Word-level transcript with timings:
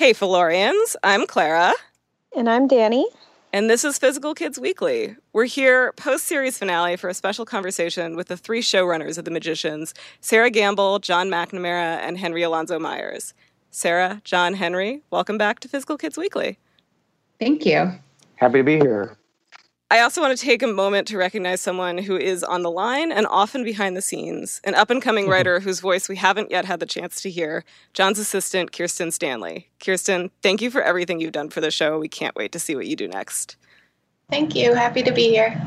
Hey, 0.00 0.14
Fillorians, 0.14 0.96
I'm 1.02 1.26
Clara. 1.26 1.74
And 2.34 2.48
I'm 2.48 2.66
Danny. 2.66 3.06
And 3.52 3.68
this 3.68 3.84
is 3.84 3.98
Physical 3.98 4.32
Kids 4.32 4.58
Weekly. 4.58 5.14
We're 5.34 5.44
here 5.44 5.92
post 5.92 6.24
series 6.24 6.56
finale 6.56 6.96
for 6.96 7.10
a 7.10 7.12
special 7.12 7.44
conversation 7.44 8.16
with 8.16 8.28
the 8.28 8.36
three 8.38 8.62
showrunners 8.62 9.18
of 9.18 9.26
The 9.26 9.30
Magicians 9.30 9.92
Sarah 10.22 10.48
Gamble, 10.48 11.00
John 11.00 11.28
McNamara, 11.28 11.98
and 11.98 12.16
Henry 12.16 12.40
Alonso 12.40 12.78
Myers. 12.78 13.34
Sarah, 13.72 14.22
John, 14.24 14.54
Henry, 14.54 15.02
welcome 15.10 15.36
back 15.36 15.60
to 15.60 15.68
Physical 15.68 15.98
Kids 15.98 16.16
Weekly. 16.16 16.58
Thank 17.38 17.66
you. 17.66 17.92
Happy 18.36 18.60
to 18.60 18.64
be 18.64 18.78
here. 18.78 19.18
I 19.92 20.00
also 20.00 20.20
want 20.20 20.38
to 20.38 20.44
take 20.44 20.62
a 20.62 20.68
moment 20.68 21.08
to 21.08 21.18
recognize 21.18 21.60
someone 21.60 21.98
who 21.98 22.16
is 22.16 22.44
on 22.44 22.62
the 22.62 22.70
line 22.70 23.10
and 23.10 23.26
often 23.26 23.64
behind 23.64 23.96
the 23.96 24.02
scenes, 24.02 24.60
an 24.62 24.76
up 24.76 24.88
and 24.88 25.02
coming 25.02 25.24
mm-hmm. 25.24 25.32
writer 25.32 25.58
whose 25.58 25.80
voice 25.80 26.08
we 26.08 26.14
haven't 26.14 26.52
yet 26.52 26.64
had 26.64 26.78
the 26.78 26.86
chance 26.86 27.20
to 27.22 27.30
hear, 27.30 27.64
John's 27.92 28.20
assistant, 28.20 28.70
Kirsten 28.70 29.10
Stanley. 29.10 29.68
Kirsten, 29.80 30.30
thank 30.42 30.62
you 30.62 30.70
for 30.70 30.80
everything 30.80 31.18
you've 31.20 31.32
done 31.32 31.50
for 31.50 31.60
the 31.60 31.72
show. 31.72 31.98
We 31.98 32.08
can't 32.08 32.36
wait 32.36 32.52
to 32.52 32.60
see 32.60 32.76
what 32.76 32.86
you 32.86 32.94
do 32.94 33.08
next. 33.08 33.56
Thank 34.30 34.54
you. 34.54 34.74
Happy 34.74 35.02
to 35.02 35.10
be 35.10 35.28
here. 35.28 35.60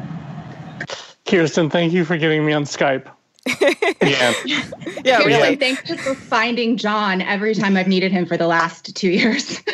Kirsten, 1.25 1.69
thank 1.69 1.91
you 1.91 2.05
for 2.05 2.17
getting 2.17 2.45
me 2.45 2.53
on 2.53 2.63
Skype. 2.63 3.11
Yeah. 3.45 3.59
yeah, 4.05 5.17
Kirsten, 5.17 5.25
really. 5.25 5.55
thank 5.55 5.89
you 5.89 5.97
for 5.97 6.15
finding 6.15 6.77
John 6.77 7.21
every 7.21 7.53
time 7.53 7.77
I've 7.77 7.87
needed 7.87 8.11
him 8.11 8.25
for 8.25 8.37
the 8.37 8.47
last 8.47 8.95
two 8.95 9.09
years. 9.09 9.61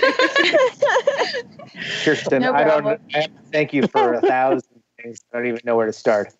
Kirsten, 2.03 2.41
No 2.41 2.53
I 2.53 2.63
don't. 2.63 3.01
I 3.13 3.27
thank 3.51 3.73
you 3.73 3.87
for 3.87 4.13
a 4.13 4.21
thousand 4.21 4.81
things. 5.01 5.23
I 5.33 5.37
don't 5.37 5.47
even 5.47 5.61
know 5.63 5.75
where 5.75 5.85
to 5.85 5.93
start. 5.93 6.33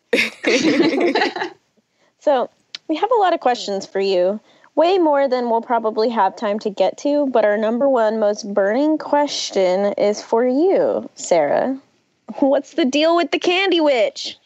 So, 2.20 2.50
we 2.88 2.96
have 2.98 3.12
a 3.12 3.20
lot 3.20 3.34
of 3.34 3.40
questions 3.40 3.86
for 3.86 4.00
you. 4.00 4.40
Way 4.76 4.98
more 4.98 5.28
than 5.28 5.50
we'll 5.50 5.62
probably 5.62 6.10
have 6.10 6.36
time 6.36 6.60
to 6.60 6.70
get 6.70 6.98
to, 7.00 7.28
but 7.28 7.46
our 7.46 7.58
number 7.58 7.90
one 7.90 8.20
most 8.20 8.54
burning 8.54 8.98
question 8.98 9.94
is 9.94 10.22
for 10.22 10.46
you, 10.46 11.10
Sarah. 11.16 11.80
What's 12.40 12.74
the 12.74 12.86
deal 12.86 13.16
with 13.16 13.32
the 13.32 13.40
Candy 13.40 13.80
Witch? 13.80 14.38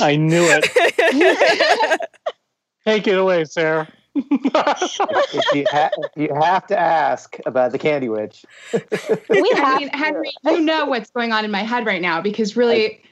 I 0.00 0.16
knew 0.16 0.44
it. 0.48 2.10
Take 2.84 3.06
it 3.06 3.18
away, 3.18 3.44
Sarah. 3.44 3.88
you 4.14 5.64
ha- 5.68 5.90
you 6.16 6.34
have 6.40 6.66
to 6.68 6.78
ask 6.78 7.38
about 7.44 7.72
the 7.72 7.78
Candy 7.78 8.08
Witch, 8.08 8.46
We 8.72 8.80
I 9.54 9.58
have 9.58 9.80
mean. 9.80 9.88
Henry, 9.90 10.32
you 10.44 10.60
know 10.60 10.86
what's 10.86 11.10
going 11.10 11.32
on 11.32 11.44
in 11.44 11.50
my 11.50 11.62
head 11.62 11.84
right 11.84 12.00
now 12.00 12.22
because 12.22 12.56
really, 12.56 13.02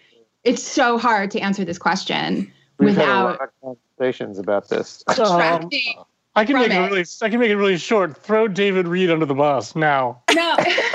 it's 0.44 0.62
so 0.62 0.96
hard 0.96 1.30
to 1.32 1.40
answer 1.40 1.64
this 1.64 1.78
question 1.78 2.50
we've 2.78 2.96
had 2.96 3.04
a 3.04 3.06
without 3.06 3.24
lot 3.24 3.40
of 3.42 3.78
conversations 3.98 4.38
about 4.38 4.68
this. 4.68 5.04
Um, 5.06 5.14
attracting. 5.14 5.94
I 6.36 6.44
can 6.44 6.56
make 6.56 6.70
it 6.70 6.72
it. 6.72 6.80
really. 6.80 7.04
I 7.22 7.28
can 7.28 7.40
make 7.40 7.50
it 7.50 7.56
really 7.56 7.78
short. 7.78 8.16
Throw 8.16 8.48
David 8.48 8.88
Reed 8.88 9.10
under 9.10 9.26
the 9.26 9.34
bus 9.34 9.76
now. 9.76 10.22
No, 10.34 10.56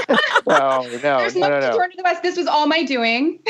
No, 0.49 0.81
no, 1.03 1.19
there's 1.19 1.35
no, 1.35 1.47
no, 1.47 1.59
no, 1.59 1.77
turn 1.77 1.91
to 1.91 1.97
the 1.97 2.03
west. 2.03 2.23
This 2.23 2.37
was 2.37 2.47
all 2.47 2.67
my 2.67 2.83
doing. 2.83 3.39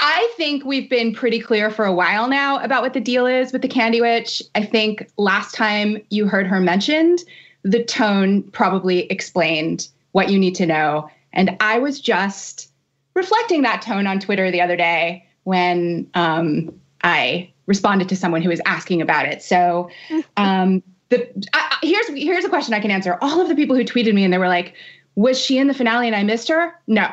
I 0.00 0.32
think 0.36 0.64
we've 0.64 0.88
been 0.88 1.12
pretty 1.12 1.40
clear 1.40 1.70
for 1.70 1.84
a 1.84 1.92
while 1.92 2.28
now 2.28 2.62
about 2.62 2.82
what 2.82 2.92
the 2.92 3.00
deal 3.00 3.26
is 3.26 3.52
with 3.52 3.62
the 3.62 3.68
Candy 3.68 4.00
Witch. 4.00 4.40
I 4.54 4.64
think 4.64 5.10
last 5.16 5.54
time 5.54 6.00
you 6.10 6.28
heard 6.28 6.46
her 6.46 6.60
mentioned, 6.60 7.24
the 7.62 7.82
tone 7.82 8.44
probably 8.44 9.06
explained 9.10 9.88
what 10.12 10.30
you 10.30 10.38
need 10.38 10.54
to 10.54 10.66
know. 10.66 11.10
And 11.32 11.56
I 11.60 11.80
was 11.80 12.00
just 12.00 12.70
reflecting 13.14 13.62
that 13.62 13.82
tone 13.82 14.06
on 14.06 14.20
Twitter 14.20 14.52
the 14.52 14.60
other 14.60 14.76
day 14.76 15.26
when 15.42 16.08
um, 16.14 16.80
I 17.08 17.52
responded 17.66 18.08
to 18.10 18.16
someone 18.16 18.42
who 18.42 18.48
was 18.50 18.60
asking 18.66 19.00
about 19.02 19.26
it. 19.26 19.42
So 19.42 19.90
um, 20.36 20.82
the 21.08 21.26
I, 21.52 21.78
I- 21.82 21.86
here's 21.86 22.08
here's 22.08 22.44
a 22.44 22.48
question 22.48 22.74
I 22.74 22.80
can 22.80 22.90
answer. 22.90 23.16
All 23.20 23.40
of 23.40 23.48
the 23.48 23.54
people 23.54 23.76
who 23.76 23.84
tweeted 23.84 24.14
me 24.14 24.24
and 24.24 24.32
they 24.32 24.38
were 24.38 24.48
like, 24.48 24.74
"Was 25.14 25.40
she 25.40 25.58
in 25.58 25.66
the 25.68 25.74
finale 25.74 26.06
and 26.06 26.16
I 26.16 26.22
missed 26.22 26.48
her?" 26.48 26.72
No. 26.86 27.10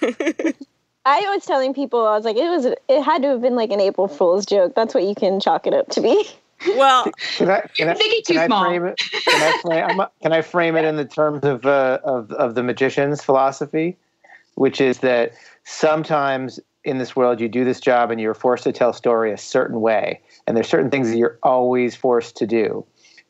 I 1.04 1.20
was 1.34 1.46
telling 1.46 1.72
people, 1.72 2.06
I 2.06 2.14
was 2.16 2.24
like, 2.26 2.36
it 2.36 2.48
was, 2.50 2.66
it 2.66 3.02
had 3.02 3.22
to 3.22 3.28
have 3.28 3.40
been 3.40 3.56
like 3.56 3.70
an 3.70 3.80
April 3.80 4.08
Fool's 4.08 4.44
joke. 4.44 4.74
That's 4.74 4.92
what 4.94 5.04
you 5.04 5.14
can 5.14 5.40
chalk 5.40 5.66
it 5.66 5.72
up 5.72 5.88
to 5.90 6.02
be. 6.02 6.28
well, 6.76 7.10
Can 7.36 7.48
I, 7.48 7.62
can 7.74 7.88
I, 7.88 7.94
thinking 7.94 8.20
too 8.26 8.44
small. 8.44 8.64
frame 8.64 8.84
it? 8.84 8.98
Can 9.24 9.42
I 9.42 9.58
frame, 9.62 10.02
can 10.20 10.32
I 10.32 10.42
frame 10.42 10.76
it 10.76 10.84
in 10.84 10.96
the 10.96 11.06
terms 11.06 11.44
of, 11.44 11.64
uh, 11.64 12.00
of 12.04 12.30
of 12.32 12.56
the 12.56 12.62
magician's 12.62 13.22
philosophy, 13.24 13.96
which 14.56 14.80
is 14.82 14.98
that 14.98 15.32
sometimes 15.64 16.60
in 16.84 16.98
this 16.98 17.14
world 17.14 17.40
you 17.40 17.48
do 17.48 17.64
this 17.64 17.80
job 17.80 18.10
and 18.10 18.20
you're 18.20 18.34
forced 18.34 18.64
to 18.64 18.72
tell 18.72 18.90
a 18.90 18.94
story 18.94 19.32
a 19.32 19.38
certain 19.38 19.80
way, 19.80 20.20
and 20.46 20.56
there's 20.56 20.68
certain 20.68 20.90
things 20.90 21.10
that 21.10 21.18
you're 21.18 21.38
always 21.42 21.94
forced 21.94 22.36
to 22.36 22.46
do, 22.46 22.84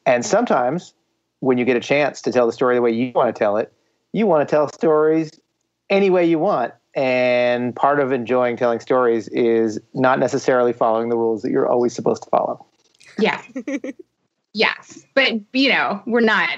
and 0.06 0.24
sometimes 0.24 0.94
when 1.40 1.58
you 1.58 1.64
get 1.64 1.76
a 1.76 1.80
chance 1.80 2.20
to 2.22 2.32
tell 2.32 2.46
the 2.46 2.52
story 2.52 2.74
the 2.74 2.82
way 2.82 2.90
you 2.90 3.12
want 3.14 3.34
to 3.34 3.38
tell 3.38 3.56
it, 3.56 3.72
you 4.12 4.26
want 4.26 4.46
to 4.46 4.50
tell 4.50 4.68
stories 4.68 5.30
any 5.90 6.10
way 6.10 6.24
you 6.24 6.38
want. 6.38 6.72
And 6.94 7.76
part 7.76 8.00
of 8.00 8.10
enjoying 8.10 8.56
telling 8.56 8.80
stories 8.80 9.28
is 9.28 9.78
not 9.94 10.18
necessarily 10.18 10.72
following 10.72 11.10
the 11.10 11.16
rules 11.16 11.42
that 11.42 11.50
you're 11.50 11.68
always 11.68 11.92
supposed 11.92 12.24
to 12.24 12.30
follow. 12.30 12.66
Yeah. 13.18 13.40
yes. 14.52 15.04
But, 15.14 15.34
you 15.52 15.68
know, 15.68 16.02
we're 16.06 16.20
not, 16.20 16.50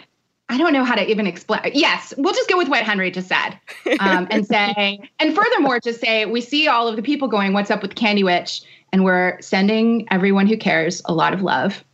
I 0.50 0.58
don't 0.58 0.72
know 0.72 0.84
how 0.84 0.96
to 0.96 1.08
even 1.08 1.28
explain. 1.28 1.60
Yes. 1.74 2.12
We'll 2.18 2.34
just 2.34 2.48
go 2.48 2.58
with 2.58 2.68
what 2.68 2.82
Henry 2.82 3.10
just 3.12 3.28
said 3.28 3.58
um, 4.00 4.26
and 4.30 4.44
say, 4.54 4.98
and 5.20 5.34
furthermore, 5.34 5.78
just 5.78 6.00
say, 6.00 6.26
we 6.26 6.40
see 6.40 6.66
all 6.66 6.88
of 6.88 6.96
the 6.96 7.02
people 7.02 7.28
going, 7.28 7.52
What's 7.52 7.70
up 7.70 7.82
with 7.82 7.94
Candy 7.94 8.24
Witch? 8.24 8.62
And 8.92 9.04
we're 9.04 9.40
sending 9.40 10.08
everyone 10.10 10.48
who 10.48 10.56
cares 10.56 11.00
a 11.04 11.14
lot 11.14 11.32
of 11.32 11.42
love. 11.42 11.84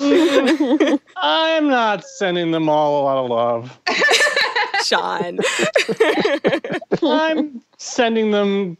I'm 1.16 1.68
not 1.68 2.04
sending 2.04 2.50
them 2.50 2.68
all 2.68 3.00
a 3.00 3.04
lot 3.04 3.24
of 3.24 3.30
love. 3.30 3.78
Sean. 4.84 5.38
I'm 7.00 7.62
sending 7.78 8.32
them 8.32 8.76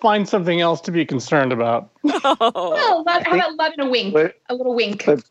find 0.00 0.28
something 0.28 0.60
else 0.60 0.80
to 0.82 0.90
be 0.90 1.06
concerned 1.06 1.52
about. 1.52 1.90
Oh. 2.04 2.70
Well, 2.72 3.04
love, 3.04 3.22
how 3.24 3.34
about 3.36 3.54
love 3.54 3.72
and 3.78 3.86
a 3.86 3.90
wink? 3.90 4.16
A 4.48 4.54
little 4.54 4.74
wink. 4.74 5.04
but- 5.06 5.22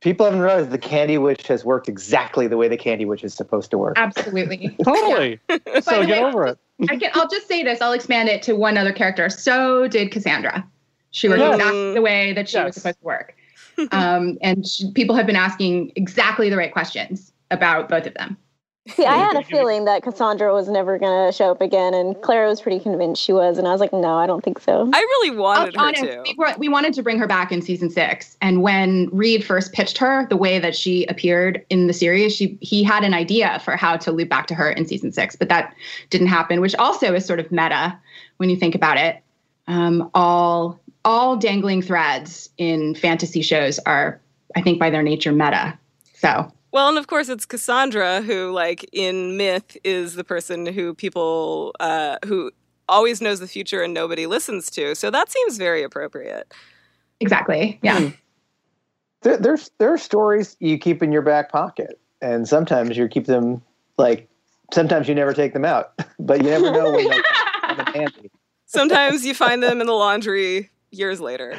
People 0.00 0.24
haven't 0.26 0.40
realized 0.40 0.70
the 0.70 0.78
Candy 0.78 1.18
Witch 1.18 1.46
has 1.48 1.64
worked 1.64 1.88
exactly 1.88 2.46
the 2.46 2.56
way 2.56 2.68
the 2.68 2.76
Candy 2.76 3.04
Witch 3.04 3.22
is 3.22 3.34
supposed 3.34 3.70
to 3.70 3.78
work. 3.78 3.94
Absolutely. 3.98 4.74
Totally. 4.84 5.38
so 5.82 6.06
get 6.06 6.08
way- 6.08 6.22
over 6.22 6.46
it. 6.46 6.58
I 6.88 6.96
can, 6.96 7.10
I'll 7.12 7.28
just 7.28 7.46
say 7.46 7.62
this. 7.62 7.82
I'll 7.82 7.92
expand 7.92 8.30
it 8.30 8.42
to 8.44 8.54
one 8.54 8.78
other 8.78 8.92
character. 8.92 9.28
So 9.28 9.86
did 9.88 10.10
Cassandra. 10.10 10.66
She 11.10 11.28
worked 11.28 11.40
Yes. 11.40 11.56
exactly 11.56 11.94
the 11.94 12.00
way 12.02 12.32
that 12.32 12.48
she 12.48 12.58
was 12.58 12.74
supposed 12.76 12.98
to 13.00 13.04
work. 13.04 13.34
Um, 13.92 14.38
and 14.42 14.66
she, 14.66 14.90
people 14.92 15.14
have 15.16 15.26
been 15.26 15.36
asking 15.36 15.92
exactly 15.96 16.48
the 16.48 16.56
right 16.56 16.72
questions 16.72 17.32
about 17.50 17.88
both 17.90 18.06
of 18.06 18.14
them. 18.14 18.36
See, 18.94 19.04
I 19.04 19.16
had 19.16 19.36
a 19.36 19.42
feeling 19.44 19.84
that 19.84 20.02
Cassandra 20.02 20.52
was 20.52 20.68
never 20.68 20.98
going 20.98 21.26
to 21.26 21.32
show 21.32 21.50
up 21.50 21.60
again, 21.60 21.94
and 21.94 22.20
Clara 22.22 22.48
was 22.48 22.60
pretty 22.60 22.80
convinced 22.80 23.22
she 23.22 23.32
was, 23.32 23.58
and 23.58 23.66
I 23.66 23.72
was 23.72 23.80
like, 23.80 23.92
no, 23.92 24.14
I 24.14 24.26
don't 24.26 24.42
think 24.42 24.58
so. 24.60 24.88
I 24.92 24.98
really 24.98 25.36
wanted 25.36 25.76
I'll 25.76 25.82
her 25.84 25.88
honest, 25.88 26.02
to. 26.02 26.22
we, 26.24 26.34
were- 26.36 26.54
we 26.58 26.68
wanted 26.68 26.94
to 26.94 27.02
bring 27.02 27.18
her 27.18 27.26
back 27.26 27.52
in 27.52 27.62
season 27.62 27.90
six, 27.90 28.36
and 28.40 28.62
when 28.62 29.08
Reed 29.12 29.44
first 29.44 29.72
pitched 29.72 29.98
her, 29.98 30.26
the 30.28 30.36
way 30.36 30.58
that 30.58 30.76
she 30.76 31.06
appeared 31.06 31.64
in 31.70 31.86
the 31.86 31.92
series, 31.92 32.34
she 32.34 32.58
he 32.60 32.82
had 32.82 33.04
an 33.04 33.14
idea 33.14 33.60
for 33.64 33.76
how 33.76 33.96
to 33.96 34.12
loop 34.12 34.28
back 34.28 34.46
to 34.48 34.54
her 34.54 34.70
in 34.70 34.86
season 34.86 35.12
six, 35.12 35.36
but 35.36 35.48
that 35.48 35.74
didn't 36.10 36.28
happen. 36.28 36.60
Which 36.60 36.74
also 36.76 37.14
is 37.14 37.24
sort 37.24 37.40
of 37.40 37.50
meta 37.50 37.98
when 38.38 38.50
you 38.50 38.56
think 38.56 38.74
about 38.74 38.96
it. 38.96 39.22
Um, 39.66 40.10
all 40.14 40.80
all 41.04 41.36
dangling 41.36 41.82
threads 41.82 42.50
in 42.58 42.94
fantasy 42.94 43.42
shows 43.42 43.78
are, 43.80 44.20
I 44.56 44.62
think, 44.62 44.78
by 44.78 44.90
their 44.90 45.02
nature, 45.02 45.32
meta. 45.32 45.78
So 46.14 46.52
Well, 46.72 46.88
and 46.88 46.98
of 46.98 47.06
course, 47.06 47.28
it's 47.28 47.46
Cassandra 47.46 48.22
who, 48.22 48.52
like 48.52 48.88
in 48.92 49.36
myth, 49.36 49.76
is 49.82 50.14
the 50.14 50.24
person 50.24 50.66
who 50.66 50.94
people 50.94 51.74
uh, 51.80 52.18
who 52.24 52.52
always 52.88 53.20
knows 53.20 53.40
the 53.40 53.48
future 53.48 53.82
and 53.82 53.94
nobody 53.94 54.26
listens 54.26 54.70
to. 54.72 54.94
So 54.94 55.10
that 55.10 55.30
seems 55.30 55.56
very 55.56 55.82
appropriate. 55.82 56.52
exactly, 57.20 57.78
yeah. 57.82 58.10
There, 59.22 59.36
there's 59.36 59.70
there 59.78 59.92
are 59.92 59.98
stories 59.98 60.56
you 60.60 60.78
keep 60.78 61.02
in 61.02 61.12
your 61.12 61.22
back 61.22 61.50
pocket, 61.50 62.00
and 62.22 62.48
sometimes 62.48 62.96
you 62.96 63.08
keep 63.08 63.26
them 63.26 63.62
like 63.98 64.28
sometimes 64.72 65.08
you 65.08 65.14
never 65.14 65.32
take 65.32 65.52
them 65.52 65.64
out, 65.64 65.92
but 66.18 66.42
you 66.42 66.50
never 66.50 66.70
know 66.70 66.92
when 66.92 67.08
they'll 67.08 67.22
come 67.74 67.86
handy. 67.94 68.30
Sometimes 68.66 69.24
you 69.26 69.34
find 69.34 69.62
them 69.62 69.80
in 69.80 69.86
the 69.88 69.92
laundry 69.92 70.70
years 70.92 71.20
later. 71.20 71.56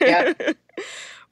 Yep. 0.00 0.56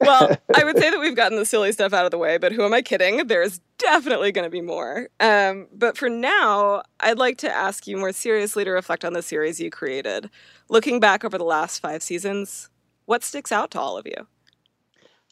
well, 0.01 0.37
I 0.55 0.63
would 0.63 0.77
say 0.77 0.89
that 0.89 0.99
we've 0.99 1.15
gotten 1.15 1.37
the 1.37 1.45
silly 1.45 1.71
stuff 1.71 1.93
out 1.93 2.05
of 2.05 2.11
the 2.11 2.17
way, 2.17 2.37
but 2.37 2.51
who 2.51 2.63
am 2.63 2.73
I 2.73 2.81
kidding? 2.81 3.27
There's 3.27 3.59
definitely 3.77 4.31
going 4.31 4.45
to 4.45 4.51
be 4.51 4.61
more. 4.61 5.09
Um, 5.19 5.67
but 5.73 5.97
for 5.97 6.09
now, 6.09 6.83
I'd 6.99 7.17
like 7.17 7.37
to 7.39 7.53
ask 7.53 7.87
you 7.87 7.97
more 7.97 8.11
seriously 8.11 8.63
to 8.63 8.71
reflect 8.71 9.05
on 9.05 9.13
the 9.13 9.21
series 9.21 9.59
you 9.59 9.69
created. 9.69 10.29
Looking 10.69 10.99
back 10.99 11.23
over 11.23 11.37
the 11.37 11.43
last 11.43 11.79
five 11.79 12.03
seasons, 12.03 12.69
what 13.05 13.23
sticks 13.23 13.51
out 13.51 13.71
to 13.71 13.79
all 13.79 13.97
of 13.97 14.05
you? 14.05 14.27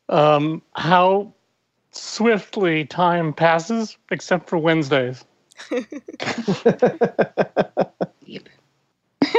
Um, 0.10 0.62
how 0.76 1.34
swiftly 1.92 2.86
time 2.86 3.34
passes, 3.34 3.98
except 4.12 4.50
for 4.50 4.58
Wednesdays. 4.58 5.26
Deep. 8.26 8.50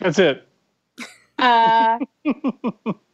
That's 0.00 0.18
it. 0.18 0.46
Uh, 1.38 1.98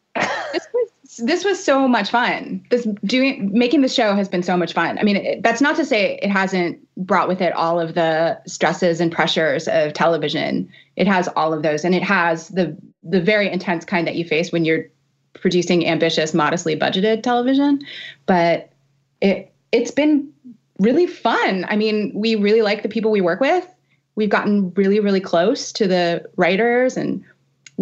this 0.53 0.67
was 0.73 0.91
this 1.19 1.45
was 1.45 1.63
so 1.63 1.87
much 1.87 2.11
fun. 2.11 2.65
This 2.71 2.87
doing 3.05 3.51
making 3.53 3.83
the 3.83 3.89
show 3.89 4.15
has 4.15 4.29
been 4.29 4.43
so 4.43 4.57
much 4.57 4.73
fun. 4.73 4.99
I 4.99 5.03
mean, 5.03 5.17
it, 5.17 5.43
that's 5.43 5.61
not 5.61 5.77
to 5.77 5.85
say 5.85 6.19
it 6.23 6.31
hasn't 6.31 6.79
brought 6.97 7.29
with 7.29 7.41
it 7.41 7.53
all 7.53 7.81
of 7.81 7.95
the 7.95 8.41
stresses 8.47 9.01
and 9.01 9.13
pressures 9.13 9.69
of 9.69 9.93
television. 9.93 10.69
It 10.97 11.07
has 11.07 11.29
all 11.37 11.53
of 11.53 11.63
those, 11.63 11.85
and 11.85 11.95
it 11.95 12.03
has 12.03 12.49
the 12.49 12.77
the 13.03 13.21
very 13.21 13.51
intense 13.51 13.85
kind 13.85 14.07
that 14.07 14.15
you 14.15 14.25
face 14.25 14.53
when 14.53 14.65
you're 14.65 14.87
producing 15.35 15.87
ambitious, 15.87 16.33
modestly 16.35 16.77
budgeted 16.77 17.23
television. 17.23 17.81
But 18.27 18.73
it 19.21 19.53
it's 19.73 19.91
been 19.91 20.33
really 20.79 21.07
fun. 21.07 21.67
I 21.69 21.77
mean, 21.77 22.13
we 22.15 22.35
really 22.35 22.63
like 22.63 22.83
the 22.83 22.89
people 22.89 23.11
we 23.11 23.21
work 23.21 23.41
with. 23.41 23.67
We've 24.15 24.29
gotten 24.29 24.73
really, 24.75 25.01
really 25.01 25.21
close 25.21 25.73
to 25.73 25.87
the 25.87 26.29
writers 26.37 26.97
and 26.97 27.25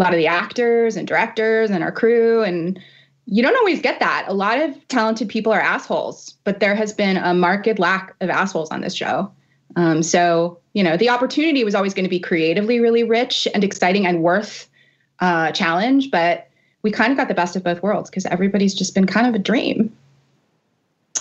a 0.01 0.03
lot 0.03 0.15
of 0.15 0.19
the 0.19 0.27
actors 0.27 0.97
and 0.97 1.07
directors 1.07 1.71
and 1.71 1.85
our 1.85 1.93
crew 1.93 2.43
and 2.43 2.81
you 3.27 3.43
don't 3.43 3.57
always 3.57 3.81
get 3.81 4.01
that. 4.01 4.25
A 4.27 4.33
lot 4.33 4.59
of 4.61 4.89
talented 4.89 5.29
people 5.29 5.53
are 5.53 5.61
assholes, 5.61 6.35
but 6.43 6.59
there 6.59 6.75
has 6.75 6.93
been 6.93 7.17
a 7.19 7.33
marked 7.35 7.79
lack 7.79 8.15
of 8.21 8.31
assholes 8.31 8.71
on 8.71 8.81
this 8.81 8.95
show. 8.95 9.31
Um, 9.77 10.03
so, 10.03 10.59
you 10.73 10.83
know, 10.83 10.97
the 10.97 11.09
opportunity 11.11 11.63
was 11.63 11.77
always 11.77 11.95
going 11.95 12.05
to 12.07 12.11
be 12.11 12.19
creatively 12.19 12.81
really 12.81 13.05
rich 13.05 13.47
and 13.55 13.63
exciting 13.63 14.05
and 14.05 14.23
worth 14.23 14.69
uh, 15.21 15.53
challenge, 15.53 16.11
but 16.11 16.49
we 16.83 16.91
kind 16.91 17.13
of 17.13 17.19
got 17.19 17.29
the 17.29 17.35
best 17.35 17.55
of 17.55 17.63
both 17.63 17.83
worlds 17.83 18.11
because 18.11 18.27
everybody's 18.27 18.75
just 18.75 18.95
been 18.95 19.07
kind 19.07 19.29
of 19.29 19.35
a 19.35 19.39
dream. 19.39 19.95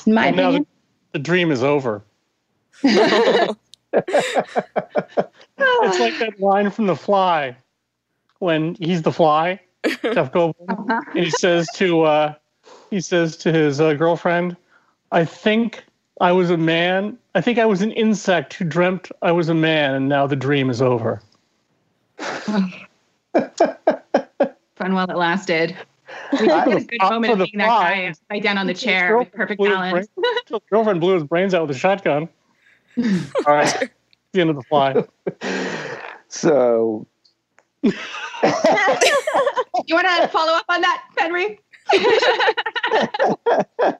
In 0.07 0.13
my 0.13 0.31
Well, 0.31 0.39
opinion. 0.39 0.65
the, 1.11 1.19
the 1.19 1.23
dream 1.23 1.51
is 1.51 1.63
over. 1.63 2.01
It's 5.61 5.99
like 5.99 6.17
that 6.19 6.39
line 6.39 6.71
from 6.71 6.87
The 6.87 6.95
Fly 6.95 7.55
when 8.39 8.75
he's 8.75 9.01
the 9.01 9.11
fly, 9.11 9.59
Jeff 9.85 10.31
Goldblum, 10.33 11.03
and 11.13 11.23
he 11.23 11.29
says 11.29 11.67
to 11.75 12.01
uh, 12.01 12.33
he 12.89 12.99
says 12.99 13.37
to 13.37 13.51
his 13.51 13.79
uh, 13.79 13.93
girlfriend, 13.93 14.57
"I 15.11 15.23
think 15.25 15.83
I 16.19 16.31
was 16.31 16.49
a 16.49 16.57
man. 16.57 17.17
I 17.35 17.41
think 17.41 17.59
I 17.59 17.65
was 17.65 17.81
an 17.81 17.91
insect 17.91 18.53
who 18.55 18.65
dreamt 18.65 19.11
I 19.21 19.31
was 19.31 19.49
a 19.49 19.53
man, 19.53 19.93
and 19.95 20.09
now 20.09 20.27
the 20.27 20.35
dream 20.35 20.69
is 20.69 20.81
over." 20.81 21.21
Fun 22.17 22.73
while 24.93 25.09
it 25.09 25.17
lasted. 25.17 25.77
We 26.31 26.37
did 26.39 26.47
get 26.47 26.67
a 26.67 26.85
good 26.85 27.01
moment 27.01 27.33
of 27.33 27.39
the 27.39 27.45
being 27.45 27.57
that 27.59 27.67
fly. 27.67 27.95
guy 27.95 28.07
upside 28.07 28.43
down 28.43 28.57
on 28.57 28.67
the 28.67 28.73
chair 28.73 29.17
with 29.17 29.31
perfect 29.31 29.61
balance. 29.61 30.07
brain- 30.17 30.61
girlfriend 30.69 30.99
blew 31.01 31.13
his 31.13 31.23
brains 31.23 31.53
out 31.53 31.67
with 31.67 31.75
a 31.75 31.79
shotgun. 31.79 32.27
All 32.97 33.53
right, 33.53 33.89
the 34.33 34.41
end 34.41 34.49
of 34.49 34.55
the 34.55 34.63
fly. 34.63 35.03
So 36.27 37.05
You 39.87 39.95
want 39.95 40.07
to 40.07 40.27
follow 40.27 40.53
up 40.53 40.65
on 40.69 40.81
that, 40.81 41.03
Henry? 41.17 41.59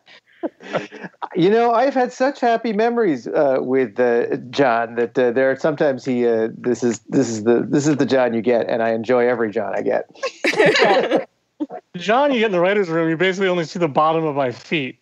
You 1.36 1.50
know, 1.50 1.74
I've 1.74 1.94
had 1.94 2.12
such 2.14 2.40
happy 2.40 2.72
memories 2.74 3.28
uh, 3.28 3.58
with 3.60 4.00
uh, 4.00 4.38
John 4.50 4.96
that 4.96 5.18
uh, 5.20 5.32
there 5.32 5.52
are 5.52 5.56
sometimes 5.58 6.06
he 6.06 6.26
uh, 6.26 6.48
this 6.58 6.84
is 6.84 7.00
this 7.10 7.30
is 7.30 7.44
the 7.44 7.66
this 7.68 7.88
is 7.88 7.98
the 7.98 8.06
John 8.06 8.34
you 8.34 8.42
get, 8.42 8.68
and 8.70 8.82
I 8.82 8.92
enjoy 8.92 9.28
every 9.28 9.52
John 9.52 9.74
I 9.76 9.82
get. 9.82 11.28
John, 11.98 12.32
you 12.34 12.40
get 12.40 12.48
in 12.48 12.52
the 12.52 12.60
writer's 12.60 12.90
room, 12.90 13.10
you 13.10 13.18
basically 13.18 13.48
only 13.50 13.66
see 13.66 13.80
the 13.80 13.88
bottom 13.88 14.24
of 14.26 14.36
my 14.36 14.52
feet. 14.52 15.00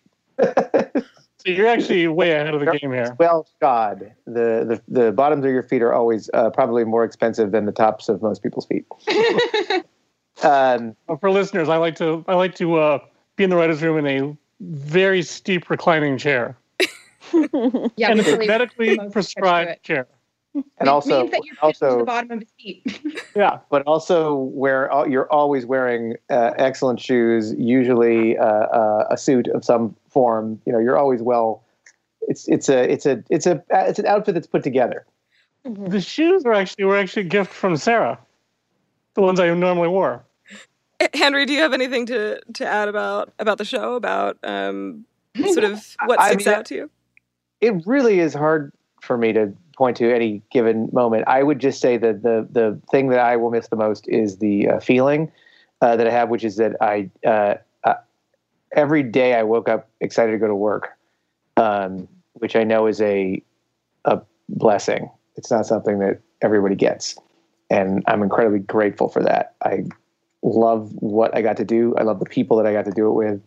So 1.38 1.50
you're 1.52 1.66
actually 1.68 2.06
way 2.08 2.32
ahead 2.32 2.52
of 2.54 2.60
the 2.60 2.66
game 2.78 2.92
here. 2.92 3.14
Well, 3.18 3.46
God, 3.60 4.12
the, 4.26 4.80
the 4.88 5.02
the 5.04 5.12
bottoms 5.12 5.44
of 5.44 5.50
your 5.52 5.62
feet 5.62 5.82
are 5.82 5.92
always 5.92 6.28
uh, 6.34 6.50
probably 6.50 6.84
more 6.84 7.04
expensive 7.04 7.52
than 7.52 7.64
the 7.66 7.72
tops 7.72 8.08
of 8.08 8.20
most 8.22 8.42
people's 8.42 8.66
feet. 8.66 8.84
Um, 10.42 10.94
But 11.08 11.18
for 11.20 11.30
listeners, 11.32 11.68
I 11.68 11.78
like 11.78 11.96
to 11.96 12.24
I 12.28 12.34
like 12.34 12.54
to 12.56 12.76
uh, 12.76 12.98
be 13.36 13.42
in 13.44 13.50
the 13.50 13.56
writer's 13.56 13.82
room 13.82 14.04
in 14.04 14.06
a 14.06 14.36
very 14.60 15.22
steep 15.22 15.68
reclining 15.70 16.16
chair. 16.18 16.56
Yeah, 17.32 18.10
and 18.10 18.20
it's 18.20 18.28
a 18.28 18.32
really- 18.32 18.46
medically 18.46 18.98
prescribed 19.10 19.82
chair. 19.82 20.06
and 20.54 20.64
Which 20.78 20.88
also, 20.88 21.20
means 21.22 21.30
that 21.32 21.42
you're 21.44 21.56
also, 21.60 21.90
to 21.90 21.96
the 21.98 22.04
bottom 22.04 22.30
of 22.30 22.38
his 22.40 22.50
feet. 22.58 23.00
Yeah. 23.36 23.58
but 23.68 23.82
also 23.82 24.34
where 24.34 24.88
you're 25.08 25.30
always 25.30 25.66
wearing 25.66 26.14
uh, 26.30 26.52
excellent 26.56 27.00
shoes, 27.00 27.52
usually 27.58 28.38
uh, 28.38 28.44
uh, 28.44 29.08
a 29.10 29.16
suit 29.18 29.48
of 29.48 29.64
some 29.64 29.94
form. 30.18 30.60
You 30.66 30.72
know, 30.72 30.80
you're 30.80 30.98
always 30.98 31.22
well. 31.22 31.62
It's 32.22 32.48
it's 32.48 32.68
a 32.68 32.90
it's 32.90 33.06
a 33.06 33.22
it's 33.30 33.46
a 33.46 33.62
it's 33.70 34.00
an 34.00 34.06
outfit 34.06 34.34
that's 34.34 34.48
put 34.48 34.64
together. 34.64 35.06
The 35.64 36.00
shoes 36.00 36.44
are 36.44 36.52
actually 36.52 36.86
were 36.86 36.98
actually 36.98 37.26
a 37.26 37.28
gift 37.28 37.52
from 37.52 37.76
Sarah. 37.76 38.18
The 39.14 39.22
ones 39.22 39.38
I 39.38 39.54
normally 39.54 39.88
wore. 39.88 40.24
Henry, 41.14 41.46
do 41.46 41.52
you 41.52 41.60
have 41.60 41.72
anything 41.72 42.06
to, 42.06 42.40
to 42.54 42.66
add 42.66 42.88
about 42.88 43.32
about 43.38 43.58
the 43.58 43.64
show? 43.64 43.94
About 43.94 44.38
um, 44.42 45.04
sort 45.52 45.62
of 45.62 45.96
what 46.06 46.18
I 46.18 46.30
sticks 46.30 46.46
mean, 46.46 46.54
out 46.56 46.64
to 46.66 46.74
you? 46.74 46.90
it 47.60 47.86
really 47.86 48.18
is 48.18 48.34
hard 48.34 48.72
for 49.00 49.16
me 49.16 49.32
to 49.32 49.52
point 49.76 49.96
to 49.98 50.12
any 50.12 50.42
given 50.50 50.88
moment. 50.92 51.24
I 51.28 51.44
would 51.44 51.60
just 51.60 51.80
say 51.80 51.96
that 51.96 52.22
the 52.22 52.48
the 52.50 52.80
thing 52.90 53.08
that 53.10 53.20
I 53.20 53.36
will 53.36 53.50
miss 53.50 53.68
the 53.68 53.76
most 53.76 54.08
is 54.08 54.38
the 54.38 54.68
uh, 54.68 54.80
feeling 54.80 55.30
uh, 55.80 55.94
that 55.94 56.08
I 56.08 56.10
have, 56.10 56.28
which 56.28 56.44
is 56.44 56.56
that 56.56 56.72
I 56.80 57.08
uh, 57.24 57.54
every 58.72 59.02
day 59.02 59.34
I 59.34 59.42
woke 59.42 59.68
up 59.68 59.88
excited 60.00 60.32
to 60.32 60.38
go 60.38 60.46
to 60.46 60.54
work, 60.54 60.96
um, 61.56 62.08
which 62.34 62.56
I 62.56 62.64
know 62.64 62.86
is 62.86 63.00
a 63.00 63.42
a 64.04 64.20
blessing. 64.48 65.10
It's 65.36 65.50
not 65.50 65.66
something 65.66 65.98
that 66.00 66.20
everybody 66.42 66.74
gets, 66.74 67.16
and 67.70 68.02
I'm 68.06 68.22
incredibly 68.22 68.60
grateful 68.60 69.08
for 69.08 69.22
that. 69.22 69.54
I 69.62 69.84
love 70.42 70.92
what 70.94 71.36
I 71.36 71.42
got 71.42 71.56
to 71.58 71.64
do. 71.64 71.94
I 71.96 72.02
love 72.02 72.20
the 72.20 72.26
people 72.26 72.56
that 72.56 72.66
I 72.66 72.72
got 72.72 72.84
to 72.84 72.92
do 72.92 73.08
it 73.08 73.12
with. 73.12 73.42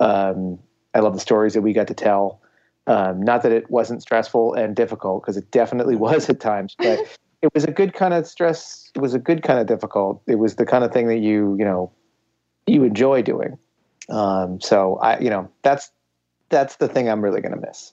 Um, 0.00 0.58
I 0.94 1.00
love 1.00 1.14
the 1.14 1.20
stories 1.20 1.54
that 1.54 1.62
we 1.62 1.72
got 1.72 1.88
to 1.88 1.94
tell. 1.94 2.40
Um, 2.86 3.20
not 3.20 3.42
that 3.42 3.52
it 3.52 3.70
wasn't 3.70 4.02
stressful 4.02 4.54
and 4.54 4.76
difficult, 4.76 5.22
because 5.22 5.36
it 5.36 5.50
definitely 5.50 5.96
was 6.06 6.28
at 6.30 6.40
times, 6.40 6.74
but 6.78 7.00
it 7.42 7.52
was 7.54 7.64
a 7.64 7.70
good 7.70 7.94
kind 7.94 8.14
of 8.14 8.26
stress. 8.26 8.90
It 8.94 9.00
was 9.00 9.14
a 9.14 9.18
good 9.18 9.42
kind 9.42 9.58
of 9.58 9.66
difficult. 9.66 10.22
It 10.26 10.36
was 10.36 10.56
the 10.56 10.66
kind 10.66 10.84
of 10.84 10.92
thing 10.92 11.08
that 11.08 11.18
you, 11.18 11.56
you 11.58 11.64
know, 11.64 11.92
you 12.66 12.84
enjoy 12.84 13.22
doing. 13.22 13.58
Um, 14.08 14.60
so 14.60 14.96
I, 14.96 15.18
you 15.18 15.30
know, 15.30 15.50
that's 15.62 15.90
that's 16.48 16.76
the 16.76 16.88
thing 16.88 17.08
I'm 17.08 17.22
really 17.22 17.40
going 17.40 17.54
to 17.54 17.66
miss. 17.66 17.92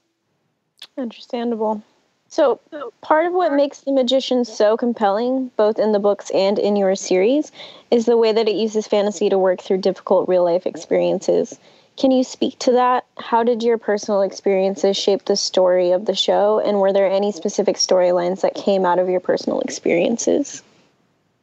Understandable. 0.97 1.81
So, 2.29 2.59
part 3.01 3.27
of 3.27 3.33
what 3.33 3.53
makes 3.53 3.81
The 3.81 3.91
Magician 3.91 4.43
so 4.43 4.75
compelling, 4.75 5.51
both 5.55 5.77
in 5.77 5.91
the 5.91 5.99
books 5.99 6.31
and 6.31 6.57
in 6.57 6.75
your 6.75 6.95
series, 6.95 7.51
is 7.91 8.05
the 8.05 8.17
way 8.17 8.31
that 8.31 8.47
it 8.47 8.55
uses 8.55 8.87
fantasy 8.87 9.29
to 9.29 9.37
work 9.37 9.61
through 9.61 9.77
difficult 9.77 10.27
real 10.27 10.43
life 10.43 10.65
experiences. 10.65 11.59
Can 11.95 12.09
you 12.09 12.23
speak 12.23 12.57
to 12.59 12.71
that? 12.71 13.05
How 13.19 13.43
did 13.43 13.61
your 13.61 13.77
personal 13.77 14.23
experiences 14.23 14.97
shape 14.97 15.25
the 15.25 15.35
story 15.35 15.91
of 15.91 16.05
the 16.05 16.15
show? 16.15 16.59
And 16.59 16.79
were 16.79 16.91
there 16.91 17.07
any 17.07 17.31
specific 17.31 17.75
storylines 17.75 18.41
that 18.41 18.55
came 18.55 18.83
out 18.83 18.97
of 18.97 19.09
your 19.09 19.19
personal 19.19 19.61
experiences? 19.61 20.63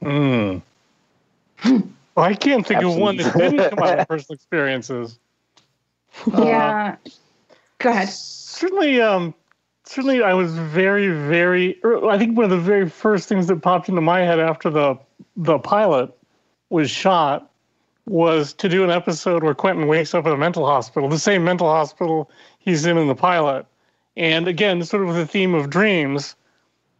Hmm. 0.03 0.59
Well, 2.21 2.29
I 2.29 2.35
can't 2.35 2.67
think 2.67 2.83
of 2.83 2.97
one 2.97 3.17
that 3.17 3.29
Absolutely. 3.29 3.57
didn't 3.57 3.79
come 3.79 3.89
out 3.89 3.99
of 3.99 4.09
personal 4.09 4.35
experiences. 4.35 5.19
yeah. 6.37 6.97
Go 7.79 7.89
ahead. 7.89 8.11
Certainly, 8.11 9.01
um, 9.01 9.35
certainly, 9.85 10.23
I 10.23 10.35
was 10.35 10.55
very, 10.55 11.09
very. 11.09 11.79
er, 11.83 12.07
I 12.11 12.19
think 12.19 12.37
one 12.37 12.45
of 12.45 12.51
the 12.51 12.59
very 12.59 12.91
first 12.91 13.27
things 13.27 13.47
that 13.47 13.63
popped 13.63 13.89
into 13.89 14.03
my 14.03 14.21
head 14.21 14.39
after 14.39 14.69
the 14.69 14.99
the 15.39 15.59
pilot 15.59 16.15
was 16.69 16.91
shot 16.91 17.51
was 18.05 18.53
to 18.53 18.69
do 18.69 18.85
an 18.85 18.91
episode 18.91 19.43
where 19.43 19.55
Quentin 19.55 19.87
wakes 19.87 20.13
up 20.13 20.27
at 20.27 20.33
a 20.35 20.37
mental 20.37 20.67
hospital, 20.67 21.09
the 21.09 21.19
same 21.19 21.43
mental 21.43 21.69
hospital 21.71 22.31
he's 22.59 22.85
in 22.85 22.99
in 22.99 23.09
the 23.09 23.15
pilot, 23.15 23.65
and 24.19 24.47
again, 24.47 24.83
sort 24.85 25.09
of 25.09 25.15
the 25.15 25.27
theme 25.27 25.55
of 25.55 25.71
dreams. 25.71 26.35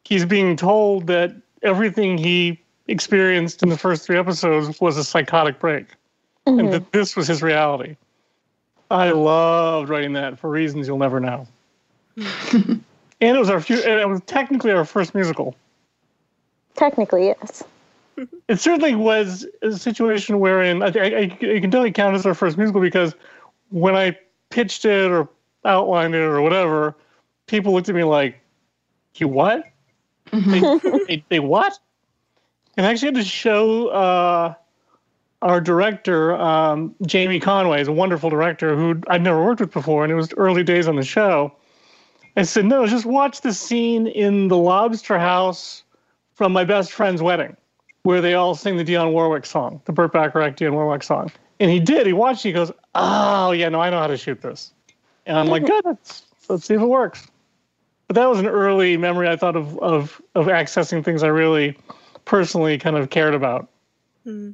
He's 0.03 0.25
being 0.25 0.57
told 0.57 1.09
that 1.09 1.37
everything 1.63 2.17
he 2.17 2.60
experienced 2.91 3.63
in 3.63 3.69
the 3.69 3.79
first 3.79 4.05
three 4.05 4.19
episodes 4.19 4.81
was 4.81 4.97
a 4.97 5.05
psychotic 5.05 5.59
break, 5.59 5.87
and 6.47 6.61
mm-hmm. 6.61 6.71
that 6.71 6.93
this 6.93 7.17
was 7.17 7.29
his 7.29 7.43
reality. 7.43 7.97
I 8.91 9.11
loved 9.11 9.89
writing 9.89 10.15
that 10.15 10.39
for 10.39 10.51
reasons 10.51 10.89
you'll 10.89 10.99
never 10.99 11.21
know. 11.21 11.47
and 12.17 12.83
it 13.21 13.39
was 13.39 13.49
our 13.49 13.61
few, 13.61 13.77
and 13.77 14.01
it 14.01 14.09
was 14.09 14.21
technically 14.27 14.73
our 14.73 14.85
first 14.85 15.15
musical. 15.15 15.55
Technically, 16.75 17.27
yes. 17.27 17.63
It 18.49 18.61
certainly 18.61 18.95
was 18.95 19.47
a 19.63 19.73
situation 19.73 20.41
wherein 20.41 20.83
I, 20.83 20.87
I, 20.87 20.91
I 20.91 21.21
you 21.41 21.61
can 21.61 21.71
definitely 21.71 21.93
count 21.93 22.17
as 22.17 22.27
our 22.27 22.35
first 22.35 22.59
musical 22.59 22.81
because 22.81 23.15
when 23.71 23.95
I 23.95 24.19
pitched 24.51 24.85
it 24.85 25.11
or 25.11 25.29
outlined 25.65 26.15
it 26.15 26.19
or 26.19 26.43
whatever, 26.43 26.97
people 27.47 27.73
looked 27.73 27.89
at 27.89 27.95
me 27.95 28.05
like, 28.05 28.39
"You 29.15 29.29
what? 29.29 29.65
Mm-hmm. 30.33 30.89
They, 31.07 31.17
they, 31.17 31.25
they 31.29 31.41
what?" 31.41 31.79
And 32.81 32.87
I 32.87 32.93
actually 32.93 33.09
had 33.09 33.17
to 33.17 33.25
show 33.25 33.89
uh, 33.89 34.55
our 35.43 35.61
director, 35.61 36.35
um, 36.37 36.95
Jamie 37.05 37.39
Conway, 37.39 37.83
is 37.83 37.89
a 37.89 37.93
wonderful 37.93 38.31
director 38.31 38.75
who 38.75 38.99
I'd 39.09 39.21
never 39.21 39.45
worked 39.45 39.61
with 39.61 39.71
before, 39.71 40.03
and 40.03 40.11
it 40.11 40.15
was 40.15 40.33
early 40.39 40.65
days 40.65 40.89
on 40.89 40.97
the 40.97 41.05
show. 41.05 41.53
I 42.39 42.43
said, 42.45 42.65
"No, 42.65 42.87
just 42.87 43.05
watch 43.05 43.43
the 43.43 43.53
scene 43.53 44.07
in 44.07 44.49
the 44.49 44.57
Lobster 44.57 45.19
House 45.19 45.83
from 46.33 46.55
my 46.55 46.65
best 46.65 46.91
friend's 46.93 47.21
wedding." 47.21 47.55
where 48.05 48.23
they 48.23 48.33
all 48.33 48.55
sing 48.55 48.79
the 48.79 48.85
Dionne 48.85 49.13
Warwick 49.13 49.45
song, 49.45 49.83
the 49.85 49.93
Burt 49.93 50.11
Bacharach 50.11 50.57
Dionne 50.57 50.73
Warwick 50.73 51.03
song. 51.03 51.31
And 51.59 51.71
he 51.71 51.81
did. 51.81 52.07
He 52.07 52.15
watched. 52.15 52.43
He 52.43 52.51
goes, 52.51 52.73
"Oh 52.95 53.51
yeah, 53.51 53.69
no, 53.69 53.79
I 53.79 53.91
know 53.91 53.99
how 53.99 54.07
to 54.07 54.17
shoot 54.17 54.41
this." 54.41 54.73
And 55.27 55.37
I'm 55.37 55.49
like, 55.49 55.67
"Good. 55.67 55.85
Let's 55.85 56.23
let's 56.49 56.65
see 56.65 56.73
if 56.73 56.81
it 56.81 56.87
works." 56.87 57.29
But 58.07 58.15
that 58.15 58.27
was 58.27 58.41
an 58.41 58.47
early 58.47 58.97
memory 58.97 59.29
I 59.29 59.37
thought 59.37 59.55
of 59.55 59.79
of 59.81 60.23
of 60.35 60.47
accessing 60.47 61.05
things 61.05 61.23
I 61.23 61.29
really 61.29 61.77
personally 62.31 62.79
kind 62.79 62.97
of 62.97 63.11
cared 63.11 63.35
about. 63.35 63.69
Hmm. 64.23 64.53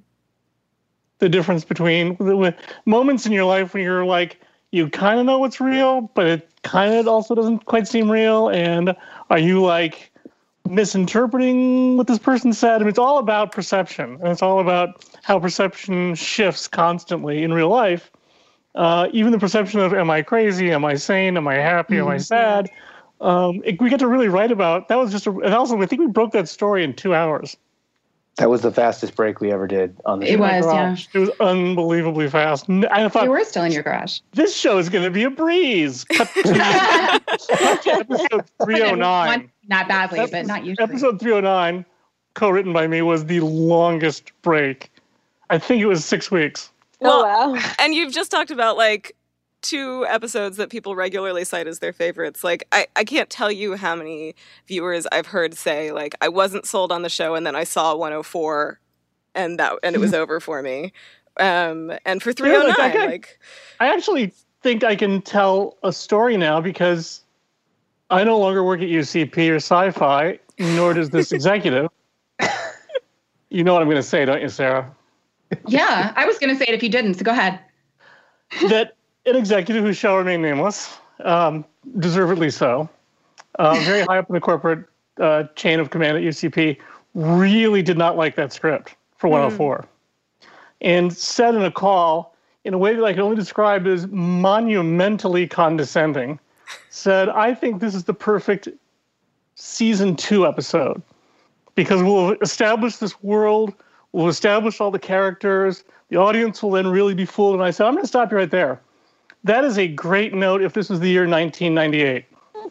The 1.19 1.29
difference 1.29 1.63
between 1.63 2.17
the, 2.17 2.57
moments 2.87 3.27
in 3.27 3.33
your 3.33 3.45
life 3.45 3.75
when 3.75 3.83
you're 3.83 4.07
like 4.07 4.41
you 4.73 4.89
kind 4.89 5.21
of 5.21 5.27
know 5.27 5.39
what's 5.39 5.61
real, 5.61 6.11
but 6.15 6.27
it 6.27 6.51
kind 6.63 6.95
of 6.95 7.07
also 7.07 7.35
doesn't 7.35 7.67
quite 7.67 7.87
seem 7.87 8.11
real. 8.11 8.49
And 8.49 8.97
are 9.29 9.39
you 9.39 9.63
like 9.63 10.11
misinterpreting 10.69 11.99
what 11.99 12.07
this 12.07 12.19
person 12.19 12.55
said? 12.55 12.77
I 12.77 12.79
mean, 12.79 12.89
it's 12.89 12.99
all 12.99 13.19
about 13.19 13.53
perception, 13.53 14.19
and 14.23 14.29
it's 14.29 14.43
all 14.43 14.59
about 14.59 15.05
how 15.23 15.39
perception 15.39 16.15
shifts 16.15 16.67
constantly 16.67 17.43
in 17.43 17.53
real 17.53 17.69
life. 17.69 18.11
Uh, 18.75 19.09
even 19.13 19.33
the 19.33 19.39
perception 19.39 19.81
of 19.81 19.93
am 19.93 20.11
I 20.11 20.23
crazy? 20.23 20.73
Am 20.73 20.85
I 20.85 20.95
sane? 20.95 21.37
Am 21.37 21.47
I 21.47 21.55
happy? 21.55 21.99
Am 21.99 22.09
I 22.09 22.17
sad? 22.17 22.71
Um, 23.21 23.63
it, 23.65 23.81
we 23.81 23.91
get 23.91 24.01
to 24.01 24.09
really 24.09 24.29
write 24.29 24.51
about 24.51 24.89
that 24.89 24.97
was 24.97 25.11
just 25.11 25.27
a, 25.27 25.31
and 25.31 25.55
also 25.55 25.81
I 25.81 25.87
think 25.87 26.01
we 26.01 26.09
broke 26.09 26.33
that 26.33 26.49
story 26.49 26.85
in 26.85 26.95
two 26.95 27.15
hours. 27.15 27.57
That 28.37 28.51
was 28.51 28.61
the 28.61 28.71
fastest 28.71 29.15
break 29.17 29.41
we 29.41 29.51
ever 29.51 29.67
did 29.67 29.97
on 30.05 30.21
the 30.21 30.27
It 30.27 30.33
show. 30.35 30.41
was, 30.41 30.65
yeah. 30.67 30.97
It 31.15 31.19
was 31.19 31.31
unbelievably 31.41 32.29
fast. 32.29 32.69
I 32.69 33.09
thought 33.09 33.23
We 33.23 33.29
were 33.31 33.45
still 33.45 33.65
in 33.65 33.73
your 33.73 33.83
garage. 33.83 34.21
this 34.35 34.55
show 34.55 34.77
is 34.77 34.91
going 34.91 35.05
to 35.05 35.11
be 35.11 35.23
a 35.25 35.31
breeze. 35.31 36.05
Cut 36.05 36.29
to, 36.35 37.21
episode 37.31 38.45
309. 38.65 39.51
Not 39.69 39.89
badly, 39.89 40.27
but 40.31 40.47
not 40.47 40.65
usually. 40.67 40.85
Episode 40.85 41.19
309, 41.19 41.85
co-written 42.35 42.73
by 42.75 42.87
me, 42.87 43.01
was 43.01 43.25
the 43.25 43.41
longest 43.41 44.33
break. 44.43 44.91
I 45.49 45.57
think 45.59 45.81
it 45.81 45.87
was 45.87 46.05
six 46.05 46.31
weeks. 46.31 46.71
oh 47.01 47.23
wow. 47.25 47.59
and 47.79 47.95
you've 47.95 48.13
just 48.13 48.31
talked 48.31 48.51
about 48.51 48.77
like 48.77 49.16
two 49.69 50.07
episodes 50.07 50.57
that 50.59 50.71
people 50.71 50.95
regularly 50.97 51.45
cite 51.45 51.67
as 51.67 51.79
their 51.81 51.93
favorites. 51.93 52.45
Like 52.45 52.67
I, 52.73 52.87
I 52.97 53.05
can't 53.05 53.31
tell 53.31 53.51
you 53.53 53.75
how 53.77 53.97
many 53.97 54.35
viewers 54.67 55.07
I've 55.13 55.27
heard 55.27 55.55
say 55.55 55.93
like 55.93 56.15
I 56.21 56.29
wasn't 56.29 56.67
sold 56.67 56.93
on 56.93 57.03
the 57.03 57.09
show 57.09 57.35
and 57.35 57.47
then 57.47 57.57
I 57.57 57.65
saw 57.65 57.95
104 57.97 58.81
and 59.35 59.59
that 59.59 59.75
and 59.83 59.97
it 59.97 59.99
was 60.01 60.15
over 60.15 60.41
for 60.41 60.63
me. 60.63 60.93
Um 61.39 61.93
and 62.05 62.23
for 62.23 62.33
Yeah, 62.43 62.63
like, 62.63 62.77
309 62.77 62.91
okay. 62.91 63.07
like 63.07 63.39
I 63.81 63.93
actually 63.93 64.33
think 64.63 64.85
I 64.85 64.97
can 64.97 65.23
tell 65.23 65.77
a 65.83 65.93
story 65.93 66.37
now 66.37 66.61
because 66.61 67.23
I 68.11 68.25
no 68.25 68.39
longer 68.39 68.63
work 68.65 68.81
at 68.81 68.89
UCP 68.89 69.49
or 69.51 69.57
Syfy, 69.57 70.39
nor 70.59 70.95
does 70.95 71.11
this 71.11 71.33
executive. 71.33 71.89
you 73.51 73.65
know 73.65 73.73
what 73.75 73.83
I'm 73.83 73.89
going 73.89 73.97
to 73.97 74.03
say, 74.03 74.25
don't 74.25 74.41
you, 74.43 74.49
Sarah? 74.49 74.95
Yeah, 75.67 76.13
I 76.17 76.27
was 76.27 76.39
going 76.39 76.51
to 76.51 76.57
say 76.57 76.67
it 76.69 76.75
if 76.75 76.83
you 76.83 76.89
didn't, 76.89 77.15
so 77.15 77.25
go 77.25 77.33
ahead. 77.33 77.61
that 78.61 78.96
an 79.27 79.37
executive 79.37 79.85
who 79.85 79.93
shall 79.93 80.17
remain 80.17 80.41
nameless, 80.41 80.97
um, 81.25 81.65
deservedly 81.99 82.51
so, 82.51 82.89
uh, 83.59 83.75
very 83.81 84.03
high 84.03 84.19
up 84.19 84.29
in 84.29 84.35
the 84.35 84.41
corporate 84.41 84.85
uh, 85.21 85.45
chain 85.55 85.81
of 85.81 85.91
command 85.91 86.17
at 86.17 86.23
UCP, 86.23 86.79
really 87.15 87.83
did 87.83 87.99
not 87.99 88.17
like 88.17 88.37
that 88.37 88.53
script 88.53 88.95
for 89.17 89.29
104, 89.29 89.87
and 90.81 91.13
said 91.13 91.55
in 91.55 91.63
a 91.63 91.71
call 91.71 92.35
in 92.65 92.75
a 92.75 92.79
way 92.79 92.95
that 92.95 93.05
I 93.05 93.13
can 93.13 93.23
only 93.23 93.37
describe 93.37 93.87
as 93.87 94.07
monumentally 94.09 95.47
condescending, 95.47 96.39
said, 96.91 97.29
"I 97.29 97.55
think 97.55 97.81
this 97.81 97.95
is 97.95 98.05
the 98.05 98.15
perfect 98.15 98.69
season 99.55 100.17
two 100.17 100.47
episode 100.47 101.03
because 101.75 102.03
we'll 102.03 102.33
establish 102.43 102.97
this 102.97 103.23
world." 103.23 103.75
We'll 104.13 104.29
establish 104.29 104.81
all 104.81 104.91
the 104.91 104.99
characters. 104.99 105.85
The 106.09 106.17
audience 106.17 106.63
will 106.63 106.71
then 106.71 106.87
really 106.87 107.13
be 107.13 107.27
fooled. 107.27 107.53
And 107.53 107.63
I 107.63 107.71
said, 107.71 107.87
I'm 107.87 107.93
going 107.93 108.05
to 108.05 108.09
stop 108.09 108.31
you 108.31 108.39
right 108.39 108.51
there. 108.51 108.81
That 109.47 109.65
is 109.65 109.79
a 109.79 109.87
great 109.87 110.35
note 110.35 110.61
if 110.61 110.73
this 110.73 110.91
was 110.91 110.99
the 110.99 111.09
year 111.09 111.29
1998. 111.29 112.25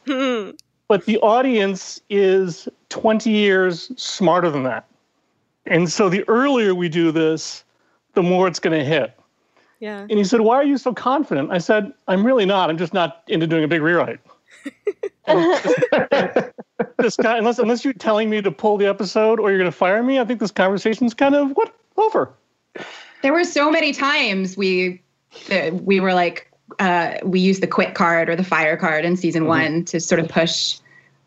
hmm, 0.05 0.51
But 0.88 1.05
the 1.05 1.17
audience 1.20 2.01
is 2.10 2.67
20 2.89 3.29
years 3.32 3.91
smarter 3.96 4.51
than 4.51 4.63
that. 4.63 4.86
And 5.65 5.89
so 5.89 6.10
the 6.10 6.24
earlier 6.27 6.75
we 6.75 6.89
do 6.89 7.12
this, 7.12 7.63
the 8.13 8.22
more 8.22 8.48
it's 8.48 8.60
going 8.60 8.77
to 8.77 8.84
hit. 8.86 9.17
yeah. 9.79 10.01
And 10.01 10.12
he 10.12 10.24
said, 10.25 10.41
Why 10.41 10.58
are 10.58 10.65
you 10.65 10.77
so 10.77 10.94
confident? 10.94 11.50
I 11.51 11.60
said, 11.60 11.94
I'm 12.10 12.25
really 12.25 12.46
not. 12.46 12.70
I'm 12.70 12.77
just 12.77 12.94
not 12.94 13.24
into 13.27 13.48
doing 13.48 13.63
a 13.63 13.67
big 13.67 13.82
rewrite. 13.82 14.20
this 16.98 17.17
guy, 17.17 17.38
unless 17.38 17.58
unless 17.58 17.84
you're 17.86 17.94
telling 17.94 18.29
me 18.29 18.41
to 18.41 18.51
pull 18.51 18.77
the 18.77 18.86
episode 18.86 19.39
or 19.39 19.50
you're 19.50 19.60
going 19.60 19.72
to 19.72 19.75
fire 19.77 20.03
me, 20.03 20.20
I 20.20 20.25
think 20.25 20.39
this 20.39 20.51
conversation's 20.51 21.13
kind 21.13 21.36
of 21.36 21.51
what 21.51 21.74
over. 21.98 22.34
There 23.22 23.34
were 23.34 23.46
so 23.46 23.72
many 23.72 23.94
times 23.94 24.58
we 24.58 25.01
uh, 25.51 25.72
we 25.72 26.00
were 26.00 26.13
like 26.13 26.51
uh, 26.79 27.15
we 27.24 27.39
used 27.39 27.62
the 27.62 27.67
quit 27.67 27.93
card 27.95 28.29
or 28.29 28.36
the 28.36 28.43
fire 28.43 28.77
card 28.77 29.05
in 29.05 29.15
season 29.17 29.45
one 29.45 29.86
to 29.86 30.00
sort 30.00 30.19
of 30.19 30.27
push. 30.29 30.77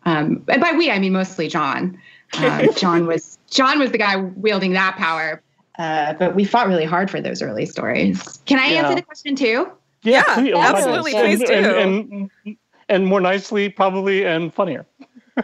Um, 0.05 0.43
and 0.47 0.61
by 0.61 0.71
we, 0.73 0.91
I 0.91 0.99
mean 0.99 1.13
mostly 1.13 1.47
John. 1.47 1.99
Uh, 2.33 2.71
John 2.77 3.05
was 3.07 3.37
John 3.49 3.79
was 3.79 3.91
the 3.91 3.97
guy 3.97 4.17
wielding 4.17 4.73
that 4.73 4.95
power. 4.97 5.41
Uh, 5.77 6.13
but 6.13 6.35
we 6.35 6.43
fought 6.43 6.67
really 6.67 6.83
hard 6.85 7.09
for 7.09 7.21
those 7.21 7.41
early 7.41 7.65
stories. 7.65 8.21
Can 8.45 8.59
I 8.59 8.67
Yeah. 8.67 8.81
answer 8.83 8.95
the 8.95 9.01
question 9.01 9.35
too? 9.35 9.71
Yeah, 10.03 10.23
please- 10.35 10.53
absolutely, 10.53 11.13
and- 11.15 11.39
please 11.39 11.47
do. 11.47 11.53
And, 11.53 12.29
and, 12.45 12.57
and 12.89 13.05
more 13.07 13.21
nicely, 13.21 13.69
probably, 13.69 14.25
and 14.25 14.53
funnier. 14.53 14.85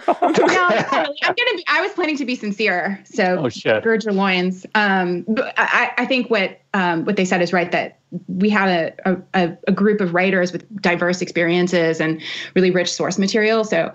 no, 0.08 0.20
really. 0.20 1.18
I'm 1.24 1.36
gonna 1.36 1.56
be. 1.56 1.64
I 1.68 1.82
was 1.82 1.92
planning 1.94 2.18
to 2.18 2.26
be 2.26 2.36
sincere, 2.36 3.02
so 3.06 3.40
Oh 3.40 3.50
shit! 3.50 3.84
gird 3.84 4.04
your 4.04 4.14
loins. 4.14 4.66
Um, 4.76 5.26
but 5.28 5.54
I, 5.58 5.92
I 5.98 6.06
think 6.06 6.30
what 6.30 6.60
um, 6.74 7.06
what 7.06 7.16
they 7.16 7.26
said 7.26 7.42
is 7.42 7.54
right 7.54 7.72
that 7.72 8.00
we 8.28 8.50
have 8.50 8.70
a, 8.70 9.24
a 9.34 9.58
a 9.68 9.72
group 9.72 10.02
of 10.02 10.14
writers 10.14 10.52
with 10.52 10.66
diverse 10.82 11.22
experiences 11.22 12.00
and 12.00 12.22
really 12.56 12.72
rich 12.72 12.92
source 12.92 13.18
material. 13.18 13.64
So 13.64 13.94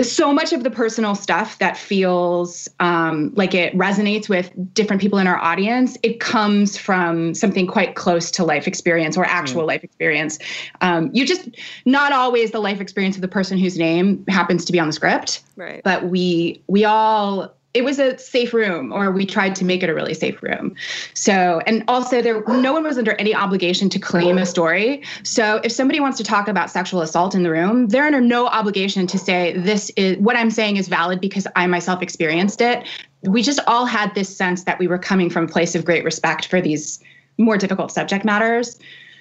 so 0.00 0.32
much 0.32 0.54
of 0.54 0.64
the 0.64 0.70
personal 0.70 1.14
stuff 1.14 1.58
that 1.58 1.76
feels 1.76 2.66
um, 2.80 3.32
like 3.34 3.54
it 3.54 3.76
resonates 3.76 4.26
with 4.28 4.50
different 4.72 5.02
people 5.02 5.18
in 5.18 5.26
our 5.26 5.36
audience, 5.36 5.98
it 6.02 6.18
comes 6.18 6.78
from 6.78 7.34
something 7.34 7.66
quite 7.66 7.94
close 7.94 8.30
to 8.30 8.44
life 8.44 8.66
experience 8.66 9.18
or 9.18 9.24
actual 9.26 9.66
life 9.66 9.84
experience. 9.84 10.38
Um, 10.80 11.10
you 11.12 11.26
just 11.26 11.48
not 11.84 12.12
always 12.12 12.52
the 12.52 12.60
life 12.60 12.80
experience 12.80 13.16
of 13.16 13.22
the 13.22 13.28
person 13.28 13.58
whose 13.58 13.76
name 13.76 14.24
happens 14.28 14.64
to 14.64 14.72
be 14.72 14.80
on 14.80 14.86
the 14.86 14.92
script 14.94 15.42
Right. 15.56 15.82
but 15.84 16.04
we 16.04 16.62
we 16.66 16.84
all 16.86 17.54
it 17.74 17.84
was 17.84 17.98
a 17.98 18.18
safe 18.18 18.52
room 18.52 18.92
or 18.92 19.10
we 19.10 19.24
tried 19.24 19.54
to 19.56 19.64
make 19.64 19.82
it 19.82 19.88
a 19.88 19.94
really 19.94 20.14
safe 20.14 20.42
room. 20.42 20.74
So 21.14 21.60
and 21.66 21.82
also 21.88 22.20
there 22.20 22.42
no 22.46 22.72
one 22.72 22.84
was 22.84 22.98
under 22.98 23.12
any 23.12 23.34
obligation 23.34 23.88
to 23.90 23.98
claim 23.98 24.38
a 24.38 24.46
story. 24.46 25.02
So 25.22 25.60
if 25.64 25.72
somebody 25.72 25.98
wants 26.00 26.18
to 26.18 26.24
talk 26.24 26.48
about 26.48 26.70
sexual 26.70 27.00
assault 27.00 27.34
in 27.34 27.42
the 27.42 27.50
room 27.50 27.88
they're 27.88 28.06
under 28.06 28.20
no 28.20 28.46
obligation 28.46 29.06
to 29.06 29.18
say 29.18 29.56
this 29.56 29.90
is 29.96 30.18
what 30.18 30.36
i'm 30.36 30.50
saying 30.50 30.76
is 30.76 30.88
valid 30.88 31.20
because 31.20 31.46
i 31.56 31.66
myself 31.66 32.02
experienced 32.02 32.60
it. 32.60 32.86
We 33.22 33.42
just 33.42 33.60
all 33.66 33.86
had 33.86 34.14
this 34.14 34.34
sense 34.34 34.64
that 34.64 34.78
we 34.78 34.86
were 34.86 34.98
coming 34.98 35.30
from 35.30 35.44
a 35.44 35.48
place 35.48 35.74
of 35.74 35.84
great 35.84 36.04
respect 36.04 36.46
for 36.46 36.60
these 36.60 37.02
more 37.38 37.56
difficult 37.56 37.90
subject 37.90 38.24
matters. 38.24 38.78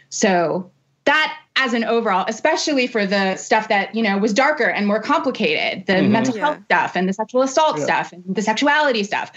So 0.10 0.70
that 1.06 1.41
as 1.58 1.74
an 1.74 1.84
overall, 1.84 2.26
especially 2.28 2.88
for 2.88 3.06
the 3.06 3.36
stuff 3.36 3.68
that, 3.68 3.94
you 3.94 4.02
know, 4.02 4.18
was 4.18 4.34
darker 4.34 4.70
and 4.70 4.88
more 4.88 5.02
complicated, 5.02 5.86
the 5.86 5.94
Mhm. 5.94 6.10
mental 6.10 6.36
Yeah. 6.36 6.46
health 6.46 6.60
stuff 6.66 6.96
and 6.96 7.10
the 7.10 7.14
sexual 7.14 7.42
assault 7.42 7.78
Yeah. 7.78 7.84
stuff 7.84 8.14
and 8.14 8.24
the 8.28 8.42
sexuality 8.42 9.04
stuff. 9.04 9.32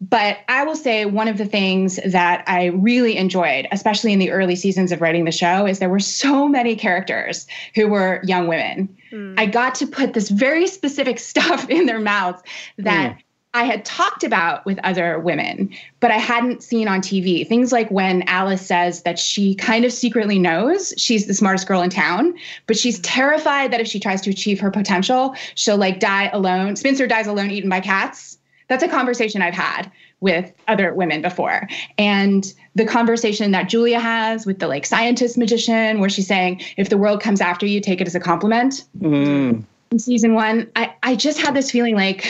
But 0.00 0.38
I 0.48 0.64
will 0.64 0.76
say 0.76 1.06
one 1.06 1.28
of 1.28 1.38
the 1.38 1.46
things 1.46 1.98
that 2.04 2.44
I 2.46 2.66
really 2.66 3.16
enjoyed, 3.16 3.66
especially 3.72 4.12
in 4.12 4.18
the 4.18 4.30
early 4.30 4.56
seasons 4.56 4.92
of 4.92 5.00
writing 5.00 5.24
the 5.24 5.32
show, 5.32 5.66
is 5.66 5.78
there 5.78 5.88
were 5.88 6.00
so 6.00 6.46
many 6.46 6.76
characters 6.76 7.46
who 7.74 7.88
were 7.88 8.20
young 8.24 8.46
women. 8.46 8.94
Hmm. 9.10 9.34
I 9.38 9.46
got 9.46 9.74
to 9.76 9.86
put 9.86 10.12
this 10.12 10.28
very 10.28 10.66
specific 10.66 11.18
stuff 11.30 11.70
in 11.70 11.86
their 11.86 12.00
mouths 12.00 12.42
that 12.78 13.16
I 13.54 13.62
had 13.62 13.84
talked 13.84 14.24
about 14.24 14.66
with 14.66 14.80
other 14.82 15.20
women, 15.20 15.70
but 16.00 16.10
I 16.10 16.18
hadn't 16.18 16.62
seen 16.64 16.88
on 16.88 17.00
TV. 17.00 17.46
Things 17.46 17.70
like 17.70 17.88
when 17.88 18.22
Alice 18.22 18.66
says 18.66 19.02
that 19.02 19.16
she 19.16 19.54
kind 19.54 19.84
of 19.84 19.92
secretly 19.92 20.40
knows 20.40 20.92
she's 20.96 21.26
the 21.26 21.34
smartest 21.34 21.68
girl 21.68 21.80
in 21.80 21.88
town, 21.88 22.34
but 22.66 22.76
she's 22.76 22.98
terrified 23.00 23.72
that 23.72 23.80
if 23.80 23.86
she 23.86 24.00
tries 24.00 24.20
to 24.22 24.30
achieve 24.30 24.58
her 24.58 24.72
potential, 24.72 25.36
she'll 25.54 25.76
like 25.76 26.00
die 26.00 26.30
alone. 26.32 26.74
Spencer 26.74 27.06
dies 27.06 27.28
alone, 27.28 27.52
eaten 27.52 27.70
by 27.70 27.78
cats. 27.78 28.38
That's 28.66 28.82
a 28.82 28.88
conversation 28.88 29.40
I've 29.40 29.54
had 29.54 29.90
with 30.20 30.50
other 30.66 30.92
women 30.92 31.22
before. 31.22 31.68
And 31.96 32.52
the 32.74 32.84
conversation 32.84 33.52
that 33.52 33.68
Julia 33.68 34.00
has 34.00 34.46
with 34.46 34.58
the 34.58 34.66
like 34.66 34.84
scientist 34.84 35.38
magician, 35.38 36.00
where 36.00 36.10
she's 36.10 36.26
saying, 36.26 36.60
if 36.76 36.88
the 36.88 36.96
world 36.98 37.20
comes 37.20 37.40
after 37.40 37.66
you, 37.66 37.80
take 37.80 38.00
it 38.00 38.08
as 38.08 38.16
a 38.16 38.20
compliment 38.20 38.84
Mm. 39.00 39.62
in 39.92 39.98
season 40.00 40.34
one, 40.34 40.68
I, 40.74 40.92
I 41.04 41.14
just 41.14 41.38
had 41.40 41.54
this 41.54 41.70
feeling 41.70 41.94
like 41.94 42.26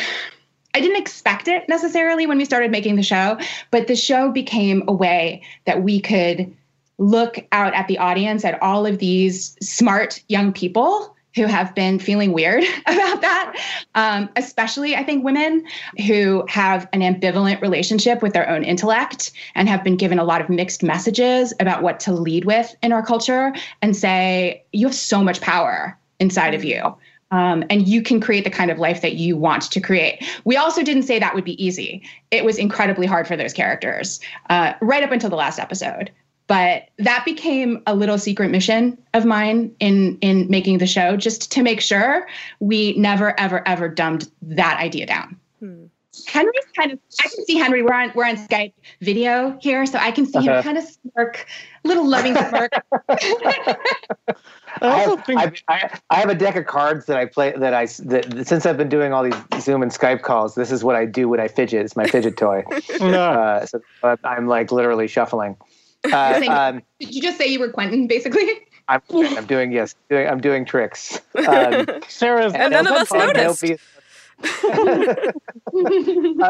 I 0.75 0.81
didn't 0.81 1.01
expect 1.01 1.49
it 1.49 1.69
necessarily 1.69 2.27
when 2.27 2.37
we 2.37 2.45
started 2.45 2.71
making 2.71 2.97
the 2.97 3.03
show, 3.03 3.39
but 3.71 3.87
the 3.87 3.97
show 3.97 4.31
became 4.31 4.83
a 4.89 4.93
way 4.93 5.43
that 5.65 5.83
we 5.83 6.01
could 6.01 6.55
look 6.99 7.39
out 7.53 7.75
at 7.75 7.89
the 7.89 7.99
audience 7.99 8.45
at 8.45 8.61
all 8.63 8.87
of 8.87 8.99
these 8.99 9.57
smart 9.61 10.23
young 10.29 10.53
people 10.53 11.15
who 11.35 11.47
have 11.47 11.75
been 11.75 11.99
feeling 11.99 12.33
weird 12.33 12.63
about 12.87 13.21
that, 13.21 13.57
um, 13.95 14.29
especially 14.37 14.95
I 14.95 15.03
think 15.03 15.25
women 15.25 15.65
who 16.07 16.45
have 16.49 16.89
an 16.93 17.01
ambivalent 17.01 17.61
relationship 17.61 18.23
with 18.23 18.33
their 18.33 18.49
own 18.49 18.63
intellect 18.63 19.33
and 19.55 19.69
have 19.69 19.83
been 19.83 19.97
given 19.97 20.19
a 20.19 20.25
lot 20.25 20.41
of 20.41 20.49
mixed 20.49 20.83
messages 20.83 21.53
about 21.61 21.83
what 21.83 21.99
to 22.01 22.13
lead 22.13 22.45
with 22.45 22.75
in 22.83 22.93
our 22.93 23.05
culture 23.05 23.53
and 23.83 23.97
say, 23.97 24.65
you 24.73 24.87
have 24.87 24.95
so 24.95 25.23
much 25.23 25.41
power 25.41 25.99
inside 26.21 26.55
of 26.55 26.65
you. 26.65 26.95
Um, 27.35 27.65
and 27.69 27.89
you 27.89 28.01
can 28.01 28.21
create 28.21 28.45
the 28.45 28.51
kind 28.51 28.71
of 28.71 28.79
life 28.79 29.03
that 29.03 29.17
you 29.17 29.37
want 29.37 29.63
to 29.73 29.81
create. 29.81 30.25
We 30.45 30.57
also 30.57 30.85
didn't 30.85 31.03
say 31.03 31.19
that 31.19 31.35
would 31.35 31.45
be 31.45 31.63
easy. 31.65 32.01
It 32.31 32.45
was 32.45 32.59
incredibly 32.59 33.07
hard 33.07 33.27
for 33.27 33.37
those 33.37 33.53
characters, 33.53 34.21
uh, 34.51 34.75
right 34.81 35.03
up 35.03 35.11
until 35.11 35.31
the 35.31 35.37
last 35.37 35.59
episode 35.59 36.13
but 36.47 36.91
that 36.99 37.25
became 37.25 37.83
a 37.87 37.95
little 37.95 38.19
secret 38.19 38.51
mission 38.51 38.99
of 39.15 39.25
mine 39.25 39.75
in 39.81 40.19
in 40.21 40.49
making 40.51 40.79
the 40.79 40.87
show 40.87 41.17
just 41.17 41.51
to 41.51 41.63
make 41.63 41.81
sure 41.81 42.27
we 42.61 42.95
never 42.99 43.39
ever 43.41 43.67
ever 43.67 43.89
dumbed 43.89 44.31
that 44.43 44.79
idea 44.79 45.07
down 45.07 45.39
hmm. 45.61 45.87
henry's 46.27 46.67
kind 46.77 46.93
of 46.93 46.99
i 47.25 47.29
can 47.29 47.45
see 47.47 47.57
henry 47.57 47.83
we're 47.83 47.95
on 47.95 48.13
we're 48.15 48.27
on 48.27 48.37
skype 48.37 48.75
video 49.01 49.57
here 49.63 49.87
so 49.87 49.99
i 49.99 50.11
can 50.11 50.27
see 50.27 50.39
uh-huh. 50.39 50.59
him 50.59 50.63
kind 50.63 50.79
of 50.79 50.85
smirk 50.85 51.47
little 51.83 52.07
loving 52.07 52.35
smirk 52.35 52.73
I 54.81 54.99
have, 54.99 55.25
think- 55.25 55.63
I, 55.69 55.99
I, 56.11 56.17
have 56.17 56.29
a 56.29 56.35
deck 56.35 56.57
of 56.57 56.67
cards 56.67 57.07
that 57.07 57.17
I 57.17 57.27
play 57.27 57.53
that 57.57 57.75
I 57.75 57.87
that 57.87 58.47
since 58.47 58.67
I've 58.67 58.77
been 58.77 58.89
doing 58.89 59.13
all 59.13 59.23
these 59.23 59.35
Zoom 59.61 59.83
and 59.83 59.91
Skype 59.91 60.23
calls. 60.23 60.55
This 60.55 60.71
is 60.71 60.83
what 60.83 60.97
I 60.97 61.05
do 61.05 61.29
when 61.29 61.41
I 61.41 61.49
fidget. 61.49 61.85
It's 61.85 61.97
my 61.97 62.07
fidget 62.07 62.37
toy. 62.37 62.61
uh, 63.01 63.67
so 63.67 63.81
I'm 64.25 64.47
like 64.47 64.73
literally 64.73 65.09
shuffling. 65.09 65.57
Uh, 66.13 66.43
um, 66.51 66.83
did 67.01 67.15
you 67.15 67.23
just 67.23 67.39
say 67.39 67.47
you 67.47 67.59
were 67.59 67.71
Quentin, 67.71 68.07
basically? 68.07 68.47
I'm, 68.89 69.01
I'm 69.11 69.47
doing 69.47 69.73
yes, 69.73 69.95
doing, 70.11 70.29
I'm 70.29 70.39
doing 70.39 70.67
tricks. 70.67 71.19
Um, 71.35 71.87
Sarah's 72.09 72.53
and 72.53 72.73
none 72.73 72.87
of 72.87 72.93
us 72.93 73.11
noticed. 73.11 73.65
uh, 73.65 73.77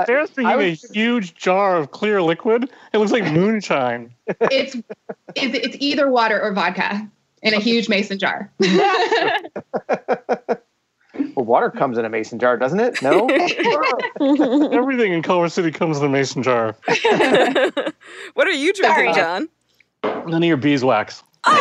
Sarah's 0.06 0.30
drinking 0.30 0.56
was, 0.56 0.90
a 0.90 0.92
huge 0.92 1.34
jar 1.34 1.76
of 1.76 1.92
clear 1.92 2.20
liquid. 2.20 2.68
It 2.92 2.98
looks 2.98 3.12
like 3.12 3.32
moonshine. 3.32 4.12
It's 4.26 4.74
it's, 4.74 4.82
it's 5.36 5.76
either 5.78 6.10
water 6.10 6.42
or 6.42 6.52
vodka 6.52 7.08
in 7.44 7.54
a 7.54 7.60
huge 7.60 7.88
mason 7.88 8.18
jar. 8.18 8.50
Well, 11.36 11.46
water 11.46 11.70
comes 11.70 11.96
in 11.96 12.04
a 12.04 12.08
mason 12.08 12.40
jar, 12.40 12.56
doesn't 12.56 12.80
it? 12.80 13.00
No. 13.02 13.28
Everything 14.72 15.12
in 15.12 15.22
Culver 15.22 15.48
City 15.48 15.70
comes 15.70 15.98
in 15.98 16.04
a 16.04 16.08
mason 16.08 16.42
jar. 16.42 16.76
what 18.34 18.48
are 18.48 18.52
you 18.52 18.72
drinking, 18.72 19.14
Sorry. 19.14 19.14
John? 19.14 19.48
None 20.02 20.42
of 20.42 20.44
your 20.44 20.56
beeswax. 20.56 21.22
All 21.44 21.54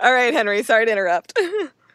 right, 0.00 0.32
Henry. 0.32 0.62
Sorry 0.62 0.86
to 0.86 0.92
interrupt. 0.92 1.34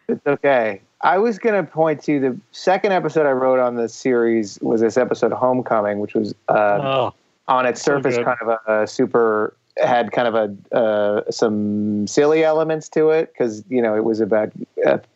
it's 0.08 0.26
okay. 0.28 0.82
I 1.02 1.18
was 1.18 1.40
going 1.40 1.64
to 1.64 1.70
point 1.70 2.04
to 2.04 2.20
the 2.20 2.40
second 2.52 2.92
episode 2.92 3.26
I 3.26 3.32
wrote 3.32 3.60
on 3.60 3.76
this 3.76 3.94
series 3.94 4.60
was 4.62 4.82
this 4.82 4.98
episode 4.98 5.32
Homecoming, 5.32 6.00
which 6.00 6.14
was 6.14 6.36
uh, 6.50 6.80
oh, 6.82 7.14
on 7.48 7.66
its 7.66 7.82
surface 7.82 8.16
so 8.16 8.24
kind 8.24 8.38
of 8.42 8.60
a, 8.68 8.84
a 8.84 8.88
super 8.88 9.56
had 9.82 10.12
kind 10.12 10.28
of 10.28 10.36
a 10.36 10.76
uh, 10.78 11.30
some 11.32 12.08
silly 12.08 12.44
elements 12.44 12.90
to 12.90 13.10
it 13.10 13.32
because 13.34 13.64
you 13.70 13.82
know 13.82 13.96
it 13.96 14.04
was 14.04 14.20
about 14.20 14.52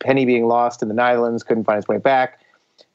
Penny 0.00 0.24
being 0.24 0.46
lost 0.46 0.82
in 0.82 0.88
the 0.88 0.94
Netherlands, 0.94 1.42
couldn't 1.42 1.64
find 1.64 1.76
his 1.76 1.88
way 1.88 1.98
back, 1.98 2.40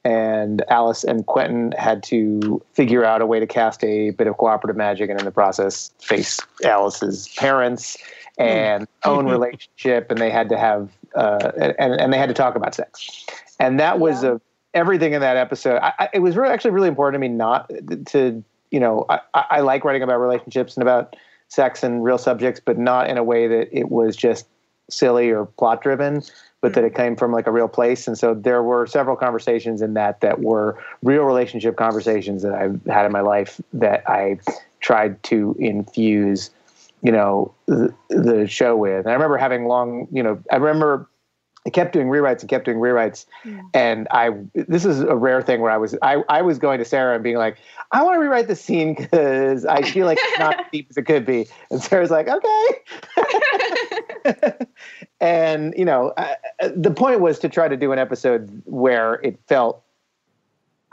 and 0.04 0.64
Alice 0.70 1.04
and 1.04 1.26
Quentin 1.26 1.74
had 1.78 2.04
to 2.04 2.64
figure 2.74 3.04
out 3.04 3.22
a 3.22 3.26
way 3.26 3.40
to 3.40 3.48
cast 3.48 3.84
a 3.84 4.12
bit 4.12 4.28
of 4.28 4.38
cooperative 4.38 4.78
magic, 4.78 5.10
and 5.10 5.20
in 5.20 5.26
the 5.26 5.32
process 5.32 5.92
face 6.00 6.40
Alice's 6.64 7.30
parents 7.36 7.98
and 8.38 8.84
mm. 8.84 8.88
own 9.06 9.26
relationship, 9.30 10.12
and 10.12 10.20
they 10.20 10.30
had 10.30 10.50
to 10.50 10.58
have 10.58 10.90
uh, 11.16 11.52
and 11.78 12.00
and 12.00 12.14
they 12.14 12.18
had 12.18 12.30
to 12.30 12.36
talk 12.36 12.56
about 12.56 12.76
sex, 12.76 13.26
and 13.60 13.80
that 13.80 14.00
was 14.00 14.24
yeah. 14.24 14.34
a 14.34 14.40
everything 14.74 15.14
in 15.14 15.22
that 15.22 15.38
episode. 15.38 15.80
I, 15.82 15.94
I, 16.00 16.10
it 16.14 16.20
was 16.20 16.36
really, 16.36 16.54
actually 16.54 16.72
really 16.72 16.90
important 16.90 17.22
to 17.22 17.28
me 17.28 17.34
not 17.34 17.72
to 18.08 18.44
you 18.72 18.80
know 18.80 19.06
I, 19.10 19.20
I 19.34 19.60
like 19.62 19.84
writing 19.84 20.04
about 20.04 20.20
relationships 20.20 20.76
and 20.76 20.82
about 20.82 21.16
sex 21.50 21.84
and 21.84 22.04
real 22.04 22.18
subjects, 22.18 22.62
but 22.64 22.78
not 22.78 23.10
in 23.10 23.18
a 23.18 23.24
way 23.24 23.48
that 23.48 23.68
it 23.78 23.90
was 23.90 24.16
just 24.16 24.48
silly 24.90 25.30
or 25.30 25.46
plot 25.46 25.82
driven, 25.82 26.22
but 26.62 26.74
that 26.74 26.84
it 26.84 26.96
came 26.96 27.16
from 27.16 27.32
like 27.32 27.48
a 27.48 27.52
real 27.52 27.68
place. 27.68 28.08
And 28.08 28.18
so 28.18 28.34
there 28.34 28.64
were 28.64 28.88
several 28.88 29.16
conversations 29.16 29.82
in 29.82 29.94
that 29.96 30.22
that 30.22 30.42
were 30.42 30.78
real 31.04 31.24
relationship 31.24 31.76
conversations 31.76 32.42
that 32.44 32.54
I've 32.54 32.80
had 32.86 33.06
in 33.06 33.12
my 33.12 33.22
life 33.22 33.60
that 33.74 34.08
I 34.10 34.40
tried 34.80 35.22
to 35.24 35.56
infuse, 35.60 36.50
you 37.02 37.12
know, 37.12 37.54
the, 37.66 37.94
the 38.10 38.48
show 38.48 38.76
with. 38.76 39.06
And 39.06 39.10
I 39.10 39.14
remember 39.14 39.38
having 39.38 39.66
long, 39.66 40.08
you 40.12 40.24
know, 40.24 40.42
I 40.52 40.58
remember 40.58 41.08
I 41.66 41.70
kept 41.70 41.94
doing 41.94 42.08
rewrites 42.08 42.40
and 42.40 42.50
kept 42.50 42.66
doing 42.66 42.78
rewrites. 42.78 43.26
Yeah. 43.44 43.62
And 43.74 44.08
I, 44.12 44.32
this 44.54 44.86
is 44.86 45.02
a 45.02 45.16
rare 45.16 45.42
thing 45.42 45.62
where 45.62 45.72
I 45.72 45.78
was, 45.78 45.96
I, 46.02 46.24
I 46.30 46.42
was 46.42 46.58
going 46.58 46.80
to 46.80 46.86
Sarah 46.86 47.16
and 47.16 47.24
being 47.24 47.38
like, 47.38 47.58
I 47.92 48.02
want 48.04 48.16
to 48.16 48.20
rewrite 48.20 48.48
the 48.48 48.56
scene 48.56 48.96
because 48.96 49.66
I 49.66 49.82
feel 49.82 50.06
like 50.06 50.18
it's 50.22 50.40
not 50.40 50.60
as 50.60 50.66
deep 50.72 50.88
as 50.90 50.98
it 50.98 51.04
could 51.04 51.26
be. 51.26 51.48
And 51.70 51.82
Sarah's 51.82 52.12
like, 52.12 52.28
okay. 52.28 52.68
and, 55.20 55.74
you 55.78 55.86
know, 55.86 56.14
I, 56.18 56.36
the 56.76 56.92
point 56.92 57.20
was 57.20 57.40
to 57.40 57.50
try 57.50 57.68
to 57.68 57.78
do 57.78 57.92
an 57.92 58.00
episode 58.00 58.62
where 58.66 59.16
it 59.16 59.40
felt 59.48 59.84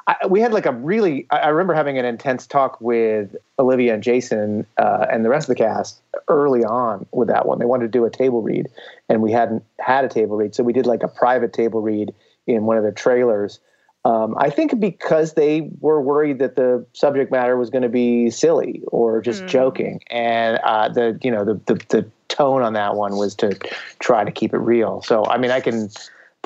I, 0.06 0.26
we 0.28 0.40
had 0.40 0.52
like 0.52 0.66
a 0.66 0.72
really 0.72 1.26
I 1.30 1.48
remember 1.48 1.74
having 1.74 1.98
an 1.98 2.04
intense 2.04 2.46
talk 2.46 2.80
with 2.80 3.34
Olivia 3.58 3.94
and 3.94 4.02
Jason 4.02 4.66
uh, 4.78 5.06
and 5.10 5.24
the 5.24 5.28
rest 5.28 5.48
of 5.48 5.56
the 5.56 5.62
cast 5.62 6.00
early 6.28 6.64
on 6.64 7.06
with 7.12 7.28
that 7.28 7.46
one. 7.46 7.58
They 7.58 7.64
wanted 7.64 7.84
to 7.84 7.98
do 7.98 8.04
a 8.04 8.10
table 8.10 8.42
read, 8.42 8.68
and 9.08 9.20
we 9.20 9.32
hadn't 9.32 9.64
had 9.80 10.04
a 10.04 10.08
table 10.08 10.36
read, 10.36 10.54
so 10.54 10.62
we 10.62 10.72
did 10.72 10.86
like 10.86 11.02
a 11.02 11.08
private 11.08 11.52
table 11.52 11.80
read 11.80 12.14
in 12.46 12.64
one 12.64 12.76
of 12.76 12.84
the 12.84 12.92
trailers. 12.92 13.58
Um, 14.04 14.36
I 14.38 14.50
think 14.50 14.78
because 14.78 15.34
they 15.34 15.68
were 15.80 16.00
worried 16.00 16.38
that 16.38 16.54
the 16.54 16.86
subject 16.92 17.32
matter 17.32 17.56
was 17.56 17.70
going 17.70 17.82
to 17.82 17.88
be 17.88 18.30
silly 18.30 18.82
or 18.86 19.20
just 19.20 19.42
mm. 19.42 19.48
joking, 19.48 20.00
and 20.08 20.58
uh, 20.62 20.88
the 20.88 21.18
you 21.22 21.32
know 21.32 21.44
the, 21.44 21.54
the 21.66 21.74
the 21.88 22.10
tone 22.28 22.62
on 22.62 22.74
that 22.74 22.94
one 22.94 23.16
was 23.16 23.34
to 23.36 23.58
try 23.98 24.22
to 24.22 24.30
keep 24.30 24.54
it 24.54 24.58
real. 24.58 25.02
So 25.02 25.24
I 25.26 25.38
mean, 25.38 25.50
I 25.50 25.60
can 25.60 25.90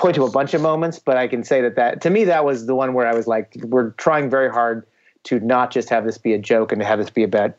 point 0.01 0.15
to 0.17 0.25
a 0.25 0.31
bunch 0.31 0.55
of 0.55 0.61
moments, 0.61 0.99
but 0.99 1.17
I 1.17 1.29
can 1.29 1.45
say 1.45 1.61
that 1.61 1.77
that 1.77 2.01
to 2.03 2.11
me 2.11 2.25
that 2.25 2.45
was 2.45 2.67
the 2.67 2.75
one 2.75 2.95
where 2.95 3.07
I 3.07 3.15
was 3.15 3.27
like, 3.27 3.55
we're 3.63 3.91
trying 3.93 4.31
very 4.31 4.51
hard 4.51 4.87
to 5.25 5.39
not 5.41 5.71
just 5.71 5.89
have 5.91 6.05
this 6.05 6.19
be 6.19 6.33
a 6.33 6.39
joke 6.39 6.73
and 6.73 6.81
to 6.81 6.87
have 6.87 6.99
this 6.99 7.11
be 7.11 7.23
about 7.23 7.55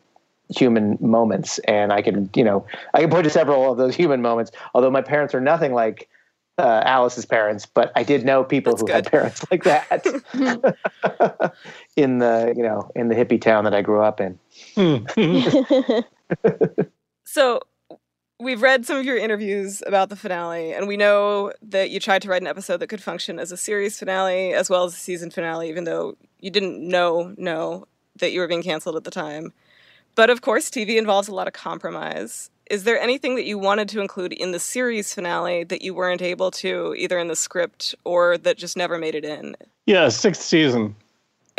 human 0.50 0.98
moments. 1.00 1.60
And 1.60 1.94
I 1.94 2.02
can, 2.02 2.30
you 2.36 2.44
know, 2.44 2.66
I 2.94 3.02
can 3.02 3.10
point 3.10 3.24
to 3.26 3.30
several 3.30 3.72
of 3.72 3.78
those 3.78 3.96
human 4.02 4.22
moments. 4.22 4.52
Although 4.74 4.92
my 4.92 5.02
parents 5.02 5.34
are 5.34 5.42
nothing 5.42 5.74
like 5.74 6.10
uh, 6.58 6.82
Alice's 6.86 7.26
parents, 7.26 7.66
but 7.66 7.92
I 7.96 8.04
did 8.04 8.26
know 8.26 8.44
people 8.44 8.74
That's 8.74 8.82
who 8.82 8.88
good. 8.88 8.94
had 8.96 9.12
parents 9.12 9.46
like 9.52 9.64
that 9.64 10.06
in 11.96 12.20
the, 12.20 12.54
you 12.56 12.64
know, 12.64 12.92
in 12.96 13.08
the 13.08 13.16
hippie 13.16 13.42
town 13.42 13.64
that 13.64 13.74
I 13.74 13.82
grew 13.82 14.02
up 14.04 14.20
in. 14.20 14.38
so 17.26 17.62
we've 18.42 18.62
read 18.62 18.86
some 18.86 18.98
of 18.98 19.06
your 19.06 19.18
interviews 19.18 19.84
about 19.86 20.10
the 20.10 20.16
finale, 20.16 20.74
and 20.74 20.88
we 20.88 20.98
know 20.98 21.54
that 21.62 21.92
you 21.92 22.00
tried 22.00 22.24
to 22.24 22.30
write 22.30 22.42
an 22.42 22.48
episode 22.48 22.78
that 22.78 22.88
could 22.88 23.02
function 23.02 23.40
as 23.40 23.52
a 23.52 23.58
series 23.58 23.98
finale 23.98 24.54
as 24.54 24.70
well 24.70 24.84
as 24.84 24.94
a 24.94 24.98
season 24.98 25.30
finale, 25.30 25.70
even 25.70 25.84
though 25.84 26.18
you 26.40 26.50
didn't 26.50 26.82
know 26.86 27.34
know 27.38 27.88
that 28.20 28.32
you 28.32 28.40
were 28.40 28.48
being 28.48 28.64
canceled 28.64 28.96
at 28.96 29.04
the 29.04 29.12
time. 29.12 29.54
But 30.16 30.30
of 30.30 30.42
course, 30.42 30.70
TV 30.70 30.98
involves 30.98 31.28
a 31.28 31.36
lot 31.36 31.48
of 31.48 31.54
compromise. 31.54 32.50
Is 32.70 32.84
there 32.84 33.00
anything 33.00 33.36
that 33.36 33.46
you 33.46 33.58
wanted 33.58 33.88
to 33.90 34.02
include 34.02 34.34
in 34.34 34.52
the 34.52 34.60
series 34.60 35.14
finale 35.14 35.64
that 35.66 35.82
you 35.82 35.94
weren't 35.94 36.22
able 36.22 36.52
to, 36.52 36.96
either 36.98 37.20
in 37.20 37.28
the 37.28 37.36
script 37.36 37.96
or 38.04 38.38
that 38.40 38.58
just 38.58 38.76
never 38.76 38.98
made 38.98 39.16
it 39.16 39.26
in? 39.26 39.56
Yeah, 39.86 40.10
sixth 40.10 40.42
season. 40.42 40.96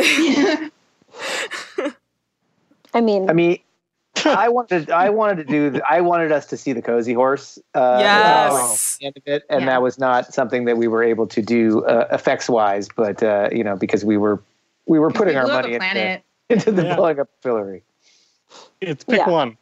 I 2.95 3.01
mean, 3.01 3.31
I 3.31 3.33
mean, 3.33 3.59
I 4.27 4.49
wanted 4.49 4.91
I 5.05 5.11
wanted 5.11 5.37
to 5.37 5.45
do 5.45 5.71
the, 5.71 5.83
I 5.91 6.01
wanted 6.01 6.33
us 6.33 6.47
to 6.47 6.57
see 6.57 6.73
the 6.73 6.83
cozy 6.83 7.13
horse 7.13 7.59
uh, 7.75 7.99
yes. 8.01 8.99
end 9.01 9.17
of 9.17 9.23
it, 9.27 9.45
and 9.49 9.61
yeah. 9.61 9.67
that 9.67 9.83
was 9.83 9.99
not 9.99 10.33
something 10.33 10.65
that 10.67 10.77
we 10.77 10.89
were 10.89 11.03
able 11.03 11.27
to 11.29 11.43
do 11.43 11.85
uh, 11.85 12.09
effects 12.11 12.49
wise, 12.49 12.89
but 12.95 13.23
uh, 13.23 13.49
you 13.53 13.65
know 13.65 13.77
because 13.77 14.05
we 14.05 14.17
were 14.17 14.41
we 14.87 14.99
were 14.99 15.11
putting 15.11 15.35
we 15.35 15.41
our 15.41 15.47
money 15.47 15.75
into, 15.75 16.23
into 16.49 16.73
the 16.73 16.85
yeah. 16.85 16.97
blowing 16.97 17.21
up 17.21 17.29
Fillory. 17.43 17.83
It's 18.81 19.05
pick 19.05 19.19
yeah. 19.19 19.29
one. 19.29 19.57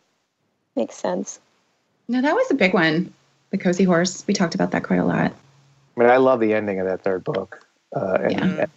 Makes 0.77 0.97
sense. 0.97 1.41
No, 2.09 2.23
that 2.23 2.35
was 2.35 2.51
a 2.51 2.55
big 2.55 2.75
one. 2.75 3.13
The 3.51 3.59
cozy 3.59 3.85
horse. 3.85 4.25
We 4.27 4.35
talked 4.35 4.55
about 4.55 4.71
that 4.73 4.85
quite 4.85 4.99
a 4.99 5.05
lot. 5.05 5.33
I 5.97 6.01
mean, 6.01 6.09
I 6.09 6.17
love 6.17 6.41
the 6.41 6.55
ending 6.55 6.81
of 6.81 6.87
that 6.87 7.03
third 7.03 7.25
book, 7.25 7.67
uh, 7.95 8.19
and, 8.23 8.61
and 8.61 8.71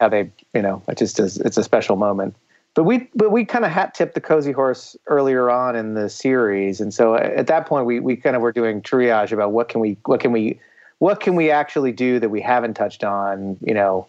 how 0.00 0.08
they 0.08 0.30
you 0.54 0.62
know 0.62 0.82
it 0.88 0.98
just 0.98 1.20
is 1.20 1.38
it's 1.38 1.56
a 1.56 1.64
special 1.64 1.96
moment 1.96 2.34
but 2.76 2.84
we 2.84 3.08
but 3.14 3.32
we 3.32 3.44
kind 3.44 3.64
of 3.64 3.72
hat 3.72 3.94
tipped 3.94 4.14
the 4.14 4.20
cozy 4.20 4.52
horse 4.52 4.96
earlier 5.06 5.50
on 5.50 5.74
in 5.74 5.94
the 5.94 6.08
series 6.08 6.80
and 6.80 6.94
so 6.94 7.16
at 7.16 7.48
that 7.48 7.66
point 7.66 7.86
we 7.86 7.98
we 7.98 8.14
kind 8.14 8.36
of 8.36 8.42
were 8.42 8.52
doing 8.52 8.80
triage 8.80 9.32
about 9.32 9.50
what 9.50 9.68
can 9.68 9.80
we 9.80 9.96
what 10.04 10.20
can 10.20 10.30
we 10.30 10.60
what 10.98 11.18
can 11.18 11.34
we 11.34 11.50
actually 11.50 11.90
do 11.90 12.20
that 12.20 12.28
we 12.28 12.40
haven't 12.40 12.74
touched 12.74 13.02
on 13.02 13.56
you 13.62 13.74
know 13.74 14.06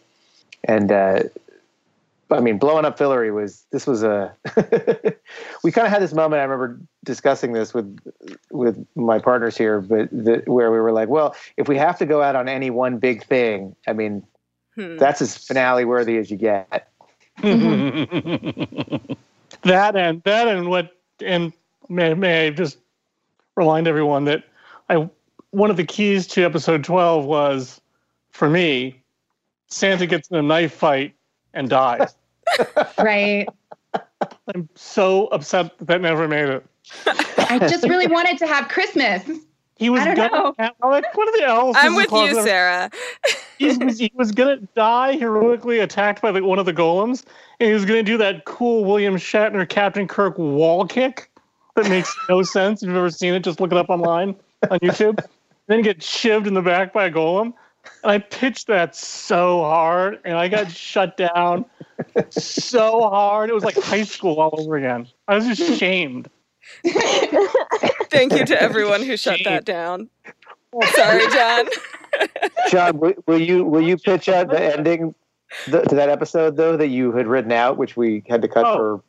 and 0.66 0.92
uh, 0.92 1.24
I 2.30 2.42
mean, 2.42 2.58
blowing 2.58 2.84
up 2.84 3.00
Fillory 3.00 3.34
was 3.34 3.64
this 3.72 3.88
was 3.88 4.04
a. 4.04 4.36
we 5.64 5.72
kind 5.72 5.88
of 5.88 5.94
had 5.94 6.02
this 6.02 6.14
moment. 6.14 6.42
I 6.42 6.44
remember 6.44 6.78
discussing 7.06 7.54
this 7.54 7.74
with 7.74 7.98
with 8.52 8.86
my 8.96 9.18
partners 9.18 9.56
here, 9.56 9.80
but 9.80 10.10
the, 10.12 10.44
where 10.46 10.70
we 10.70 10.80
were 10.80 10.92
like, 10.92 11.08
well, 11.08 11.36
if 11.56 11.70
we 11.70 11.78
have 11.78 11.98
to 12.00 12.06
go 12.06 12.22
out 12.22 12.36
on 12.36 12.50
any 12.50 12.70
one 12.70 12.98
big 12.98 13.24
thing, 13.24 13.78
I 13.88 13.94
mean, 13.94 14.24
Hmm. 14.78 14.98
that's 14.98 15.22
as 15.24 15.36
finale 15.36 15.86
worthy 15.86 16.18
as 16.18 16.30
you 16.30 16.38
get. 16.38 16.92
Mm-hmm. 17.40 19.14
that 19.64 19.96
and 19.96 20.24
that 20.24 20.48
and 20.48 20.70
what 20.70 20.92
and 21.24 21.54
may, 21.90 22.14
may 22.14 22.48
I 22.48 22.50
just 22.50 22.78
remind 23.56 23.88
everyone 23.88 24.26
that 24.26 24.44
I 24.90 25.08
one 25.52 25.70
of 25.70 25.78
the 25.78 25.84
keys 25.84 26.28
to 26.28 26.44
episode 26.44 26.84
12 26.84 27.26
was 27.26 27.82
for 28.32 28.50
me 28.50 29.02
Santa 29.68 30.06
gets 30.06 30.30
in 30.30 30.38
a 30.38 30.42
knife 30.42 30.74
fight 30.74 31.14
and 31.54 31.70
dies. 31.70 32.16
Right. 32.98 33.48
I'm 34.56 34.70
so 34.74 35.28
upset 35.28 35.78
that, 35.78 35.88
that 35.88 36.02
never 36.02 36.28
made 36.28 36.50
it. 36.50 36.66
I 37.38 37.60
just 37.60 37.84
really 37.84 38.08
wanted 38.08 38.38
to 38.40 38.48
have 38.48 38.70
Christmas. 38.70 39.24
He 39.78 39.90
was 39.90 40.04
gonna. 40.04 40.54
I'm 40.60 40.72
like, 40.84 41.16
what 41.16 41.28
are 41.28 41.38
the 41.38 41.46
elves? 41.46 41.78
I'm 41.80 41.96
with 41.96 42.12
you, 42.12 42.28
enough. 42.28 42.46
Sarah. 42.46 42.90
he 43.60 43.78
was, 43.78 44.00
he 44.00 44.12
was 44.16 44.32
gonna 44.32 44.58
die 44.76 45.14
heroically 45.14 45.80
attacked 45.80 46.22
by 46.22 46.32
like 46.32 46.44
one 46.44 46.60
of 46.60 46.66
the 46.66 46.74
golems, 46.74 47.24
and 47.60 47.68
he 47.68 47.74
was 47.74 47.86
gonna 47.86 48.04
do 48.04 48.18
that 48.18 48.46
cool 48.46 48.86
William 48.86 49.16
Shatner 49.16 49.68
Captain 49.68 50.08
Kirk 50.08 50.38
wall 50.38 50.86
kick 50.86 51.30
that 51.76 51.90
makes 51.90 52.16
no 52.28 52.44
sense. 52.44 52.84
If 52.84 52.88
you've 52.88 52.98
ever 52.98 53.10
seen 53.10 53.34
it, 53.34 53.44
just 53.44 53.60
look 53.62 53.72
it 53.72 53.78
up 53.78 53.90
online 53.90 54.36
on 54.70 54.80
YouTube. 54.80 55.24
then 55.68 55.82
get 55.82 56.00
shivved 56.00 56.48
in 56.48 56.54
the 56.54 56.62
back 56.62 56.92
by 56.92 57.06
a 57.06 57.12
golem. 57.12 57.54
And 58.04 58.12
I 58.12 58.18
pitched 58.18 58.68
that 58.68 58.96
so 58.96 59.62
hard, 59.62 60.20
and 60.26 60.38
I 60.38 60.50
got 60.50 60.70
shut 60.70 61.16
down 61.16 61.64
so 62.30 63.10
hard. 63.10 63.50
It 63.50 63.54
was 63.54 63.64
like 63.64 63.76
high 63.76 64.04
school 64.04 64.42
all 64.42 64.60
over 64.60 64.76
again. 64.76 65.08
I 65.28 65.36
was 65.36 65.46
just 65.46 65.62
ashamed. 65.62 66.30
Thank 68.18 68.34
you 68.34 68.46
to 68.46 68.62
everyone 68.62 69.04
who 69.04 69.16
shut 69.16 69.40
that 69.44 69.64
down. 69.66 70.10
Sorry, 70.96 71.28
John. 71.32 71.66
John, 72.70 73.00
will, 73.00 73.14
will 73.28 73.40
you 73.42 73.64
will 73.64 73.82
you 73.82 73.98
pitch 73.98 74.28
out 74.28 74.50
the 74.50 74.60
ending 74.76 75.14
th- 75.66 75.86
to 75.86 75.96
that 75.96 76.10
episode 76.10 76.58
though 76.58 76.76
that 76.78 76.88
you 76.88 77.12
had 77.12 77.28
written 77.28 77.52
out, 77.52 77.78
which 77.78 77.96
we 77.96 78.24
had 78.28 78.42
to 78.42 78.48
cut 78.48 78.66
Oh. 78.66 78.76
for? 78.78 79.04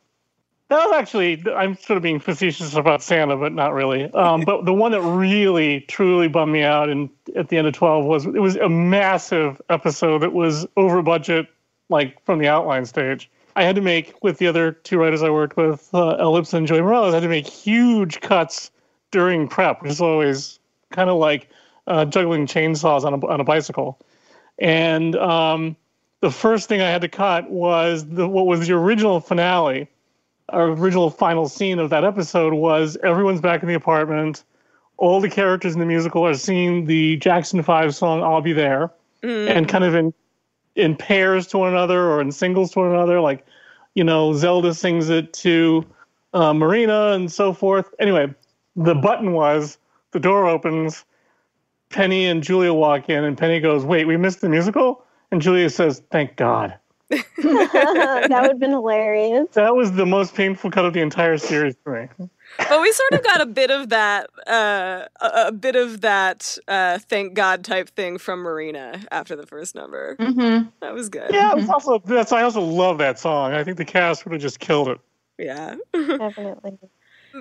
That 0.69 0.85
was 0.87 0.95
actually, 0.97 1.43
I'm 1.55 1.75
sort 1.75 1.97
of 1.97 2.03
being 2.03 2.19
facetious 2.19 2.75
about 2.75 3.01
Santa, 3.01 3.35
but 3.35 3.51
not 3.53 3.73
really. 3.73 4.03
Um, 4.13 4.41
but 4.41 4.65
the 4.65 4.73
one 4.73 4.91
that 4.91 5.01
really, 5.01 5.79
truly 5.81 6.27
bummed 6.27 6.53
me 6.53 6.61
out 6.61 6.89
and 6.89 7.09
at 7.35 7.49
the 7.49 7.57
end 7.57 7.65
of 7.65 7.73
12 7.73 8.05
was 8.05 8.25
it 8.27 8.33
was 8.39 8.55
a 8.55 8.69
massive 8.69 9.59
episode 9.69 10.19
that 10.19 10.31
was 10.31 10.67
over 10.77 11.01
budget, 11.01 11.47
like 11.89 12.23
from 12.23 12.37
the 12.37 12.47
outline 12.47 12.85
stage. 12.85 13.31
I 13.55 13.63
had 13.63 13.75
to 13.77 13.81
make, 13.81 14.13
with 14.21 14.37
the 14.37 14.45
other 14.45 14.71
two 14.71 14.99
writers 14.99 15.23
I 15.23 15.31
worked 15.31 15.57
with, 15.57 15.89
uh, 15.91 16.17
Ellipse 16.19 16.53
and 16.53 16.67
Joey 16.67 16.81
Morales, 16.81 17.13
I 17.13 17.17
had 17.17 17.23
to 17.23 17.29
make 17.29 17.47
huge 17.47 18.21
cuts 18.21 18.69
during 19.11 19.47
prep, 19.47 19.81
which 19.81 19.91
is 19.91 20.01
always 20.01 20.59
kind 20.91 21.09
of 21.09 21.17
like 21.17 21.49
uh, 21.87 22.05
juggling 22.05 22.45
chainsaws 22.45 23.03
on 23.03 23.13
a, 23.13 23.27
on 23.27 23.39
a 23.39 23.43
bicycle. 23.43 23.99
And 24.59 25.15
um, 25.15 25.75
the 26.21 26.31
first 26.31 26.67
thing 26.69 26.81
I 26.81 26.89
had 26.89 27.01
to 27.01 27.07
cut 27.07 27.49
was 27.49 28.05
the, 28.05 28.27
what 28.27 28.45
was 28.45 28.67
the 28.67 28.73
original 28.73 29.19
finale 29.19 29.87
our 30.53 30.69
original 30.69 31.09
final 31.09 31.47
scene 31.47 31.79
of 31.79 31.89
that 31.91 32.03
episode 32.03 32.53
was 32.53 32.97
everyone's 33.03 33.41
back 33.41 33.61
in 33.61 33.67
the 33.67 33.75
apartment. 33.75 34.43
All 34.97 35.21
the 35.21 35.29
characters 35.29 35.73
in 35.73 35.79
the 35.79 35.85
musical 35.85 36.25
are 36.25 36.33
singing 36.33 36.85
the 36.85 37.17
Jackson 37.17 37.61
Five 37.63 37.95
song 37.95 38.23
"I'll 38.23 38.41
Be 38.41 38.53
There" 38.53 38.91
Mm. 39.21 39.49
and 39.49 39.67
kind 39.67 39.83
of 39.83 39.95
in 39.95 40.13
in 40.75 40.95
pairs 40.95 41.45
to 41.47 41.57
one 41.57 41.69
another 41.69 42.09
or 42.09 42.21
in 42.21 42.31
singles 42.31 42.71
to 42.71 42.79
one 42.79 42.91
another. 42.91 43.19
Like, 43.19 43.45
you 43.95 44.03
know, 44.03 44.33
Zelda 44.33 44.73
sings 44.73 45.09
it 45.09 45.33
to 45.33 45.85
uh, 46.33 46.53
Marina 46.53 47.11
and 47.11 47.29
so 47.29 47.51
forth. 47.51 47.93
Anyway, 47.99 48.33
the 48.79 48.95
button 48.95 49.33
was 49.33 49.77
the 50.11 50.19
door 50.19 50.47
opens, 50.47 51.05
Penny 51.89 52.25
and 52.27 52.41
Julia 52.41 52.73
walk 52.73 53.09
in, 53.09 53.23
and 53.23 53.37
Penny 53.37 53.59
goes, 53.59 53.83
"Wait, 53.85 54.05
we 54.05 54.17
missed 54.17 54.41
the 54.41 54.49
musical," 54.49 55.03
and 55.31 55.41
Julia 55.41 55.69
says, 55.69 56.01
"Thank 56.11 56.35
God." 56.35 56.75
that 57.09 58.29
would 58.29 58.31
have 58.31 58.59
been 58.59 58.71
hilarious. 58.71 59.47
That 59.53 59.75
was 59.75 59.91
the 59.93 60.05
most 60.05 60.35
painful 60.35 60.69
cut 60.69 60.85
of 60.85 60.93
the 60.93 61.01
entire 61.01 61.37
series 61.37 61.75
for 61.83 62.01
me. 62.01 62.27
but 62.57 62.81
we 62.81 62.91
sort 62.91 63.13
of 63.15 63.23
got 63.23 63.41
a 63.41 63.45
bit 63.47 63.71
of 63.71 63.89
that, 63.89 64.29
uh, 64.47 65.05
a, 65.19 65.47
a 65.47 65.51
bit 65.51 65.75
of 65.75 66.01
that, 66.01 66.57
uh, 66.67 66.99
thank 66.99 67.33
God 67.33 67.63
type 67.63 67.89
thing 67.89 68.19
from 68.19 68.41
Marina 68.41 69.01
after 69.11 69.35
the 69.35 69.47
first 69.47 69.73
number. 69.73 70.15
hmm 70.19 70.69
That 70.81 70.93
was 70.93 71.09
good. 71.09 71.31
Yeah, 71.33 71.53
it's 71.57 71.69
also 71.69 71.99
that's 72.05 72.31
I 72.31 72.43
also 72.43 72.61
love 72.61 72.99
that 72.99 73.17
song. 73.19 73.53
I 73.53 73.63
think 73.63 73.77
the 73.77 73.85
cast 73.85 74.25
would 74.25 74.33
have 74.33 74.41
just 74.41 74.59
killed 74.59 74.89
it. 74.89 74.99
Yeah. 75.39 75.75
Definitely. 75.93 76.77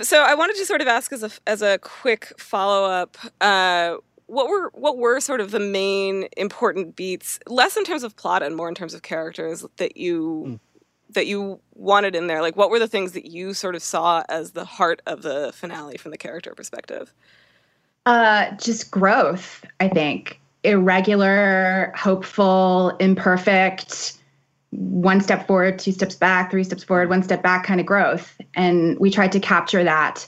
So 0.03 0.23
I 0.23 0.35
wanted 0.35 0.57
to 0.57 0.67
sort 0.67 0.81
of 0.81 0.89
ask 0.89 1.13
as 1.13 1.23
a 1.23 1.31
as 1.47 1.63
a 1.63 1.79
quick 1.79 2.33
follow 2.39 2.89
up, 2.89 3.17
uh, 3.41 3.97
what 4.27 4.49
were 4.49 4.71
what 4.75 4.99
were 4.99 5.21
sort 5.21 5.41
of 5.41 5.51
the 5.51 5.61
main 5.61 6.29
important 6.37 6.95
beats, 6.95 7.39
less 7.47 7.77
in 7.77 7.85
terms 7.85 8.03
of 8.03 8.15
plot 8.17 8.43
and 8.43 8.55
more 8.55 8.69
in 8.69 8.75
terms 8.75 8.95
of 8.95 9.03
characters 9.03 9.65
that 9.79 9.97
you 9.97 10.61
that 11.11 11.27
you 11.27 11.61
wanted 11.75 12.15
in 12.15 12.27
there? 12.27 12.43
Like, 12.43 12.57
what 12.57 12.71
were 12.71 12.79
the 12.79 12.89
things 12.89 13.13
that 13.13 13.27
you 13.27 13.55
sort 13.55 13.75
of 13.75 13.83
saw 13.83 14.23
as 14.29 14.53
the 14.53 14.65
heart 14.65 15.01
of 15.07 15.23
the 15.23 15.53
finale 15.55 15.97
from 15.97 16.11
the 16.11 16.19
character 16.19 16.55
perspective? 16.55 17.15
Uh, 18.07 18.51
just 18.57 18.91
growth, 18.91 19.65
I 19.81 19.89
think. 19.89 20.41
Irregular, 20.65 21.93
hopeful, 21.97 22.91
imperfect, 23.01 24.18
one 24.71 25.21
step 25.21 25.47
forward, 25.47 25.79
two 25.79 25.93
steps 25.93 26.15
back, 26.15 26.51
three 26.51 26.65
steps 26.65 26.85
forward, 26.85 27.09
one 27.09 27.23
step 27.23 27.43
back 27.43 27.65
kind 27.65 27.81
of 27.81 27.87
growth. 27.87 28.39
And 28.55 28.99
we 28.99 29.11
tried 29.11 29.33
to 29.33 29.41
capture 29.41 29.83
that 29.85 30.27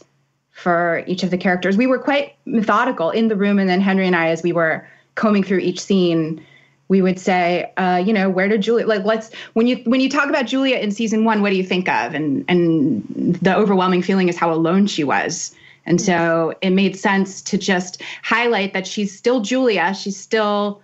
for 0.50 1.04
each 1.06 1.22
of 1.22 1.30
the 1.30 1.38
characters. 1.38 1.76
We 1.76 1.86
were 1.86 1.98
quite 1.98 2.34
methodical 2.44 3.10
in 3.10 3.28
the 3.28 3.36
room, 3.36 3.58
and 3.58 3.68
then 3.68 3.80
Henry 3.80 4.06
and 4.06 4.16
I, 4.16 4.28
as 4.28 4.42
we 4.42 4.52
were 4.52 4.86
combing 5.14 5.42
through 5.42 5.58
each 5.58 5.80
scene, 5.80 6.44
we 6.88 7.02
would 7.02 7.20
say, 7.20 7.72
uh, 7.76 8.02
you 8.04 8.12
know, 8.12 8.28
where 8.28 8.48
did 8.48 8.62
Julia 8.62 8.86
like 8.86 9.04
let's 9.04 9.32
when 9.52 9.68
you 9.68 9.76
when 9.84 10.00
you 10.00 10.10
talk 10.10 10.28
about 10.28 10.46
Julia 10.46 10.76
in 10.78 10.90
season 10.90 11.24
one, 11.24 11.40
what 11.40 11.50
do 11.50 11.56
you 11.56 11.64
think 11.64 11.88
of? 11.88 12.14
And 12.14 12.44
and 12.48 13.04
the 13.40 13.56
overwhelming 13.56 14.02
feeling 14.02 14.28
is 14.28 14.36
how 14.36 14.52
alone 14.52 14.86
she 14.86 15.04
was. 15.04 15.54
And 15.86 16.00
so 16.00 16.54
it 16.60 16.70
made 16.70 16.96
sense 16.96 17.40
to 17.42 17.56
just 17.56 18.02
highlight 18.22 18.74
that 18.74 18.86
she's 18.86 19.16
still 19.16 19.40
Julia. 19.40 19.94
She's 19.94 20.16
still 20.16 20.82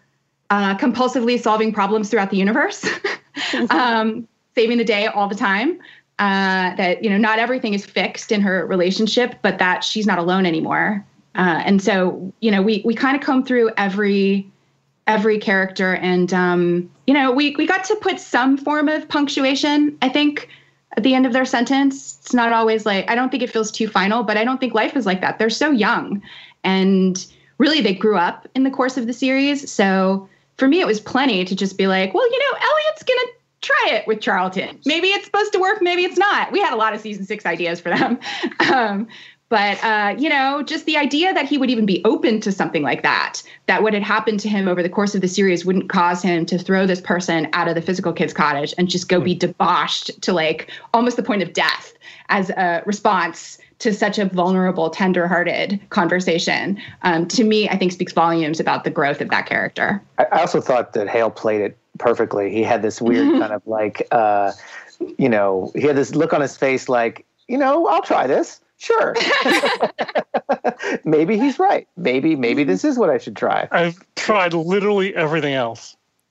uh, 0.51 0.77
compulsively 0.79 1.41
solving 1.41 1.73
problems 1.73 2.09
throughout 2.09 2.31
the 2.31 2.37
universe, 2.37 2.89
um, 3.71 4.27
saving 4.55 4.79
the 4.79 4.85
day 4.85 5.07
all 5.07 5.29
the 5.29 5.35
time. 5.35 5.79
Uh, 6.19 6.75
that 6.77 7.05
you 7.05 7.11
know, 7.11 7.19
not 7.19 7.39
everything 7.39 7.75
is 7.75 7.85
fixed 7.85 8.33
in 8.33 8.41
her 8.41 8.67
relationship, 8.67 9.35
but 9.43 9.59
that 9.59 9.85
she's 9.85 10.07
not 10.07 10.19
alone 10.19 10.47
anymore. 10.47 11.05
Uh, 11.35 11.63
and 11.65 11.83
so 11.83 12.33
you 12.41 12.51
know, 12.51 12.63
we 12.63 12.83
we 12.85 12.95
kind 12.95 13.15
of 13.15 13.23
come 13.23 13.45
through 13.45 13.71
every 13.77 14.51
every 15.07 15.39
character, 15.39 15.97
and 15.97 16.33
um, 16.33 16.91
you 17.07 17.13
know, 17.13 17.33
we 17.33 17.55
we 17.57 17.67
got 17.67 17.85
to 17.85 17.97
put 17.97 18.19
some 18.19 18.57
form 18.57 18.89
of 18.89 19.07
punctuation. 19.09 19.99
I 20.01 20.09
think 20.09 20.49
at 20.97 21.03
the 21.03 21.15
end 21.15 21.27
of 21.27 21.33
their 21.33 21.45
sentence. 21.45 22.19
It's 22.23 22.35
not 22.35 22.53
always 22.53 22.87
like, 22.87 23.09
I 23.11 23.15
don't 23.15 23.31
think 23.31 23.43
it 23.43 23.51
feels 23.51 23.71
too 23.71 23.89
final, 23.89 24.23
but 24.23 24.37
I 24.37 24.45
don't 24.45 24.59
think 24.59 24.75
life 24.75 24.97
is 24.97 25.07
like 25.07 25.21
that. 25.21 25.39
They're 25.39 25.51
so 25.51 25.71
young. 25.71 26.23
And 26.65 27.25
really, 27.59 27.81
they 27.81 27.95
grew 27.95 28.17
up 28.17 28.49
in 28.55 28.65
the 28.65 28.71
course 28.71 28.97
of 28.97 29.07
the 29.07 29.13
series. 29.13 29.71
So 29.71 30.29
for 30.57 30.69
me, 30.69 30.81
it 30.81 30.87
was 30.87 31.01
plenty 31.01 31.45
to 31.45 31.55
just 31.55 31.77
be 31.77 31.87
like, 31.87 32.15
well, 32.15 32.31
you 32.31 32.39
know, 32.39 32.59
Eliot's 32.59 33.03
going 33.03 33.19
to 33.21 33.33
try 33.61 33.97
it 33.97 34.07
with 34.07 34.21
Charlton. 34.21 34.79
Maybe 34.85 35.09
it's 35.09 35.27
supposed 35.27 35.53
to 35.53 35.59
work, 35.59 35.83
maybe 35.83 36.05
it's 36.05 36.19
not. 36.19 36.53
We 36.53 36.61
had 36.61 36.73
a 36.73 36.77
lot 36.77 36.95
of 36.95 37.01
season 37.01 37.25
six 37.25 37.47
ideas 37.47 37.81
for 37.81 37.91
them. 37.91 38.19
Um, 38.73 39.07
but 39.49 39.83
uh, 39.85 40.17
you 40.19 40.29
know, 40.29 40.63
just 40.63 40.87
the 40.87 40.97
idea 40.97 41.33
that 41.33 41.47
he 41.47 41.57
would 41.57 41.71
even 41.71 41.87
be 41.87 42.03
open 42.05 42.41
to 42.41 42.51
something 42.51 42.83
like 42.83 43.03
that, 43.03 43.43
that 43.67 43.83
what 43.83 43.95
had 43.95 44.03
happened 44.03 44.41
to 44.41 44.49
him 44.49 44.67
over 44.67 44.83
the 44.83 44.89
course 44.89 45.15
of 45.15 45.21
the 45.21 45.29
series 45.29 45.65
wouldn't 45.65 45.89
cause 45.89 46.21
him 46.21 46.45
to 46.47 46.59
throw 46.59 46.85
this 46.85 47.01
person 47.01 47.49
out 47.53 47.69
of 47.69 47.77
the 47.77 47.83
physical 47.83 48.13
kids 48.13 48.33
cottage 48.33 48.75
and 48.77 48.89
just 48.89 49.09
go 49.09 49.21
be 49.21 49.37
debauched 49.37 50.21
to 50.23 50.33
like 50.33 50.73
almost 50.93 51.17
the 51.17 51.23
point 51.23 51.43
of 51.43 51.53
death 51.53 51.95
as 52.29 52.51
a 52.51 52.83
response 52.87 53.59
to 53.79 53.93
such 53.93 54.19
a 54.19 54.27
vulnerable, 54.27 54.91
tender-hearted 54.91 55.81
conversation. 55.91 56.81
Um, 57.03 57.27
to 57.29 57.45
me, 57.45 57.69
I 57.69 57.77
think 57.77 57.93
speaks 57.93 58.13
volumes 58.13 58.61
about 58.61 58.85
the 58.85 58.91
growth 58.91 59.21
of 59.21 59.29
that 59.31 59.47
character. 59.47 60.03
I 60.19 60.25
I 60.33 60.41
also 60.41 60.61
thought 60.61 60.93
that 60.95 61.09
Hale 61.09 61.31
played 61.31 61.61
it 61.61 61.79
perfectly. 61.99 62.51
He 62.51 62.63
had 62.63 62.83
this 62.83 63.01
weird 63.01 63.29
kind 63.41 63.53
of 63.53 63.63
like, 63.67 64.07
uh, 64.11 64.53
you 65.19 65.29
know, 65.29 65.73
he 65.75 65.83
had 65.83 65.97
this 65.97 66.15
look 66.15 66.33
on 66.33 66.41
his 66.41 66.57
face 66.57 66.89
like, 66.89 67.25
you 67.49 67.59
know, 67.59 67.87
I'll 67.87 68.03
try 68.03 68.27
this. 68.27 68.61
Sure. 68.79 69.15
maybe 71.05 71.39
he's 71.39 71.59
right. 71.59 71.89
Maybe 71.97 72.37
maybe 72.37 72.63
this 72.63 72.85
is 72.85 72.99
what 72.99 73.09
I 73.09 73.17
should 73.19 73.37
try. 73.37 73.69
I've 73.71 73.97
tried 74.17 74.53
literally 74.53 75.15
everything 75.15 75.55
else. 75.55 75.97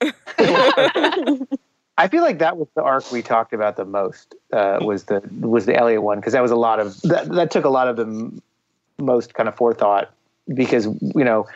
I 1.98 2.08
feel 2.08 2.22
like 2.22 2.38
that 2.38 2.56
was 2.56 2.68
the 2.74 2.82
arc 2.82 3.10
we 3.10 3.22
talked 3.22 3.52
about 3.52 3.76
the 3.76 3.84
most. 3.84 4.34
Uh, 4.52 4.78
was 4.82 5.04
the 5.04 5.22
was 5.40 5.66
the 5.66 5.74
Eliot 5.74 6.02
one 6.02 6.18
because 6.18 6.34
that 6.34 6.42
was 6.42 6.50
a 6.50 6.56
lot 6.56 6.78
of 6.78 7.00
that. 7.02 7.28
That 7.30 7.50
took 7.50 7.64
a 7.64 7.70
lot 7.70 7.88
of 7.88 7.96
the 7.96 8.02
m- 8.02 8.42
most 8.98 9.34
kind 9.34 9.48
of 9.48 9.56
forethought 9.56 10.12
because 10.52 10.86
you 10.86 11.24
know 11.24 11.46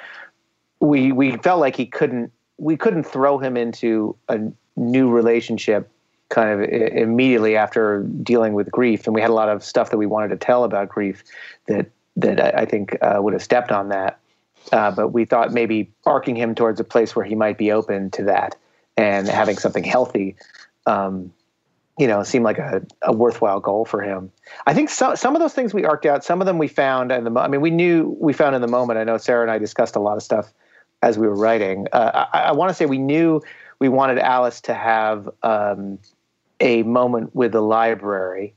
we 0.81 1.13
we 1.13 1.37
felt 1.39 1.61
like 1.61 1.77
he 1.77 1.87
couldn't 1.87 2.33
we 2.57 2.77
couldn't 2.77 3.05
throw 3.05 3.39
him 3.39 3.57
into 3.57 4.17
a 4.29 4.41
new 4.77 5.11
relationship 5.11 5.91
kind 6.31 6.49
of 6.49 6.69
immediately 6.69 7.57
after 7.57 8.05
dealing 8.23 8.55
with 8.55 8.71
grief, 8.71 9.07
and 9.07 9.15
we 9.15 9.21
had 9.21 9.31
a 9.31 9.35
lot 9.35 9.49
of 9.49 9.63
stuff 9.63 9.91
that 9.91 9.99
we 9.99 10.07
wanted 10.07 10.29
to 10.29 10.37
tell 10.37 10.65
about 10.65 10.89
grief 10.89 11.23
that 11.67 11.87
that 12.17 12.55
I, 12.59 12.65
think 12.65 12.97
uh, 13.03 13.19
would 13.21 13.33
have 13.33 13.43
stepped 13.43 13.73
on 13.73 13.89
that. 13.89 14.19
Uh, 14.73 14.91
but 14.91 15.09
we 15.09 15.25
thought 15.25 15.53
maybe 15.53 15.91
arcing 16.05 16.37
him 16.37 16.55
towards 16.55 16.79
a 16.81 16.85
place 16.85 17.17
where 17.17 17.25
he 17.25 17.35
might 17.35 17.57
be 17.57 17.73
open 17.73 18.11
to 18.11 18.25
that 18.25 18.57
and 19.01 19.29
having 19.29 19.57
something 19.57 19.85
healthy, 19.85 20.37
um, 20.87 21.33
you 21.99 22.07
know, 22.07 22.23
seemed 22.23 22.45
like 22.45 22.59
a, 22.59 22.83
a, 23.03 23.13
worthwhile 23.13 23.61
goal 23.61 23.85
for 23.85 24.01
him. 24.01 24.31
I 24.67 24.75
think 24.75 24.89
some 24.89 25.17
some 25.17 25.35
of 25.35 25.41
those 25.41 25.53
things 25.53 25.75
we 25.75 25.85
arced 25.85 26.07
out, 26.07 26.25
some 26.25 26.41
of 26.41 26.47
them 26.47 26.59
we 26.59 26.69
found 26.69 27.13
in 27.13 27.25
the. 27.25 27.41
I 27.41 27.49
mean, 27.49 27.61
we 27.61 27.71
knew 27.71 28.17
we 28.21 28.33
found 28.33 28.55
in 28.55 28.63
the 28.63 28.69
moment. 28.69 28.99
I 28.99 29.05
know 29.05 29.19
Sarah 29.19 29.43
and 29.43 29.51
I 29.51 29.59
discussed 29.59 29.97
a 29.97 30.01
lot 30.01 30.17
of 30.17 30.23
stuff 30.23 30.53
as 31.03 31.19
we 31.19 31.27
were 31.27 31.35
writing. 31.35 31.87
Uh, 31.93 32.27
I, 32.33 32.39
I 32.41 32.53
want 32.53 32.71
to 32.71 32.75
say 32.75 32.87
we 32.87 32.99
knew 32.99 33.43
we 33.81 33.89
wanted 33.89 34.19
Alice 34.19 34.61
to 34.63 34.75
have 34.75 35.29
um, 35.43 35.99
a 36.61 36.83
moment 36.85 37.35
with 37.35 37.53
the 37.53 37.63
library, 37.63 38.55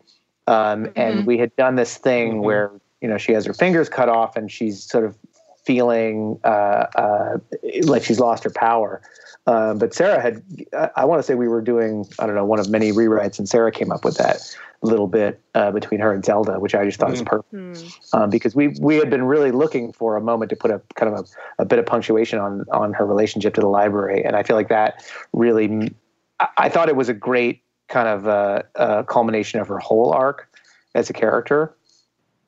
um, 0.47 0.85
mm-hmm. 0.85 0.99
and 0.99 1.25
we 1.25 1.37
had 1.37 1.55
done 1.55 1.75
this 1.75 1.97
thing 1.97 2.33
mm-hmm. 2.33 2.41
where 2.41 2.71
you 3.01 3.09
know 3.09 3.17
she 3.17 3.33
has 3.33 3.45
her 3.45 3.53
fingers 3.53 3.89
cut 3.89 4.09
off 4.09 4.37
and 4.37 4.51
she's 4.51 4.83
sort 4.83 5.05
of 5.05 5.17
feeling 5.65 6.39
uh, 6.43 6.85
uh, 6.95 7.37
like 7.83 8.03
she's 8.03 8.19
lost 8.19 8.43
her 8.43 8.49
power. 8.49 9.01
Um, 9.45 9.77
but 9.77 9.93
Sarah 9.93 10.21
had, 10.21 10.41
I, 10.73 10.89
I 10.97 11.05
want 11.05 11.19
to 11.19 11.23
say 11.23 11.35
we 11.35 11.47
were 11.47 11.61
doing, 11.61 12.07
I 12.19 12.25
don't 12.25 12.35
know, 12.35 12.45
one 12.45 12.59
of 12.59 12.69
many 12.69 12.91
rewrites, 12.91 13.39
and 13.39 13.47
Sarah 13.47 13.71
came 13.71 13.91
up 13.91 14.05
with 14.05 14.17
that 14.17 14.55
little 14.81 15.07
bit 15.07 15.41
uh, 15.55 15.71
between 15.71 15.99
her 15.99 16.13
and 16.13 16.23
Zelda, 16.23 16.59
which 16.59 16.75
I 16.75 16.85
just 16.85 16.99
thought 16.99 17.09
mm. 17.09 17.13
was 17.13 17.21
perfect. 17.23 17.53
Mm. 17.53 18.13
Um, 18.13 18.29
because 18.29 18.55
we 18.55 18.69
we 18.79 18.95
had 18.95 19.09
been 19.09 19.23
really 19.23 19.51
looking 19.51 19.91
for 19.91 20.15
a 20.15 20.21
moment 20.21 20.49
to 20.49 20.55
put 20.55 20.71
a 20.71 20.81
kind 20.95 21.13
of 21.13 21.25
a, 21.57 21.63
a, 21.63 21.65
bit 21.65 21.79
of 21.79 21.85
punctuation 21.85 22.39
on 22.39 22.65
on 22.71 22.93
her 22.93 23.05
relationship 23.05 23.53
to 23.55 23.61
the 23.61 23.67
library, 23.67 24.23
and 24.23 24.35
I 24.35 24.43
feel 24.43 24.55
like 24.55 24.69
that 24.69 25.03
really, 25.33 25.93
I, 26.39 26.47
I 26.57 26.69
thought 26.69 26.89
it 26.89 26.95
was 26.95 27.09
a 27.09 27.13
great 27.13 27.63
kind 27.89 28.07
of 28.07 28.27
uh, 28.27 28.63
uh, 28.75 29.03
culmination 29.03 29.59
of 29.59 29.67
her 29.67 29.79
whole 29.79 30.11
arc 30.13 30.49
as 30.95 31.09
a 31.09 31.13
character. 31.13 31.75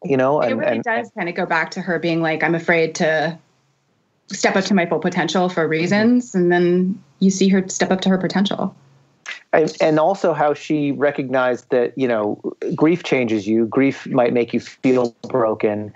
You 0.04 0.18
know, 0.18 0.40
and, 0.40 0.52
it 0.52 0.56
really 0.56 0.72
and, 0.76 0.84
does 0.84 1.10
kind 1.18 1.30
of 1.30 1.36
go 1.36 1.48
back 1.48 1.72
to 1.72 1.82
her 1.82 1.98
being 1.98 2.22
like, 2.22 2.44
I'm 2.44 2.54
afraid 2.54 2.94
to 2.96 3.40
step 4.28 4.56
up 4.56 4.64
to 4.66 4.74
my 4.74 4.86
full 4.86 5.00
potential 5.00 5.50
for 5.50 5.68
reasons, 5.68 6.34
and 6.36 6.52
then 6.52 7.02
you 7.20 7.30
see 7.30 7.48
her 7.50 7.68
step 7.68 7.92
up 7.92 8.02
to 8.02 8.10
her 8.10 8.18
potential. 8.18 8.76
And 9.80 10.00
also 10.00 10.34
how 10.34 10.54
she 10.54 10.92
recognized 10.92 11.70
that 11.70 11.98
you 11.98 12.08
know 12.08 12.42
grief 12.76 13.04
changes 13.04 13.48
you. 13.48 13.66
Grief 13.68 14.06
might 14.08 14.34
make 14.34 14.54
you 14.54 14.60
feel 14.60 15.16
broken. 15.30 15.94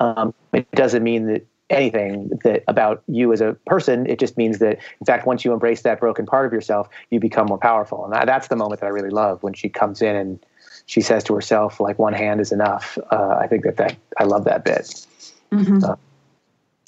Um, 0.00 0.32
it 0.52 0.70
doesn't 0.72 1.02
mean 1.02 1.26
that 1.26 1.46
anything 1.70 2.30
that 2.44 2.62
about 2.68 3.02
you 3.06 3.32
as 3.32 3.40
a 3.40 3.54
person. 3.66 4.06
It 4.06 4.18
just 4.18 4.36
means 4.36 4.58
that 4.58 4.78
in 5.00 5.06
fact 5.06 5.26
once 5.26 5.44
you 5.44 5.52
embrace 5.52 5.82
that 5.82 6.00
broken 6.00 6.26
part 6.26 6.46
of 6.46 6.52
yourself 6.52 6.88
you 7.10 7.20
become 7.20 7.46
more 7.46 7.58
powerful. 7.58 8.04
And 8.04 8.12
that, 8.12 8.26
that's 8.26 8.48
the 8.48 8.56
moment 8.56 8.80
that 8.80 8.86
i 8.86 8.90
really 8.90 9.10
love 9.10 9.42
when 9.42 9.54
she 9.54 9.68
comes 9.68 10.02
in 10.02 10.14
and 10.14 10.38
she 10.86 11.00
says 11.00 11.24
to 11.24 11.34
herself 11.34 11.80
like 11.80 11.98
one 11.98 12.12
hand 12.12 12.40
is 12.40 12.52
enough. 12.52 12.98
Uh, 13.10 13.36
i 13.40 13.46
think 13.46 13.64
that 13.64 13.76
that 13.76 13.96
i 14.18 14.24
love 14.24 14.44
that 14.44 14.64
bit. 14.64 15.06
Mm-hmm. 15.50 15.84
uh, 15.84 15.96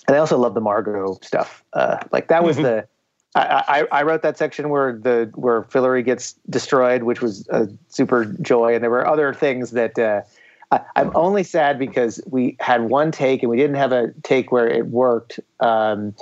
and 0.06 0.16
i 0.16 0.18
also 0.18 0.38
love 0.38 0.54
the 0.54 0.60
margot 0.60 1.18
stuff 1.22 1.64
uh, 1.72 1.98
like 2.12 2.28
that 2.28 2.44
was 2.44 2.56
mm-hmm. 2.56 2.64
the 2.64 2.88
I, 3.36 3.84
I, 3.90 4.02
wrote 4.04 4.22
that 4.22 4.38
section 4.38 4.68
where 4.68 4.96
the 4.96 5.28
where 5.34 5.62
Fillory 5.62 6.04
gets 6.04 6.34
destroyed, 6.50 7.02
which 7.02 7.20
was 7.20 7.48
a 7.48 7.68
super 7.88 8.26
joy, 8.26 8.74
and 8.74 8.82
there 8.82 8.90
were 8.90 9.04
other 9.04 9.34
things 9.34 9.72
that 9.72 9.98
uh, 9.98 10.20
I, 10.70 11.00
am 11.00 11.12
only 11.14 11.42
sad 11.42 11.78
because 11.78 12.20
we 12.26 12.56
had 12.60 12.82
one 12.82 13.10
take 13.10 13.42
and 13.42 13.50
we 13.50 13.56
didn't 13.56 13.76
have 13.76 13.92
a 13.92 14.12
take 14.22 14.52
where 14.52 14.68
it 14.68 14.86
worked 14.86 15.40
um, 15.60 16.14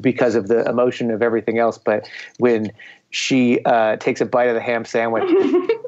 because 0.00 0.34
of 0.34 0.48
the 0.48 0.68
emotion 0.68 1.10
of 1.10 1.22
everything 1.22 1.58
else. 1.58 1.78
But 1.78 2.08
when 2.38 2.72
she 3.10 3.62
uh, 3.64 3.96
takes 3.96 4.20
a 4.20 4.26
bite 4.26 4.48
of 4.48 4.54
the 4.54 4.60
ham 4.60 4.84
sandwich, 4.84 5.28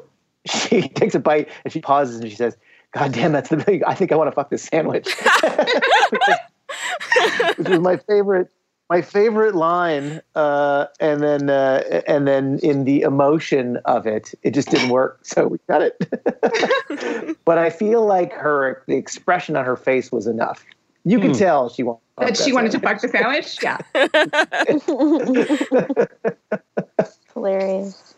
she 0.45 0.89
takes 0.89 1.15
a 1.15 1.19
bite 1.19 1.49
and 1.63 1.71
she 1.71 1.81
pauses 1.81 2.19
and 2.19 2.29
she 2.29 2.35
says, 2.35 2.57
"God 2.93 3.13
damn, 3.13 3.31
that's 3.31 3.49
the 3.49 3.57
big. 3.57 3.83
I 3.83 3.93
think 3.93 4.11
I 4.11 4.15
want 4.15 4.27
to 4.29 4.35
fuck 4.35 4.49
this 4.49 4.63
sandwich." 4.63 5.07
which 7.57 7.69
was 7.69 7.79
my 7.79 7.97
favorite 7.97 8.49
my 8.89 9.01
favorite 9.01 9.55
line, 9.55 10.21
uh, 10.35 10.87
and 10.99 11.23
then 11.23 11.49
uh, 11.49 12.01
and 12.05 12.27
then 12.27 12.59
in 12.61 12.83
the 12.83 13.01
emotion 13.01 13.77
of 13.85 14.05
it, 14.05 14.35
it 14.43 14.53
just 14.53 14.69
didn't 14.69 14.89
work, 14.89 15.19
so 15.23 15.47
we 15.47 15.57
cut 15.67 15.81
it. 15.81 17.37
but 17.45 17.57
I 17.57 17.69
feel 17.69 18.05
like 18.05 18.33
her 18.33 18.83
the 18.87 18.95
expression 18.95 19.55
on 19.55 19.65
her 19.65 19.75
face 19.75 20.11
was 20.11 20.27
enough. 20.27 20.63
You 21.05 21.19
could 21.19 21.31
mm. 21.31 21.39
tell 21.39 21.69
she 21.69 21.83
wanted 21.83 22.01
that 22.17 22.37
she 22.37 22.53
wanted 22.53 22.71
sandwich. 22.71 23.01
to 23.01 23.01
fuck 23.01 23.01
the 23.01 23.09
sandwich. 23.09 23.57
Yeah, 26.99 27.07
hilarious. 27.33 28.15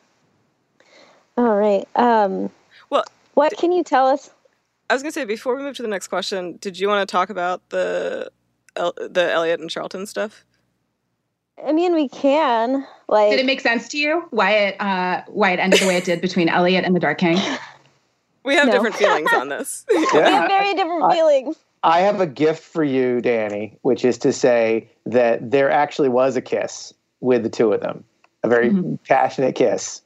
All 1.37 1.55
right. 1.55 1.87
Um, 1.95 2.49
well, 2.89 3.03
what 3.33 3.55
can 3.57 3.71
you 3.71 3.83
tell 3.83 4.07
us? 4.07 4.29
I 4.89 4.93
was 4.93 5.01
gonna 5.01 5.11
say 5.11 5.25
before 5.25 5.55
we 5.55 5.63
move 5.63 5.75
to 5.77 5.81
the 5.81 5.87
next 5.87 6.07
question, 6.07 6.57
did 6.57 6.79
you 6.79 6.87
want 6.87 7.07
to 7.07 7.11
talk 7.11 7.29
about 7.29 7.69
the 7.69 8.31
the 8.75 9.29
Eliot 9.31 9.59
and 9.59 9.69
Charlton 9.69 10.05
stuff? 10.05 10.45
I 11.65 11.71
mean, 11.71 11.93
we 11.93 12.09
can. 12.09 12.85
Like, 13.07 13.31
did 13.31 13.39
it 13.39 13.45
make 13.45 13.61
sense 13.61 13.87
to 13.89 13.97
you 13.97 14.25
why 14.31 14.51
it 14.51 14.81
uh, 14.81 15.23
why 15.27 15.51
it 15.51 15.59
ended 15.59 15.79
the 15.79 15.87
way 15.87 15.97
it 15.97 16.05
did 16.05 16.21
between 16.21 16.49
Eliot 16.49 16.83
and 16.83 16.95
the 16.95 16.99
Dark 16.99 17.19
King? 17.19 17.37
We 18.43 18.53
have 18.53 18.67
no. 18.67 18.73
different 18.73 18.95
feelings 18.95 19.33
on 19.33 19.49
this. 19.49 19.85
yeah. 19.91 19.99
We 20.13 20.19
have 20.19 20.47
very 20.47 20.75
different 20.75 21.05
I, 21.05 21.15
feelings. 21.15 21.55
I 21.81 22.01
have 22.01 22.21
a 22.21 22.27
gift 22.27 22.63
for 22.63 22.83
you, 22.83 23.19
Danny, 23.19 23.79
which 23.81 24.05
is 24.05 24.19
to 24.19 24.31
say 24.31 24.87
that 25.07 25.49
there 25.49 25.71
actually 25.71 26.09
was 26.09 26.35
a 26.35 26.41
kiss 26.41 26.93
with 27.21 27.41
the 27.41 27.49
two 27.49 27.73
of 27.73 27.81
them, 27.81 28.03
a 28.43 28.47
very 28.47 28.69
mm-hmm. 28.69 28.95
passionate 29.07 29.55
kiss, 29.55 30.01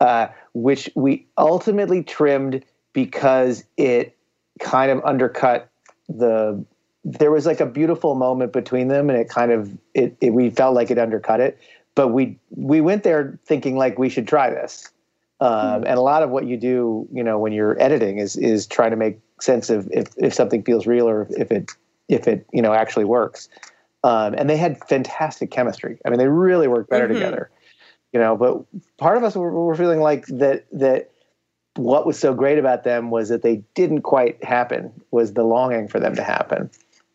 uh, 0.00 0.26
which 0.52 0.90
we 0.96 1.26
ultimately 1.38 2.02
trimmed 2.02 2.64
because 2.92 3.62
it 3.76 4.15
kind 4.60 4.90
of 4.90 5.04
undercut 5.04 5.70
the 6.08 6.64
there 7.04 7.30
was 7.30 7.46
like 7.46 7.60
a 7.60 7.66
beautiful 7.66 8.16
moment 8.16 8.52
between 8.52 8.88
them 8.88 9.08
and 9.08 9.18
it 9.18 9.28
kind 9.28 9.52
of 9.52 9.76
it, 9.94 10.16
it, 10.20 10.30
we 10.30 10.50
felt 10.50 10.74
like 10.74 10.90
it 10.90 10.98
undercut 10.98 11.40
it 11.40 11.58
but 11.94 12.08
we 12.08 12.38
we 12.50 12.80
went 12.80 13.02
there 13.04 13.38
thinking 13.46 13.76
like 13.76 13.98
we 13.98 14.08
should 14.08 14.26
try 14.26 14.50
this 14.50 14.90
um, 15.40 15.50
mm-hmm. 15.50 15.86
and 15.86 15.98
a 15.98 16.00
lot 16.00 16.22
of 16.22 16.30
what 16.30 16.46
you 16.46 16.56
do 16.56 17.06
you 17.12 17.22
know 17.22 17.38
when 17.38 17.52
you're 17.52 17.80
editing 17.80 18.18
is 18.18 18.36
is 18.36 18.66
trying 18.66 18.90
to 18.90 18.96
make 18.96 19.18
sense 19.40 19.70
of 19.70 19.88
if, 19.92 20.06
if 20.16 20.34
something 20.34 20.62
feels 20.62 20.86
real 20.86 21.08
or 21.08 21.28
if 21.30 21.50
it 21.50 21.70
if 22.08 22.26
it 22.26 22.46
you 22.52 22.62
know 22.62 22.72
actually 22.72 23.04
works 23.04 23.48
um, 24.02 24.34
and 24.34 24.48
they 24.48 24.56
had 24.56 24.78
fantastic 24.88 25.50
chemistry 25.50 25.98
i 26.04 26.10
mean 26.10 26.18
they 26.18 26.28
really 26.28 26.68
worked 26.68 26.90
better 26.90 27.06
mm-hmm. 27.06 27.14
together 27.14 27.50
you 28.12 28.18
know 28.18 28.36
but 28.36 28.64
part 28.96 29.16
of 29.16 29.22
us 29.22 29.36
were, 29.36 29.50
were 29.50 29.76
feeling 29.76 30.00
like 30.00 30.26
that 30.26 30.66
that 30.72 31.10
what 31.76 32.06
was 32.06 32.18
so 32.18 32.34
great 32.34 32.58
about 32.58 32.84
them 32.84 33.10
was 33.10 33.28
that 33.28 33.42
they 33.42 33.62
didn't 33.74 34.02
quite 34.02 34.42
happen 34.44 34.92
was 35.10 35.34
the 35.34 35.42
longing 35.42 35.88
for 35.88 36.00
them 36.00 36.14
to 36.14 36.22
happen 36.22 36.70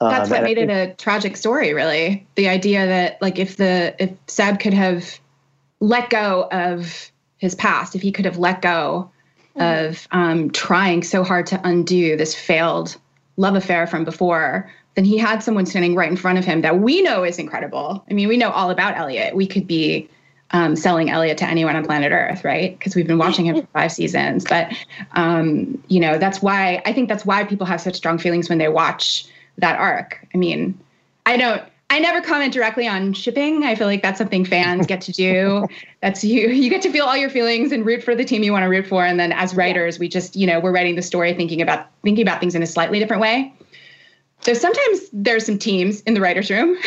that's 0.09 0.31
um, 0.31 0.37
what 0.37 0.43
made 0.43 0.57
think, 0.57 0.71
it 0.71 0.91
a 0.91 0.93
tragic 0.95 1.37
story, 1.37 1.73
really. 1.73 2.25
The 2.35 2.49
idea 2.49 2.87
that 2.87 3.21
like 3.21 3.37
if 3.37 3.57
the 3.57 3.95
if 3.99 4.11
Seb 4.27 4.59
could 4.59 4.73
have 4.73 5.19
let 5.79 6.09
go 6.09 6.47
of 6.51 7.11
his 7.37 7.55
past, 7.55 7.95
if 7.95 8.01
he 8.01 8.11
could 8.11 8.25
have 8.25 8.37
let 8.37 8.61
go 8.61 9.11
mm-hmm. 9.55 9.89
of 9.89 10.07
um, 10.11 10.49
trying 10.51 11.03
so 11.03 11.23
hard 11.23 11.45
to 11.47 11.61
undo 11.63 12.17
this 12.17 12.33
failed 12.33 12.97
love 13.37 13.55
affair 13.55 13.85
from 13.85 14.03
before, 14.03 14.71
then 14.95 15.05
he 15.05 15.17
had 15.17 15.43
someone 15.43 15.65
standing 15.65 15.95
right 15.95 16.09
in 16.09 16.17
front 16.17 16.39
of 16.39 16.45
him 16.45 16.61
that 16.61 16.79
we 16.79 17.01
know 17.01 17.23
is 17.23 17.37
incredible. 17.37 18.03
I 18.09 18.13
mean, 18.13 18.27
we 18.27 18.37
know 18.37 18.49
all 18.49 18.71
about 18.71 18.97
Eliot. 18.97 19.35
We 19.35 19.45
could 19.45 19.67
be 19.67 20.09
um, 20.51 20.75
selling 20.75 21.09
Eliot 21.09 21.37
to 21.39 21.45
anyone 21.45 21.75
on 21.75 21.85
planet 21.85 22.11
Earth, 22.11 22.43
right? 22.43 22.77
Because 22.77 22.95
we've 22.95 23.07
been 23.07 23.17
watching 23.17 23.45
him 23.45 23.61
for 23.61 23.67
five 23.73 23.91
seasons. 23.91 24.45
But 24.45 24.71
um, 25.13 25.81
you 25.87 25.99
know, 25.99 26.17
that's 26.17 26.41
why 26.41 26.81
I 26.85 26.93
think 26.93 27.09
that's 27.09 27.25
why 27.25 27.43
people 27.43 27.65
have 27.65 27.81
such 27.81 27.95
strong 27.95 28.17
feelings 28.17 28.49
when 28.49 28.57
they 28.57 28.67
watch 28.67 29.25
that 29.57 29.79
arc. 29.79 30.25
I 30.33 30.37
mean, 30.37 30.79
I 31.25 31.37
don't 31.37 31.63
I 31.91 31.99
never 31.99 32.21
comment 32.21 32.53
directly 32.53 32.87
on 32.87 33.11
shipping. 33.11 33.65
I 33.65 33.75
feel 33.75 33.85
like 33.85 34.01
that's 34.01 34.17
something 34.17 34.45
fans 34.45 34.87
get 34.87 35.01
to 35.01 35.11
do. 35.11 35.67
That's 36.01 36.23
you 36.23 36.47
you 36.47 36.69
get 36.69 36.81
to 36.83 36.91
feel 36.91 37.05
all 37.05 37.17
your 37.17 37.29
feelings 37.29 37.71
and 37.71 37.85
root 37.85 38.01
for 38.01 38.15
the 38.15 38.25
team 38.25 38.41
you 38.41 38.53
want 38.53 38.63
to 38.63 38.69
root 38.69 38.87
for 38.87 39.05
and 39.05 39.19
then 39.19 39.31
as 39.33 39.53
writers, 39.53 39.99
we 39.99 40.07
just, 40.07 40.35
you 40.35 40.47
know, 40.47 40.59
we're 40.59 40.71
writing 40.71 40.95
the 40.95 41.01
story 41.03 41.33
thinking 41.35 41.61
about 41.61 41.85
thinking 42.01 42.23
about 42.23 42.39
things 42.39 42.55
in 42.55 42.63
a 42.63 42.65
slightly 42.65 42.97
different 42.97 43.21
way. 43.21 43.53
So 44.41 44.53
sometimes 44.53 45.01
there's 45.13 45.45
some 45.45 45.59
teams 45.59 46.01
in 46.01 46.15
the 46.15 46.21
writers' 46.21 46.49
room, 46.49 46.75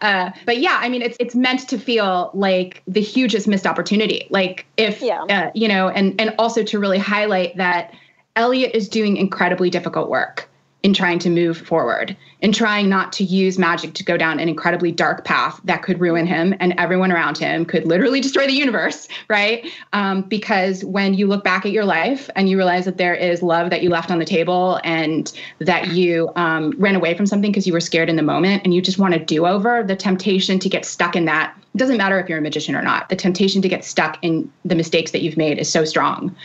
uh, 0.00 0.30
but 0.44 0.58
yeah, 0.58 0.78
I 0.80 0.88
mean, 0.88 1.02
it's 1.02 1.16
it's 1.18 1.34
meant 1.34 1.68
to 1.68 1.78
feel 1.78 2.30
like 2.34 2.82
the 2.86 3.00
hugest 3.00 3.48
missed 3.48 3.66
opportunity. 3.66 4.28
Like 4.30 4.64
if 4.76 5.02
yeah. 5.02 5.24
uh, 5.24 5.50
you 5.54 5.66
know, 5.66 5.88
and 5.88 6.18
and 6.20 6.34
also 6.38 6.62
to 6.62 6.78
really 6.78 6.98
highlight 6.98 7.56
that 7.56 7.92
Eliot 8.36 8.72
is 8.74 8.88
doing 8.88 9.16
incredibly 9.16 9.70
difficult 9.70 10.08
work 10.08 10.48
in 10.86 10.94
trying 10.94 11.18
to 11.18 11.28
move 11.28 11.58
forward, 11.58 12.16
in 12.42 12.52
trying 12.52 12.88
not 12.88 13.12
to 13.12 13.24
use 13.24 13.58
magic 13.58 13.92
to 13.92 14.04
go 14.04 14.16
down 14.16 14.38
an 14.38 14.48
incredibly 14.48 14.92
dark 14.92 15.24
path 15.24 15.60
that 15.64 15.82
could 15.82 15.98
ruin 16.00 16.28
him 16.28 16.54
and 16.60 16.72
everyone 16.78 17.10
around 17.10 17.36
him, 17.36 17.64
could 17.64 17.84
literally 17.88 18.20
destroy 18.20 18.46
the 18.46 18.52
universe, 18.52 19.08
right? 19.28 19.68
Um, 19.92 20.22
because 20.22 20.84
when 20.84 21.14
you 21.14 21.26
look 21.26 21.42
back 21.42 21.66
at 21.66 21.72
your 21.72 21.84
life 21.84 22.30
and 22.36 22.48
you 22.48 22.56
realize 22.56 22.84
that 22.84 22.98
there 22.98 23.16
is 23.16 23.42
love 23.42 23.70
that 23.70 23.82
you 23.82 23.90
left 23.90 24.12
on 24.12 24.20
the 24.20 24.24
table 24.24 24.78
and 24.84 25.32
that 25.58 25.88
you 25.88 26.30
um, 26.36 26.72
ran 26.78 26.94
away 26.94 27.16
from 27.16 27.26
something 27.26 27.50
because 27.50 27.66
you 27.66 27.72
were 27.72 27.80
scared 27.80 28.08
in 28.08 28.14
the 28.14 28.22
moment 28.22 28.62
and 28.62 28.72
you 28.72 28.80
just 28.80 28.96
want 28.96 29.12
a 29.12 29.18
do 29.18 29.44
over, 29.44 29.82
the 29.82 29.96
temptation 29.96 30.60
to 30.60 30.68
get 30.68 30.84
stuck 30.84 31.16
in 31.16 31.24
that 31.24 31.52
it 31.74 31.78
doesn't 31.78 31.96
matter 31.96 32.20
if 32.20 32.28
you're 32.28 32.38
a 32.38 32.42
magician 32.42 32.76
or 32.76 32.82
not. 32.82 33.08
The 33.08 33.16
temptation 33.16 33.60
to 33.60 33.68
get 33.68 33.84
stuck 33.84 34.18
in 34.22 34.48
the 34.64 34.76
mistakes 34.76 35.10
that 35.10 35.20
you've 35.20 35.36
made 35.36 35.58
is 35.58 35.68
so 35.68 35.84
strong. 35.84 36.36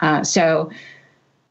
Uh, 0.00 0.24
so 0.24 0.70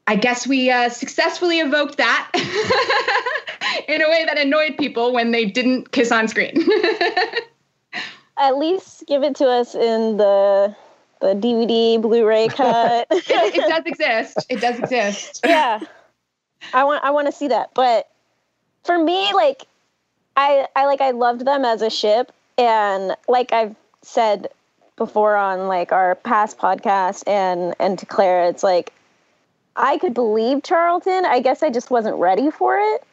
I 0.06 0.16
guess 0.16 0.46
we 0.46 0.70
uh, 0.70 0.90
successfully 0.90 1.60
evoked 1.60 1.96
that 1.96 2.30
in 3.88 4.02
a 4.02 4.08
way 4.08 4.24
that 4.26 4.38
annoyed 4.38 4.76
people 4.76 5.12
when 5.12 5.30
they 5.30 5.46
didn't 5.46 5.92
kiss 5.92 6.12
on 6.12 6.28
screen. 6.28 6.52
At 8.38 8.58
least 8.58 9.04
give 9.06 9.22
it 9.22 9.36
to 9.36 9.46
us 9.46 9.74
in 9.74 10.16
the 10.16 10.74
the 11.20 11.34
DVD 11.34 12.02
Blu-ray 12.02 12.48
cut. 12.50 13.06
it, 13.10 13.54
it 13.54 13.68
does 13.68 13.84
exist. 13.86 14.46
It 14.50 14.60
does 14.60 14.78
exist. 14.78 15.40
yeah, 15.44 15.80
I 16.74 16.84
want 16.84 17.02
I 17.04 17.10
want 17.10 17.26
to 17.28 17.32
see 17.32 17.48
that. 17.48 17.70
But 17.74 18.08
for 18.82 18.98
me, 18.98 19.32
like 19.32 19.66
I 20.36 20.66
I 20.76 20.84
like 20.86 21.00
I 21.00 21.12
loved 21.12 21.46
them 21.46 21.64
as 21.64 21.80
a 21.80 21.88
ship, 21.88 22.32
and 22.58 23.16
like 23.28 23.52
I've 23.52 23.76
said 24.02 24.48
before 24.96 25.36
on 25.36 25.66
like 25.66 25.92
our 25.92 26.16
past 26.16 26.58
podcast 26.58 27.22
and 27.26 27.74
and 27.78 27.98
to 28.00 28.06
Claire, 28.06 28.44
it's 28.48 28.62
like 28.62 28.92
I 29.76 29.98
could 29.98 30.14
believe 30.14 30.62
Charlton. 30.62 31.24
I 31.24 31.40
guess 31.40 31.62
I 31.62 31.70
just 31.70 31.90
wasn't 31.90 32.16
ready 32.16 32.50
for 32.50 32.78
it. 32.78 33.04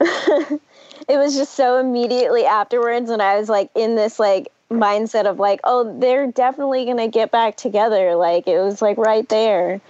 it 1.08 1.16
was 1.16 1.36
just 1.36 1.54
so 1.54 1.78
immediately 1.78 2.44
afterwards, 2.44 3.10
and 3.10 3.22
I 3.22 3.38
was 3.38 3.48
like 3.48 3.70
in 3.74 3.96
this 3.96 4.18
like 4.18 4.48
mindset 4.70 5.26
of 5.26 5.38
like, 5.38 5.60
oh, 5.64 5.98
they're 5.98 6.26
definitely 6.30 6.84
gonna 6.84 7.08
get 7.08 7.30
back 7.30 7.56
together. 7.56 8.14
Like 8.14 8.46
it 8.46 8.58
was 8.58 8.82
like 8.82 8.98
right 8.98 9.28
there. 9.28 9.80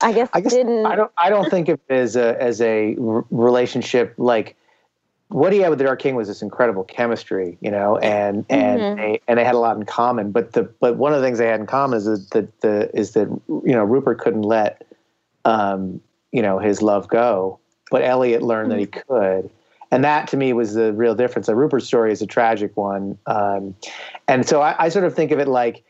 I 0.00 0.12
guess, 0.12 0.30
I 0.32 0.40
guess 0.40 0.52
didn't. 0.52 0.86
I 0.86 0.96
don't. 0.96 1.12
I 1.16 1.30
don't 1.30 1.48
think 1.50 1.68
of 1.68 1.78
it 1.88 1.94
as 1.94 2.16
a 2.16 2.40
as 2.42 2.60
a 2.60 2.96
r- 3.00 3.24
relationship 3.30 4.14
like 4.16 4.56
what 5.28 5.52
he 5.52 5.60
had 5.60 5.68
with 5.70 5.78
the 5.78 5.84
Dark 5.84 6.00
King 6.00 6.16
was 6.16 6.26
this 6.26 6.42
incredible 6.42 6.84
chemistry, 6.84 7.56
you 7.60 7.70
know, 7.70 7.98
and 7.98 8.44
and 8.50 8.80
Mhm. 8.80 8.96
they 8.96 9.20
and 9.28 9.38
they 9.38 9.44
had 9.44 9.54
a 9.54 9.58
lot 9.58 9.76
in 9.76 9.84
common. 9.84 10.32
But 10.32 10.52
the 10.52 10.64
but 10.80 10.96
one 10.96 11.12
of 11.12 11.20
the 11.20 11.26
things 11.26 11.38
they 11.38 11.46
had 11.46 11.60
in 11.60 11.66
common 11.66 11.98
is 11.98 12.04
that 12.04 12.30
the, 12.30 12.48
the 12.66 12.98
is 12.98 13.12
that 13.12 13.28
you 13.48 13.72
know 13.72 13.84
Rupert 13.84 14.18
couldn't 14.18 14.42
let 14.42 14.82
um, 15.44 16.00
you 16.32 16.42
know 16.42 16.58
his 16.58 16.82
love 16.82 17.08
go, 17.08 17.58
but 17.90 18.02
Eliot 18.02 18.42
learned 18.42 18.70
that 18.70 18.78
he 18.78 18.86
could, 18.86 19.50
and 19.90 20.04
that 20.04 20.28
to 20.28 20.36
me 20.36 20.52
was 20.52 20.74
the 20.74 20.92
real 20.92 21.14
difference. 21.14 21.46
The 21.46 21.54
Rupert 21.54 21.82
story 21.82 22.12
is 22.12 22.22
a 22.22 22.26
tragic 22.26 22.76
one, 22.76 23.18
um, 23.26 23.74
and 24.28 24.46
so 24.46 24.60
I, 24.60 24.76
I 24.78 24.88
sort 24.88 25.04
of 25.04 25.14
think 25.14 25.30
of 25.30 25.38
it 25.38 25.48
like 25.48 25.84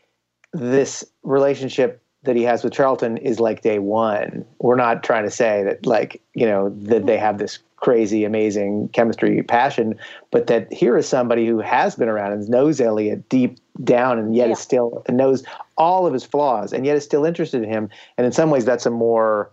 this 0.53 1.03
relationship 1.23 2.00
that 2.23 2.35
he 2.35 2.43
has 2.43 2.63
with 2.63 2.73
Charlton 2.73 3.17
is 3.17 3.39
like 3.39 3.61
day 3.61 3.79
one. 3.79 4.45
We're 4.59 4.75
not 4.75 5.03
trying 5.03 5.23
to 5.23 5.31
say 5.31 5.63
that 5.63 5.85
like, 5.85 6.21
you 6.35 6.45
know, 6.45 6.69
that 6.81 7.07
they 7.07 7.17
have 7.17 7.39
this 7.39 7.59
crazy, 7.77 8.23
amazing 8.23 8.89
chemistry 8.89 9.41
passion, 9.41 9.95
but 10.29 10.45
that 10.47 10.71
here 10.71 10.95
is 10.97 11.07
somebody 11.07 11.47
who 11.47 11.59
has 11.59 11.95
been 11.95 12.09
around 12.09 12.33
and 12.33 12.47
knows 12.47 12.79
Eliot 12.79 13.27
deep 13.27 13.57
down 13.83 14.19
and 14.19 14.35
yet 14.35 14.47
Yeah. 14.47 14.53
is 14.53 14.59
still 14.59 15.03
knows 15.09 15.43
all 15.77 16.05
of 16.05 16.13
his 16.13 16.23
flaws 16.23 16.73
and 16.73 16.85
yet 16.85 16.95
is 16.95 17.03
still 17.03 17.25
interested 17.25 17.63
in 17.63 17.69
him. 17.69 17.89
And 18.17 18.25
in 18.25 18.31
some 18.31 18.51
ways 18.51 18.65
that's 18.65 18.85
a 18.85 18.91
more 18.91 19.51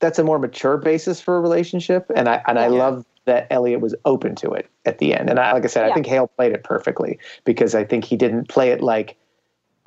that's 0.00 0.18
a 0.18 0.24
more 0.24 0.38
mature 0.38 0.76
basis 0.76 1.20
for 1.20 1.36
a 1.36 1.40
relationship. 1.40 2.06
And 2.14 2.28
I 2.28 2.40
and 2.46 2.58
I 2.58 2.64
Yeah. 2.68 2.78
love 2.78 3.04
that 3.24 3.48
Eliot 3.50 3.80
was 3.80 3.96
open 4.04 4.36
to 4.36 4.52
it 4.52 4.70
at 4.84 4.98
the 4.98 5.12
end. 5.12 5.28
And 5.28 5.40
I, 5.40 5.52
like 5.52 5.64
I 5.64 5.66
said, 5.66 5.90
I 5.90 5.92
think 5.92 6.06
Hale 6.06 6.28
played 6.28 6.52
it 6.52 6.62
perfectly 6.62 7.18
because 7.44 7.74
I 7.74 7.82
think 7.82 8.04
he 8.04 8.16
didn't 8.16 8.48
play 8.48 8.70
it 8.70 8.80
like 8.80 9.16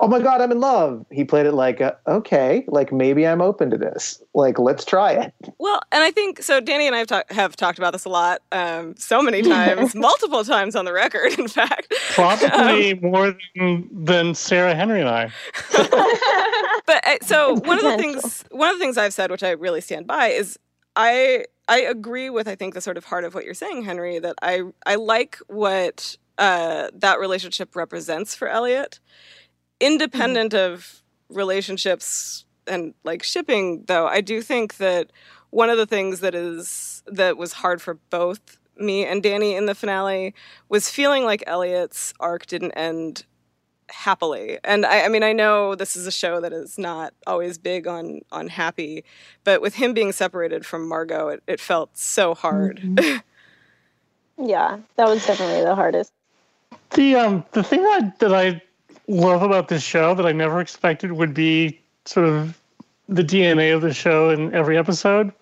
oh 0.00 0.08
my 0.08 0.20
god 0.20 0.40
i'm 0.40 0.50
in 0.50 0.60
love 0.60 1.04
he 1.10 1.24
played 1.24 1.46
it 1.46 1.52
like 1.52 1.80
uh, 1.80 1.92
okay 2.06 2.64
like 2.68 2.92
maybe 2.92 3.26
i'm 3.26 3.40
open 3.40 3.70
to 3.70 3.78
this 3.78 4.22
like 4.34 4.58
let's 4.58 4.84
try 4.84 5.12
it 5.12 5.32
Well, 5.58 5.80
and 5.92 6.02
I 6.02 6.10
think 6.10 6.42
so. 6.42 6.60
Danny 6.60 6.86
and 6.86 6.94
I 6.94 7.00
have, 7.00 7.06
talk, 7.08 7.30
have 7.32 7.56
talked 7.56 7.78
about 7.78 7.92
this 7.92 8.04
a 8.04 8.08
lot, 8.08 8.42
um, 8.52 8.94
so 8.96 9.22
many 9.22 9.42
times, 9.56 9.94
multiple 9.94 10.44
times 10.44 10.76
on 10.76 10.84
the 10.84 10.92
record. 10.92 11.38
In 11.38 11.48
fact, 11.48 11.92
Probably 12.12 12.94
more 12.94 13.34
than, 13.56 13.88
than 13.92 14.34
Sera 14.34 14.74
Henry 14.74 15.00
and 15.00 15.08
I. 15.08 15.30
but 16.86 17.06
uh, 17.06 17.16
so 17.22 17.54
one 17.64 17.78
of 17.78 17.84
the 17.84 17.96
things 17.96 18.44
one 18.50 18.68
of 18.70 18.76
the 18.76 18.80
things 18.80 18.96
I've 18.96 19.14
said, 19.14 19.30
which 19.30 19.42
I 19.42 19.50
really 19.50 19.80
stand 19.80 20.06
by, 20.06 20.28
is 20.28 20.58
I 20.96 21.44
I 21.68 21.80
agree 21.80 22.30
with 22.30 22.48
I 22.48 22.54
think 22.54 22.74
the 22.74 22.80
sort 22.80 22.96
of 22.96 23.04
heart 23.04 23.24
of 23.24 23.34
what 23.34 23.44
you're 23.44 23.54
saying, 23.54 23.82
Henry. 23.82 24.18
That 24.18 24.36
I 24.42 24.62
I 24.86 24.94
like 24.94 25.38
what 25.48 26.16
uh, 26.38 26.88
that 26.94 27.18
relationship 27.20 27.76
represents 27.76 28.34
for 28.34 28.48
Eliot, 28.48 29.00
independent 29.80 30.54
of 30.54 31.02
relationships 31.28 32.44
and 32.66 32.94
like 33.04 33.22
shipping. 33.22 33.84
Though 33.86 34.06
I 34.06 34.20
do 34.20 34.42
think 34.42 34.76
that 34.76 35.10
one 35.50 35.70
of 35.70 35.78
the 35.78 35.86
things 35.86 36.20
that 36.20 36.34
is 36.34 37.02
that 37.06 37.36
was 37.36 37.54
hard 37.54 37.82
for 37.82 37.94
both 38.10 38.58
me 38.76 39.04
and 39.04 39.22
Danny 39.22 39.54
in 39.54 39.66
the 39.66 39.74
finale 39.74 40.34
was 40.68 40.88
feeling 40.88 41.24
like 41.24 41.44
Eliot's 41.46 42.14
arc 42.18 42.46
didn't 42.46 42.72
end 42.72 43.24
happily. 43.90 44.58
And 44.64 44.86
I, 44.86 45.02
I 45.02 45.08
mean, 45.08 45.22
I 45.22 45.32
know 45.32 45.74
this 45.74 45.96
is 45.96 46.06
a 46.06 46.12
show 46.12 46.40
that 46.40 46.52
is 46.52 46.78
not 46.78 47.12
always 47.26 47.58
big 47.58 47.86
on 47.86 48.20
on 48.32 48.48
happy, 48.48 49.04
but 49.44 49.60
with 49.60 49.74
him 49.74 49.92
being 49.92 50.12
separated 50.12 50.64
from 50.64 50.88
Margot, 50.88 51.28
it, 51.28 51.42
it 51.46 51.60
felt 51.60 51.96
so 51.96 52.34
hard. 52.34 52.80
yeah, 54.38 54.78
that 54.96 55.08
was 55.08 55.26
definitely 55.26 55.62
the 55.62 55.74
hardest. 55.74 56.12
The 56.90 57.16
um 57.16 57.44
the 57.52 57.62
thing 57.62 57.82
that 57.82 58.18
that 58.20 58.34
I 58.34 58.62
love 59.10 59.42
about 59.42 59.68
this 59.68 59.82
show 59.82 60.14
that 60.14 60.24
I 60.24 60.32
never 60.32 60.60
expected 60.60 61.12
would 61.12 61.34
be 61.34 61.80
sort 62.04 62.26
of 62.26 62.58
the 63.08 63.24
DNA 63.24 63.74
of 63.74 63.82
the 63.82 63.92
show 63.92 64.30
in 64.30 64.54
every 64.54 64.78
episode 64.78 65.32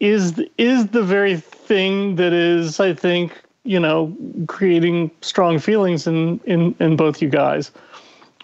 is 0.00 0.42
is 0.58 0.88
the 0.88 1.02
very 1.02 1.36
thing 1.36 2.16
that 2.16 2.32
is 2.32 2.80
I 2.80 2.94
think 2.94 3.40
you 3.62 3.78
know 3.78 4.14
creating 4.48 5.10
strong 5.20 5.58
feelings 5.58 6.06
in 6.06 6.40
in 6.44 6.74
in 6.80 6.96
both 6.96 7.22
you 7.22 7.28
guys, 7.28 7.70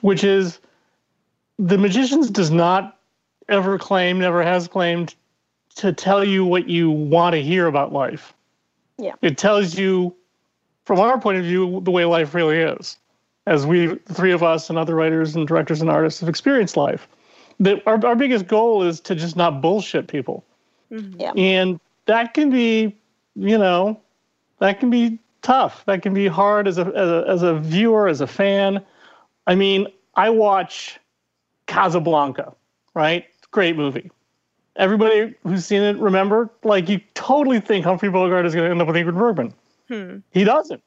which 0.02 0.22
is 0.22 0.60
the 1.58 1.78
magicians 1.78 2.30
does 2.30 2.50
not 2.50 2.98
ever 3.48 3.78
claim, 3.78 4.20
never 4.20 4.42
has 4.42 4.68
claimed 4.68 5.14
to 5.76 5.92
tell 5.92 6.24
you 6.24 6.44
what 6.44 6.68
you 6.68 6.90
want 6.90 7.34
to 7.34 7.42
hear 7.42 7.66
about 7.66 7.92
life. 7.92 8.32
Yeah. 8.98 9.14
It 9.22 9.38
tells 9.38 9.76
you 9.76 10.14
from 10.84 11.00
our 11.00 11.20
point 11.20 11.38
of 11.38 11.44
view, 11.44 11.80
the 11.80 11.90
way 11.90 12.04
life 12.04 12.34
really 12.34 12.58
is, 12.58 12.96
as 13.46 13.66
we, 13.66 13.94
three 14.12 14.32
of 14.32 14.42
us 14.42 14.68
and 14.68 14.78
other 14.78 14.94
writers 14.94 15.36
and 15.36 15.46
directors 15.46 15.80
and 15.80 15.90
artists 15.90 16.20
have 16.20 16.28
experienced 16.28 16.76
life. 16.76 17.08
That 17.60 17.82
our, 17.86 18.04
our 18.04 18.16
biggest 18.16 18.46
goal 18.46 18.82
is 18.82 19.00
to 19.00 19.14
just 19.14 19.36
not 19.36 19.62
bullshit 19.62 20.08
people. 20.08 20.44
Yeah. 20.90 21.32
And 21.36 21.80
that 22.06 22.34
can 22.34 22.50
be, 22.50 22.96
you 23.34 23.58
know, 23.58 24.00
that 24.58 24.80
can 24.80 24.90
be 24.90 25.18
tough. 25.42 25.84
That 25.86 26.02
can 26.02 26.12
be 26.12 26.26
hard 26.26 26.68
as 26.68 26.78
a, 26.78 26.86
as 26.86 27.08
a, 27.08 27.24
as 27.28 27.42
a 27.42 27.54
viewer, 27.58 28.08
as 28.08 28.20
a 28.20 28.26
fan. 28.26 28.84
I 29.46 29.54
mean, 29.54 29.86
I 30.14 30.30
watch 30.30 30.98
Casablanca, 31.66 32.54
right? 32.94 33.26
Great 33.52 33.76
movie. 33.76 34.10
Everybody 34.76 35.34
who's 35.44 35.64
seen 35.64 35.82
it, 35.82 35.96
remember, 35.96 36.50
like 36.62 36.88
you 36.88 37.00
totally 37.14 37.60
think 37.60 37.84
Humphrey 37.84 38.10
Bogart 38.10 38.44
is 38.44 38.54
going 38.54 38.66
to 38.66 38.70
end 38.70 38.82
up 38.82 38.88
with 38.88 38.96
Ingrid 38.96 39.16
Bergman. 39.16 39.54
Hmm. 39.88 40.18
He 40.32 40.44
doesn't. 40.44 40.82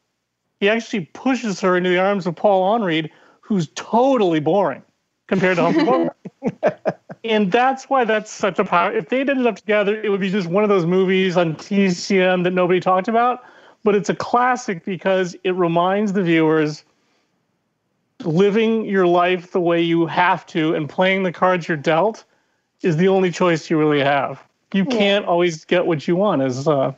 He 0.59 0.69
actually 0.69 1.05
pushes 1.13 1.61
her 1.61 1.77
into 1.77 1.89
the 1.89 1.99
arms 1.99 2.27
of 2.27 2.35
Paul 2.35 2.79
Henreid, 2.79 3.09
who's 3.41 3.69
totally 3.75 4.39
boring 4.39 4.83
compared 5.27 5.57
to 5.57 5.63
Humphrey 5.63 5.85
Bogart. 5.85 6.99
and 7.23 7.51
that's 7.51 7.89
why 7.89 8.03
that's 8.03 8.31
such 8.31 8.59
a 8.59 8.65
power. 8.65 8.91
If 8.91 9.09
they'd 9.09 9.29
ended 9.29 9.47
up 9.47 9.55
together, 9.55 10.01
it 10.01 10.09
would 10.09 10.19
be 10.19 10.29
just 10.29 10.47
one 10.47 10.63
of 10.63 10.69
those 10.69 10.85
movies 10.85 11.37
on 11.37 11.55
TCM 11.55 12.43
that 12.43 12.51
nobody 12.51 12.79
talked 12.79 13.07
about. 13.07 13.43
But 13.83 13.95
it's 13.95 14.09
a 14.09 14.15
classic 14.15 14.83
because 14.83 15.35
it 15.43 15.51
reminds 15.51 16.11
the 16.13 16.23
viewers 16.23 16.83
living 18.25 18.85
your 18.85 19.07
life 19.07 19.51
the 19.51 19.61
way 19.61 19.81
you 19.81 20.05
have 20.05 20.45
to 20.47 20.75
and 20.75 20.89
playing 20.89 21.23
the 21.23 21.31
cards 21.31 21.67
you're 21.67 21.77
dealt 21.77 22.25
is 22.81 22.97
the 22.97 23.07
only 23.07 23.31
choice 23.31 23.69
you 23.69 23.77
really 23.77 24.01
have. 24.01 24.43
You 24.73 24.85
can't 24.85 25.25
always 25.25 25.65
get 25.65 25.85
what 25.85 26.07
you 26.07 26.15
want, 26.15 26.41
as 26.41 26.67
uh, 26.67 26.93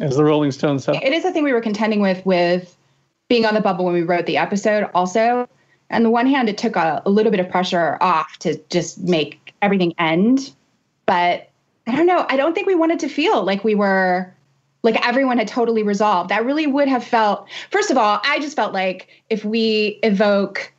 as 0.00 0.16
the 0.16 0.24
Rolling 0.24 0.52
Stones 0.52 0.84
said. 0.84 0.96
it 0.96 1.12
is 1.12 1.24
a 1.24 1.32
thing 1.32 1.44
we 1.44 1.52
were 1.52 1.60
contending 1.60 2.00
with 2.00 2.24
with 2.24 2.76
being 3.28 3.46
on 3.46 3.54
the 3.54 3.60
bubble 3.60 3.84
when 3.84 3.94
we 3.94 4.02
wrote 4.02 4.26
the 4.26 4.36
episode 4.36 4.90
also. 4.94 5.48
On 5.90 6.02
the 6.02 6.10
one 6.10 6.26
hand 6.26 6.48
it 6.48 6.56
took 6.58 6.76
a, 6.76 7.02
a 7.04 7.10
little 7.10 7.30
bit 7.30 7.40
of 7.40 7.50
pressure 7.50 7.98
off 8.00 8.38
to 8.38 8.58
just 8.70 9.00
make 9.00 9.54
everything 9.60 9.94
end 9.98 10.54
but 11.06 11.48
i 11.86 11.96
don't 11.96 12.06
know. 12.06 12.24
I 12.28 12.36
don't 12.36 12.54
think 12.54 12.66
we 12.66 12.74
wanted 12.74 13.00
to 13.00 13.08
feel 13.08 13.42
like 13.44 13.64
we 13.64 13.74
were 13.74 14.32
like 14.82 15.06
everyone 15.06 15.38
had 15.38 15.48
totally 15.48 15.82
resolved. 15.82 16.30
That 16.30 16.44
really 16.44 16.66
would 16.66 16.88
have 16.88 17.04
felt 17.04 17.46
first 17.70 17.90
of 17.90 17.96
all 17.96 18.20
i 18.24 18.38
just 18.38 18.56
felt 18.56 18.72
like 18.72 19.08
if 19.30 19.44
we 19.44 19.98
evoke 20.02 20.72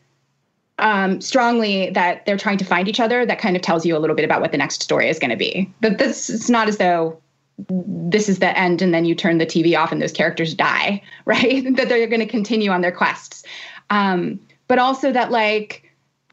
um, 0.79 1.21
strongly 1.21 1.91
that 1.91 2.25
they're 2.25 2.37
trying 2.37 2.57
to 2.57 2.65
find 2.65 2.87
each 2.87 2.99
other 2.99 3.25
that 3.25 3.37
kind 3.37 3.55
of 3.55 3.61
tells 3.61 3.85
you 3.85 3.95
a 3.95 3.99
little 3.99 4.15
bit 4.15 4.25
about 4.25 4.41
what 4.41 4.51
the 4.51 4.57
next 4.57 4.81
story 4.81 5.07
is 5.07 5.19
going 5.19 5.29
to 5.29 5.37
be. 5.37 5.71
But 5.81 5.99
this 5.99 6.29
it's 6.29 6.49
not 6.49 6.67
as 6.67 6.77
though 6.77 7.21
this 7.69 8.29
is 8.29 8.39
the 8.39 8.57
end 8.57 8.81
and 8.81 8.93
then 8.93 9.05
you 9.05 9.15
turn 9.15 9.37
the 9.37 9.45
tv 9.45 9.77
off 9.77 9.91
and 9.91 10.01
those 10.01 10.11
characters 10.11 10.53
die 10.53 11.01
right? 11.25 11.63
That 11.75 11.89
they're 11.89 12.07
going 12.07 12.19
to 12.19 12.25
continue 12.25 12.71
on 12.71 12.81
their 12.81 12.91
quests. 12.91 13.43
Um, 13.89 14.39
but 14.67 14.79
also 14.79 15.11
that 15.11 15.31
like 15.31 15.82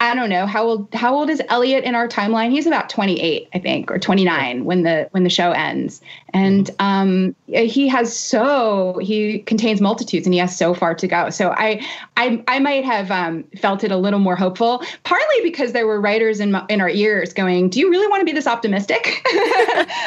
I 0.03 0.15
don't 0.15 0.31
know 0.31 0.47
how 0.47 0.65
old 0.65 0.95
how 0.95 1.15
old 1.15 1.29
is 1.29 1.43
Eliot 1.51 1.85
in 1.85 1.95
our 1.95 2.09
timeline? 2.09 2.51
He's 2.51 2.67
about 2.67 2.89
28, 2.89 3.49
I 3.53 3.59
think, 3.59 3.91
or 3.91 3.99
29 3.99 4.65
when 4.65 4.83
the 4.83 5.09
when 5.11 5.25
the 5.25 5.31
show 5.31 5.53
ends. 5.53 6.01
And 6.33 6.71
um, 6.79 7.37
he 7.47 7.87
has 7.89 8.17
so 8.17 8.99
he 9.03 9.41
contains 9.41 9.79
multitudes, 9.83 10.27
and 10.27 10.33
he 10.33 10.41
has 10.41 10.57
so 10.57 10.73
far 10.73 10.95
to 10.95 11.07
go. 11.07 11.29
So 11.29 11.51
I 11.51 11.87
I 12.17 12.43
I 12.49 12.61
might 12.61 12.87
have 12.87 13.11
um, 13.11 13.45
felt 13.61 13.85
it 13.85 13.91
a 13.91 13.99
little 13.99 14.21
more 14.21 14.37
hopeful, 14.37 14.83
partly 15.05 15.37
because 15.43 15.73
there 15.73 15.87
were 15.87 16.01
writers 16.01 16.41
in 16.41 16.53
my, 16.53 16.65
in 16.71 16.81
our 16.81 16.89
ears 16.89 17.35
going, 17.35 17.69
"Do 17.69 17.79
you 17.79 17.91
really 17.91 18.07
want 18.07 18.23
to 18.23 18.25
be 18.25 18.33
this 18.33 18.47
optimistic 18.47 19.21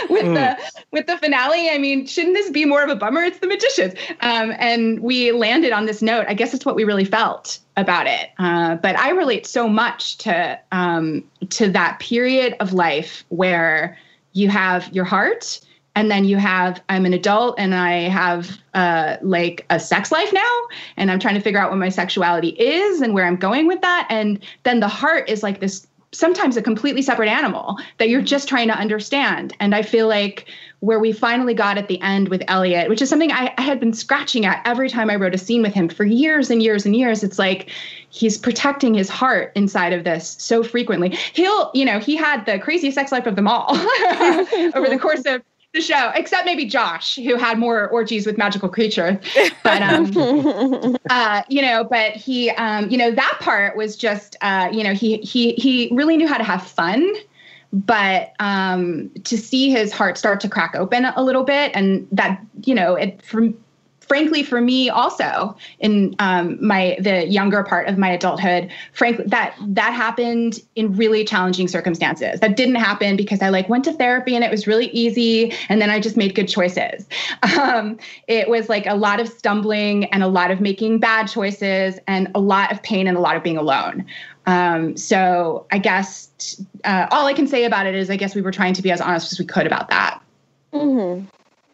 with 0.09 0.25
mm. 0.25 0.33
the 0.33 0.57
with 0.91 1.05
the 1.05 1.19
finale? 1.19 1.69
I 1.69 1.77
mean, 1.77 2.07
shouldn't 2.07 2.33
this 2.33 2.49
be 2.49 2.65
more 2.65 2.83
of 2.83 2.89
a 2.89 2.95
bummer? 2.95 3.21
It's 3.21 3.37
the 3.39 3.47
magicians." 3.47 3.93
Um, 4.21 4.53
and 4.57 5.01
we 5.01 5.31
landed 5.33 5.71
on 5.71 5.85
this 5.85 6.01
note. 6.01 6.25
I 6.27 6.33
guess 6.33 6.55
it's 6.55 6.65
what 6.65 6.75
we 6.75 6.83
really 6.83 7.05
felt 7.05 7.59
about 7.78 8.07
it. 8.07 8.30
Uh, 8.38 8.76
but 8.76 8.97
I 8.97 9.11
relate 9.11 9.45
so 9.47 9.67
much 9.67 10.17
to 10.19 10.59
um, 10.71 11.24
to 11.49 11.69
that 11.69 11.99
period 11.99 12.55
of 12.59 12.74
life 12.74 13.24
where 13.30 13.97
you 14.34 14.49
have 14.49 14.91
your 14.93 15.05
heart, 15.05 15.59
and 15.95 16.09
then 16.09 16.26
you 16.26 16.38
have 16.38 16.82
I'm 16.89 17.05
an 17.05 17.13
adult 17.13 17.55
and 17.57 17.74
I 17.76 18.09
have 18.09 18.57
uh, 18.74 19.17
like 19.21 19.65
a 19.69 19.80
sex 19.80 20.11
life 20.11 20.32
now, 20.34 20.61
and 20.97 21.11
I'm 21.11 21.19
trying 21.19 21.36
to 21.36 21.41
figure 21.41 21.59
out 21.59 21.69
what 21.69 21.80
my 21.80 21.89
sexuality 21.89 22.49
is 22.49 23.01
and 23.01 23.13
where 23.13 23.26
I'm 23.26 23.38
going 23.38 23.67
with 23.67 23.82
that, 23.82 24.07
and 24.09 24.43
then 24.63 24.80
the 24.80 24.88
heart 24.88 25.30
is 25.30 25.43
like 25.43 25.59
this 25.59 25.88
sometimes 26.13 26.55
a 26.55 26.61
completely 26.61 27.01
separate 27.01 27.28
animal 27.28 27.78
that 27.97 28.07
you're 28.07 28.21
just 28.21 28.47
trying 28.47 28.67
to 28.67 28.76
understand. 28.76 29.55
And 29.59 29.74
I 29.74 29.82
feel 29.82 30.07
like 30.07 30.47
where 30.84 30.99
we 30.99 31.13
finally 31.13 31.53
got 31.53 31.77
at 31.77 31.88
the 31.88 31.99
end 32.01 32.27
with 32.27 32.43
Eliot, 32.49 32.89
which 32.89 33.01
is 33.01 33.09
something 33.09 33.31
I, 33.31 33.53
I, 33.57 33.61
had 33.61 33.79
been 33.79 33.93
scratching 33.93 34.45
at 34.45 34.61
every 34.65 34.89
time 34.89 35.09
I 35.09 35.15
wrote 35.15 35.34
a 35.34 35.38
scene 35.38 35.61
with 35.61 35.73
him 35.73 35.88
for 35.88 36.03
years 36.03 36.49
and 36.49 36.61
years 36.61 36.86
and 36.86 36.93
years. 36.93 37.23
It's 37.23 37.39
like 37.39 37.69
he's 38.09 38.38
protecting 38.38 38.93
his 38.93 39.07
heart 39.07 39.53
inside 39.55 39.93
of 39.93 40.03
this 40.03 40.36
so 40.39 40.61
frequently. 40.61 41.17
He'll, 41.31 41.71
you 41.73 41.86
know, 41.86 41.99
he 41.99 42.17
had 42.17 42.45
the 42.45 42.59
craziest 42.59 42.95
sex 42.95 43.13
life 43.13 43.25
of 43.25 43.38
them 43.38 43.47
all 43.47 43.71
over 44.75 44.89
the 44.89 44.99
course 45.01 45.21
of 45.25 45.41
the 45.73 45.79
show, 45.79 46.11
except 46.15 46.45
maybe 46.45 46.65
Josh, 46.65 47.15
who 47.15 47.38
had 47.38 47.57
more 47.57 47.88
orgies 47.88 48.25
with 48.25 48.38
magical 48.38 48.67
creatures. 48.67 49.15
But 49.63 49.81
um, 49.81 50.97
uh, 51.09 51.43
you 51.47 51.61
know, 51.61 51.86
but 51.86 52.11
he, 52.17 52.49
um, 52.49 52.89
you 52.89 52.97
know, 52.97 53.09
that 53.09 53.38
part 53.39 53.77
was 53.77 53.95
just, 53.95 54.36
uh, 54.41 54.67
you 54.69 54.84
know, 54.84 54.93
he 54.93 55.19
he 55.19 55.53
he 55.53 55.88
really 55.93 56.17
knew 56.17 56.27
how 56.27 56.38
to 56.38 56.43
have 56.43 56.61
fun. 56.61 57.09
But 57.74 58.34
um, 58.39 59.09
to 59.24 59.38
see 59.38 59.71
his 59.71 59.91
heart 59.91 60.17
start 60.17 60.39
to 60.41 60.49
crack 60.49 60.76
open 60.76 61.05
a 61.05 61.24
little 61.24 61.43
bit, 61.43 61.71
and 61.74 62.07
that, 62.11 62.39
you 62.63 62.76
know, 62.76 62.95
it 62.95 63.21
from 63.24 63.57
frankly 64.07 64.43
for 64.43 64.61
me 64.61 64.89
also 64.89 65.55
in 65.80 66.15
um, 66.19 66.57
my 66.65 66.97
the 66.99 67.26
younger 67.28 67.63
part 67.63 67.88
of 67.88 67.97
my 67.97 68.09
adulthood 68.09 68.69
frankly 68.91 69.24
that 69.28 69.55
that 69.61 69.93
happened 69.93 70.61
in 70.76 70.95
really 70.95 71.24
challenging 71.24 71.67
circumstances. 71.67 72.39
That 72.39 72.55
didn't 72.55 72.76
happen 72.76 73.15
because 73.15 73.41
i 73.41 73.49
like 73.49 73.69
went 73.69 73.86
to 73.86 73.93
therapy 73.93 74.36
and 74.36 74.43
it 74.43 74.51
was 74.51 74.67
really 74.67 74.88
easy 74.88 75.53
and 75.69 75.82
then 75.82 75.89
i 75.89 75.99
just 75.99 76.17
made 76.17 76.36
good 76.36 76.47
choices. 76.47 77.07
Um, 77.63 77.97
it 78.28 78.49
was 78.49 78.67
like 78.67 78.86
a 78.88 78.95
lot 78.95 79.19
of 79.19 79.28
stumbling 79.28 80.05
and 80.05 80.21
a 80.24 80.28
lot 80.28 80.51
of 80.51 80.59
making 80.59 80.99
bad 80.99 81.28
choices 81.28 81.99
and 82.07 82.30
a 82.36 82.39
lot 82.39 82.71
of 82.71 82.82
pain 82.84 83.07
and 83.07 83.15
a 83.15 83.19
lot 83.21 83.38
of 83.38 83.43
being 83.43 83.57
alone. 83.57 84.05
Um, 84.45 84.97
so 84.97 85.65
i 85.71 85.78
guess 85.78 86.30
uh, 86.83 87.07
all 87.11 87.25
i 87.25 87.33
can 87.33 87.47
say 87.47 87.65
about 87.65 87.85
it 87.85 87.95
is 87.95 88.09
i 88.09 88.15
guess 88.15 88.35
we 88.35 88.41
were 88.41 88.51
trying 88.51 88.73
to 88.73 88.81
be 88.81 88.91
as 88.91 89.01
honest 89.01 89.31
as 89.31 89.39
we 89.39 89.45
could 89.45 89.65
about 89.65 89.89
that 89.89 90.21
mm-hmm. 90.73 91.25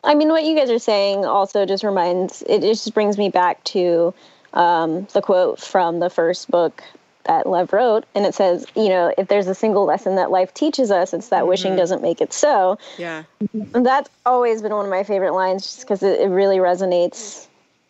I 0.03 0.15
mean, 0.15 0.29
what 0.29 0.43
you 0.43 0.55
guys 0.55 0.69
are 0.69 0.79
saying 0.79 1.25
also 1.25 1.65
just 1.65 1.83
reminds 1.83 2.41
it 2.43 2.61
just 2.61 2.93
brings 2.93 3.17
me 3.17 3.29
back 3.29 3.63
to 3.65 4.13
um, 4.53 5.07
the 5.13 5.21
quote 5.21 5.59
from 5.59 5.99
the 5.99 6.09
first 6.09 6.49
book 6.49 6.83
that 7.25 7.45
Lev 7.45 7.73
wrote, 7.73 8.05
and 8.15 8.25
it 8.25 8.33
says, 8.33 8.65
you 8.75 8.89
know, 8.89 9.13
if 9.17 9.27
there's 9.27 9.47
a 9.47 9.53
single 9.53 9.85
lesson 9.85 10.15
that 10.15 10.31
life 10.31 10.53
teaches 10.53 10.89
us, 10.89 11.13
it's 11.13 11.29
that 11.29 11.41
mm-hmm. 11.41 11.49
wishing 11.49 11.75
doesn't 11.75 12.01
make 12.01 12.21
it 12.21 12.31
so. 12.31 12.77
Yeah, 12.97 13.23
and 13.53 13.85
that's 13.85 14.09
always 14.25 14.61
been 14.61 14.73
one 14.73 14.85
of 14.85 14.91
my 14.91 15.03
favorite 15.03 15.33
lines, 15.33 15.63
just 15.63 15.81
because 15.81 16.01
it, 16.01 16.21
it 16.21 16.29
really 16.29 16.57
resonates 16.57 17.47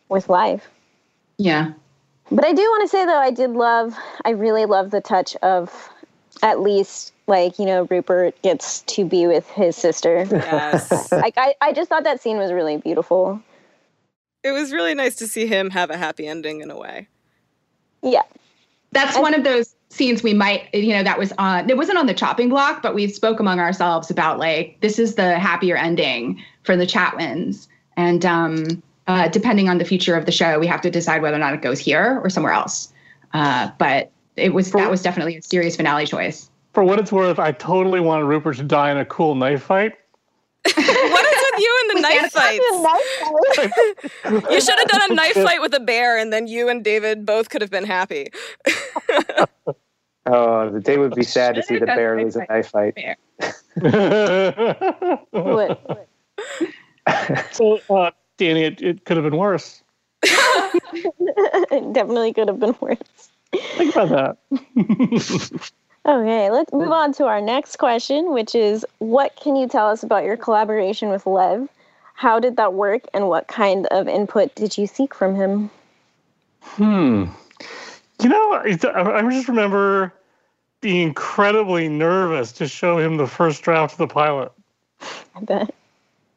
with 0.09 0.29
life. 0.29 0.67
Yeah. 1.37 1.73
But 2.31 2.45
I 2.45 2.53
do 2.53 2.61
want 2.61 2.83
to 2.83 2.87
say 2.89 3.05
though, 3.05 3.17
I 3.17 3.31
did 3.31 3.51
love, 3.51 3.95
I 4.25 4.31
really 4.31 4.65
love 4.65 4.91
the 4.91 5.01
touch 5.01 5.35
of 5.37 5.89
at 6.41 6.61
least 6.61 7.13
like 7.27 7.59
you 7.59 7.65
know 7.65 7.87
rupert 7.89 8.39
gets 8.41 8.81
to 8.81 9.05
be 9.05 9.27
with 9.27 9.47
his 9.51 9.75
sister. 9.75 10.25
Yes. 10.29 11.11
Like 11.19 11.33
I, 11.37 11.53
I 11.61 11.73
just 11.73 11.89
thought 11.89 12.03
that 12.03 12.21
scene 12.21 12.37
was 12.37 12.51
really 12.51 12.77
beautiful. 12.77 13.41
It 14.43 14.51
was 14.51 14.71
really 14.71 14.93
nice 14.93 15.15
to 15.15 15.27
see 15.27 15.47
him 15.47 15.69
have 15.71 15.89
a 15.89 15.97
happy 15.97 16.27
ending 16.27 16.61
in 16.61 16.71
a 16.71 16.77
way. 16.77 17.07
Yeah. 18.01 18.23
That's 18.91 19.17
one 19.17 19.33
of 19.33 19.43
those 19.43 19.75
scenes 19.89 20.23
we 20.23 20.33
might 20.33 20.73
you 20.73 20.93
know 20.93 21.03
that 21.03 21.17
was 21.17 21.33
on 21.37 21.69
it 21.69 21.75
wasn't 21.75 21.97
on 21.97 22.05
the 22.05 22.13
chopping 22.13 22.47
block 22.47 22.83
but 22.83 22.93
we 22.93 23.07
spoke 23.07 23.39
among 23.39 23.59
ourselves 23.59 24.11
about 24.11 24.37
like 24.37 24.77
this 24.81 24.99
is 24.99 25.15
the 25.15 25.39
happier 25.39 25.75
ending 25.75 26.41
for 26.63 26.77
the 26.77 26.85
chatwins. 26.85 27.67
And 27.97 28.25
um 28.25 28.83
uh, 29.07 29.27
depending 29.27 29.67
on 29.67 29.79
the 29.79 29.85
future 29.85 30.15
of 30.15 30.27
the 30.27 30.31
show 30.31 30.59
we 30.59 30.67
have 30.67 30.81
to 30.81 30.91
decide 30.91 31.23
whether 31.23 31.35
or 31.35 31.39
not 31.39 31.53
it 31.53 31.63
goes 31.63 31.79
here 31.79 32.21
or 32.23 32.29
somewhere 32.29 32.53
else. 32.53 32.93
Uh, 33.33 33.71
but 33.79 34.11
it 34.39 34.53
was 34.53 34.71
that 34.71 34.89
was 34.89 35.01
definitely 35.01 35.37
a 35.37 35.41
serious 35.41 35.75
finale 35.75 36.05
choice 36.05 36.49
for 36.73 36.83
what 36.83 36.99
it's 36.99 37.11
worth, 37.11 37.39
I 37.39 37.51
totally 37.51 37.99
wanted 37.99 38.25
Rupert 38.25 38.57
to 38.57 38.63
die 38.63 38.91
in 38.91 38.97
a 38.97 39.05
cool 39.05 39.35
knife 39.35 39.63
fight. 39.63 39.93
what 40.63 40.77
is 40.77 40.83
with 40.83 41.59
you 41.59 41.77
and 41.81 41.97
the 41.97 42.01
knife 42.01 42.31
fights? 42.31 42.65
you 44.51 44.61
should 44.61 44.77
have 44.77 44.87
done 44.87 45.11
a 45.11 45.13
knife 45.13 45.33
fight 45.45 45.61
with 45.61 45.73
a 45.73 45.79
bear, 45.79 46.17
and 46.17 46.31
then 46.31 46.47
you 46.47 46.69
and 46.69 46.83
David 46.83 47.25
both 47.25 47.49
could 47.49 47.61
have 47.61 47.71
been 47.71 47.85
happy. 47.85 48.27
oh, 50.25 50.69
the 50.69 50.79
day 50.81 50.97
would 50.97 51.15
be 51.15 51.23
sad 51.23 51.55
to 51.55 51.63
see 51.63 51.79
the 51.79 51.85
bear 51.85 52.21
lose 52.21 52.35
a 52.35 52.45
knife 52.47 52.67
fight. 52.67 53.17
what? 55.31 56.09
so, 57.51 57.79
uh, 57.89 58.11
Danny, 58.37 58.63
it, 58.63 58.81
it 58.81 59.05
could 59.05 59.17
have 59.17 59.23
been 59.23 59.37
worse. 59.37 59.81
it 60.21 61.93
definitely 61.93 62.33
could 62.33 62.47
have 62.47 62.59
been 62.59 62.75
worse. 62.79 63.29
Think 63.51 63.95
about 63.95 64.37
that. 64.49 65.71
Okay, 66.05 66.49
let's 66.49 66.71
move 66.71 66.91
on 66.91 67.13
to 67.13 67.25
our 67.25 67.41
next 67.41 67.75
question, 67.75 68.33
which 68.33 68.55
is 68.55 68.85
what 68.99 69.35
can 69.35 69.55
you 69.55 69.67
tell 69.67 69.87
us 69.87 70.01
about 70.01 70.23
your 70.23 70.37
collaboration 70.37 71.09
with 71.09 71.25
Lev? 71.27 71.67
How 72.13 72.39
did 72.39 72.55
that 72.55 72.73
work, 72.73 73.03
and 73.13 73.27
what 73.27 73.47
kind 73.47 73.85
of 73.87 74.07
input 74.07 74.55
did 74.55 74.77
you 74.77 74.87
seek 74.87 75.13
from 75.13 75.35
him? 75.35 75.69
Hmm. 76.61 77.25
You 78.23 78.29
know, 78.29 78.53
I, 78.53 78.77
I 78.93 79.29
just 79.29 79.47
remember 79.47 80.13
being 80.81 81.07
incredibly 81.07 81.89
nervous 81.89 82.53
to 82.53 82.67
show 82.67 82.97
him 82.97 83.17
the 83.17 83.27
first 83.27 83.61
draft 83.61 83.93
of 83.93 83.97
the 83.99 84.07
pilot. 84.07 84.51
I 85.35 85.41
bet. 85.41 85.73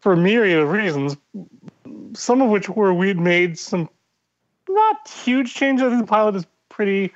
For 0.01 0.13
a 0.13 0.17
myriad 0.17 0.59
of 0.59 0.71
reasons, 0.71 1.17
some 2.15 2.43
of 2.43 2.51
which 2.51 2.69
were 2.69 2.93
we'd 2.93 3.19
made 3.19 3.59
some 3.59 3.89
not 4.69 5.09
huge 5.09 5.55
changes. 5.55 5.87
I 5.87 5.91
think 5.91 6.03
the 6.03 6.07
pilot 6.07 6.37
is 6.37 6.47
pretty 6.73 7.13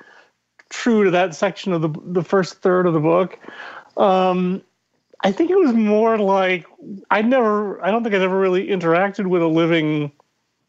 true 0.69 1.03
to 1.03 1.11
that 1.11 1.35
section 1.35 1.73
of 1.73 1.81
the 1.81 1.89
the 2.05 2.23
first 2.23 2.61
third 2.61 2.85
of 2.85 2.93
the 2.93 2.99
book. 2.99 3.37
Um, 3.97 4.61
I 5.23 5.31
think 5.31 5.49
it 5.49 5.57
was 5.57 5.73
more 5.73 6.17
like 6.17 6.65
I 7.09 7.21
never. 7.21 7.83
I 7.83 7.91
don't 7.91 8.03
think 8.03 8.15
I'd 8.15 8.21
ever 8.21 8.39
really 8.39 8.67
interacted 8.67 9.27
with 9.27 9.41
a 9.41 9.47
living 9.47 10.11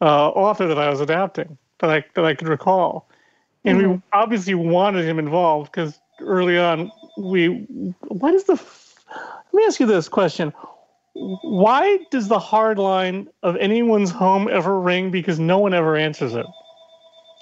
uh, 0.01 0.29
author 0.29 0.67
that 0.67 0.79
I 0.79 0.89
was 0.89 0.99
adapting 0.99 1.57
that 1.79 1.89
I 1.89 2.03
that 2.15 2.25
I 2.25 2.33
could 2.33 2.47
recall, 2.47 3.07
and 3.63 3.79
mm-hmm. 3.79 3.91
we 3.91 4.01
obviously 4.13 4.55
wanted 4.55 5.05
him 5.05 5.19
involved 5.19 5.71
because 5.71 5.99
early 6.21 6.57
on 6.57 6.91
we. 7.17 7.65
What 8.07 8.33
is 8.33 8.45
the? 8.45 8.53
Let 8.55 9.53
me 9.53 9.65
ask 9.65 9.79
you 9.79 9.85
this 9.85 10.09
question: 10.09 10.51
Why 11.13 11.99
does 12.09 12.27
the 12.27 12.39
hard 12.39 12.79
line 12.79 13.27
of 13.43 13.55
anyone's 13.57 14.11
home 14.11 14.47
ever 14.51 14.79
ring? 14.79 15.11
Because 15.11 15.39
no 15.39 15.59
one 15.59 15.73
ever 15.73 15.95
answers 15.95 16.33
it. 16.33 16.45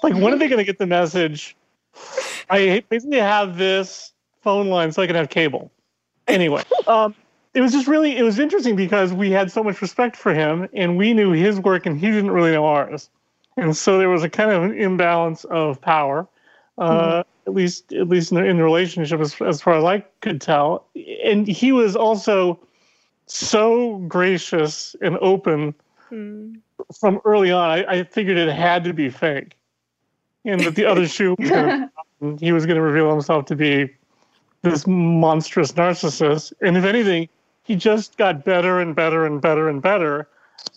Like, 0.02 0.14
when 0.14 0.32
are 0.32 0.38
they 0.38 0.48
going 0.48 0.58
to 0.58 0.64
get 0.64 0.78
the 0.78 0.86
message? 0.86 1.56
I 2.50 2.82
basically 2.88 3.18
have 3.18 3.58
this 3.58 4.12
phone 4.42 4.68
line 4.68 4.92
so 4.92 5.02
I 5.02 5.06
can 5.06 5.16
have 5.16 5.28
cable. 5.28 5.70
Anyway, 6.26 6.62
um, 6.86 7.14
it 7.54 7.60
was 7.60 7.72
just 7.72 7.86
really 7.86 8.16
it 8.16 8.22
was 8.22 8.38
interesting 8.38 8.76
because 8.76 9.12
we 9.12 9.30
had 9.30 9.50
so 9.50 9.62
much 9.64 9.82
respect 9.82 10.16
for 10.16 10.32
him 10.32 10.68
and 10.72 10.96
we 10.96 11.12
knew 11.12 11.32
his 11.32 11.58
work 11.60 11.86
and 11.86 11.98
he 11.98 12.06
didn't 12.06 12.30
really 12.30 12.52
know 12.52 12.64
ours, 12.64 13.10
and 13.56 13.76
so 13.76 13.98
there 13.98 14.08
was 14.08 14.22
a 14.22 14.30
kind 14.30 14.50
of 14.50 14.62
an 14.62 14.78
imbalance 14.78 15.44
of 15.44 15.80
power. 15.80 16.26
Uh, 16.76 16.90
mm-hmm. 16.90 17.28
At 17.48 17.54
least, 17.54 17.92
at 17.94 18.08
least 18.08 18.30
in 18.30 18.36
the, 18.36 18.44
in 18.44 18.58
the 18.58 18.62
relationship, 18.62 19.20
as, 19.20 19.34
as 19.40 19.62
far 19.62 19.74
as 19.74 19.82
I 19.82 20.04
could 20.20 20.38
tell, 20.38 20.86
and 21.24 21.48
he 21.48 21.72
was 21.72 21.96
also 21.96 22.60
so 23.26 23.98
gracious 24.06 24.94
and 25.00 25.16
open 25.22 25.74
mm. 26.10 26.56
from 26.98 27.20
early 27.24 27.50
on. 27.50 27.70
I, 27.70 27.84
I 27.84 28.04
figured 28.04 28.36
it 28.36 28.54
had 28.54 28.84
to 28.84 28.92
be 28.92 29.08
fake, 29.08 29.56
and 30.48 30.60
that 30.62 30.74
the 30.76 30.86
other 30.86 31.06
shoe 31.16 31.36
was 31.38 31.50
going 31.50 31.90
he 32.40 32.52
was 32.52 32.66
going 32.66 32.76
to 32.76 32.82
reveal 32.82 33.10
himself 33.10 33.46
to 33.46 33.56
be 33.56 33.90
this 34.62 34.86
monstrous 34.86 35.72
narcissist. 35.72 36.52
And 36.62 36.76
if 36.76 36.84
anything, 36.84 37.28
he 37.64 37.76
just 37.76 38.16
got 38.18 38.44
better 38.44 38.80
and 38.80 38.96
better 38.96 39.26
and 39.26 39.40
better 39.40 39.68
and 39.68 39.82
better 39.82 40.28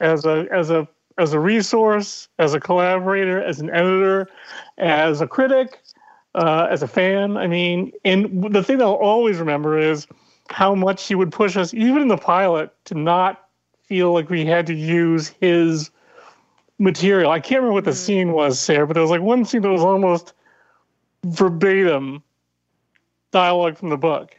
as 0.02 0.26
a 0.26 0.48
as 0.52 0.70
a 0.72 0.88
as 1.18 1.34
a 1.34 1.40
resource, 1.40 2.30
as 2.40 2.54
a 2.54 2.60
collaborator, 2.60 3.42
as 3.44 3.60
an 3.60 3.70
editor, 3.72 4.30
as 4.78 5.22
a 5.22 5.28
critic. 5.28 5.80
uh, 6.36 6.68
as 6.70 6.84
a 6.84 6.88
fan. 6.88 7.38
I 7.38 7.48
mean, 7.48 7.92
and 8.06 8.54
the 8.54 8.64
thing 8.64 8.82
I'll 8.82 8.94
always 8.94 9.38
remember 9.40 9.78
is 9.78 10.08
how 10.50 10.76
much 10.76 11.08
he 11.08 11.16
would 11.16 11.32
push 11.32 11.58
us, 11.58 11.74
even 11.74 12.02
in 12.02 12.08
the 12.08 12.18
pilot, 12.18 12.72
to 12.86 12.96
not 12.96 13.48
feel 13.86 14.14
like 14.14 14.30
we 14.30 14.46
had 14.46 14.68
to 14.68 14.74
use 14.74 15.30
his 15.42 15.92
material. 16.82 17.32
I 17.32 17.40
can't 17.40 17.62
remember 17.62 17.74
what 17.74 17.86
the 17.86 17.94
scene 17.94 18.34
was, 18.34 18.60
Sera, 18.60 18.88
but 18.88 18.94
there 18.94 19.02
was 19.02 19.12
like 19.12 19.22
one 19.22 19.46
scene 19.46 19.62
that 19.62 19.70
was 19.70 19.84
almost 19.84 20.34
verbatim 21.24 22.24
dialogue 23.32 23.78
from 23.78 23.90
the 23.90 23.98
book, 23.98 24.36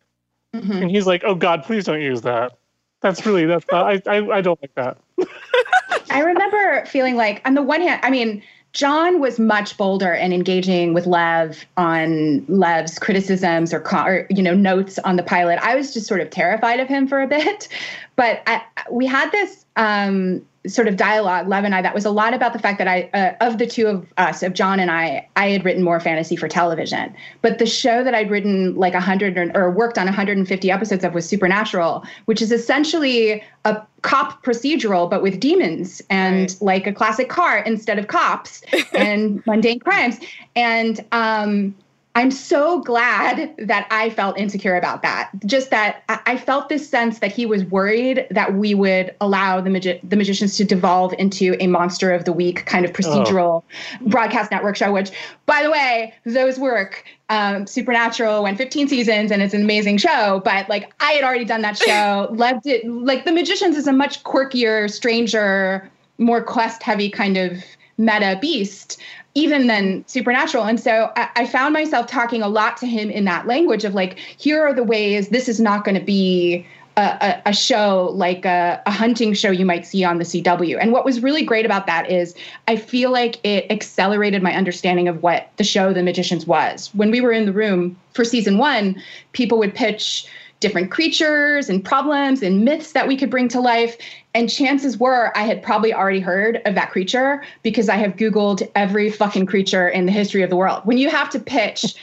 Mhm. 0.55 0.82
and 0.82 0.90
he's 0.90 1.07
like, 1.07 1.22
"Oh 1.24 1.34
God, 1.34 1.62
please 1.62 1.84
don't 1.84 2.01
use 2.03 2.22
that." 2.22 2.59
That's 3.01 3.24
really 3.24 3.47
that's 3.47 3.64
I 3.72 4.03
I, 4.07 4.16
I 4.30 4.40
don't 4.40 4.61
like 4.61 4.74
that. 4.74 4.99
I 6.11 6.20
remember 6.20 6.84
feeling 6.86 7.16
like, 7.16 7.40
on 7.47 7.55
the 7.55 7.62
one 7.62 7.80
hand, 7.80 8.01
I 8.05 8.11
mean, 8.11 8.43
John 8.74 9.20
was 9.20 9.38
much 9.38 9.76
bolder 9.78 10.12
and 10.12 10.34
engaging 10.34 10.95
with 10.95 11.07
Lev 11.07 11.64
on 11.76 12.45
Lev's 12.49 12.99
criticisms 12.99 13.72
or, 13.72 13.80
or 13.97 14.26
you 14.30 14.43
know 14.43 14.55
notes 14.55 14.99
on 15.01 15.16
the 15.16 15.22
pilot. 15.22 15.59
I 15.62 15.74
was 15.76 15.95
just 15.95 16.07
sort 16.07 16.20
of 16.20 16.30
terrified 16.30 16.80
of 16.80 16.88
him 16.88 17.07
for 17.07 17.22
a 17.22 17.26
bit, 17.28 17.68
but 18.16 18.43
I, 18.47 18.62
we 18.90 19.07
had 19.07 19.30
this 19.30 19.64
um, 19.76 20.45
sort 20.66 20.86
of 20.86 20.96
dialogue, 20.96 21.48
Lev 21.48 21.64
and 21.64 21.74
I, 21.74 21.82
that 21.82 21.94
was 21.94 22.04
a 22.04 22.10
lot 22.10 22.34
about 22.34 22.52
the 22.52 22.58
fact 22.58 22.78
that 22.78 22.86
I, 22.86 23.10
uh, 23.12 23.34
of 23.40 23.58
the 23.58 23.66
two 23.66 23.88
of 23.88 24.06
us, 24.16 24.42
of 24.42 24.52
John 24.54 24.78
and 24.78 24.90
I, 24.90 25.28
I 25.34 25.48
had 25.48 25.64
written 25.64 25.82
more 25.82 25.98
fantasy 25.98 26.36
for 26.36 26.46
television, 26.46 27.14
but 27.40 27.58
the 27.58 27.66
show 27.66 28.04
that 28.04 28.14
I'd 28.14 28.30
written 28.30 28.76
like 28.76 28.92
100 28.94 29.36
or, 29.38 29.50
or 29.56 29.70
worked 29.72 29.98
on 29.98 30.06
150 30.06 30.70
episodes 30.70 31.02
of 31.04 31.14
was 31.14 31.28
Supernatural, 31.28 32.04
which 32.26 32.40
is 32.40 32.52
essentially 32.52 33.42
a 33.64 33.82
cop 34.02 34.44
procedural, 34.44 35.10
but 35.10 35.20
with 35.22 35.40
demons 35.40 36.00
and 36.10 36.50
Right. 36.50 36.56
like 36.62 36.86
a 36.86 36.92
classic 36.92 37.28
car 37.28 37.58
instead 37.58 37.98
of 37.98 38.06
cops 38.06 38.62
and 38.94 39.42
mundane 39.46 39.80
crimes. 39.80 40.18
And 40.54 41.04
um, 41.12 41.74
I'm 42.14 42.30
so 42.30 42.80
glad 42.80 43.54
that 43.56 43.86
I 43.90 44.10
felt 44.10 44.38
insecure 44.38 44.76
about 44.76 45.00
that. 45.00 45.30
Just 45.46 45.70
that 45.70 46.02
I 46.08 46.36
felt 46.36 46.68
this 46.68 46.86
sense 46.86 47.20
that 47.20 47.32
he 47.32 47.46
was 47.46 47.64
worried 47.64 48.26
that 48.30 48.54
we 48.54 48.74
would 48.74 49.14
allow 49.22 49.62
the 49.62 49.70
magi- 49.70 49.98
the 50.02 50.16
magicians 50.16 50.56
to 50.58 50.64
devolve 50.64 51.14
into 51.18 51.56
a 51.58 51.68
monster 51.68 52.12
of 52.12 52.26
the 52.26 52.32
week 52.32 52.66
kind 52.66 52.84
of 52.84 52.92
procedural 52.92 53.62
broadcast 54.02 54.50
network 54.50 54.76
show. 54.76 54.92
Which, 54.92 55.10
by 55.46 55.62
the 55.62 55.70
way, 55.70 56.12
those 56.26 56.58
work. 56.58 57.04
Um, 57.30 57.66
Supernatural 57.66 58.42
went 58.42 58.58
15 58.58 58.88
seasons 58.88 59.30
and 59.30 59.40
it's 59.40 59.54
an 59.54 59.62
amazing 59.62 59.96
show. 59.96 60.42
But 60.44 60.68
like 60.68 60.92
I 61.00 61.12
had 61.12 61.24
already 61.24 61.46
done 61.46 61.62
that 61.62 61.78
show. 61.78 62.28
Loved 62.32 62.66
it. 62.66 62.86
Like 62.86 63.24
the 63.24 63.32
magicians 63.32 63.74
is 63.74 63.86
a 63.86 63.92
much 63.92 64.22
quirkier, 64.22 64.90
stranger, 64.90 65.90
more 66.18 66.42
quest 66.42 66.82
heavy 66.82 67.08
kind 67.08 67.38
of 67.38 67.64
meta 67.96 68.38
beast 68.40 68.98
even 69.35 69.66
than 69.66 70.05
supernatural. 70.07 70.64
And 70.64 70.78
so 70.78 71.11
I, 71.16 71.28
I 71.37 71.47
found 71.47 71.72
myself 71.72 72.07
talking 72.07 72.43
a 72.43 72.49
lot 72.49 72.76
to 72.78 72.87
him 72.87 73.11
in 73.11 73.24
that 73.24 73.47
language 73.47 73.85
of 73.85 73.95
like 73.95 74.18
here 74.18 74.62
are 74.62 74.74
the 74.74 74.85
ways 74.85 75.28
this 75.28 75.49
is 75.49 75.61
not 75.61 75.85
going 75.85 75.95
to 75.95 76.05
be 76.05 76.66
a, 76.97 77.41
a, 77.47 77.55
show 77.55 78.11
like 78.12 78.45
a, 78.45 78.83
a 78.85 78.91
hunting 78.91 79.33
show 79.33 79.51
you 79.51 79.64
might 79.64 79.87
see 79.87 80.05
on 80.05 80.18
the 80.18 80.24
cw 80.24 80.78
and 80.78 80.93
what 80.93 81.05
was 81.07 81.22
really 81.22 81.43
great 81.43 81.64
about 81.64 81.87
that 81.87 82.11
is 82.11 82.35
i 82.68 82.76
feel 82.76 83.11
like 83.11 83.41
it 83.45 83.64
accelerated 83.70 84.43
my 84.43 84.55
understanding 84.55 85.09
of 85.09 85.22
what 85.22 85.51
the 85.57 85.64
show 85.64 85.93
the 85.93 86.03
magicians 86.03 86.47
was. 86.47 86.91
When 86.95 87.11
we 87.11 87.22
were 87.22 87.33
in 87.33 87.47
the 87.47 87.53
room 87.53 87.97
for 88.12 88.24
season 88.24 88.59
one 88.59 89.01
people 89.33 89.59
would 89.59 89.74
pitch 89.74 90.26
different 90.62 90.90
creatures 90.90 91.68
and 91.68 91.84
problems 91.84 92.42
and 92.42 92.64
myths 92.64 92.92
that 92.92 93.06
we 93.06 93.16
could 93.16 93.30
bring 93.30 93.48
to 93.48 93.60
life. 93.60 93.98
And 94.34 94.48
chances 94.48 94.96
were 94.96 95.36
I 95.36 95.42
had 95.42 95.62
probably 95.62 95.92
already 95.92 96.20
heard 96.20 96.62
of 96.64 96.74
that 96.74 96.90
creature 96.90 97.42
because 97.62 97.90
I 97.90 97.96
have 97.96 98.12
Googled 98.12 98.66
every 98.74 99.10
fucking 99.10 99.44
creature 99.44 99.88
in 99.88 100.06
the 100.06 100.12
history 100.12 100.42
of 100.42 100.48
the 100.48 100.56
world. 100.56 100.80
When 100.84 100.96
you 100.96 101.10
have 101.10 101.28
to 101.30 101.40
pitch, 101.40 101.96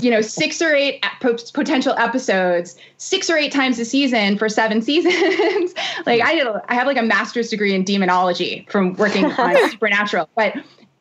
you 0.00 0.10
know, 0.10 0.20
six 0.40 0.62
or 0.62 0.72
eight 0.72 1.04
potential 1.20 1.94
episodes, 1.94 2.76
six 2.98 3.28
or 3.28 3.36
eight 3.36 3.50
times 3.50 3.80
a 3.80 3.84
season 3.84 4.38
for 4.38 4.48
seven 4.48 4.80
seasons, 4.90 5.74
like 6.06 6.22
I 6.22 6.34
did, 6.34 6.46
a- 6.46 6.62
I 6.68 6.74
have 6.74 6.86
like 6.86 6.98
a 6.98 7.02
master's 7.02 7.48
degree 7.48 7.74
in 7.74 7.82
demonology 7.82 8.64
from 8.70 8.94
working 8.94 9.24
on 9.24 9.56
Supernatural, 9.70 10.28
but 10.36 10.54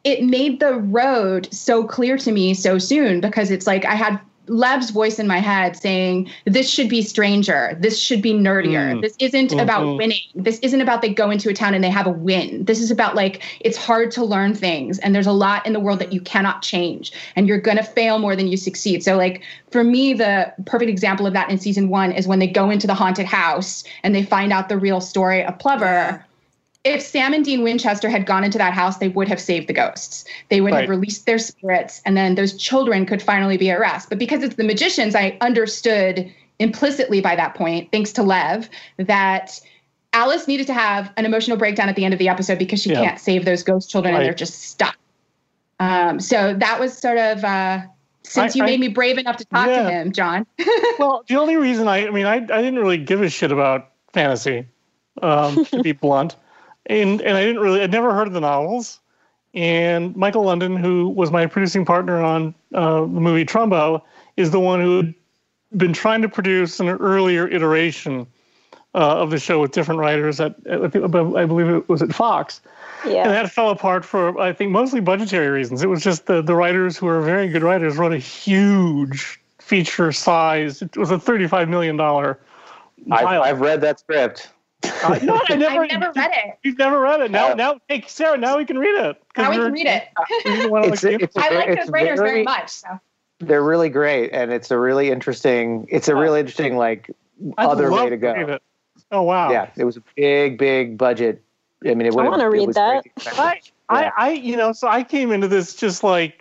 it 0.04 0.24
made 0.24 0.60
the 0.60 0.76
road 0.76 1.48
so 1.52 1.84
clear 1.84 2.18
to 2.18 2.32
me 2.32 2.56
so 2.56 2.80
soon 2.80 3.22
because 3.22 3.52
it's 3.52 3.68
like 3.68 3.86
I 3.86 3.94
had 3.94 4.20
Lev's 4.52 4.90
voice 4.90 5.18
in 5.18 5.28
my 5.28 5.40
head 5.40 5.78
saying, 5.78 6.30
This 6.46 6.70
should 6.70 6.90
be 6.90 7.02
stranger. 7.02 7.78
This 7.80 7.98
should 7.98 8.22
be 8.22 8.34
nerdier. 8.34 8.96
Mm. 8.96 9.02
This 9.02 9.16
isn't 9.20 9.54
about 9.54 9.84
Mhm. 9.84 9.98
winning. 9.98 10.20
This 10.36 10.60
isn't 10.60 10.82
about 10.82 11.02
they 11.02 11.14
go 11.14 11.32
into 11.32 11.50
a 11.50 11.54
town 11.54 11.74
and 11.74 11.82
they 11.82 11.90
have 11.90 12.06
a 12.06 12.12
win. 12.12 12.66
This 12.66 12.82
is 12.82 12.92
about 12.92 13.16
like 13.16 13.42
it's 13.62 13.78
hard 13.78 14.12
to 14.12 14.26
learn 14.26 14.54
things 14.54 15.00
and 15.00 15.16
there's 15.16 15.28
a 15.28 15.32
lot 15.32 15.66
in 15.66 15.72
the 15.72 15.80
world 15.80 16.00
that 16.00 16.12
you 16.12 16.20
cannot 16.20 16.62
change 16.62 17.14
and 17.38 17.48
you're 17.48 17.62
going 17.62 17.78
to 17.78 17.84
fail 17.84 18.20
more 18.20 18.36
than 18.36 18.48
you 18.48 18.58
succeed. 18.58 19.04
So, 19.04 19.16
like, 19.16 19.42
for 19.72 19.86
me, 19.86 20.14
the 20.14 20.52
perfect 20.66 20.90
example 20.90 21.26
of 21.26 21.34
that 21.34 21.50
in 21.50 21.58
season 21.58 21.88
one 21.88 22.12
is 22.12 22.28
when 22.28 22.40
they 22.40 22.48
go 22.48 22.70
into 22.70 22.88
the 22.88 22.94
haunted 22.94 23.26
house 23.26 23.86
and 24.04 24.14
they 24.14 24.24
find 24.24 24.52
out 24.52 24.68
the 24.68 24.78
real 24.78 25.00
story 25.00 25.44
of 25.46 25.58
Plover 25.60 26.26
if 26.84 27.02
Sam 27.02 27.34
and 27.34 27.46
Dean 27.46 27.62
Winchester 27.64 28.10
had 28.10 28.26
gone 28.26 28.44
into 28.44 28.58
that 28.58 28.74
house, 28.74 28.98
they 28.98 29.08
would 29.10 29.28
have 29.28 29.40
saved 29.40 29.68
the 29.68 29.74
ghosts. 29.74 30.26
They 30.50 30.62
would 30.62 30.74
Right. 30.74 30.82
have 30.82 30.90
released 30.90 31.26
their 31.26 31.38
spirits, 31.40 32.02
and 32.06 32.18
then 32.18 32.36
those 32.36 32.54
children 32.58 33.06
could 33.06 33.22
finally 33.22 33.58
be 33.58 33.70
at 33.70 33.80
rest. 33.80 34.10
But 34.10 34.18
because 34.18 34.42
it's 34.44 34.56
the 34.56 34.64
magicians, 34.64 35.14
I 35.16 35.38
understood 35.42 36.32
implicitly 36.60 37.22
by 37.22 37.36
that 37.36 37.54
point, 37.56 37.92
thanks 37.92 38.12
to 38.14 38.24
Lev, 38.24 38.70
that 38.98 39.60
Alice 40.14 40.48
needed 40.48 40.68
to 40.68 40.74
have 40.74 41.12
an 41.18 41.26
emotional 41.26 41.56
breakdown 41.58 41.88
at 41.88 41.96
the 41.96 42.04
end 42.06 42.14
of 42.14 42.20
the 42.20 42.30
episode 42.30 42.58
because 42.60 42.82
she 42.82 42.90
Yeah. 42.92 43.04
can't 43.06 43.20
save 43.20 43.46
those 43.46 43.64
ghost 43.64 43.90
children 43.90 44.14
and 44.16 44.26
they're 44.26 44.34
just 44.34 44.62
stuck. 44.64 44.98
Um, 45.80 46.20
so 46.20 46.54
that 46.54 46.80
was 46.80 46.96
sort 46.98 47.18
of 47.18 47.44
uh, 47.44 47.80
since 48.24 48.56
I- 48.56 48.58
you 48.58 48.64
I- 48.64 48.66
made 48.68 48.80
me 48.80 48.88
brave 48.90 49.18
enough 49.18 49.38
to 49.38 49.46
talk 49.46 49.68
Yeah. 49.68 49.84
to 49.84 49.90
him, 49.92 50.12
John. 50.12 50.46
well, 51.00 51.24
the 51.28 51.36
only 51.38 51.56
reason 51.56 51.88
I, 51.88 52.08
I 52.08 52.12
mean, 52.12 52.26
I, 52.26 52.36
I 52.36 52.40
didn't 52.62 52.80
really 52.80 52.98
give 52.98 53.22
a 53.22 53.30
shit 53.30 53.52
about 53.52 53.90
fantasy, 54.14 54.66
um, 55.22 55.64
to 55.66 55.82
be 55.82 55.92
blunt, 55.94 56.36
and 56.86 57.22
and 57.22 57.38
I 57.38 57.46
didn't 57.46 57.62
really, 57.62 57.82
I'd 57.82 57.92
never 57.92 58.14
heard 58.14 58.28
of 58.28 58.34
the 58.34 58.42
novels. 58.42 59.00
And 59.54 60.16
Michael 60.16 60.44
London, 60.44 60.78
who 60.78 61.10
was 61.10 61.30
my 61.30 61.46
producing 61.46 61.84
partner 61.86 62.22
on 62.22 62.56
uh, 62.74 63.02
the 63.02 63.08
movie 63.08 63.46
Trumbo, 63.46 64.02
is 64.38 64.52
the 64.52 64.60
one 64.60 64.80
who 64.80 64.98
had 64.98 65.14
been 65.76 65.94
trying 65.94 66.22
to 66.22 66.30
produce 66.30 66.80
an 66.80 66.88
earlier 66.88 67.48
iteration 67.48 68.28
uh, 68.94 69.18
of 69.20 69.30
the 69.30 69.40
show 69.40 69.60
with 69.60 69.72
different 69.72 70.00
writers 70.00 70.40
at, 70.40 70.56
at 70.68 70.82
I 70.84 70.88
believe 71.46 71.68
it 71.68 71.90
was 71.90 72.02
at 72.02 72.14
Fox. 72.14 72.62
And 73.24 73.32
that 73.32 73.52
fell 73.52 73.70
apart 73.72 74.06
for 74.06 74.40
I 74.40 74.54
think 74.54 74.72
mostly 74.72 75.00
budgetary 75.02 75.50
reasons. 75.50 75.82
It 75.82 75.88
was 75.88 76.04
just 76.04 76.28
the 76.28 76.42
the 76.42 76.56
writers 76.56 76.98
who 76.98 77.08
are 77.08 77.22
very 77.22 77.50
good 77.50 77.64
writers 77.64 77.98
wrote 77.98 78.14
a 78.14 78.18
huge 78.18 79.40
feature 79.60 80.12
size. 80.12 80.82
It 80.82 80.96
was 80.98 81.12
a 81.12 81.20
thirty 81.20 81.48
five 81.48 81.68
million 81.68 81.98
dollar. 81.98 82.40
I've, 83.10 83.42
I've 83.42 83.62
read 83.62 83.82
that 83.82 84.00
script. 84.00 84.50
Uh, 84.84 85.20
no, 85.24 85.40
I 85.50 85.56
never, 85.56 85.84
I've 85.84 85.92
never 85.92 86.12
read 86.16 86.32
it. 86.34 86.58
You've 86.64 86.78
never 86.78 87.00
read 87.00 87.22
it. 87.22 87.32
Now, 87.32 87.52
Uh, 87.52 87.56
now, 87.56 87.80
hey, 87.88 88.04
Sera, 88.08 88.38
now 88.38 88.58
we 88.58 88.66
can 88.66 88.78
read 88.78 89.00
it. 89.06 89.22
Now 89.38 89.50
we 89.50 89.56
you're- 89.58 89.68
can 89.68 89.74
read 89.74 89.88
it. 89.88 90.04
you're 90.46 90.64
the 90.64 90.70
one 90.70 90.84
who 90.84 90.94
It's, 90.94 91.04
likes 91.04 91.24
it's, 91.24 91.38
I 91.38 91.50
like 91.50 91.78
those 91.80 91.90
writers 91.90 92.20
very 92.20 92.30
very- 92.32 92.44
much. 92.44 92.70
So. 92.70 92.88
They're 93.40 93.64
really 93.64 93.90
great, 93.90 94.32
and 94.34 94.52
it's 94.54 94.70
a 94.70 94.78
really 94.78 95.10
interesting. 95.10 95.88
It's 95.90 96.08
a 96.08 96.16
really 96.16 96.40
interesting 96.42 96.78
like 96.78 97.10
I'd 97.58 97.66
other 97.68 97.92
way 97.92 98.08
to 98.10 98.18
go. 98.18 98.34
read 98.34 98.50
it. 98.50 98.62
Oh 99.12 99.24
wow. 99.24 99.52
Yeah, 99.52 99.70
it 99.78 99.84
was 99.84 99.98
a 99.98 100.04
big, 100.16 100.60
big 100.60 100.96
budget. 100.98 101.42
I 101.84 101.96
mean, 101.96 102.06
it 102.06 102.14
would. 102.14 102.26
I 102.26 102.30
wanna 102.30 102.50
read 102.52 102.72
that. 102.76 103.04
I, 103.26 103.60
I, 103.90 104.02
Yeah. 104.04 104.12
I, 104.16 104.30
you 104.34 104.56
know, 104.58 104.74
so 104.74 104.88
I 104.88 105.04
came 105.04 105.32
into 105.32 105.48
this 105.48 105.74
just 105.74 106.04
like 106.04 106.41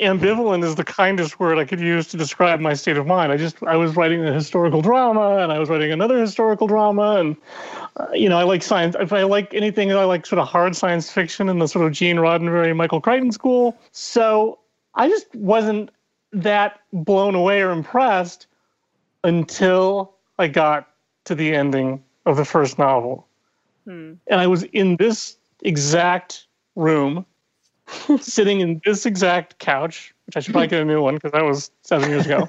ambivalent 0.00 0.64
is 0.64 0.74
the 0.74 0.84
kindest 0.84 1.38
word 1.38 1.58
I 1.58 1.64
could 1.64 1.80
use 1.80 2.06
to 2.08 2.16
describe 2.16 2.60
my 2.60 2.74
state 2.74 2.96
of 2.96 3.06
mind. 3.06 3.32
I 3.32 3.36
just, 3.36 3.62
I 3.62 3.76
was 3.76 3.96
writing 3.96 4.24
a 4.24 4.32
historical 4.32 4.82
drama 4.82 5.38
and 5.38 5.52
I 5.52 5.58
was 5.58 5.68
writing 5.68 5.92
another 5.92 6.20
historical 6.20 6.66
drama. 6.66 7.16
And, 7.20 7.36
uh, 7.96 8.06
you 8.12 8.28
know, 8.28 8.38
I 8.38 8.44
like 8.44 8.62
science. 8.62 8.96
If 8.98 9.12
I 9.12 9.22
like 9.22 9.54
anything, 9.54 9.92
I 9.92 10.04
like 10.04 10.26
sort 10.26 10.38
of 10.38 10.48
hard 10.48 10.76
science 10.76 11.10
fiction 11.10 11.48
and 11.48 11.60
the 11.60 11.68
sort 11.68 11.86
of 11.86 11.92
Gene 11.92 12.16
Roddenberry, 12.16 12.74
Michael 12.74 13.00
Crichton 13.00 13.32
school. 13.32 13.76
So 13.92 14.58
I 14.94 15.08
just 15.08 15.34
wasn't 15.34 15.90
that 16.32 16.80
blown 16.92 17.34
away 17.34 17.62
or 17.62 17.70
impressed 17.70 18.46
until 19.24 20.14
I 20.38 20.48
got 20.48 20.88
to 21.24 21.34
the 21.34 21.54
ending 21.54 22.02
of 22.26 22.36
the 22.36 22.44
first 22.44 22.78
novel 22.78 23.26
Hmm. 23.84 24.14
and 24.28 24.40
I 24.40 24.46
was 24.46 24.62
in 24.64 24.96
this 24.96 25.36
exact 25.62 26.46
room, 26.76 27.26
sitting 28.20 28.60
in 28.60 28.80
this 28.84 29.06
exact 29.06 29.58
couch, 29.58 30.14
which 30.26 30.36
I 30.36 30.40
should 30.40 30.52
probably 30.52 30.68
get 30.68 30.82
a 30.82 30.84
new 30.84 31.02
one 31.02 31.14
because 31.14 31.32
that 31.32 31.44
was 31.44 31.70
seven 31.82 32.10
years 32.10 32.26
ago. 32.26 32.48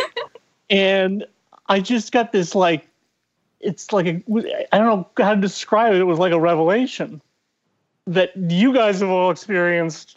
and 0.70 1.24
I 1.68 1.80
just 1.80 2.12
got 2.12 2.32
this 2.32 2.54
like, 2.54 2.88
it's 3.60 3.92
like 3.92 4.06
a, 4.06 4.22
I 4.72 4.78
don't 4.78 4.86
know 4.86 5.08
how 5.18 5.34
to 5.34 5.40
describe 5.40 5.94
it. 5.94 6.00
It 6.00 6.04
was 6.04 6.18
like 6.18 6.32
a 6.32 6.40
revelation 6.40 7.20
that 8.06 8.34
you 8.36 8.72
guys 8.72 9.00
have 9.00 9.10
all 9.10 9.30
experienced 9.30 10.16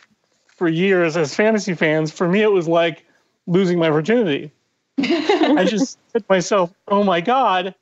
for 0.56 0.68
years 0.68 1.18
as 1.18 1.36
fantasy 1.36 1.74
fans. 1.74 2.12
For 2.12 2.28
me, 2.28 2.42
it 2.42 2.52
was 2.52 2.68
like 2.68 3.06
losing 3.48 3.80
my 3.80 3.90
virginity. 3.90 4.52
I 5.00 5.66
just 5.68 5.98
said 6.12 6.22
to 6.22 6.26
myself, 6.30 6.72
oh 6.88 7.04
my 7.04 7.20
God, 7.20 7.74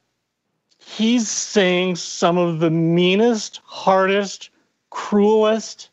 he's 0.80 1.30
saying 1.30 1.98
some 1.98 2.38
of 2.38 2.60
the 2.60 2.70
meanest, 2.70 3.62
hardest, 3.66 4.50
cruelest 4.90 5.89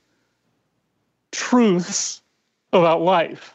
truths 1.37 2.23
about 2.73 3.03
life. 3.03 3.55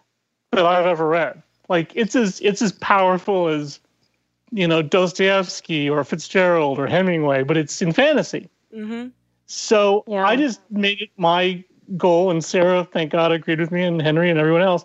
that 0.51 0.65
I've 0.65 0.85
ever 0.85 1.07
read. 1.07 1.41
Like 1.69 1.91
it's 1.95 2.15
as 2.15 2.39
it's 2.41 2.61
as 2.61 2.73
powerful 2.73 3.47
as 3.47 3.79
you 4.51 4.67
know 4.67 4.81
Dostoevsky 4.81 5.89
or 5.89 6.03
Fitzgerald 6.03 6.77
or 6.77 6.87
Hemingway, 6.87 7.43
but 7.43 7.55
it's 7.57 7.81
in 7.81 7.93
fantasy. 7.93 8.49
Mm-hmm. 8.75 9.09
So 9.45 10.03
Yeah. 10.07 10.25
I 10.25 10.35
just 10.35 10.59
made 10.69 11.01
it 11.01 11.09
my 11.17 11.63
goal, 11.97 12.29
and 12.31 12.43
Sera, 12.43 12.83
thank 12.83 13.11
God, 13.13 13.31
agreed 13.31 13.59
with 13.59 13.71
me, 13.71 13.83
and 13.83 14.01
Henry 14.01 14.29
and 14.29 14.37
everyone 14.39 14.61
else. 14.61 14.83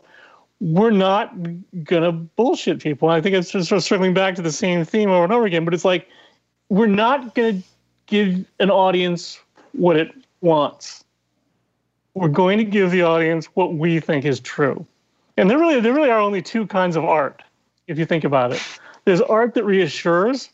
We're 0.60 0.90
not 0.92 1.34
gonna 1.82 2.12
bullshit 2.12 2.80
people. 2.80 3.08
I 3.08 3.20
think 3.20 3.34
it's 3.34 3.50
just 3.50 3.68
sort 3.68 3.78
of 3.78 3.84
circling 3.84 4.14
back 4.14 4.36
to 4.36 4.42
the 4.42 4.52
same 4.52 4.84
theme 4.84 5.10
over 5.10 5.24
and 5.24 5.32
over 5.32 5.46
again. 5.46 5.64
But 5.64 5.74
it's 5.74 5.84
like 5.84 6.08
we're 6.68 6.86
not 6.86 7.34
gonna 7.34 7.60
give 8.06 8.44
an 8.60 8.70
audience 8.70 9.40
what 9.72 9.96
it 9.96 10.12
wants. 10.40 11.02
We're 12.16 12.28
going 12.28 12.56
to 12.56 12.64
give 12.64 12.90
the 12.92 13.02
audience 13.02 13.44
what 13.52 13.74
we 13.74 14.00
think 14.00 14.24
is 14.24 14.40
true. 14.40 14.86
And 15.36 15.50
there 15.50 15.58
really 15.58 15.80
there 15.82 15.92
really 15.92 16.08
are 16.10 16.18
only 16.18 16.40
two 16.40 16.66
kinds 16.66 16.96
of 16.96 17.04
art, 17.04 17.42
if 17.88 17.98
you 17.98 18.06
think 18.06 18.24
about 18.24 18.52
it. 18.52 18.62
There's 19.04 19.20
art 19.20 19.52
that 19.52 19.64
reassures 19.64 20.48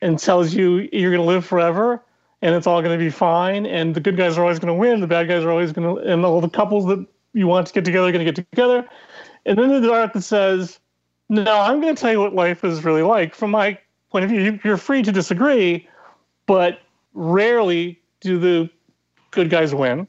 and 0.00 0.16
tells 0.16 0.54
you 0.54 0.88
you're 0.92 1.10
going 1.10 1.20
to 1.22 1.26
live 1.26 1.44
forever 1.44 2.00
and 2.40 2.54
it's 2.54 2.68
all 2.68 2.80
going 2.82 2.96
to 2.96 3.04
be 3.04 3.10
fine 3.10 3.66
and 3.66 3.96
the 3.96 4.00
good 4.00 4.16
guys 4.16 4.38
are 4.38 4.42
always 4.42 4.60
going 4.60 4.72
to 4.72 4.78
win, 4.78 5.00
the 5.00 5.08
bad 5.08 5.26
guys 5.26 5.42
are 5.42 5.50
always 5.50 5.72
going 5.72 5.96
to 5.96 6.02
and 6.02 6.24
all 6.24 6.40
the 6.40 6.48
couples 6.48 6.86
that 6.86 7.04
you 7.32 7.48
want 7.48 7.66
to 7.66 7.72
get 7.72 7.84
together 7.84 8.06
are 8.06 8.12
going 8.12 8.24
to 8.24 8.32
get 8.32 8.48
together. 8.52 8.88
And 9.44 9.58
then 9.58 9.70
there's 9.70 9.86
art 9.88 10.12
that 10.12 10.22
says, 10.22 10.78
"No, 11.28 11.42
I'm 11.60 11.80
going 11.80 11.96
to 11.96 12.00
tell 12.00 12.12
you 12.12 12.20
what 12.20 12.32
life 12.32 12.62
is 12.62 12.84
really 12.84 13.02
like 13.02 13.34
from 13.34 13.50
my 13.50 13.76
point 14.12 14.24
of 14.24 14.30
view. 14.30 14.40
You- 14.40 14.60
You're 14.62 14.76
free 14.76 15.02
to 15.02 15.10
disagree, 15.10 15.88
but 16.46 16.78
rarely 17.12 18.00
do 18.20 18.38
the 18.38 18.70
good 19.32 19.50
guys 19.50 19.74
win. 19.74 20.06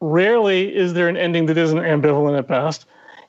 Rarely 0.00 0.74
is 0.74 0.94
there 0.94 1.08
an 1.08 1.16
ending 1.16 1.46
that 1.46 1.58
isn't 1.58 1.78
ambivalent 1.78 2.38
at 2.38 2.48
best, 2.48 2.86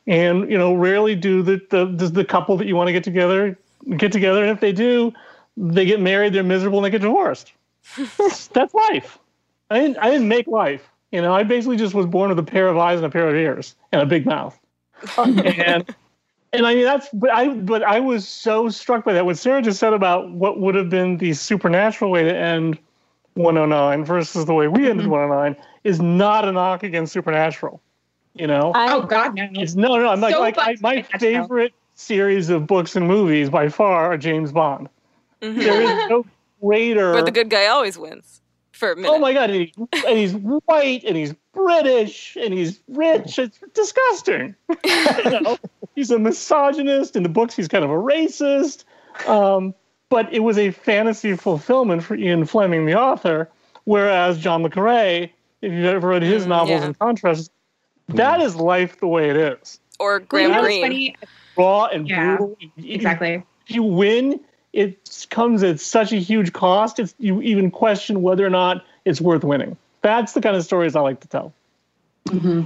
and 0.08 0.50
you 0.50 0.58
know, 0.58 0.74
rarely 0.74 1.16
do 1.16 1.42
the 1.42 1.62
the 1.70 1.86
does 1.86 2.14
the 2.14 2.26
couple 2.26 2.58
that 2.58 2.68
you 2.68 2.76
want 2.76 2.88
to 2.88 2.94
get 2.94 3.04
together 3.04 3.58
get 3.98 4.12
together, 4.12 4.42
and 4.44 4.52
if 4.52 4.60
they 4.60 4.72
do, 4.72 5.14
they 5.58 5.86
get 5.86 6.00
married, 6.00 6.34
they're 6.34 6.44
miserable, 6.44 6.80
and 6.80 6.86
they 6.86 6.90
get 6.90 7.02
divorced. 7.02 7.52
That's 8.54 8.74
life. 8.74 9.20
I 9.70 9.80
didn't 9.80 9.98
I 9.98 10.12
didn't 10.12 10.28
make 10.28 10.48
life. 10.48 10.88
You 11.12 11.22
know, 11.22 11.34
I 11.34 11.44
basically 11.44 11.78
just 11.78 11.94
was 11.94 12.06
born 12.06 12.30
with 12.30 12.40
a 12.40 12.44
pair 12.44 12.68
of 12.68 12.78
eyes 12.78 12.98
and 12.98 13.06
a 13.06 13.10
pair 13.10 13.28
of 13.28 13.36
ears 13.36 13.76
and 13.92 14.02
a 14.02 14.06
big 14.06 14.26
mouth. 14.26 14.58
and 15.18 15.96
and 16.54 16.66
I 16.66 16.76
mean 16.76 16.86
that's 16.86 17.10
but 17.12 17.32
I 17.32 17.50
but 17.50 17.84
I 17.84 18.00
was 18.00 18.28
so 18.28 18.70
struck 18.70 19.04
by 19.04 19.14
that. 19.14 19.26
What 19.26 19.38
Sera 19.38 19.62
just 19.62 19.80
said 19.80 19.94
about 19.94 20.32
what 20.32 20.60
would 20.60 20.76
have 20.76 20.90
been 20.90 21.18
the 21.18 21.34
supernatural 21.34 22.12
way 22.12 22.24
to 22.24 22.36
end 22.36 22.78
109 23.34 24.06
versus 24.06 24.46
the 24.46 24.54
way 24.54 24.68
we 24.68 24.90
ended 24.90 25.06
mm-hmm. 25.06 25.12
109 25.12 25.66
is 25.84 26.00
not 26.02 26.48
a 26.48 26.52
knock 26.52 26.84
against 26.84 27.14
supernatural. 27.14 27.82
You 28.34 28.48
know? 28.48 28.72
I, 28.74 28.94
Oh 28.94 29.02
God, 29.02 29.36
no. 29.36 29.50
It's 29.56 29.76
no, 29.76 29.98
no. 29.98 30.10
I'm 30.10 30.22
like, 30.22 30.34
So 30.36 30.40
like 30.40 30.58
I, 30.58 30.76
my 30.82 31.02
favorite 31.20 31.74
series 31.96 32.50
of 32.50 32.66
books 32.68 32.96
and 32.96 33.08
movies 33.08 33.50
by 33.50 33.70
far 33.70 34.14
are 34.14 34.18
James 34.18 34.52
Bond. 34.52 34.90
Mhm. 35.42 35.58
There 35.58 35.82
is 35.82 36.10
no 36.10 36.26
greater. 36.62 37.14
But 37.14 37.26
the 37.26 37.32
good 37.32 37.50
guy 37.50 37.68
always 37.68 37.98
wins 37.98 38.42
for 38.72 38.94
a 38.94 38.96
minute. 38.96 39.10
oh 39.10 39.20
my 39.20 39.34
god, 39.34 39.50
and, 39.50 39.60
he, 39.60 39.74
and 40.08 40.18
he's 40.18 40.34
white 40.34 41.04
and 41.04 41.18
he's 41.18 41.34
British 41.54 42.38
and 42.40 42.54
he's 42.54 42.80
rich. 42.88 43.38
It's 43.38 43.60
disgusting. 43.74 44.56
you 44.86 45.42
know? 45.42 45.58
He's 45.96 46.10
a 46.12 46.18
misogynist. 46.18 47.16
In 47.16 47.24
the 47.24 47.30
books, 47.30 47.56
he's 47.56 47.68
kind 47.68 47.84
of 47.84 47.90
a 47.90 47.96
racist. 47.96 48.86
Um, 49.28 49.76
but 50.10 50.32
it 50.34 50.40
was 50.40 50.58
a 50.58 50.72
fantasy 50.72 51.36
fulfillment 51.36 52.04
for 52.04 52.16
Ian 52.16 52.46
Fleming, 52.46 52.86
the 52.86 52.96
author. 52.98 53.50
Whereas 53.84 54.38
John 54.38 54.64
le 54.64 54.70
Carre, 54.70 55.30
if 55.62 55.72
you've 55.72 55.86
ever 55.86 56.08
read 56.10 56.24
his 56.24 56.46
Mm, 56.46 56.50
novels 56.50 56.82
yeah. 56.82 56.86
and 56.88 57.00
contrasts, 57.00 57.50
that 58.10 58.42
is 58.42 58.56
life 58.56 59.00
the 59.00 59.08
way 59.08 59.30
it 59.30 59.36
is. 59.36 59.80
Or 60.00 60.14
Well, 60.14 60.20
you 60.20 60.26
Graham 60.28 60.52
know 60.52 60.62
Greene. 60.62 60.82
funny? 60.82 61.16
raw 61.58 61.86
and 61.86 62.08
Yeah, 62.08 62.38
brutal. 62.38 62.58
If 62.60 62.72
you- 62.76 62.96
Exactly. 62.96 63.44
If 63.68 63.76
you 63.76 63.84
win, 63.84 64.40
it 64.74 65.28
comes 65.30 65.64
at 65.64 65.80
such 65.80 66.12
a 66.12 66.18
huge 66.18 66.54
cost. 66.54 66.98
It's 67.00 67.14
you 67.20 67.42
even 67.42 67.70
question 67.72 68.22
whether 68.22 68.46
or 68.46 68.50
not 68.50 68.84
it's 69.06 69.22
worth 69.22 69.44
winning. 69.44 69.78
That's 70.02 70.34
the 70.34 70.42
kind 70.42 70.56
of 70.56 70.64
stories 70.64 70.96
I 70.96 71.02
like 71.02 71.20
to 71.22 71.28
tell. 71.28 71.54
hmm 72.30 72.64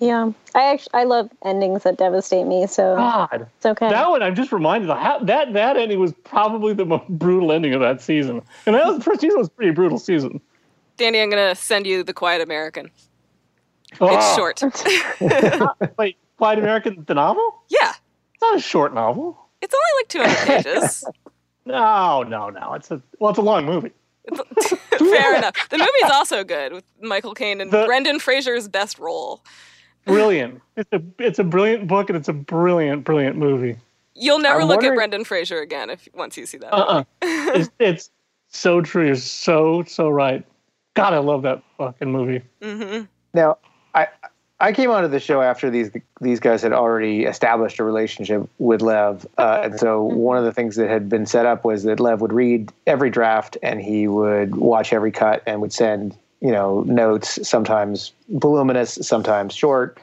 yeah, 0.00 0.30
I 0.54 0.62
actually 0.62 0.94
I 0.94 1.04
love 1.04 1.28
endings 1.44 1.82
that 1.82 1.98
devastate 1.98 2.46
me, 2.46 2.68
so 2.68 2.94
God, 2.96 3.48
it's 3.56 3.66
okay. 3.66 3.88
that 3.90 4.08
one 4.08 4.22
I'm 4.22 4.36
just 4.36 4.52
reminded 4.52 4.88
of 4.90 5.26
that 5.26 5.52
that 5.54 5.76
ending 5.76 5.98
was 5.98 6.12
probably 6.22 6.72
the 6.72 6.84
most 6.84 7.08
brutal 7.08 7.50
ending 7.50 7.74
of 7.74 7.80
that 7.80 8.00
season. 8.00 8.40
And 8.66 8.76
that 8.76 8.86
was, 8.86 8.98
the 8.98 9.02
first 9.04 9.20
season 9.22 9.38
was 9.40 9.48
a 9.48 9.50
pretty 9.50 9.72
brutal 9.72 9.98
season. 9.98 10.40
Danny, 10.98 11.20
I'm 11.22 11.30
gonna 11.30 11.54
send 11.54 11.86
you 11.86 12.02
The 12.02 12.12
Quiet 12.12 12.42
American. 12.42 12.90
Oh. 14.00 14.14
It's 14.14 14.26
Oh, 14.28 14.36
short. 14.36 14.62
Wait, 15.98 16.18
Quiet 16.36 16.58
American, 16.58 17.04
the 17.06 17.14
novel? 17.14 17.62
yeah, 17.68 17.92
It's 18.34 18.42
not 18.42 18.56
a 18.56 18.60
short 18.60 18.92
novel. 18.92 19.38
it's 19.62 19.74
only 19.74 20.26
like 20.28 20.36
200 20.44 20.64
pages. 20.64 21.04
No, 21.64 22.22
no, 22.22 22.48
no. 22.48 22.72
It's 22.72 22.90
a 22.90 23.02
well, 23.18 23.28
it's 23.28 23.38
a 23.38 23.42
long 23.42 23.66
movie. 23.66 23.92
Fair 24.98 25.36
enough. 25.36 25.52
The 25.68 25.76
movie's 25.76 26.10
also 26.10 26.42
good 26.42 26.72
with 26.72 26.84
Michael 27.02 27.34
Caine 27.34 27.60
and 27.60 27.70
The- 27.70 27.84
Brendan 27.84 28.20
Fraser's 28.20 28.68
best 28.68 28.98
role. 28.98 29.44
Brilliant. 30.06 30.62
It's 30.76 30.88
a 30.94 31.02
it's 31.18 31.38
a 31.38 31.44
brilliant 31.44 31.86
book 31.86 32.08
and 32.08 32.16
it's 32.16 32.28
a 32.28 32.32
brilliant, 32.32 33.04
brilliant 33.04 33.36
movie. 33.36 33.76
You'll 34.14 34.38
never 34.38 34.62
I'm 34.62 34.68
look 34.68 34.82
at 34.82 34.94
Brendan 34.94 35.24
Fraser 35.24 35.60
again 35.60 35.90
if 35.90 36.08
once 36.14 36.38
you 36.38 36.46
see 36.46 36.56
that. 36.56 36.72
Uh-uh. 36.72 37.04
it's, 37.20 37.68
it's 37.78 38.10
so 38.48 38.80
true. 38.80 39.04
You're 39.04 39.16
so 39.16 39.84
so 39.86 40.08
right. 40.08 40.46
God, 40.98 41.14
I 41.14 41.18
love 41.18 41.42
that 41.42 41.62
fucking 41.76 42.10
movie. 42.10 42.42
hmm 42.60 43.02
Now, 43.32 43.58
I 43.94 44.08
I 44.60 44.72
came 44.72 44.90
onto 44.90 45.08
the 45.08 45.20
show 45.20 45.40
after 45.40 45.70
these 45.70 45.90
these 46.20 46.40
guys 46.40 46.62
had 46.62 46.72
already 46.72 47.24
established 47.24 47.78
a 47.78 47.84
relationship 47.84 48.48
with 48.58 48.82
Lev, 48.82 49.24
uh, 49.38 49.60
and 49.62 49.78
so 49.78 50.02
one 50.02 50.36
of 50.36 50.44
the 50.44 50.52
things 50.52 50.74
that 50.74 50.90
had 50.90 51.08
been 51.08 51.26
set 51.26 51.46
up 51.46 51.64
was 51.64 51.84
that 51.84 52.00
Lev 52.00 52.20
would 52.20 52.32
read 52.32 52.72
every 52.86 53.10
draft 53.10 53.56
and 53.62 53.80
he 53.80 54.08
would 54.08 54.56
watch 54.56 54.92
every 54.92 55.12
cut 55.12 55.42
and 55.46 55.60
would 55.60 55.72
send 55.72 56.16
you 56.40 56.50
know 56.50 56.80
notes, 56.80 57.46
sometimes 57.48 58.12
voluminous, 58.30 58.98
sometimes 59.02 59.54
short, 59.54 60.00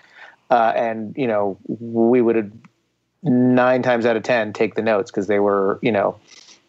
uh, 0.49 0.71
and 0.75 1.13
you 1.17 1.27
know 1.27 1.57
we 1.67 2.21
would 2.21 2.51
nine 3.23 3.81
times 3.81 4.05
out 4.05 4.15
of 4.15 4.23
ten 4.23 4.53
take 4.53 4.75
the 4.75 4.81
notes 4.81 5.11
because 5.11 5.27
they 5.27 5.39
were 5.39 5.77
you 5.81 5.91
know 5.91 6.17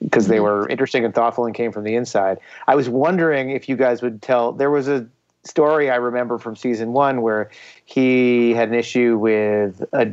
because 0.02 0.28
they 0.28 0.40
were 0.40 0.68
interesting 0.68 1.04
and 1.04 1.14
thoughtful 1.14 1.46
and 1.46 1.54
came 1.54 1.72
from 1.72 1.84
the 1.84 1.94
inside. 1.94 2.38
I 2.66 2.74
was 2.74 2.88
wondering 2.88 3.50
if 3.50 3.68
you 3.68 3.76
guys 3.76 4.02
would 4.02 4.22
tell. 4.22 4.52
There 4.52 4.70
was 4.70 4.88
a 4.88 5.06
story 5.44 5.90
I 5.90 5.96
remember 5.96 6.38
from 6.38 6.56
season 6.56 6.92
one 6.92 7.22
where 7.22 7.50
he 7.84 8.52
had 8.52 8.68
an 8.68 8.74
issue 8.74 9.16
with 9.16 9.82
a 9.92 10.12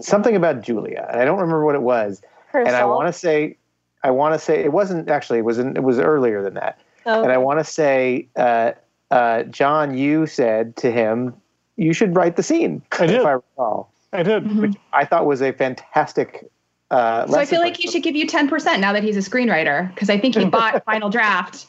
something 0.00 0.36
about 0.36 0.60
Julia, 0.60 1.06
and 1.10 1.20
I 1.20 1.24
don't 1.24 1.38
remember 1.38 1.64
what 1.64 1.74
it 1.74 1.82
was. 1.82 2.22
Her 2.48 2.60
and 2.60 2.76
I 2.76 2.84
want 2.84 3.08
to 3.08 3.12
say, 3.12 3.56
I 4.02 4.10
want 4.10 4.34
to 4.34 4.38
say 4.38 4.62
it 4.62 4.72
wasn't 4.72 5.08
actually. 5.08 5.38
It 5.38 5.44
was 5.44 5.58
in, 5.58 5.76
it 5.76 5.82
was 5.82 5.98
earlier 5.98 6.42
than 6.42 6.54
that. 6.54 6.80
Oh, 7.06 7.22
And 7.22 7.32
I 7.32 7.38
want 7.38 7.58
to 7.58 7.64
say, 7.64 8.28
uh, 8.36 8.72
uh, 9.10 9.42
John, 9.44 9.96
you 9.96 10.26
said 10.26 10.76
to 10.76 10.90
him, 10.90 11.34
"You 11.76 11.92
should 11.92 12.14
write 12.14 12.36
the 12.36 12.42
scene." 12.42 12.82
I 12.92 13.06
did. 13.06 13.20
If 13.20 13.26
I 13.26 13.32
recall, 13.32 13.92
I 14.12 14.22
did. 14.22 14.44
Mhm. 14.44 14.60
which 14.60 14.76
I 14.92 15.04
thought 15.04 15.26
was 15.26 15.42
a 15.42 15.52
fantastic. 15.52 16.48
Uh, 16.92 17.26
So 17.26 17.38
I 17.38 17.46
feel 17.46 17.60
like 17.60 17.76
he 17.76 17.88
should 17.88 18.02
give 18.02 18.14
you 18.14 18.26
10% 18.26 18.78
now 18.78 18.92
that 18.92 19.02
he's 19.02 19.16
a 19.16 19.30
screenwriter, 19.30 19.92
because 19.94 20.10
I 20.10 20.18
think 20.18 20.36
he 20.36 20.44
bought 20.44 20.84
Final 20.90 21.08
Draft 21.10 21.66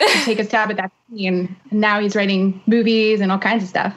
to 0.00 0.06
take 0.24 0.38
a 0.40 0.44
stab 0.44 0.70
at 0.70 0.76
that 0.76 0.92
scene. 1.08 1.56
And 1.70 1.80
now 1.80 2.00
he's 2.00 2.16
writing 2.16 2.60
movies 2.66 3.20
and 3.20 3.30
all 3.32 3.38
kinds 3.38 3.62
of 3.62 3.68
stuff. 3.68 3.94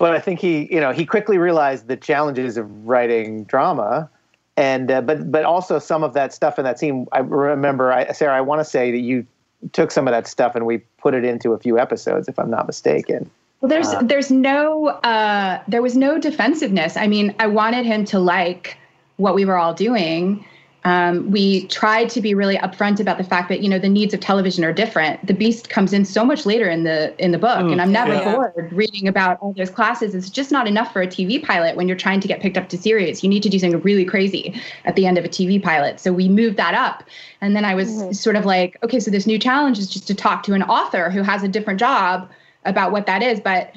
Well, 0.00 0.12
I 0.12 0.18
think 0.18 0.40
he, 0.40 0.72
you 0.74 0.80
know, 0.80 0.90
he 0.90 1.06
quickly 1.06 1.38
realized 1.38 1.86
the 1.86 1.96
challenges 1.96 2.56
of 2.56 2.66
writing 2.86 3.44
drama, 3.44 4.10
and 4.56 4.90
uh, 4.90 5.00
but 5.02 5.30
but 5.30 5.44
also 5.44 5.78
some 5.78 6.02
of 6.02 6.14
that 6.14 6.34
stuff 6.34 6.58
in 6.58 6.64
that 6.64 6.80
scene. 6.80 7.06
I 7.12 7.20
remember, 7.20 7.92
I, 7.92 8.10
Sera, 8.10 8.36
I 8.36 8.40
want 8.40 8.60
to 8.60 8.64
say 8.64 8.90
that 8.90 8.98
you 8.98 9.24
took 9.72 9.92
some 9.92 10.08
of 10.08 10.12
that 10.12 10.26
stuff 10.26 10.56
and 10.56 10.66
we 10.66 10.78
put 10.98 11.14
it 11.14 11.24
into 11.24 11.52
a 11.52 11.58
few 11.58 11.78
episodes, 11.78 12.26
if 12.26 12.40
I'm 12.40 12.50
not 12.50 12.66
mistaken. 12.66 13.30
Well, 13.60 13.68
there's 13.68 13.88
Uh. 13.94 14.02
there's 14.02 14.32
no 14.32 14.88
uh, 14.88 15.62
there 15.68 15.80
was 15.80 15.96
no 15.96 16.18
defensiveness. 16.18 16.96
I 16.96 17.06
mean, 17.06 17.32
I 17.38 17.46
wanted 17.46 17.86
him 17.86 18.04
to 18.06 18.18
like 18.18 18.76
what 19.18 19.34
we 19.34 19.44
were 19.44 19.58
all 19.58 19.74
doing. 19.74 20.44
Um, 20.84 21.32
we 21.32 21.66
tried 21.66 22.08
to 22.10 22.20
be 22.20 22.34
really 22.34 22.56
upfront 22.56 23.00
about 23.00 23.18
the 23.18 23.24
fact 23.24 23.48
that 23.48 23.60
you 23.60 23.68
know 23.68 23.80
the 23.80 23.88
needs 23.88 24.14
of 24.14 24.20
television 24.20 24.64
are 24.64 24.72
different. 24.72 25.26
The 25.26 25.34
Beast 25.34 25.68
comes 25.68 25.92
in 25.92 26.04
so 26.04 26.24
much 26.24 26.46
later 26.46 26.70
in 26.70 26.84
the 26.84 27.14
in 27.22 27.32
the 27.32 27.38
book, 27.38 27.58
Mm, 27.66 27.72
and 27.72 27.82
I'm 27.82 27.90
never 27.92 28.14
yeah. 28.14 28.32
bored 28.32 28.72
reading 28.72 29.08
about 29.08 29.38
all 29.40 29.52
those 29.52 29.70
classes. 29.70 30.14
It's 30.14 30.30
just 30.30 30.52
not 30.52 30.68
enough 30.68 30.92
for 30.92 31.02
a 31.02 31.06
TV 31.06 31.44
pilot 31.44 31.76
when 31.76 31.88
you're 31.88 31.96
trying 31.96 32.20
to 32.20 32.28
get 32.28 32.40
picked 32.40 32.56
up 32.56 32.68
to 32.70 32.78
series. 32.78 33.24
You 33.24 33.28
need 33.28 33.42
to 33.42 33.48
do 33.48 33.58
something 33.58 33.80
really 33.82 34.04
crazy 34.04 34.58
at 34.84 34.94
the 34.94 35.04
end 35.04 35.18
of 35.18 35.24
a 35.24 35.28
TV 35.28 35.60
pilot. 35.60 35.98
So 35.98 36.12
we 36.12 36.28
moved 36.28 36.56
that 36.58 36.74
up, 36.74 37.02
and 37.40 37.56
then 37.56 37.64
I 37.64 37.74
was 37.74 37.88
Mhm. 37.88 38.14
sort 38.14 38.36
of 38.36 38.46
like, 38.46 38.78
okay, 38.84 39.00
so 39.00 39.10
this 39.10 39.26
new 39.26 39.38
challenge 39.38 39.80
is 39.80 39.90
just 39.90 40.06
to 40.06 40.14
talk 40.14 40.44
to 40.44 40.54
an 40.54 40.62
author 40.62 41.10
who 41.10 41.22
has 41.22 41.42
a 41.42 41.48
different 41.48 41.80
job 41.80 42.30
about 42.64 42.92
what 42.92 43.06
that 43.06 43.22
is, 43.22 43.40
but 43.40 43.72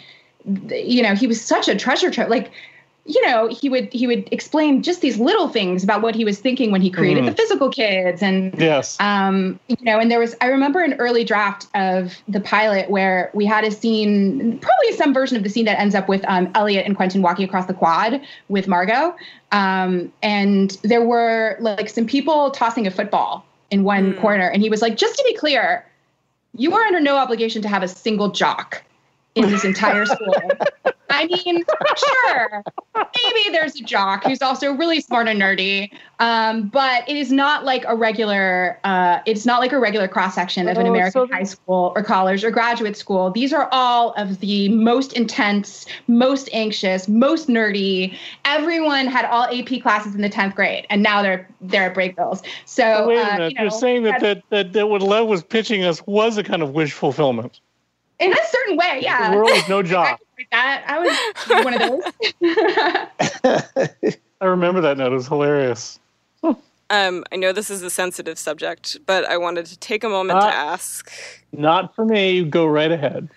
you 0.70 1.04
know, 1.04 1.14
he 1.14 1.28
was 1.28 1.40
such 1.42 1.68
a 1.68 1.76
treasure 1.76 2.10
trove. 2.10 2.30
Like 2.30 2.52
you 3.06 3.26
know 3.26 3.48
he 3.48 3.68
would 3.68 3.92
he 3.92 4.06
would 4.06 4.30
explain 4.32 4.84
just 4.84 5.02
these 5.02 5.18
little 5.18 5.50
things 5.50 5.84
about 5.84 6.04
what 6.04 6.14
he 6.14 6.24
was 6.24 6.38
thinking 6.40 6.72
when 6.72 6.82
he 6.82 6.90
created 6.92 7.24
Mhm. 7.24 7.30
the 7.30 7.36
physical 7.36 7.70
kids 7.70 8.22
and 8.22 8.54
Yes. 8.62 8.96
um, 9.00 9.60
you 9.68 9.76
know, 9.82 10.00
and 10.00 10.12
there 10.12 10.20
was, 10.20 10.36
I 10.40 10.48
remember 10.48 10.82
an 10.84 10.94
early 10.94 11.24
draft 11.24 11.66
of 11.74 12.16
the 12.28 12.40
pilot 12.40 12.92
where 12.92 13.32
we 13.34 13.46
had 13.46 13.64
a 13.64 13.72
scene, 13.72 14.60
probably 14.60 14.96
some 14.98 15.14
version 15.16 15.36
of 15.36 15.42
the 15.44 15.50
scene 15.50 15.66
that 15.66 15.80
ends 15.80 15.96
up 15.96 16.08
with 16.08 16.24
um, 16.28 16.52
Eliot 16.54 16.86
and 16.86 16.96
Quentin 16.96 17.24
walking 17.24 17.44
across 17.44 17.66
the 17.66 17.74
quad 17.74 18.22
with 18.50 18.68
Margot. 18.68 19.16
Um, 19.52 20.14
and 20.22 20.78
there 20.84 21.02
were 21.04 21.58
like 21.60 21.90
some 21.90 22.06
people 22.06 22.52
tossing 22.52 22.86
a 22.86 22.92
football 22.92 23.44
in 23.72 23.84
one 23.84 24.14
Mm. 24.14 24.22
corner. 24.22 24.48
And 24.48 24.62
he 24.62 24.70
was 24.70 24.82
like, 24.84 24.96
just 24.96 25.18
to 25.18 25.24
be 25.28 25.34
clear, 25.34 25.84
you 26.56 26.74
are 26.76 26.82
under 26.84 27.00
no 27.00 27.16
obligation 27.18 27.62
to 27.64 27.68
have 27.68 27.82
a 27.82 27.88
single 27.88 28.30
jock 28.30 28.84
in 29.34 29.50
this 29.50 29.64
entire 29.66 30.06
school. 30.16 30.52
I 31.14 31.28
mean, 31.28 31.64
sure, 31.98 32.64
maybe 32.96 33.50
there's 33.52 33.76
a 33.80 33.84
jock 33.84 34.24
who's 34.24 34.42
also 34.42 34.74
really 34.74 35.02
smart 35.02 35.28
and 35.28 35.42
nerdy, 35.42 35.92
um, 36.20 36.68
but 36.70 37.08
it 37.10 37.18
is 37.18 37.32
not 37.32 37.64
like 37.66 37.84
a 37.88 37.96
regular. 37.96 38.80
Uh, 38.84 39.20
it's 39.26 39.46
not 39.46 39.60
like 39.60 39.72
a 39.72 39.80
regular 39.80 40.08
cross 40.08 40.36
section 40.36 40.68
of 40.68 40.78
an 40.78 40.88
Oh, 40.88 40.90
American 40.92 41.12
so- 41.28 41.34
high 41.34 41.44
school 41.44 41.94
or 41.96 42.04
college 42.04 42.44
or 42.44 42.52
graduate 42.52 42.96
school. 42.98 43.32
These 43.32 43.54
are 43.54 43.68
all 43.72 44.12
of 44.14 44.40
the 44.40 44.70
most 44.70 45.14
intense, 45.14 45.86
most 46.08 46.50
anxious, 46.54 47.08
most 47.08 47.48
nerdy. 47.48 48.18
Everyone 48.46 49.08
had 49.08 49.26
all 49.26 49.44
AP 49.46 49.82
classes 49.82 50.16
in 50.16 50.22
the 50.22 50.30
tenth 50.30 50.56
grade, 50.56 50.86
and 50.90 51.04
now 51.04 51.22
they're 51.22 51.48
they're 51.62 51.90
at 51.92 51.96
Brakebills. 51.96 52.44
So 52.66 52.84
Oh, 53.04 53.08
wait 53.08 53.18
a 53.18 53.22
uh, 53.22 53.34
minute. 53.34 53.52
you 53.52 53.56
know, 53.58 53.62
You're 53.64 53.72
saying 53.72 54.04
that, 54.04 54.22
that, 54.22 54.44
that, 54.50 54.74
that 54.74 54.88
what 54.88 55.02
Lev 55.02 55.28
was 55.28 55.44
pitching 55.44 55.84
us 55.84 56.06
was 56.08 56.38
a 56.38 56.44
kind 56.44 56.62
of 56.64 56.72
wish 56.72 56.92
fulfillment. 56.94 57.60
In 58.22 58.32
a 58.32 58.46
certain 58.46 58.78
way, 58.78 59.00
yeah. 59.02 59.32
The 59.32 59.38
world 59.38 59.50
is 59.52 59.68
no 59.68 59.84
job. 59.94 60.18
could 60.38 60.48
that 60.52 60.84
I 60.88 61.00
was 61.00 61.18
one 61.66 61.74
of 61.74 61.82
those. 63.44 63.90
I 64.42 64.46
remember 64.46 64.82
that 64.82 64.98
note. 64.98 65.12
It 65.12 65.16
was 65.16 65.28
hilarious. 65.28 66.00
Um, 66.90 67.24
I 67.32 67.38
know 67.38 67.54
this 67.54 67.70
is 67.70 67.82
a 67.84 67.90
sensitive 67.90 68.38
subject, 68.38 68.98
but 69.06 69.24
I 69.26 69.38
wanted 69.38 69.66
to 69.68 69.78
take 69.78 70.04
a 70.04 70.10
moment 70.10 70.42
to 70.42 70.48
ask. 70.48 71.10
Not 71.54 71.96
for 71.96 72.04
me. 72.04 72.32
You 72.32 72.46
go 72.46 72.66
right 72.66 72.92
ahead. 72.92 73.30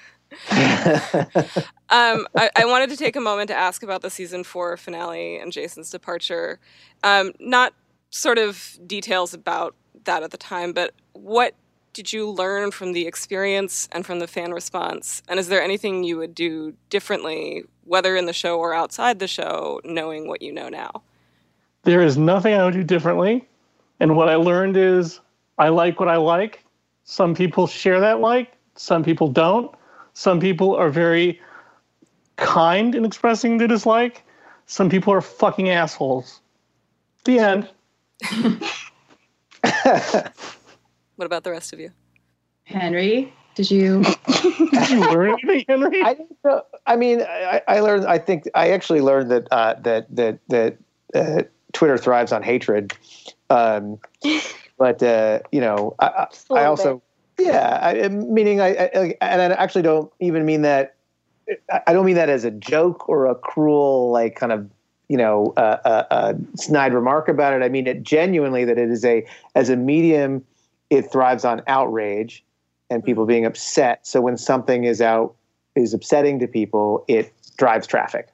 Um, 1.90 2.26
I, 2.34 2.50
I 2.56 2.64
wanted 2.64 2.90
to 2.90 2.96
take 2.96 3.14
a 3.14 3.20
moment 3.20 3.48
to 3.48 3.54
ask 3.54 3.82
about 3.82 4.02
the 4.02 4.10
season 4.10 4.42
four 4.42 4.76
finale 4.76 5.36
and 5.36 5.52
Jason's 5.52 5.90
departure. 5.90 6.58
Um, 7.04 7.32
not 7.38 7.74
sort 8.10 8.38
of 8.38 8.78
details 8.86 9.34
about 9.34 9.76
that 10.04 10.22
at 10.22 10.30
the 10.30 10.38
time, 10.38 10.72
but 10.72 10.92
what 11.12 11.54
did 11.94 12.12
you 12.12 12.28
learn 12.28 12.72
from 12.72 12.92
the 12.92 13.06
experience 13.06 13.88
and 13.92 14.04
from 14.04 14.18
the 14.18 14.26
fan 14.26 14.52
response? 14.52 15.22
And 15.28 15.38
is 15.38 15.48
there 15.48 15.62
anything 15.62 16.02
you 16.02 16.18
would 16.18 16.34
do 16.34 16.74
differently, 16.90 17.64
whether 17.84 18.16
in 18.16 18.26
the 18.26 18.32
show 18.32 18.58
or 18.58 18.74
outside 18.74 19.20
the 19.20 19.28
show, 19.28 19.80
knowing 19.84 20.28
what 20.28 20.42
you 20.42 20.52
know 20.52 20.68
now? 20.68 20.90
There 21.84 22.02
is 22.02 22.18
nothing 22.18 22.52
I 22.52 22.64
would 22.64 22.74
do 22.74 22.82
differently. 22.82 23.46
And 24.00 24.16
what 24.16 24.28
I 24.28 24.34
learned 24.34 24.76
is 24.76 25.20
I 25.56 25.68
like 25.68 26.00
what 26.00 26.08
I 26.08 26.16
like. 26.16 26.64
Some 27.04 27.34
people 27.34 27.68
share 27.68 28.00
that 28.00 28.20
like, 28.20 28.52
some 28.74 29.04
people 29.04 29.28
don't. 29.28 29.72
Some 30.14 30.40
people 30.40 30.74
are 30.74 30.90
very 30.90 31.40
kind 32.36 32.94
in 32.94 33.04
expressing 33.04 33.58
their 33.58 33.68
dislike. 33.68 34.24
Some 34.66 34.90
people 34.90 35.12
are 35.12 35.20
fucking 35.20 35.68
assholes. 35.68 36.40
The 37.24 37.38
end. 37.38 37.68
What 41.16 41.26
about 41.26 41.44
the 41.44 41.50
rest 41.50 41.72
of 41.72 41.80
you? 41.80 41.90
Henry, 42.64 43.32
did 43.54 43.70
you? 43.70 44.02
Did 44.26 44.90
you 44.90 45.00
learn 45.00 45.30
anything, 45.44 45.64
Henry? 45.68 46.02
I. 46.02 46.16
I 46.86 46.96
mean, 46.96 47.22
I, 47.22 47.62
I 47.68 47.80
learned. 47.80 48.06
I 48.06 48.18
think 48.18 48.48
I 48.54 48.70
actually 48.70 49.00
learned 49.00 49.30
that 49.30 49.46
uh, 49.52 49.74
that 49.82 50.14
that 50.16 50.38
that 50.48 50.76
uh, 51.14 51.42
Twitter 51.72 51.96
thrives 51.96 52.32
on 52.32 52.42
hatred. 52.42 52.92
Um, 53.50 53.98
but 54.78 55.02
uh, 55.02 55.40
you 55.52 55.60
know, 55.60 55.94
I, 56.00 56.06
I- 56.06 56.26
Just 56.30 56.50
a 56.50 56.54
I 56.54 56.56
little 56.56 56.70
also, 56.70 57.02
yeah, 57.38 57.78
I, 57.82 58.08
meaning 58.08 58.60
I, 58.60 58.68
I, 58.68 59.14
and 59.20 59.40
I 59.40 59.56
actually 59.56 59.82
don't 59.82 60.10
even 60.20 60.44
mean 60.44 60.62
that. 60.62 60.96
I- 61.70 61.82
I 61.88 61.92
don't 61.92 62.06
mean 62.06 62.16
that 62.16 62.28
as 62.30 62.44
a 62.44 62.50
joke 62.50 63.08
or 63.08 63.26
a 63.26 63.34
cruel, 63.34 64.10
like 64.10 64.34
kind 64.34 64.50
of, 64.52 64.68
you 65.08 65.16
know, 65.16 65.52
uh, 65.56 65.76
uh, 65.84 66.04
uh, 66.10 66.34
snide 66.56 66.92
remark 66.94 67.28
about 67.28 67.52
it. 67.54 67.62
I 67.62 67.68
mean 67.68 67.86
it 67.86 68.02
genuinely 68.02 68.64
that 68.64 68.78
it 68.78 68.90
is 68.90 69.04
a 69.04 69.24
as 69.54 69.68
a 69.70 69.76
medium, 69.76 70.44
it 70.94 71.10
thrives 71.10 71.44
on 71.44 71.60
outrage 71.66 72.44
and 72.88 73.04
people 73.04 73.26
being 73.26 73.44
upset. 73.44 74.06
So 74.06 74.20
when 74.20 74.36
something 74.36 74.84
is 74.84 75.00
out 75.00 75.34
is 75.74 75.92
upsetting 75.92 76.38
to 76.38 76.46
people, 76.46 77.04
it 77.08 77.32
drives 77.56 77.86
traffic. 77.86 78.28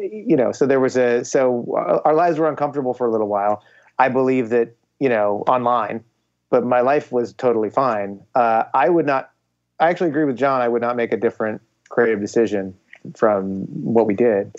You 0.00 0.36
know, 0.36 0.52
so 0.52 0.64
there 0.64 0.78
was 0.78 0.96
a 0.96 1.24
so 1.24 2.00
our 2.04 2.14
lives 2.14 2.38
were 2.38 2.48
uncomfortable 2.48 2.94
for 2.94 3.06
a 3.06 3.10
little 3.10 3.26
while. 3.26 3.64
I 3.98 4.08
believe 4.08 4.50
that 4.50 4.76
you 5.00 5.08
know 5.08 5.42
online, 5.48 6.04
but 6.50 6.64
my 6.64 6.82
life 6.82 7.10
was 7.10 7.32
totally 7.32 7.70
fine. 7.70 8.20
Uh, 8.36 8.64
I 8.74 8.88
would 8.88 9.06
not. 9.06 9.32
I 9.80 9.88
actually 9.88 10.10
agree 10.10 10.24
with 10.24 10.36
John. 10.36 10.60
I 10.60 10.68
would 10.68 10.82
not 10.82 10.94
make 10.94 11.12
a 11.12 11.16
different 11.16 11.60
creative 11.88 12.20
decision 12.20 12.74
from 13.16 13.62
what 13.82 14.06
we 14.06 14.14
did. 14.14 14.54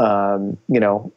Um, 0.00 0.56
you 0.68 0.80
know, 0.80 1.12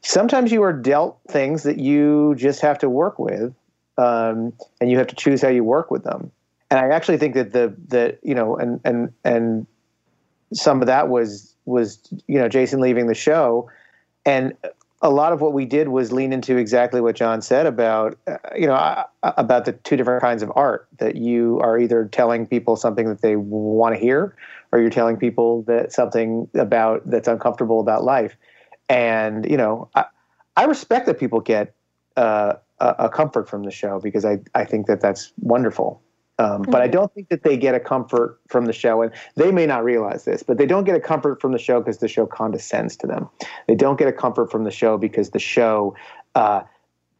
sometimes 0.00 0.50
you 0.50 0.64
are 0.64 0.72
dealt 0.72 1.20
things 1.28 1.62
that 1.62 1.78
you 1.78 2.34
just 2.36 2.60
have 2.60 2.78
to 2.78 2.88
work 2.88 3.20
with, 3.20 3.54
um, 3.98 4.52
and 4.80 4.90
you 4.90 4.98
have 4.98 5.06
to 5.08 5.16
choose 5.16 5.42
how 5.42 5.48
you 5.48 5.64
work 5.64 5.90
with 5.90 6.04
them. 6.04 6.30
And 6.70 6.80
I 6.80 6.94
actually 6.94 7.18
think 7.18 7.34
that 7.34 7.52
the 7.52 7.74
the 7.88 8.18
you 8.22 8.34
know 8.34 8.56
and 8.56 8.80
and 8.84 9.12
and 9.24 9.66
some 10.52 10.80
of 10.80 10.86
that 10.86 11.08
was 11.08 11.54
was 11.64 11.98
you 12.26 12.38
know 12.38 12.48
Jason 12.48 12.80
leaving 12.80 13.06
the 13.06 13.14
show, 13.14 13.70
and 14.24 14.54
a 15.02 15.10
lot 15.10 15.32
of 15.32 15.40
what 15.40 15.52
we 15.52 15.64
did 15.64 15.88
was 15.88 16.12
lean 16.12 16.32
into 16.32 16.56
exactly 16.56 17.00
what 17.00 17.16
John 17.16 17.42
said 17.42 17.66
about 17.66 18.16
uh, 18.26 18.36
you 18.56 18.66
know 18.66 18.74
uh, 18.74 19.04
about 19.22 19.64
the 19.64 19.72
two 19.72 19.96
different 19.96 20.22
kinds 20.22 20.42
of 20.42 20.50
art 20.54 20.88
that 20.98 21.16
you 21.16 21.60
are 21.60 21.78
either 21.78 22.06
telling 22.06 22.46
people 22.46 22.76
something 22.76 23.08
that 23.08 23.20
they 23.20 23.36
want 23.36 23.94
to 23.94 24.00
hear 24.00 24.34
or 24.70 24.80
you're 24.80 24.90
telling 24.90 25.16
people 25.16 25.62
that 25.64 25.92
something 25.92 26.48
about 26.54 27.02
that's 27.10 27.28
uncomfortable 27.28 27.80
about 27.80 28.04
life 28.04 28.36
and 28.88 29.50
you 29.50 29.56
know 29.56 29.88
I, 29.94 30.04
I 30.56 30.64
respect 30.64 31.06
that 31.06 31.18
people 31.18 31.40
get 31.40 31.74
uh, 32.16 32.54
a, 32.82 33.06
a 33.06 33.08
comfort 33.08 33.48
from 33.48 33.62
the 33.62 33.70
show 33.70 34.00
because 34.00 34.24
I, 34.24 34.38
I 34.54 34.64
think 34.64 34.86
that 34.86 35.00
that's 35.00 35.32
wonderful 35.38 36.02
um, 36.38 36.62
but 36.62 36.80
I 36.80 36.88
don't 36.88 37.12
think 37.14 37.28
that 37.28 37.42
they 37.42 37.56
get 37.56 37.74
a 37.74 37.80
comfort 37.80 38.40
from 38.48 38.64
the 38.64 38.72
show, 38.72 39.02
and 39.02 39.12
they 39.36 39.52
may 39.52 39.66
not 39.66 39.84
realize 39.84 40.24
this, 40.24 40.42
but 40.42 40.58
they 40.58 40.66
don't 40.66 40.84
get 40.84 40.96
a 40.96 41.00
comfort 41.00 41.40
from 41.40 41.52
the 41.52 41.58
show 41.58 41.80
because 41.80 41.98
the 41.98 42.08
show 42.08 42.26
condescends 42.26 42.96
to 42.96 43.06
them. 43.06 43.28
They 43.68 43.74
don't 43.74 43.98
get 43.98 44.08
a 44.08 44.12
comfort 44.12 44.50
from 44.50 44.64
the 44.64 44.70
show 44.70 44.96
because 44.96 45.30
the 45.30 45.38
show 45.38 45.94
uh, 46.34 46.62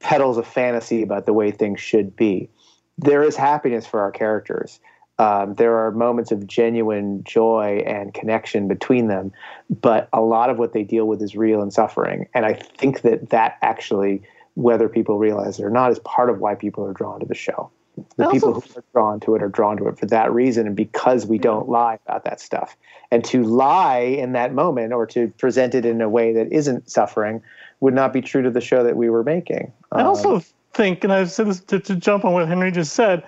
peddles 0.01 0.39
a 0.39 0.43
fantasy 0.43 1.03
about 1.03 1.27
the 1.27 1.33
way 1.33 1.51
things 1.51 1.81
should 1.81 2.17
be. 2.17 2.51
There 2.99 3.23
is 3.23 3.37
happiness 3.37 3.87
for 3.87 4.01
our 4.01 4.11
characters. 4.11 4.81
Um, 5.19 5.55
there 5.55 5.77
are 5.79 5.93
moments 5.93 6.33
of 6.33 6.47
genuine 6.47 7.23
joy 7.23 7.85
and 7.87 8.13
connection 8.15 8.67
between 8.67 9.09
them, 9.09 9.31
but 9.71 10.09
a 10.13 10.23
lot 10.23 10.51
of 10.51 10.59
what 10.59 10.73
they 10.73 10.83
deal 10.83 11.07
with 11.07 11.23
is 11.23 11.37
real 11.37 11.61
and 11.63 11.73
suffering. 11.73 12.29
And 12.35 12.47
I 12.47 12.55
think 12.55 13.03
that 13.03 13.31
that 13.31 13.59
actually, 13.63 14.23
whether 14.55 14.89
people 14.89 15.19
realize 15.19 15.59
it 15.59 15.65
or 15.65 15.71
not, 15.71 15.91
is 15.91 15.99
part 16.01 16.31
of 16.31 16.39
why 16.41 16.55
people 16.55 16.85
are 16.85 16.93
drawn 16.93 17.21
to 17.21 17.27
the 17.27 17.35
show. 17.35 17.71
The 18.17 18.25
also- 18.25 18.35
people 18.35 18.61
who 18.61 18.79
are 18.79 18.85
drawn 18.95 19.21
to 19.21 19.35
it 19.35 19.43
are 19.43 19.49
drawn 19.49 19.77
to 19.77 19.89
it 19.89 19.99
for 19.99 20.07
that 20.07 20.33
reason, 20.33 20.67
and 20.67 20.75
because 20.75 21.27
we 21.27 21.39
don't 21.39 21.69
lie 21.69 21.99
about 22.07 22.25
that 22.25 22.41
stuff. 22.41 22.77
And 23.11 23.23
to 23.27 23.43
lie 23.43 23.99
in 23.99 24.33
that 24.33 24.55
moment 24.55 24.93
or 24.95 25.05
to 25.07 25.29
present 25.39 25.75
it 25.75 25.85
in 25.85 26.01
a 26.01 26.09
way 26.09 26.33
that 26.33 26.51
isn't 26.51 26.91
suffering 26.91 27.43
would 27.81 27.93
not 27.95 28.13
be 28.13 28.23
true 28.23 28.43
to 28.43 28.51
the 28.51 28.61
show 28.63 28.83
that 28.85 28.97
we 28.97 29.11
were 29.11 29.23
making. 29.23 29.73
I 29.91 30.01
Um, 30.01 30.07
also 30.07 30.43
think, 30.73 31.05
and 31.05 31.13
I've 31.13 31.31
said 31.31 31.49
this 31.49 31.61
to, 31.65 31.81
to 31.81 31.95
jump 31.97 32.25
on 32.25 32.33
what 32.33 32.49
Henry 32.49 32.71
just 32.71 32.95
said, 32.95 33.25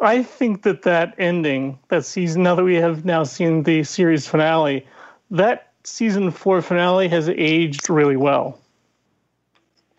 I 0.00 0.22
think 0.22 0.62
that 0.62 0.82
that 0.82 1.14
ending, 1.18 1.78
that 1.88 2.04
season, 2.04 2.42
now 2.42 2.54
that 2.54 2.64
we 2.64 2.76
have 2.76 3.04
now 3.04 3.24
seen 3.24 3.64
the 3.64 3.82
series 3.84 4.26
finale, 4.26 4.86
that 5.30 5.68
season 5.84 6.30
four 6.30 6.62
finale 6.62 7.08
has 7.08 7.28
aged 7.28 7.90
really 7.90 8.16
well. 8.16 8.58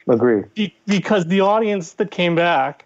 Agree. 0.07 0.43
Be- 0.55 0.75
because 0.85 1.25
the 1.25 1.41
audience 1.41 1.93
that 1.93 2.11
came 2.11 2.35
back 2.35 2.85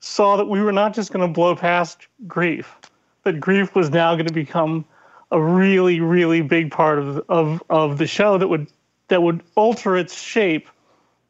saw 0.00 0.36
that 0.36 0.46
we 0.46 0.60
were 0.60 0.72
not 0.72 0.94
just 0.94 1.12
going 1.12 1.26
to 1.26 1.32
blow 1.32 1.56
past 1.56 2.06
grief, 2.26 2.76
that 3.24 3.40
grief 3.40 3.74
was 3.74 3.90
now 3.90 4.14
going 4.14 4.26
to 4.26 4.32
become 4.32 4.84
a 5.30 5.40
really, 5.40 6.00
really 6.00 6.42
big 6.42 6.70
part 6.70 6.98
of, 6.98 7.24
of, 7.28 7.62
of 7.70 7.98
the 7.98 8.06
show 8.06 8.38
that 8.38 8.48
would 8.48 8.68
that 9.08 9.22
would 9.22 9.42
alter 9.54 9.96
its 9.96 10.18
shape 10.20 10.68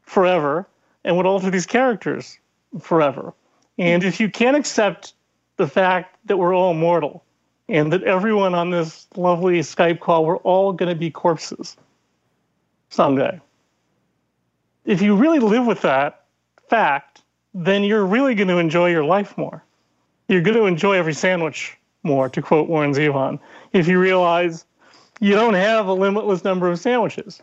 forever 0.02 0.66
and 1.04 1.16
would 1.16 1.26
alter 1.26 1.50
these 1.50 1.66
characters 1.66 2.38
forever. 2.80 3.32
And 3.78 4.04
if 4.04 4.20
you 4.20 4.30
can't 4.30 4.56
accept 4.56 5.14
the 5.56 5.66
fact 5.66 6.16
that 6.26 6.36
we're 6.36 6.54
all 6.54 6.74
mortal 6.74 7.24
and 7.68 7.92
that 7.92 8.02
everyone 8.04 8.54
on 8.54 8.70
this 8.70 9.06
lovely 9.16 9.58
Skype 9.60 10.00
call, 10.00 10.24
we're 10.24 10.36
all 10.38 10.72
going 10.72 10.88
to 10.88 10.94
be 10.94 11.10
corpses 11.10 11.76
someday. 12.90 13.40
If 14.85 15.01
you 15.01 15.16
really 15.16 15.39
live 15.39 15.66
with 15.66 15.82
that 15.82 16.24
fact, 16.68 17.22
then 17.55 17.85
you're 17.85 18.05
really 18.05 18.35
going 18.35 18.49
to 18.49 18.59
enjoy 18.59 18.91
your 18.91 19.05
life 19.05 19.37
more. 19.39 19.62
You're 20.28 20.43
going 20.43 20.57
to 20.57 20.66
enjoy 20.66 20.97
every 20.97 21.14
sandwich 21.14 21.76
more, 22.03 22.28
to 22.28 22.43
quote 22.43 22.68
Warren 22.68 22.93
Zevon, 22.93 23.39
if 23.72 23.89
you 23.89 23.99
realize 23.99 24.66
you 25.20 25.35
don't 25.35 25.55
have 25.55 25.87
a 25.87 25.93
limitless 25.93 26.45
number 26.45 26.70
of 26.70 26.78
sandwiches. 26.78 27.41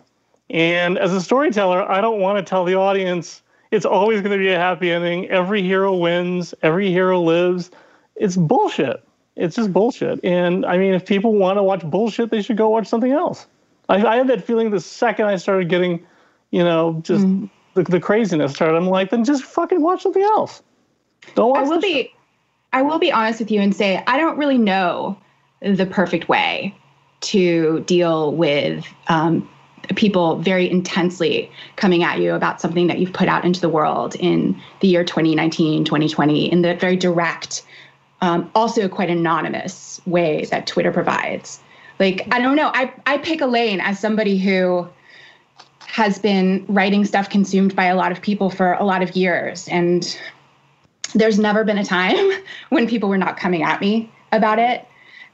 And 0.50 0.98
as 0.98 1.14
a 1.14 1.22
storyteller, 1.22 1.90
I 1.90 2.02
don't 2.02 2.20
want 2.20 2.38
to 2.38 2.48
tell 2.48 2.66
the 2.66 2.76
audience 2.76 3.42
it's 3.72 3.86
always 3.86 4.22
going 4.22 4.34
to 4.34 4.38
be 4.38 4.50
a 4.50 4.58
happy 4.58 4.92
ending. 4.92 5.30
Every 5.30 5.64
hero 5.64 5.96
wins, 5.96 6.54
every 6.62 6.92
hero 6.92 7.22
lives. 7.22 7.72
It's 8.16 8.36
bullshit. 8.36 9.04
It's 9.38 9.56
just 9.56 9.72
bullshit. 9.72 10.24
And 10.26 10.66
I 10.66 10.78
mean, 10.78 10.94
if 10.94 11.06
people 11.06 11.34
want 11.34 11.58
to 11.58 11.64
watch 11.64 11.82
bullshit, 11.84 12.30
they 12.30 12.42
should 12.42 12.58
go 12.58 12.70
watch 12.70 12.88
something 12.88 13.14
else. 13.14 13.48
I, 13.88 14.06
I 14.06 14.18
had 14.18 14.28
that 14.28 14.44
feeling 14.44 14.70
the 14.70 14.82
second 14.82 15.28
I 15.28 15.38
started 15.38 15.70
getting, 15.70 16.06
you 16.52 16.64
know, 16.64 17.00
just 17.04 17.26
mm. 17.26 17.50
the, 17.74 17.84
the 17.84 18.00
craziness 18.00 18.54
started. 18.54 18.76
I'm 18.78 18.88
like, 18.88 19.10
then 19.10 19.24
just 19.24 19.44
fucking 19.44 19.82
watch 19.82 20.04
something 20.04 20.24
else. 20.24 20.62
Don't 21.36 21.52
watch 21.52 21.66
I 21.66 21.70
will 21.70 21.82
be. 21.82 22.04
Show. 22.04 22.10
I 22.74 22.82
will 22.84 23.00
be 23.00 23.12
honest 23.12 23.40
with 23.40 23.52
you 23.52 23.60
and 23.60 23.76
say 23.76 24.02
I 24.08 24.18
don't 24.18 24.38
really 24.38 24.58
know 24.58 25.18
the 25.62 25.86
perfect 25.86 26.30
way 26.30 26.74
to 27.22 27.82
deal 27.82 28.34
with 28.34 28.86
um, 29.08 29.48
people 29.96 30.38
very 30.38 30.70
intensely 30.70 31.52
coming 31.76 32.04
at 32.04 32.20
you 32.20 32.34
about 32.34 32.62
something 32.62 32.88
that 32.88 33.00
you've 33.00 33.14
put 33.14 33.28
out 33.28 33.46
into 33.46 33.62
the 33.62 33.70
world 33.70 34.16
in 34.16 34.60
the 34.80 34.88
year 34.88 35.04
2019, 35.04 35.84
2020, 35.86 36.52
in 36.52 36.62
the 36.62 36.76
very 36.76 36.96
direct, 36.96 37.64
um, 38.22 38.50
also 38.56 38.88
quite 38.88 39.10
anonymous 39.10 40.02
way 40.06 40.46
that 40.46 40.66
Twitter 40.68 40.92
provides. 40.92 41.60
Like, 42.00 42.28
I 42.32 42.40
don't 42.40 42.56
know, 42.56 42.72
I, 42.74 42.94
I 43.06 43.18
pick 43.18 43.42
a 43.42 43.46
lane 43.46 43.80
as 43.80 44.00
somebody 44.00 44.38
who 44.38 44.88
has 45.92 46.18
been 46.18 46.66
writing 46.70 47.04
stuff 47.04 47.30
consumed 47.30 47.76
by 47.76 47.86
a 47.86 47.96
lot 47.98 48.14
of 48.14 48.22
people 48.22 48.50
for 48.50 48.74
a 48.74 48.86
lot 48.86 49.04
of 49.04 49.14
years. 49.14 49.68
And 49.68 50.18
there's 51.14 51.38
never 51.38 51.66
been 51.66 51.78
a 51.78 51.84
time 51.84 52.32
when 52.70 52.88
people 52.88 53.10
were 53.10 53.18
not 53.18 53.36
coming 53.36 53.62
at 53.62 53.82
me 53.82 54.10
about 54.32 54.58
it. 54.58 54.88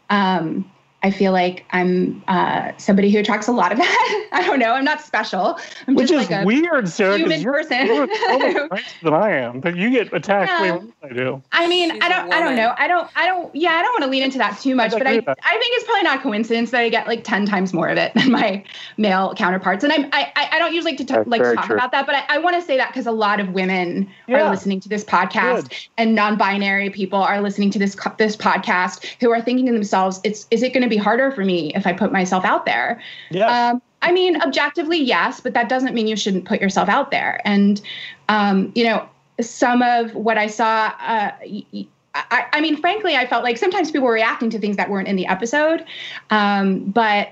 Um, 0.09 0.71
I 1.07 1.11
feel 1.11 1.31
like 1.31 1.63
I'm 1.71 2.21
uh, 2.27 2.73
somebody 2.75 3.09
who 3.09 3.19
attracts 3.19 3.47
a 3.47 3.53
lot 3.53 3.71
of 3.71 3.77
that. 3.77 4.29
I 4.33 4.45
don't 4.45 4.59
know. 4.59 4.73
I'm 4.73 4.83
not 4.83 5.01
special. 5.01 5.57
I'm 5.87 5.95
Which 5.95 6.09
just 6.09 6.25
is 6.25 6.29
like 6.29 6.43
a 6.43 6.45
weird, 6.45 6.89
Sera. 6.89 7.17
Human 7.17 7.39
you're, 7.39 7.53
person. 7.53 7.87
You're 7.87 8.07
than 9.03 9.13
I 9.13 9.31
am, 9.31 9.61
but 9.61 9.77
you 9.77 9.89
get 9.89 10.11
attacked 10.11 10.51
yeah. 10.51 10.61
way 10.61 10.71
more 10.71 10.79
than 10.79 10.93
I 11.03 11.13
do. 11.13 11.41
I 11.53 11.67
mean, 11.67 11.91
She's 11.91 12.03
I 12.03 12.09
don't. 12.09 12.33
I 12.33 12.39
don't 12.41 12.57
know. 12.57 12.73
I 12.77 12.87
don't. 12.89 13.09
I 13.15 13.25
don't. 13.25 13.55
Yeah, 13.55 13.71
I 13.71 13.81
don't 13.81 13.93
want 13.93 14.03
to 14.03 14.09
lean 14.09 14.23
into 14.23 14.37
that 14.39 14.59
too 14.59 14.75
much, 14.75 14.93
I 14.93 14.97
but 14.97 15.07
I, 15.07 15.11
I 15.11 15.13
think 15.13 15.33
it's 15.75 15.85
probably 15.85 16.03
not 16.03 16.19
a 16.19 16.21
coincidence 16.21 16.71
that 16.71 16.81
I 16.81 16.89
get 16.89 17.07
like 17.07 17.23
ten 17.23 17.45
times 17.45 17.71
more 17.71 17.87
of 17.87 17.97
it 17.97 18.13
than 18.15 18.31
my 18.31 18.65
male 18.97 19.33
counterparts. 19.33 19.85
And 19.85 19.93
I'm. 19.93 20.09
I. 20.11 20.31
I 20.35 20.59
don't 20.59 20.73
usually 20.73 20.91
like 20.91 21.07
to 21.07 21.23
t- 21.23 21.29
like 21.29 21.41
talk 21.41 21.65
true. 21.65 21.75
about 21.75 21.91
that, 21.91 22.05
but 22.05 22.15
I, 22.15 22.25
I 22.29 22.37
want 22.39 22.57
to 22.57 22.61
say 22.61 22.75
that 22.75 22.89
because 22.89 23.07
a 23.07 23.11
lot 23.11 23.39
of 23.39 23.53
women 23.53 24.09
yeah. 24.27 24.41
are 24.41 24.49
listening 24.49 24.81
to 24.81 24.89
this 24.89 25.05
podcast, 25.05 25.69
Good. 25.69 25.77
and 25.97 26.15
non-binary 26.15 26.89
people 26.89 27.19
are 27.19 27.41
listening 27.41 27.69
to 27.71 27.79
this 27.79 27.95
this 28.17 28.35
podcast 28.35 29.05
who 29.21 29.31
are 29.31 29.41
thinking 29.41 29.67
to 29.67 29.71
themselves, 29.71 30.19
"It's 30.25 30.47
is 30.51 30.63
it 30.63 30.73
going 30.73 30.83
to 30.83 30.89
be 30.89 30.96
harder 30.97 31.31
for 31.31 31.43
me 31.45 31.73
if 31.75 31.87
I 31.87 31.93
put 31.93 32.11
myself 32.11 32.45
out 32.45 32.65
there. 32.65 33.01
Yeah. 33.31 33.69
Um, 33.69 33.81
I 34.01 34.11
mean, 34.11 34.41
objectively, 34.41 34.99
yes, 34.99 35.39
but 35.39 35.53
that 35.53 35.69
doesn't 35.69 35.93
mean 35.93 36.07
you 36.07 36.15
shouldn't 36.15 36.45
put 36.45 36.61
yourself 36.61 36.87
out 36.87 37.11
there. 37.11 37.41
And, 37.45 37.81
um, 38.29 38.71
you 38.75 38.83
know, 38.83 39.07
some 39.41 39.81
of 39.81 40.13
what 40.13 40.37
I 40.37 40.47
saw, 40.47 40.93
uh, 40.99 41.31
I, 42.13 42.45
I, 42.53 42.61
mean, 42.61 42.77
frankly, 42.77 43.15
I 43.15 43.27
felt 43.27 43.43
like 43.43 43.57
sometimes 43.57 43.91
people 43.91 44.07
were 44.07 44.13
reacting 44.13 44.49
to 44.51 44.59
things 44.59 44.77
that 44.77 44.89
weren't 44.89 45.07
in 45.07 45.15
the 45.15 45.25
episode. 45.27 45.85
Um, 46.29 46.85
but 46.85 47.29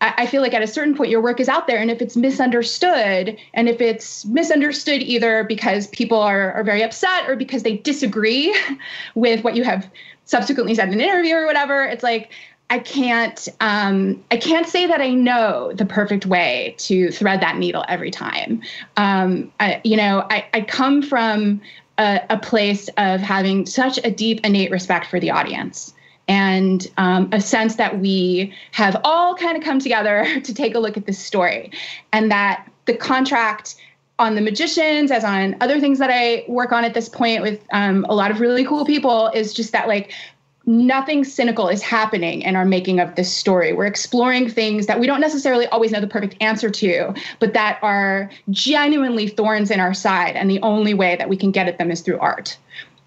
I, 0.00 0.14
I 0.18 0.26
feel 0.26 0.42
like 0.42 0.54
at 0.54 0.62
a 0.62 0.66
certain 0.66 0.96
point, 0.96 1.10
your 1.10 1.20
work 1.20 1.40
is 1.40 1.48
out 1.48 1.66
there. 1.66 1.78
And 1.78 1.90
if 1.90 2.00
it's 2.00 2.16
misunderstood, 2.16 3.36
and 3.54 3.68
if 3.68 3.80
it's 3.80 4.24
misunderstood 4.26 5.02
either 5.02 5.44
because 5.44 5.86
people 5.88 6.18
are, 6.18 6.52
are 6.52 6.64
very 6.64 6.82
upset 6.82 7.28
or 7.28 7.36
because 7.36 7.62
they 7.62 7.76
disagree 7.78 8.56
with 9.14 9.42
what 9.44 9.56
you 9.56 9.64
have 9.64 9.90
subsequently 10.24 10.74
said 10.74 10.88
in 10.88 10.94
an 10.94 11.00
interview 11.00 11.34
or 11.34 11.46
whatever, 11.46 11.84
it's 11.84 12.02
like, 12.02 12.30
I 12.70 12.78
can't 12.80 13.48
um, 13.60 14.22
I 14.30 14.36
can't 14.36 14.66
say 14.66 14.86
that 14.86 15.00
I 15.00 15.10
know 15.10 15.72
the 15.74 15.86
perfect 15.86 16.26
way 16.26 16.74
to 16.78 17.10
thread 17.10 17.40
that 17.40 17.56
needle 17.56 17.84
every 17.88 18.10
time. 18.10 18.62
Um, 18.96 19.50
I, 19.58 19.80
you 19.84 19.96
know, 19.96 20.26
I, 20.30 20.46
I 20.52 20.60
come 20.62 21.00
from 21.00 21.62
a, 21.96 22.20
a, 22.28 22.38
place 22.38 22.88
of 22.98 23.20
having 23.20 23.64
such 23.64 23.98
a 24.04 24.10
deep 24.10 24.44
innate 24.44 24.70
respect 24.70 25.06
for 25.06 25.18
the 25.18 25.30
audience 25.30 25.94
and 26.28 26.86
um, 26.98 27.28
a 27.32 27.40
sense 27.40 27.76
that 27.76 27.98
we 28.00 28.52
have 28.72 29.00
all 29.02 29.34
kind 29.34 29.56
of 29.56 29.64
come 29.64 29.80
together 29.80 30.26
to 30.44 30.54
take 30.54 30.74
a 30.74 30.78
look 30.78 30.96
at 30.96 31.06
this 31.06 31.18
story 31.18 31.72
and 32.12 32.30
that 32.30 32.70
the 32.84 32.94
contract 32.94 33.76
on 34.18 34.34
the 34.34 34.40
magicians 34.40 35.10
as 35.10 35.24
on 35.24 35.56
other 35.60 35.78
things 35.80 35.98
that 35.98 36.10
i 36.10 36.44
work 36.48 36.72
on 36.72 36.84
at 36.84 36.92
this 36.92 37.08
point 37.08 37.40
with 37.40 37.60
um, 37.72 38.04
a 38.08 38.14
lot 38.14 38.30
of 38.30 38.40
really 38.40 38.64
cool 38.64 38.84
people 38.84 39.28
is 39.28 39.54
just 39.54 39.70
that 39.72 39.86
like 39.86 40.12
nothing 40.68 41.24
cynical 41.24 41.68
is 41.68 41.82
happening 41.82 42.42
in 42.42 42.54
our 42.54 42.66
making 42.66 43.00
of 43.00 43.14
this 43.14 43.34
story. 43.34 43.72
We're 43.72 43.86
exploring 43.86 44.50
things 44.50 44.86
that 44.86 45.00
we 45.00 45.06
don't 45.06 45.20
necessarily 45.20 45.66
always 45.68 45.90
know 45.92 46.00
the 46.00 46.06
perfect 46.06 46.36
answer 46.42 46.68
to, 46.68 47.14
but 47.40 47.54
that 47.54 47.78
are 47.82 48.30
genuinely 48.50 49.28
thorns 49.28 49.70
in 49.70 49.80
our 49.80 49.94
side. 49.94 50.36
And 50.36 50.50
the 50.50 50.60
only 50.60 50.92
way 50.92 51.16
that 51.16 51.30
we 51.30 51.38
can 51.38 51.50
get 51.50 51.68
at 51.68 51.78
them 51.78 51.90
is 51.90 52.02
through 52.02 52.18
art. 52.18 52.58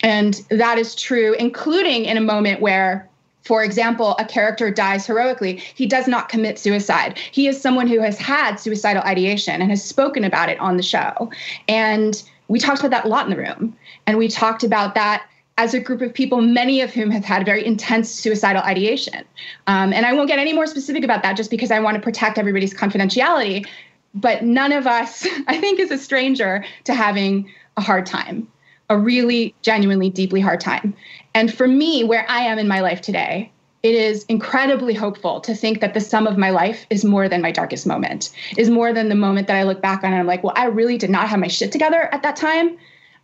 And 0.01 0.43
that 0.49 0.79
is 0.79 0.95
true, 0.95 1.35
including 1.35 2.05
in 2.05 2.17
a 2.17 2.21
moment 2.21 2.61
where 2.61 3.07
for 3.43 3.63
example, 3.63 4.15
a 4.19 4.25
character 4.25 4.69
dies 4.69 5.07
heroically, 5.07 5.55
he 5.73 5.87
does 5.87 6.07
not 6.07 6.29
commit 6.29 6.59
suicide. 6.59 7.17
He 7.31 7.47
is 7.47 7.59
someone 7.59 7.87
who 7.87 7.99
has 7.99 8.19
had 8.19 8.57
suicidal 8.57 9.01
ideation 9.01 9.61
and 9.61 9.71
has 9.71 9.83
spoken 9.83 10.23
about 10.23 10.49
it 10.49 10.59
on 10.59 10.77
the 10.77 10.83
show. 10.83 11.31
And 11.67 12.21
we 12.49 12.59
talked 12.59 12.81
about 12.81 12.91
that 12.91 13.05
a 13.05 13.07
lot 13.07 13.25
in 13.25 13.31
the 13.31 13.41
room. 13.41 13.75
And 14.05 14.19
we 14.19 14.27
talked 14.27 14.63
about 14.63 14.93
that 14.93 15.23
as 15.57 15.73
a 15.73 15.79
group 15.79 16.01
of 16.01 16.13
people, 16.13 16.41
many 16.41 16.81
of 16.81 16.93
whom 16.93 17.11
have 17.11 17.25
had 17.25 17.45
very 17.45 17.65
intense 17.65 18.09
suicidal 18.09 18.61
ideation. 18.63 19.23
Um, 19.67 19.93
and 19.93 20.05
I 20.05 20.13
won't 20.13 20.27
get 20.27 20.39
any 20.39 20.53
more 20.53 20.65
specific 20.65 21.03
about 21.03 21.23
that 21.23 21.37
just 21.37 21.51
because 21.51 21.71
I 21.71 21.79
want 21.79 21.95
to 21.95 22.01
protect 22.01 22.37
everybody's 22.37 22.73
confidentiality. 22.73 23.67
But 24.13 24.43
none 24.43 24.71
of 24.71 24.87
us, 24.87 25.27
I 25.47 25.57
think, 25.57 25.79
is 25.79 25.91
a 25.91 25.97
stranger 25.97 26.65
to 26.85 26.93
having 26.93 27.51
a 27.77 27.81
hard 27.81 28.05
time, 28.05 28.47
a 28.89 28.97
really 28.97 29.53
genuinely 29.61 30.09
deeply 30.09 30.41
hard 30.41 30.61
time. 30.61 30.95
And 31.33 31.53
for 31.53 31.67
me, 31.67 32.03
where 32.03 32.25
I 32.29 32.41
am 32.41 32.57
in 32.57 32.67
my 32.67 32.81
life 32.81 33.01
today, 33.01 33.51
it 33.83 33.95
is 33.95 34.25
incredibly 34.25 34.93
hopeful 34.93 35.41
to 35.41 35.55
think 35.55 35.81
that 35.81 35.93
the 35.93 36.01
sum 36.01 36.27
of 36.27 36.37
my 36.37 36.51
life 36.51 36.85
is 36.89 37.03
more 37.03 37.27
than 37.27 37.41
my 37.41 37.51
darkest 37.51 37.87
moment, 37.87 38.29
is 38.57 38.69
more 38.69 38.93
than 38.93 39.09
the 39.09 39.15
moment 39.15 39.47
that 39.47 39.55
I 39.55 39.63
look 39.63 39.81
back 39.81 40.03
on 40.03 40.11
and 40.11 40.19
I'm 40.19 40.27
like, 40.27 40.43
well, 40.43 40.53
I 40.55 40.65
really 40.65 40.97
did 40.97 41.09
not 41.09 41.27
have 41.29 41.39
my 41.39 41.47
shit 41.47 41.71
together 41.71 42.09
at 42.13 42.21
that 42.21 42.35
time. 42.35 42.77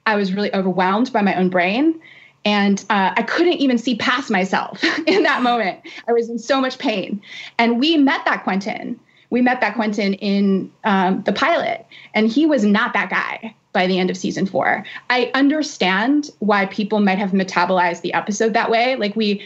I 0.08 0.16
was 0.16 0.34
really 0.34 0.54
overwhelmed 0.56 1.14
by 1.14 1.22
my 1.22 1.36
own 1.36 1.50
brain. 1.50 2.00
And 2.48 2.86
uh, 2.90 3.12
I 3.14 3.24
couldn't 3.24 3.58
even 3.58 3.78
see 3.78 3.96
past 3.98 4.32
myself 4.32 4.82
in 5.06 5.24
that 5.24 5.42
moment. 5.42 5.82
I 6.08 6.14
was 6.14 6.30
in 6.30 6.40
so 6.40 6.62
much 6.62 6.80
pain. 6.80 7.22
And 7.60 7.78
we 7.78 7.98
met 7.98 8.24
that 8.24 8.46
Quentin. 8.46 8.98
We 9.32 9.42
met 9.42 9.60
that 9.60 9.76
Quentin 9.76 10.14
in 10.14 10.72
um, 10.86 11.24
the 11.24 11.34
pilot, 11.34 11.86
and 12.14 12.30
he 12.30 12.46
was 12.46 12.64
not 12.64 12.94
that 12.94 13.10
guy 13.10 13.54
by 13.74 13.86
the 13.86 14.00
end 14.00 14.10
of 14.10 14.16
season 14.16 14.46
four. 14.46 14.86
I 15.10 15.30
understand 15.34 16.30
why 16.40 16.68
people 16.68 17.02
might 17.02 17.18
have 17.18 17.32
metabolized 17.32 18.00
the 18.00 18.14
episode 18.14 18.54
that 18.54 18.72
way. 18.72 18.96
Like 18.96 19.18
we, 19.18 19.46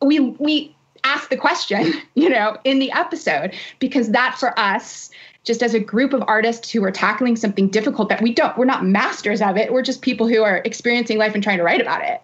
we, 0.00 0.20
we 0.20 0.72
asked 1.02 1.30
the 1.30 1.36
question, 1.36 1.94
you 2.14 2.28
know, 2.28 2.56
in 2.62 2.78
the 2.78 2.92
episode 2.92 3.54
because 3.80 4.10
that 4.10 4.36
for 4.38 4.56
us 4.56 5.10
just 5.46 5.62
as 5.62 5.74
a 5.74 5.80
group 5.80 6.12
of 6.12 6.24
artists 6.26 6.70
who 6.70 6.82
are 6.82 6.90
tackling 6.90 7.36
something 7.36 7.68
difficult 7.68 8.08
that 8.08 8.20
we 8.20 8.34
don't, 8.34 8.58
we're 8.58 8.64
not 8.64 8.84
masters 8.84 9.40
of 9.40 9.56
it. 9.56 9.72
We're 9.72 9.80
just 9.80 10.02
people 10.02 10.26
who 10.26 10.42
are 10.42 10.60
experiencing 10.64 11.18
life 11.18 11.34
and 11.34 11.42
trying 11.42 11.58
to 11.58 11.62
write 11.62 11.80
about 11.80 12.02
it. 12.02 12.20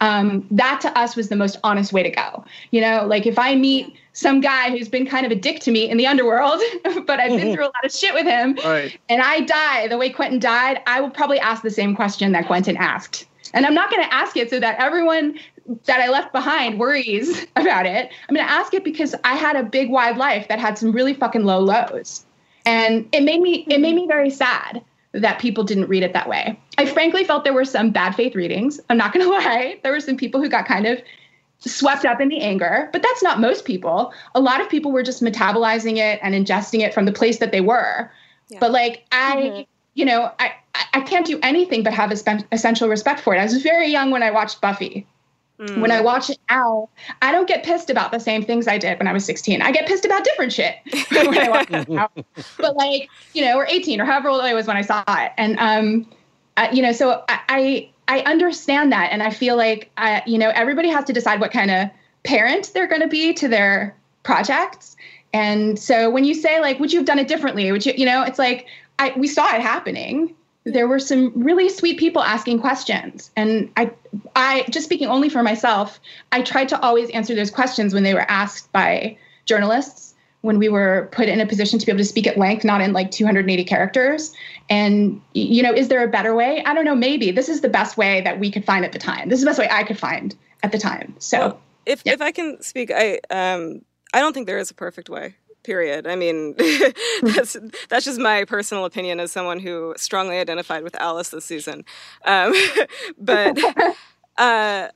Um, 0.00 0.46
that 0.50 0.80
to 0.80 0.98
us 0.98 1.14
was 1.14 1.28
the 1.28 1.36
most 1.36 1.58
honest 1.62 1.92
way 1.92 2.02
to 2.02 2.08
go. 2.08 2.44
You 2.70 2.80
know, 2.80 3.04
like 3.06 3.26
if 3.26 3.38
I 3.38 3.54
meet 3.54 3.94
some 4.14 4.40
guy 4.40 4.70
who's 4.70 4.88
been 4.88 5.06
kind 5.06 5.26
of 5.26 5.30
a 5.30 5.34
dick 5.34 5.60
to 5.60 5.70
me 5.70 5.88
in 5.88 5.98
the 5.98 6.06
underworld, 6.06 6.62
but 7.06 7.20
I've 7.20 7.38
been 7.38 7.54
through 7.54 7.64
a 7.64 7.66
lot 7.66 7.84
of 7.84 7.92
shit 7.92 8.14
with 8.14 8.26
him, 8.26 8.56
right. 8.64 8.98
and 9.10 9.20
I 9.20 9.40
die 9.42 9.86
the 9.88 9.98
way 9.98 10.08
Quentin 10.08 10.38
died, 10.38 10.80
I 10.86 11.02
will 11.02 11.10
probably 11.10 11.38
ask 11.40 11.62
the 11.62 11.70
same 11.70 11.94
question 11.94 12.32
that 12.32 12.46
Quentin 12.46 12.78
asked. 12.78 13.26
And 13.52 13.66
I'm 13.66 13.74
not 13.74 13.90
going 13.90 14.02
to 14.02 14.14
ask 14.14 14.34
it 14.38 14.48
so 14.48 14.58
that 14.60 14.78
everyone 14.78 15.38
that 15.84 16.00
I 16.00 16.08
left 16.08 16.32
behind 16.32 16.80
worries 16.80 17.46
about 17.56 17.84
it. 17.84 18.10
I'm 18.28 18.34
going 18.34 18.46
to 18.46 18.50
ask 18.50 18.72
it 18.72 18.82
because 18.82 19.14
I 19.24 19.34
had 19.34 19.56
a 19.56 19.62
big, 19.62 19.90
wide 19.90 20.16
life 20.16 20.48
that 20.48 20.58
had 20.58 20.78
some 20.78 20.90
really 20.90 21.12
fucking 21.12 21.44
low 21.44 21.60
lows 21.60 22.24
and 22.64 23.08
it 23.12 23.22
made 23.22 23.40
me 23.40 23.66
it 23.68 23.80
made 23.80 23.94
me 23.94 24.06
very 24.06 24.30
sad 24.30 24.82
that 25.12 25.38
people 25.38 25.62
didn't 25.62 25.88
read 25.88 26.02
it 26.02 26.12
that 26.14 26.28
way. 26.28 26.58
I 26.78 26.86
frankly 26.86 27.24
felt 27.24 27.44
there 27.44 27.52
were 27.52 27.66
some 27.66 27.90
bad 27.90 28.14
faith 28.14 28.34
readings. 28.34 28.80
I'm 28.88 28.96
not 28.96 29.12
going 29.12 29.24
to 29.26 29.30
lie. 29.30 29.78
There 29.82 29.92
were 29.92 30.00
some 30.00 30.16
people 30.16 30.40
who 30.42 30.48
got 30.48 30.66
kind 30.66 30.86
of 30.86 31.00
swept 31.58 32.04
up 32.04 32.20
in 32.20 32.28
the 32.28 32.40
anger, 32.40 32.88
but 32.92 33.02
that's 33.02 33.22
not 33.22 33.40
most 33.40 33.64
people. 33.64 34.12
A 34.34 34.40
lot 34.40 34.60
of 34.60 34.68
people 34.68 34.90
were 34.90 35.02
just 35.02 35.22
metabolizing 35.22 35.98
it 35.98 36.18
and 36.22 36.34
ingesting 36.34 36.80
it 36.80 36.92
from 36.92 37.04
the 37.04 37.12
place 37.12 37.38
that 37.38 37.52
they 37.52 37.60
were. 37.60 38.10
Yeah. 38.48 38.58
But 38.58 38.72
like 38.72 39.04
I, 39.12 39.36
mm-hmm. 39.36 39.62
you 39.94 40.04
know, 40.04 40.32
I 40.38 40.52
I 40.94 41.00
can't 41.00 41.26
do 41.26 41.38
anything 41.42 41.82
but 41.82 41.92
have 41.92 42.10
essential 42.12 42.88
respect 42.88 43.20
for 43.20 43.34
it. 43.34 43.38
I 43.38 43.44
was 43.44 43.62
very 43.62 43.88
young 43.88 44.10
when 44.10 44.22
I 44.22 44.30
watched 44.30 44.60
Buffy. 44.60 45.06
Mm. 45.62 45.80
When 45.80 45.90
I 45.90 46.00
watch 46.00 46.28
it 46.28 46.38
now, 46.50 46.88
I 47.20 47.30
don't 47.30 47.46
get 47.46 47.62
pissed 47.62 47.88
about 47.88 48.10
the 48.10 48.18
same 48.18 48.42
things 48.42 48.66
I 48.66 48.78
did 48.78 48.98
when 48.98 49.06
I 49.06 49.12
was 49.12 49.24
16. 49.24 49.62
I 49.62 49.70
get 49.70 49.86
pissed 49.86 50.04
about 50.04 50.24
different 50.24 50.52
shit 50.52 50.76
when 51.10 51.38
I 51.38 51.48
watch 51.48 51.70
it 51.70 51.88
now. 51.88 52.10
But 52.58 52.76
like, 52.76 53.08
you 53.32 53.44
know, 53.44 53.56
or 53.56 53.66
18 53.66 54.00
or 54.00 54.04
however 54.04 54.28
old 54.28 54.40
I 54.42 54.54
was 54.54 54.66
when 54.66 54.76
I 54.76 54.82
saw 54.82 55.04
it. 55.08 55.32
And, 55.36 55.56
um, 55.58 56.06
you 56.72 56.82
know, 56.82 56.92
so 56.92 57.24
I, 57.28 57.40
I, 57.48 57.90
I 58.08 58.30
understand 58.30 58.92
that. 58.92 59.10
And 59.12 59.22
I 59.22 59.30
feel 59.30 59.56
like, 59.56 59.90
I, 59.96 60.22
you 60.26 60.38
know, 60.38 60.50
everybody 60.50 60.88
has 60.88 61.04
to 61.04 61.12
decide 61.12 61.40
what 61.40 61.52
kind 61.52 61.70
of 61.70 61.90
parent 62.24 62.72
they're 62.74 62.88
going 62.88 63.02
to 63.02 63.08
be 63.08 63.32
to 63.34 63.48
their 63.48 63.96
projects. 64.22 64.96
And 65.32 65.78
so 65.78 66.10
when 66.10 66.24
you 66.24 66.34
say 66.34 66.60
like, 66.60 66.78
would 66.80 66.92
you 66.92 66.98
have 66.98 67.06
done 67.06 67.18
it 67.18 67.28
differently? 67.28 67.70
Would 67.70 67.86
you, 67.86 67.94
you 67.96 68.04
know, 68.04 68.22
it's 68.22 68.38
like 68.38 68.66
I 68.98 69.12
we 69.16 69.26
saw 69.28 69.54
it 69.54 69.60
happening. 69.60 70.34
There 70.64 70.86
were 70.86 70.98
some 70.98 71.32
really 71.34 71.68
sweet 71.68 71.98
people 71.98 72.22
asking 72.22 72.60
questions, 72.60 73.30
and 73.36 73.70
I, 73.76 73.90
I 74.36 74.64
just 74.70 74.84
speaking 74.84 75.08
only 75.08 75.28
for 75.28 75.42
myself, 75.42 75.98
I 76.30 76.42
tried 76.42 76.68
to 76.68 76.80
always 76.80 77.10
answer 77.10 77.34
those 77.34 77.50
questions 77.50 77.92
when 77.92 78.04
they 78.04 78.14
were 78.14 78.30
asked 78.30 78.70
by 78.72 79.16
journalists 79.44 80.12
when 80.42 80.58
we 80.58 80.68
were 80.68 81.08
put 81.12 81.28
in 81.28 81.40
a 81.40 81.46
position 81.46 81.78
to 81.78 81.86
be 81.86 81.92
able 81.92 82.00
to 82.00 82.04
speak 82.04 82.26
at 82.26 82.36
length, 82.36 82.64
not 82.64 82.80
in 82.80 82.92
like 82.92 83.10
280 83.10 83.64
characters. 83.64 84.34
And, 84.68 85.20
you 85.34 85.62
know, 85.62 85.72
is 85.72 85.88
there 85.88 86.04
a 86.04 86.08
better 86.08 86.34
way? 86.34 86.62
I 86.66 86.74
don't 86.74 86.84
know, 86.84 86.96
maybe. 86.96 87.30
This 87.30 87.48
is 87.48 87.60
the 87.60 87.68
best 87.68 87.96
way 87.96 88.20
that 88.22 88.38
we 88.38 88.50
could 88.50 88.64
find 88.64 88.84
at 88.84 88.92
the 88.92 88.98
time. 88.98 89.28
This 89.28 89.38
is 89.38 89.44
the 89.44 89.50
best 89.50 89.58
way 89.60 89.68
I 89.70 89.84
could 89.84 89.98
find 89.98 90.36
at 90.64 90.72
the 90.72 90.78
time. 90.78 91.14
So, 91.18 91.38
well, 91.38 91.60
if, 91.86 92.02
yeah. 92.04 92.14
if 92.14 92.20
I 92.20 92.32
can 92.32 92.60
speak, 92.60 92.90
I, 92.92 93.20
um, 93.30 93.82
I 94.12 94.20
don't 94.20 94.32
think 94.32 94.46
there 94.46 94.58
is 94.58 94.70
a 94.70 94.74
perfect 94.74 95.08
way. 95.08 95.36
Period. 95.62 96.06
I 96.08 96.16
mean, 96.16 96.54
that's 97.22 97.56
that's 97.88 98.04
just 98.04 98.18
my 98.18 98.44
personal 98.44 98.84
opinion 98.84 99.20
as 99.20 99.30
someone 99.30 99.60
who 99.60 99.94
strongly 99.96 100.38
identified 100.38 100.82
with 100.82 100.96
Alice 100.96 101.28
this 101.28 101.44
season. 101.44 101.84
Um, 102.24 102.52
but 103.18 103.58
uh, 104.38 104.88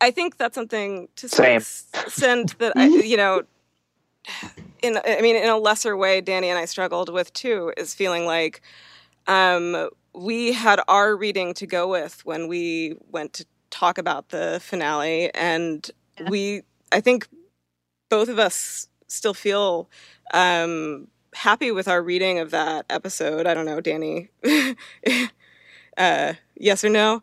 I 0.00 0.10
think 0.10 0.36
that's 0.36 0.54
something 0.54 1.08
to 1.16 1.28
send 1.28 2.48
that 2.58 2.72
I, 2.76 2.86
you 2.86 3.16
know 3.16 3.42
in 4.82 4.98
I 5.04 5.20
mean 5.20 5.36
in 5.36 5.48
a 5.48 5.58
lesser 5.58 5.96
way 5.96 6.20
Danny 6.20 6.48
and 6.48 6.58
I 6.58 6.66
struggled 6.66 7.12
with 7.12 7.32
too 7.32 7.72
is 7.76 7.94
feeling 7.94 8.24
like 8.26 8.62
um, 9.26 9.88
we 10.14 10.52
had 10.52 10.80
our 10.88 11.16
reading 11.16 11.54
to 11.54 11.66
go 11.66 11.88
with 11.88 12.24
when 12.24 12.48
we 12.48 12.96
went 13.10 13.32
to 13.34 13.46
talk 13.70 13.98
about 13.98 14.28
the 14.28 14.60
finale 14.62 15.34
and 15.34 15.90
yeah. 16.20 16.30
we 16.30 16.62
I 16.92 17.00
think 17.00 17.26
both 18.08 18.28
of 18.28 18.38
us 18.38 18.88
still 19.12 19.34
feel 19.34 19.88
um, 20.32 21.08
happy 21.34 21.70
with 21.70 21.88
our 21.88 22.02
reading 22.02 22.38
of 22.38 22.50
that 22.50 22.86
episode. 22.90 23.46
I 23.46 23.54
don't 23.54 23.66
know, 23.66 23.80
Danny. 23.80 24.28
uh, 25.96 26.34
yes 26.56 26.84
or 26.84 26.88
no? 26.88 27.22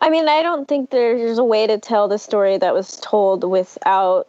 I 0.00 0.10
mean, 0.10 0.28
I 0.28 0.42
don't 0.42 0.68
think 0.68 0.90
there's 0.90 1.38
a 1.38 1.44
way 1.44 1.66
to 1.66 1.78
tell 1.78 2.08
the 2.08 2.18
story 2.18 2.58
that 2.58 2.74
was 2.74 2.98
told 3.00 3.44
without 3.44 4.28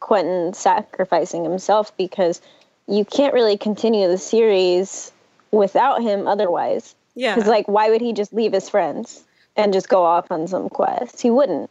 Quentin 0.00 0.52
sacrificing 0.52 1.42
himself 1.42 1.96
because 1.96 2.40
you 2.86 3.04
can't 3.04 3.34
really 3.34 3.56
continue 3.56 4.08
the 4.08 4.18
series 4.18 5.10
without 5.50 6.02
him 6.02 6.26
otherwise. 6.26 6.94
Yeah. 7.14 7.34
Because, 7.34 7.48
like, 7.48 7.66
why 7.66 7.90
would 7.90 8.02
he 8.02 8.12
just 8.12 8.32
leave 8.32 8.52
his 8.52 8.68
friends 8.68 9.24
and 9.56 9.72
just 9.72 9.88
go 9.88 10.04
off 10.04 10.30
on 10.30 10.46
some 10.46 10.68
quest? 10.68 11.20
He 11.20 11.30
wouldn't. 11.30 11.70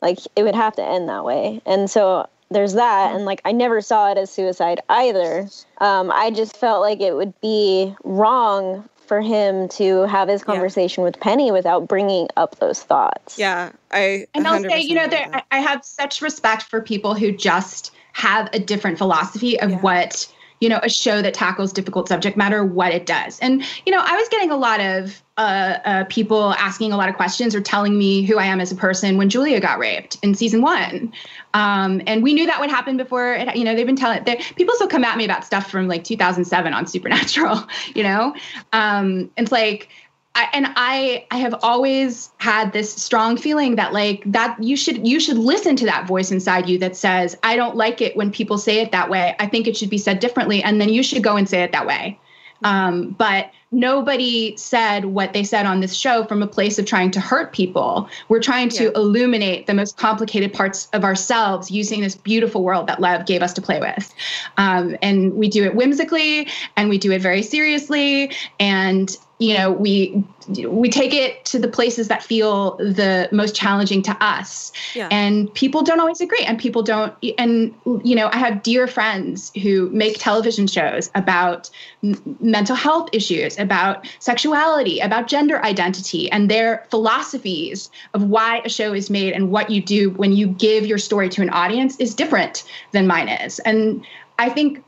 Like, 0.00 0.18
it 0.34 0.42
would 0.42 0.54
have 0.54 0.74
to 0.76 0.84
end 0.84 1.08
that 1.08 1.24
way. 1.24 1.60
And 1.66 1.90
so 1.90 2.26
there's 2.52 2.74
that. 2.74 3.14
And, 3.14 3.24
like, 3.24 3.40
I 3.44 3.52
never 3.52 3.80
saw 3.80 4.10
it 4.10 4.18
as 4.18 4.30
suicide 4.30 4.80
either. 4.88 5.48
Um, 5.78 6.10
I 6.12 6.30
just 6.30 6.56
felt 6.56 6.80
like 6.80 7.00
it 7.00 7.14
would 7.14 7.38
be 7.40 7.94
wrong 8.04 8.88
for 9.06 9.20
him 9.20 9.68
to 9.68 10.02
have 10.02 10.28
his 10.28 10.42
conversation 10.42 11.02
yeah. 11.02 11.06
with 11.06 11.20
Penny 11.20 11.50
without 11.50 11.86
bringing 11.86 12.28
up 12.36 12.58
those 12.60 12.82
thoughts. 12.82 13.38
Yeah, 13.38 13.72
I 13.90 14.26
and 14.32 14.46
I'll 14.46 14.62
say, 14.62 14.80
you 14.80 14.94
know, 14.94 15.06
there, 15.06 15.42
I 15.50 15.58
have 15.58 15.84
such 15.84 16.22
respect 16.22 16.62
for 16.62 16.80
people 16.80 17.14
who 17.14 17.32
just 17.32 17.92
have 18.12 18.48
a 18.52 18.58
different 18.58 18.98
philosophy 18.98 19.60
of 19.60 19.70
yeah. 19.70 19.80
what 19.80 20.32
you 20.62 20.68
know 20.68 20.78
a 20.82 20.88
show 20.88 21.20
that 21.20 21.34
tackles 21.34 21.72
difficult 21.72 22.08
subject 22.08 22.36
matter 22.36 22.64
what 22.64 22.92
it 22.92 23.04
does. 23.04 23.38
And 23.40 23.64
you 23.84 23.92
know 23.92 24.00
i 24.02 24.16
was 24.16 24.28
getting 24.28 24.50
a 24.50 24.56
lot 24.56 24.80
of 24.80 25.22
uh, 25.38 25.78
uh, 25.86 26.04
people 26.04 26.52
asking 26.54 26.92
a 26.92 26.96
lot 26.96 27.08
of 27.08 27.16
questions 27.16 27.54
or 27.54 27.60
telling 27.60 27.98
me 27.98 28.22
who 28.22 28.38
i 28.38 28.44
am 28.44 28.60
as 28.60 28.70
a 28.70 28.76
person 28.76 29.16
when 29.16 29.28
julia 29.28 29.60
got 29.60 29.78
raped 29.78 30.18
in 30.22 30.34
season 30.34 30.62
one. 30.62 31.12
Um, 31.54 32.00
and 32.06 32.22
we 32.22 32.32
knew 32.32 32.46
that 32.46 32.60
would 32.60 32.70
happen 32.70 32.96
before 32.96 33.34
it, 33.34 33.56
you 33.56 33.64
know 33.64 33.74
they've 33.74 33.86
been 33.86 33.96
telling 33.96 34.24
people 34.56 34.74
still 34.76 34.88
come 34.88 35.04
at 35.04 35.16
me 35.18 35.24
about 35.24 35.44
stuff 35.44 35.70
from 35.70 35.88
like 35.88 36.04
2007 36.04 36.72
on 36.72 36.86
supernatural 36.86 37.66
you 37.94 38.02
know? 38.02 38.34
Um, 38.72 39.30
it's 39.36 39.52
like 39.52 39.88
I, 40.34 40.48
and 40.54 40.66
I 40.76 41.26
I 41.30 41.36
have 41.38 41.54
always 41.62 42.30
had 42.38 42.72
this 42.72 42.92
strong 42.92 43.36
feeling 43.36 43.76
that 43.76 43.92
like 43.92 44.22
that 44.26 44.62
you 44.62 44.76
should 44.76 45.06
you 45.06 45.20
should 45.20 45.36
listen 45.36 45.76
to 45.76 45.84
that 45.86 46.06
voice 46.06 46.30
inside 46.30 46.68
you 46.68 46.78
that 46.78 46.96
says 46.96 47.36
I 47.42 47.56
don't 47.56 47.76
like 47.76 48.00
it 48.00 48.16
when 48.16 48.30
people 48.32 48.56
say 48.56 48.80
it 48.80 48.92
that 48.92 49.10
way. 49.10 49.34
I 49.38 49.46
think 49.46 49.66
it 49.66 49.76
should 49.76 49.90
be 49.90 49.98
said 49.98 50.20
differently, 50.20 50.62
and 50.62 50.80
then 50.80 50.88
you 50.88 51.02
should 51.02 51.22
go 51.22 51.36
and 51.36 51.48
say 51.48 51.62
it 51.62 51.72
that 51.72 51.86
way. 51.86 52.18
Um, 52.64 53.10
but 53.10 53.50
nobody 53.72 54.56
said 54.56 55.06
what 55.06 55.32
they 55.32 55.42
said 55.42 55.66
on 55.66 55.80
this 55.80 55.94
show 55.94 56.24
from 56.24 56.42
a 56.42 56.46
place 56.46 56.78
of 56.78 56.86
trying 56.86 57.10
to 57.10 57.20
hurt 57.20 57.52
people. 57.52 58.08
We're 58.28 58.40
trying 58.40 58.68
to 58.70 58.84
yeah. 58.84 58.90
illuminate 58.94 59.66
the 59.66 59.74
most 59.74 59.96
complicated 59.96 60.52
parts 60.52 60.88
of 60.92 61.04
ourselves 61.04 61.70
using 61.70 62.02
this 62.02 62.14
beautiful 62.14 62.62
world 62.62 62.86
that 62.86 63.00
Lev 63.00 63.26
gave 63.26 63.42
us 63.42 63.52
to 63.54 63.62
play 63.62 63.80
with. 63.80 64.14
Um, 64.58 64.96
and 65.02 65.34
we 65.34 65.48
do 65.48 65.64
it 65.64 65.74
whimsically 65.74 66.48
and 66.76 66.88
we 66.88 66.98
do 66.98 67.10
it 67.12 67.22
very 67.22 67.42
seriously. 67.42 68.30
And 68.60 69.16
you 69.42 69.54
know 69.54 69.72
we 69.72 70.24
we 70.68 70.88
take 70.88 71.12
it 71.12 71.44
to 71.44 71.58
the 71.58 71.66
places 71.66 72.08
that 72.08 72.22
feel 72.22 72.76
the 72.76 73.28
most 73.32 73.54
challenging 73.54 74.02
to 74.02 74.16
us 74.24 74.72
yeah. 74.94 75.08
and 75.10 75.52
people 75.54 75.82
don't 75.82 75.98
always 75.98 76.20
agree 76.20 76.44
and 76.44 76.58
people 76.58 76.82
don't 76.82 77.12
and 77.38 77.74
you 78.04 78.14
know 78.14 78.28
i 78.32 78.36
have 78.36 78.62
dear 78.62 78.86
friends 78.86 79.50
who 79.62 79.90
make 79.90 80.16
television 80.18 80.66
shows 80.66 81.10
about 81.16 81.68
m- 82.04 82.36
mental 82.40 82.76
health 82.76 83.08
issues 83.12 83.58
about 83.58 84.06
sexuality 84.20 85.00
about 85.00 85.26
gender 85.26 85.62
identity 85.64 86.30
and 86.30 86.48
their 86.48 86.86
philosophies 86.90 87.90
of 88.14 88.22
why 88.22 88.60
a 88.64 88.68
show 88.68 88.92
is 88.92 89.10
made 89.10 89.32
and 89.32 89.50
what 89.50 89.70
you 89.70 89.82
do 89.82 90.10
when 90.10 90.32
you 90.32 90.46
give 90.46 90.86
your 90.86 90.98
story 90.98 91.28
to 91.28 91.42
an 91.42 91.50
audience 91.50 91.96
is 91.98 92.14
different 92.14 92.62
than 92.92 93.06
mine 93.06 93.28
is 93.28 93.58
and 93.60 94.04
i 94.38 94.48
think 94.48 94.84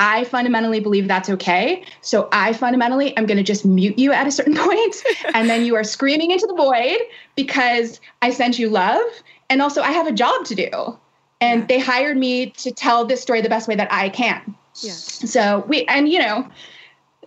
I 0.00 0.24
fundamentally 0.24 0.80
believe 0.80 1.08
that's 1.08 1.28
okay. 1.28 1.84
So 2.00 2.26
I 2.32 2.54
fundamentally 2.54 3.14
am 3.18 3.26
going 3.26 3.36
to 3.36 3.42
just 3.42 3.66
mute 3.66 3.98
you 3.98 4.12
at 4.12 4.26
a 4.26 4.30
certain 4.32 4.56
point, 4.56 4.96
and 5.34 5.48
then 5.48 5.66
you 5.66 5.76
are 5.76 5.84
screaming 5.84 6.30
into 6.30 6.46
the 6.46 6.54
void 6.54 6.98
because 7.36 8.00
I 8.22 8.30
sent 8.30 8.58
you 8.58 8.70
love, 8.70 9.02
and 9.50 9.60
also 9.60 9.82
I 9.82 9.92
have 9.92 10.06
a 10.06 10.12
job 10.12 10.46
to 10.46 10.54
do, 10.54 10.70
and 11.42 11.60
yeah. 11.60 11.66
they 11.66 11.78
hired 11.78 12.16
me 12.16 12.46
to 12.50 12.72
tell 12.72 13.04
this 13.04 13.20
story 13.20 13.42
the 13.42 13.50
best 13.50 13.68
way 13.68 13.76
that 13.76 13.92
I 13.92 14.08
can. 14.08 14.56
Yeah. 14.76 14.92
So 14.92 15.64
we 15.68 15.84
and 15.84 16.08
you 16.08 16.18
know 16.18 16.48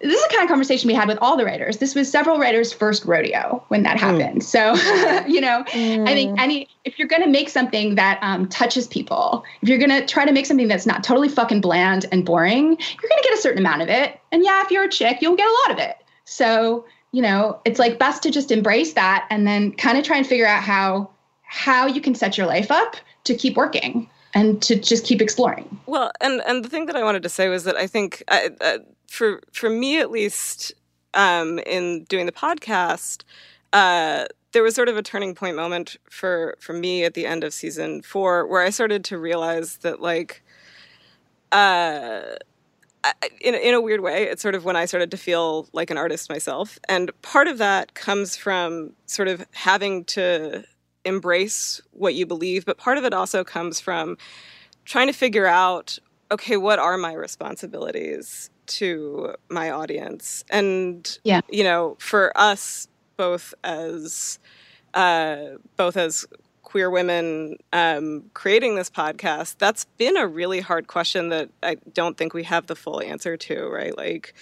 this 0.04 0.14
is 0.20 0.28
the 0.28 0.34
kind 0.34 0.44
of 0.44 0.50
conversation 0.50 0.88
we 0.88 0.94
had 0.94 1.08
with 1.08 1.18
all 1.22 1.38
the 1.38 1.46
writers. 1.46 1.78
This 1.78 1.96
was 1.96 2.12
several 2.12 2.38
writers' 2.38 2.74
first 2.74 3.06
rodeo 3.06 3.64
when 3.70 3.84
that 3.84 3.98
mm. 3.98 4.02
happened. 4.02 4.42
Mm. 4.42 4.44
So, 4.44 4.74
you 5.28 5.40
know, 5.40 5.64
mm. 5.70 6.08
I 6.08 6.14
think 6.14 6.38
mm. 6.38 6.42
any 6.42 6.68
if 6.84 7.00
you're 7.00 7.08
going 7.08 7.22
to 7.22 7.30
make 7.30 7.48
something 7.50 7.96
that 7.96 8.20
um, 8.22 8.50
touches 8.50 8.88
people, 8.88 9.46
if 9.62 9.70
you're 9.70 9.78
going 9.78 9.90
to 9.90 10.06
try 10.06 10.26
to 10.26 10.34
make 10.34 10.46
something 10.46 10.68
that's 10.68 10.86
not 10.86 11.04
totally 11.04 11.30
fucking 11.30 11.62
bland 11.62 12.06
and 12.12 12.26
boring, 12.26 12.66
you're 12.66 13.10
going 13.10 13.22
to 13.22 13.24
get 13.24 13.34
a 13.34 13.42
certain 13.42 13.60
amount 13.60 13.82
of 13.82 13.90
it. 13.90 14.20
And 14.32 14.44
yeah, 14.44 14.62
if 14.64 14.72
you're 14.72 14.84
a 14.84 14.90
chick, 14.90 15.22
you'll 15.22 15.38
get 15.38 15.48
a 15.48 15.58
lot 15.70 15.72
of 15.72 15.80
it. 15.80 15.98
So, 16.26 16.86
you 17.12 17.22
know, 17.22 17.62
it's 17.64 17.80
like 17.80 17.98
best 17.98 18.24
to 18.24 18.32
just 18.32 18.52
embrace 18.52 18.94
that 18.94 19.26
and 19.30 19.48
then 19.48 19.72
kind 19.72 19.98
of 19.98 20.04
try 20.04 20.18
and 20.18 20.28
figure 20.28 20.48
out 20.48 20.64
how 20.64 21.10
how 21.44 21.86
you 21.86 22.02
can 22.02 22.16
set 22.16 22.38
your 22.38 22.48
life 22.48 22.72
up 22.72 22.98
to 23.24 23.36
keep 23.36 23.56
working 23.56 24.10
and 24.34 24.62
to 24.64 24.76
just 24.76 25.06
keep 25.06 25.22
exploring. 25.22 25.80
Well, 25.86 26.12
and 26.20 26.42
and 26.46 26.66
the 26.66 26.70
thing 26.70 26.88
that 26.88 26.96
I 26.96 27.04
wanted 27.04 27.24
to 27.24 27.30
say 27.30 27.50
was 27.50 27.64
that 27.64 27.76
I 27.76 27.88
think 27.88 28.24
I, 28.28 28.50
uh, 28.60 28.80
for 29.14 29.42
for 29.52 29.70
me 29.70 30.00
at 30.00 30.10
least, 30.10 30.74
um, 31.14 31.60
in 31.60 32.04
doing 32.06 32.26
the 32.26 32.32
podcast, 32.32 33.24
uh, 33.72 34.26
there 34.54 34.64
was 34.64 34.74
sort 34.74 34.90
of 34.90 34.98
a 34.98 35.04
turning 35.04 35.36
point 35.36 35.56
moment 35.56 35.98
for 36.10 36.56
for 36.60 36.74
me 36.74 37.04
at 37.04 37.14
the 37.14 37.28
end 37.28 37.44
of 37.44 37.54
season 37.54 38.02
four 38.02 38.48
where 38.48 38.64
I 38.64 38.72
started 38.72 39.06
to 39.06 39.18
realize 39.18 39.78
that 39.78 40.02
like. 40.02 40.44
Uh, 41.52 42.36
in, 43.42 43.54
in 43.54 43.74
a 43.74 43.82
weird 43.82 44.00
way, 44.00 44.24
it's 44.24 44.42
sort 44.42 44.56
of 44.56 44.64
when 44.64 44.78
I 44.78 44.86
started 44.86 45.12
to 45.12 45.18
feel 45.18 45.68
like 45.74 45.92
an 45.92 45.98
artist 45.98 46.30
myself. 46.30 46.80
And 46.88 47.12
part 47.22 47.50
of 47.50 47.58
that 47.58 47.96
comes 47.96 48.38
from 48.38 48.94
sort 49.08 49.28
of 49.28 49.46
having 49.52 50.06
to 50.06 50.64
embrace 51.04 51.82
what 51.92 52.16
you 52.16 52.26
believe, 52.26 52.66
but 52.66 52.78
part 52.78 52.98
of 52.98 53.04
it 53.04 53.14
also 53.14 53.44
comes 53.44 53.82
from 53.82 54.18
trying 54.86 55.08
to 55.08 55.14
figure 55.14 55.46
out 55.46 56.00
okay, 56.32 56.58
what 56.58 56.80
are 56.80 56.98
my 56.98 57.14
responsibilities 57.14 58.50
to 58.68 59.36
my 59.50 59.70
audience? 59.70 60.44
And, 60.50 61.18
yeah. 61.24 61.42
you 61.50 61.64
know, 61.64 61.96
for 62.00 62.32
us, 62.36 62.88
both 63.18 63.54
as 63.64 64.40
uh, 64.94 65.58
both 65.76 65.98
as 65.98 66.26
queer 66.62 66.90
women 66.90 67.58
um, 67.72 68.24
creating 68.34 68.76
this 68.76 68.90
podcast, 68.90 69.58
that's 69.58 69.86
been 69.98 70.18
a 70.18 70.28
really 70.28 70.60
hard 70.60 70.88
question 70.88 71.30
that 71.30 71.50
I 71.62 71.78
don't 71.94 72.18
think 72.18 72.34
we 72.34 72.44
have 72.44 72.68
the 72.68 72.76
full 72.76 73.02
answer 73.02 73.38
to, 73.38 73.68
right? 73.68 73.96
Like, 73.96 74.34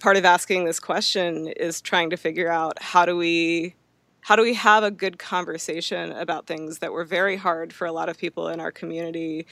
part 0.00 0.16
of 0.16 0.24
asking 0.24 0.64
this 0.64 0.80
question 0.80 1.48
is 1.48 1.80
trying 1.80 2.10
to 2.10 2.16
figure 2.16 2.50
out 2.50 2.80
how 2.80 3.04
do 3.04 3.16
we 3.16 3.74
how 4.20 4.36
do 4.36 4.42
we 4.42 4.54
have 4.54 4.82
a 4.82 4.90
good 4.90 5.18
conversation 5.18 6.10
about 6.12 6.46
things 6.46 6.78
that 6.78 6.92
were 6.92 7.04
very 7.04 7.36
hard 7.36 7.74
for 7.74 7.86
a 7.86 7.92
lot 7.92 8.08
of 8.08 8.16
people 8.16 8.48
in 8.48 8.58
our 8.58 8.72
community 8.72 9.46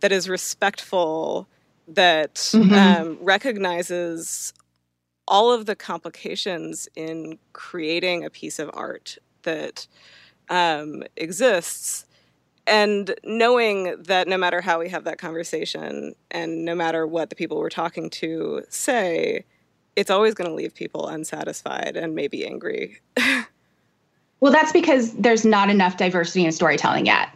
that 0.00 0.10
is 0.10 0.28
respectful 0.28 1.46
that 1.88 2.34
mm-hmm. 2.34 2.72
um, 2.72 3.18
recognizes 3.20 4.52
all 5.28 5.52
of 5.52 5.66
the 5.66 5.76
complications 5.76 6.88
in 6.94 7.38
creating 7.52 8.24
a 8.24 8.30
piece 8.30 8.58
of 8.58 8.70
art 8.74 9.18
that 9.42 9.86
um, 10.48 11.02
exists 11.16 12.06
and 12.66 13.14
knowing 13.22 14.02
that 14.02 14.26
no 14.26 14.36
matter 14.36 14.60
how 14.60 14.80
we 14.80 14.88
have 14.88 15.04
that 15.04 15.18
conversation 15.18 16.14
and 16.30 16.64
no 16.64 16.74
matter 16.74 17.06
what 17.06 17.30
the 17.30 17.36
people 17.36 17.58
we're 17.58 17.68
talking 17.68 18.10
to 18.10 18.62
say, 18.68 19.44
it's 19.94 20.10
always 20.10 20.34
going 20.34 20.50
to 20.50 20.54
leave 20.54 20.74
people 20.74 21.06
unsatisfied 21.06 21.96
and 21.96 22.14
maybe 22.14 22.44
angry. 22.44 23.00
well, 24.40 24.52
that's 24.52 24.72
because 24.72 25.12
there's 25.14 25.44
not 25.44 25.70
enough 25.70 25.96
diversity 25.96 26.44
in 26.44 26.52
storytelling 26.52 27.06
yet. 27.06 27.28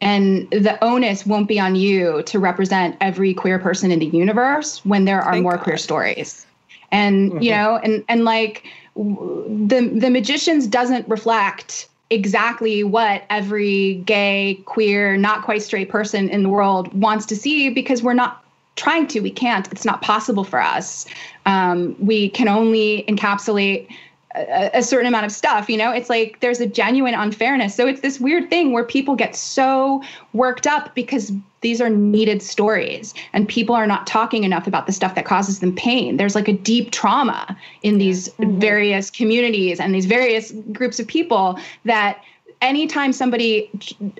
And 0.00 0.48
the 0.50 0.78
onus 0.82 1.26
won't 1.26 1.48
be 1.48 1.58
on 1.58 1.74
you 1.74 2.22
to 2.24 2.38
represent 2.38 2.96
every 3.00 3.34
queer 3.34 3.58
person 3.58 3.90
in 3.90 3.98
the 3.98 4.06
universe 4.06 4.84
when 4.84 5.04
there 5.04 5.20
are 5.20 5.32
Thank 5.32 5.42
more 5.42 5.56
God. 5.56 5.64
queer 5.64 5.76
stories. 5.76 6.46
And 6.92 7.32
mm-hmm. 7.32 7.42
you 7.42 7.50
know, 7.50 7.76
and 7.82 8.04
and 8.08 8.24
like 8.24 8.64
the 8.94 9.90
the 9.94 10.10
magicians 10.10 10.66
doesn't 10.66 11.08
reflect 11.08 11.88
exactly 12.10 12.84
what 12.84 13.24
every 13.28 13.94
gay, 14.06 14.62
queer, 14.64 15.16
not 15.16 15.42
quite 15.42 15.62
straight 15.62 15.88
person 15.90 16.28
in 16.30 16.42
the 16.42 16.48
world 16.48 16.92
wants 16.94 17.26
to 17.26 17.36
see 17.36 17.68
because 17.68 18.02
we're 18.02 18.14
not 18.14 18.42
trying 18.76 19.06
to. 19.08 19.20
We 19.20 19.30
can't. 19.30 19.70
It's 19.72 19.84
not 19.84 20.00
possible 20.00 20.44
for 20.44 20.60
us. 20.60 21.06
Um, 21.44 21.96
we 21.98 22.30
can 22.30 22.48
only 22.48 23.04
encapsulate 23.08 23.88
a, 24.34 24.70
a, 24.74 24.82
certain 24.82 25.06
amount 25.06 25.26
of 25.26 25.32
stuff. 25.32 25.68
You 25.68 25.76
know, 25.76 25.90
it's 25.90 26.10
like 26.10 26.40
there's 26.40 26.60
a 26.60 26.66
genuine 26.66 27.14
unfairness. 27.14 27.74
So 27.74 27.86
it's 27.86 28.00
this 28.00 28.20
weird 28.20 28.50
thing 28.50 28.72
where 28.72 28.84
people 28.84 29.16
get 29.16 29.34
so 29.34 30.02
worked 30.32 30.66
up 30.66 30.94
because 30.94 31.32
these 31.60 31.80
are 31.80 31.90
needed 31.90 32.42
stories 32.42 33.14
and 33.32 33.48
people 33.48 33.74
are 33.74 33.86
not 33.86 34.06
talking 34.06 34.44
enough 34.44 34.66
about 34.66 34.86
the 34.86 34.92
stuff 34.92 35.14
that 35.14 35.24
causes 35.24 35.60
them 35.60 35.74
pain. 35.74 36.16
There's 36.16 36.34
like 36.34 36.48
a 36.48 36.52
deep 36.52 36.90
trauma 36.90 37.56
in 37.82 37.98
these 37.98 38.28
mm-hmm. 38.30 38.58
various 38.58 39.10
communities 39.10 39.80
and 39.80 39.94
these 39.94 40.06
various 40.06 40.52
groups 40.72 41.00
of 41.00 41.06
people 41.06 41.58
that 41.84 42.22
anytime 42.60 43.12
somebody 43.12 43.70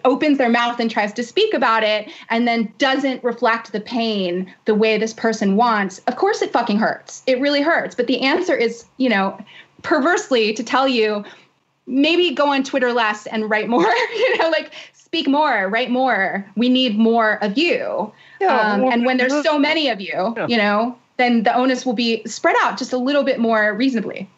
opens 0.04 0.38
their 0.38 0.48
mouth 0.48 0.78
and 0.78 0.90
tries 0.90 1.12
to 1.12 1.22
speak 1.22 1.54
about 1.54 1.82
it 1.82 2.08
and 2.30 2.46
then 2.46 2.72
doesn't 2.78 3.22
reflect 3.24 3.72
the 3.72 3.80
pain 3.80 4.52
the 4.64 4.74
way 4.74 4.96
this 4.96 5.12
person 5.12 5.56
wants, 5.56 5.98
of 6.06 6.16
course 6.16 6.40
it 6.42 6.52
fucking 6.52 6.78
hurts. 6.78 7.22
It 7.26 7.40
really 7.40 7.62
hurts. 7.62 7.94
But 7.94 8.06
the 8.06 8.20
answer 8.20 8.56
is, 8.56 8.84
you 8.96 9.08
know, 9.08 9.38
perversely 9.82 10.52
to 10.54 10.62
tell 10.62 10.88
you 10.88 11.24
maybe 11.86 12.34
go 12.34 12.52
on 12.52 12.62
Twitter 12.62 12.92
less 12.92 13.26
and 13.26 13.48
write 13.48 13.68
more, 13.68 13.82
you 14.14 14.38
know, 14.38 14.50
like 14.50 14.72
speak 14.92 15.26
more, 15.26 15.68
write 15.68 15.90
more. 15.90 16.46
We 16.56 16.68
need 16.68 16.98
more 16.98 17.42
of 17.42 17.56
you. 17.56 18.12
Yeah, 18.40 18.60
um, 18.60 18.82
well, 18.82 18.92
and 18.92 19.04
when 19.04 19.16
there's 19.16 19.42
so 19.42 19.58
many 19.58 19.88
of 19.88 20.00
you, 20.00 20.34
yeah. 20.36 20.46
you 20.46 20.56
know, 20.56 20.96
then 21.16 21.42
the 21.42 21.54
onus 21.54 21.84
will 21.84 21.94
be 21.94 22.22
spread 22.26 22.56
out 22.62 22.78
just 22.78 22.92
a 22.92 22.98
little 22.98 23.24
bit 23.24 23.40
more 23.40 23.74
reasonably. 23.74 24.28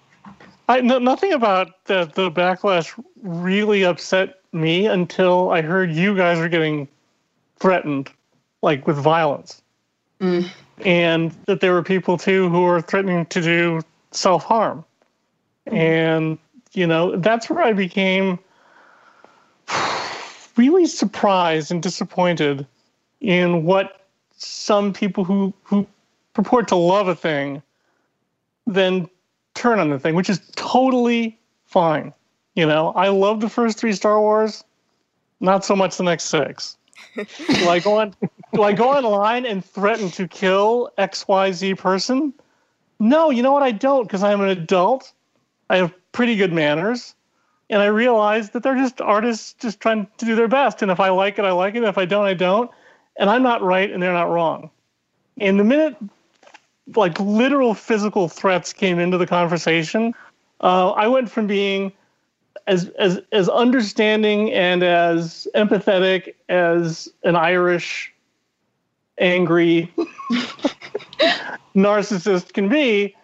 I 0.69 0.81
know 0.81 0.99
nothing 0.99 1.33
about 1.33 1.85
the, 1.87 2.11
the 2.15 2.31
backlash 2.31 2.93
really 3.23 3.83
upset 3.83 4.41
me 4.53 4.87
until 4.87 5.51
I 5.51 5.63
heard 5.63 5.91
you 5.91 6.17
guys 6.17 6.39
were 6.39 6.49
getting 6.49 6.87
threatened, 7.57 8.11
like 8.63 8.87
with 8.87 8.97
violence. 8.97 9.61
Mm. 10.21 10.49
And 10.85 11.33
that 11.47 11.61
there 11.61 11.73
were 11.73 11.83
people 11.83 12.17
too 12.17 12.49
who 12.49 12.63
were 12.63 12.81
threatening 12.81 13.27
to 13.27 13.43
do 13.43 13.81
self 14.13 14.45
harm. 14.45 14.85
And, 15.67 16.39
you 16.73 16.87
know, 16.87 17.17
that's 17.17 17.49
where 17.49 17.63
I 17.63 17.73
became 17.73 18.39
really 20.57 20.87
surprised 20.87 21.71
and 21.71 21.83
disappointed 21.83 22.67
in 23.21 23.65
what 23.65 24.07
some 24.37 24.93
people 24.93 25.25
who, 25.25 25.53
who 25.63 25.87
purport 26.33 26.69
to 26.69 26.77
love 26.77 27.09
a 27.09 27.15
thing 27.15 27.63
then 28.67 29.09
turn 29.55 29.79
on 29.79 29.91
the 29.91 29.99
thing, 29.99 30.15
which 30.15 30.31
is 30.31 30.41
totally 30.57 31.39
fine. 31.67 32.13
You 32.55 32.67
know, 32.67 32.93
I 32.93 33.09
love 33.09 33.41
the 33.41 33.49
first 33.49 33.79
three 33.79 33.93
Star 33.93 34.21
Wars, 34.21 34.65
not 35.41 35.65
so 35.65 35.77
much 35.77 35.97
the 35.97 36.05
next 36.05 36.25
six. 36.25 36.77
do 37.17 37.69
I 37.69 37.81
go 37.81 37.99
on 37.99 38.15
do 38.53 38.63
I 38.63 38.73
go 38.73 38.91
online 38.93 39.47
and 39.47 39.65
threaten 39.65 40.11
to 40.13 40.29
kill 40.29 40.91
XYZ 40.99 41.79
person? 41.79 42.33
No, 42.99 43.31
you 43.31 43.43
know 43.43 43.53
what 43.53 43.63
I 43.63 43.73
don't 43.73 44.05
because 44.05 44.23
I'm 44.23 44.41
an 44.41 44.49
adult. 44.49 45.13
I 45.71 45.77
have 45.77 45.95
pretty 46.13 46.37
good 46.37 46.53
manners. 46.53 47.15
And 47.71 47.81
I 47.81 47.87
realize 47.87 48.51
that 48.51 48.65
they're 48.65 48.75
just 48.75 49.01
artists 49.01 49.55
just 49.55 49.79
trying 49.79 50.09
to 50.19 50.25
do 50.27 50.35
their 50.35 50.49
best. 50.49 50.83
And 50.83 50.91
if 50.91 50.99
I 50.99 51.11
like 51.11 51.39
it, 51.39 51.45
I 51.45 51.53
like 51.53 51.77
it. 51.77 51.85
If 51.85 51.97
I 51.97 52.05
don't, 52.05 52.27
I 52.27 52.35
don't. 52.35 52.69
And 53.17 53.31
I'm 53.31 53.45
not 53.45 53.63
right 53.63 53.91
and 53.91 54.03
they're 54.03 54.13
not 54.13 54.29
wrong. 54.29 54.71
And 55.39 55.59
the 55.59 55.65
minute 55.65 55.97
like 56.97 57.21
literal 57.21 57.75
physical 57.75 58.29
threats 58.29 58.73
came 58.73 58.99
into 58.99 59.17
the 59.17 59.27
conversation, 59.27 60.13
uh, 60.61 60.91
I 60.91 61.07
went 61.07 61.31
from 61.31 61.47
being 61.47 61.93
as 62.67 62.89
as 62.99 63.21
as 63.31 63.49
understanding 63.49 64.53
and 64.53 64.83
as 64.83 65.47
empathetic 65.55 66.35
as 66.49 67.09
an 67.23 67.37
Irish 67.37 68.13
angry 69.19 69.93
narcissist 71.77 72.53
can 72.53 72.69
be 72.69 73.15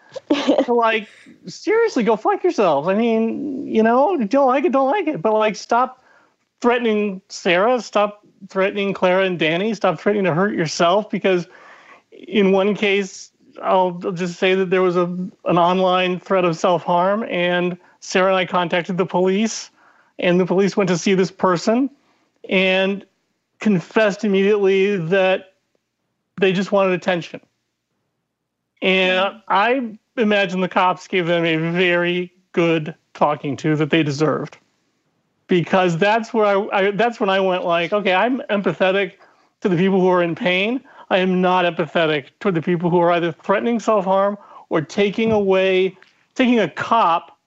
like 0.69 1.09
seriously 1.47 2.03
go 2.03 2.17
fuck 2.17 2.43
yourselves. 2.43 2.89
I 2.89 2.95
mean, 2.95 3.67
you 3.67 3.83
know, 3.83 4.17
don't 4.25 4.47
like 4.47 4.65
it, 4.65 4.73
don't 4.73 4.91
like 4.91 5.07
it, 5.07 5.23
but 5.23 5.33
like 5.33 5.57
stop 5.57 6.03
threatening 6.61 7.21
Sera, 7.29 7.81
stop 7.81 8.27
threatening 8.49 8.93
Clara 8.93 9.25
and 9.25 9.39
Danny, 9.39 9.75
stop 9.75 10.01
threatening 10.01 10.25
to 10.25 10.35
hurt 10.35 10.55
yourself 10.55 11.11
because 11.11 11.47
in 12.11 12.53
one 12.53 12.75
case 12.75 13.31
I'll 13.63 13.93
just 13.93 14.39
say 14.39 14.55
that 14.55 14.71
there 14.71 14.83
was 14.83 14.97
a 14.97 15.05
an 15.05 15.59
online 15.59 16.21
threat 16.21 16.45
of 16.45 16.57
self 16.57 16.83
harm, 16.83 17.25
and 17.25 17.79
Sera 18.01 18.29
and 18.29 18.37
I 18.37 18.47
contacted 18.47 18.99
the 18.99 19.07
police, 19.07 19.71
and 20.19 20.41
the 20.41 20.47
police 20.47 20.77
went 20.77 20.89
to 20.89 20.99
see 20.99 21.15
this 21.15 21.31
person, 21.31 21.91
and 22.49 23.05
confessed 23.61 24.25
immediately 24.25 24.97
that 24.97 25.55
they 26.41 26.53
just 26.53 26.73
wanted 26.73 26.93
attention. 26.93 27.41
And 28.83 29.41
I 29.49 29.99
imagine 30.17 30.61
the 30.61 30.69
cops 30.69 31.07
gave 31.07 31.27
them 31.27 31.45
a 31.45 31.57
very 31.57 32.33
good 32.53 32.95
talking 33.15 33.57
to 33.59 33.77
that 33.77 33.91
they 33.91 34.03
deserved, 34.03 34.59
because 35.47 35.99
that's 35.99 36.33
where 36.33 36.47
I, 36.47 36.69
I 36.73 36.91
that's 36.93 37.21
when 37.21 37.31
I 37.31 37.41
went 37.41 37.65
like, 37.65 37.93
okay, 37.93 38.15
I'm 38.15 38.41
empathetic 38.51 39.15
to 39.61 39.69
the 39.69 39.77
people 39.77 40.01
who 40.01 40.09
are 40.09 40.23
in 40.23 40.35
pain. 40.35 40.83
I 41.11 41.19
am 41.19 41.41
not 41.41 41.65
empathetic 41.65 42.31
toward 42.41 42.55
the 42.55 42.63
people 42.63 42.91
who 42.91 42.99
are 42.99 43.13
either 43.13 43.33
threatening 43.33 43.81
self 43.81 44.05
harm 44.05 44.37
or 44.69 44.81
taking 44.81 45.33
away, 45.33 45.97
taking 46.35 46.59
a 46.61 46.69
cop 46.69 47.39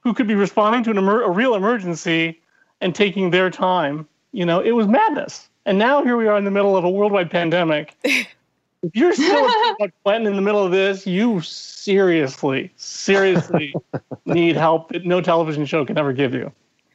who 0.00 0.14
could 0.14 0.26
be 0.26 0.34
responding 0.34 0.82
to 0.84 0.90
an 0.90 0.98
emer- 0.98 1.22
a 1.22 1.30
real 1.30 1.54
emergency 1.54 2.40
and 2.80 2.94
taking 2.94 3.30
their 3.30 3.50
time. 3.50 4.06
You 4.32 4.46
know, 4.46 4.60
it 4.60 4.72
was 4.72 4.86
madness. 4.86 5.48
And 5.66 5.78
now 5.78 6.02
here 6.02 6.16
we 6.16 6.26
are 6.26 6.38
in 6.38 6.44
the 6.44 6.50
middle 6.50 6.76
of 6.76 6.84
a 6.84 6.90
worldwide 6.90 7.30
pandemic. 7.30 7.94
if 8.82 8.94
you're 8.94 9.12
still 9.12 9.48
Clinton 10.04 10.26
in 10.26 10.36
the 10.36 10.42
middle 10.42 10.64
of 10.64 10.72
this, 10.72 11.06
you 11.06 11.40
seriously, 11.40 12.72
seriously 12.76 13.74
need 14.26 14.56
help 14.56 14.90
that 14.90 15.04
no 15.04 15.20
television 15.20 15.64
show 15.66 15.84
can 15.84 15.98
ever 15.98 16.12
give 16.12 16.34
you. 16.34 16.52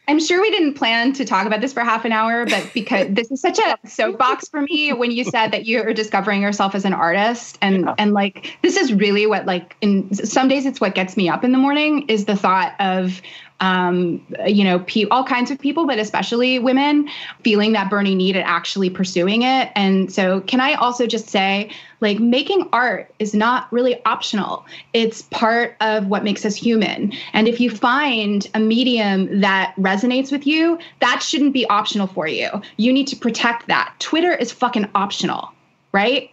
I'm 0.07 0.19
sure 0.19 0.41
we 0.41 0.51
didn't 0.51 0.73
plan 0.73 1.13
to 1.13 1.23
talk 1.23 1.47
about 1.47 1.61
this 1.61 1.71
for 1.71 1.79
half 1.79 2.03
an 2.03 2.11
hour, 2.11 2.45
but 2.45 2.69
because 2.73 3.07
this 3.11 3.31
is 3.31 3.39
such 3.39 3.57
a 3.57 3.77
soapbox 3.87 4.49
for 4.49 4.61
me 4.61 4.91
when 4.91 5.11
you 5.11 5.23
said 5.23 5.51
that 5.51 5.65
you're 5.65 5.93
discovering 5.93 6.41
yourself 6.41 6.75
as 6.75 6.83
an 6.83 6.93
artist 6.93 7.57
and 7.61 7.85
yeah. 7.85 7.95
and 7.97 8.13
like 8.13 8.57
this 8.61 8.75
is 8.75 8.93
really 8.93 9.25
what 9.25 9.45
like 9.45 9.77
in 9.79 10.13
some 10.13 10.49
days 10.49 10.65
it's 10.65 10.81
what 10.81 10.93
gets 10.93 11.15
me 11.15 11.29
up 11.29 11.45
in 11.45 11.53
the 11.53 11.57
morning 11.57 12.05
is 12.09 12.25
the 12.25 12.35
thought 12.35 12.73
of 12.81 13.21
um, 13.63 14.21
you 14.45 14.65
know, 14.65 14.79
pe- 14.79 15.05
all 15.05 15.23
kinds 15.23 15.49
of 15.49 15.57
people, 15.57 15.87
but 15.87 15.97
especially 15.97 16.59
women 16.59 17.07
feeling 17.45 17.71
that 17.71 17.89
burning 17.89 18.17
need 18.17 18.35
and 18.35 18.43
actually 18.43 18.89
pursuing 18.89 19.43
it. 19.43 19.71
And 19.73 20.11
so, 20.11 20.41
can 20.41 20.59
I 20.59 20.73
also 20.73 21.07
just 21.07 21.29
say, 21.29 21.71
like, 22.01 22.19
making 22.19 22.67
art 22.73 23.13
is 23.19 23.33
not 23.33 23.71
really 23.71 24.03
optional, 24.03 24.65
it's 24.91 25.21
part 25.23 25.77
of 25.79 26.07
what 26.07 26.25
makes 26.25 26.43
us 26.45 26.55
human. 26.55 27.13
And 27.31 27.47
if 27.47 27.61
you 27.61 27.69
find 27.69 28.45
a 28.53 28.59
medium 28.59 29.39
that 29.39 29.73
resonates 29.77 30.29
with 30.29 30.45
you, 30.45 30.77
that 30.99 31.23
shouldn't 31.23 31.53
be 31.53 31.65
optional 31.67 32.07
for 32.07 32.27
you. 32.27 32.49
You 32.75 32.91
need 32.91 33.07
to 33.07 33.15
protect 33.15 33.67
that. 33.67 33.95
Twitter 33.99 34.33
is 34.33 34.51
fucking 34.51 34.89
optional, 34.93 35.53
right? 35.93 36.29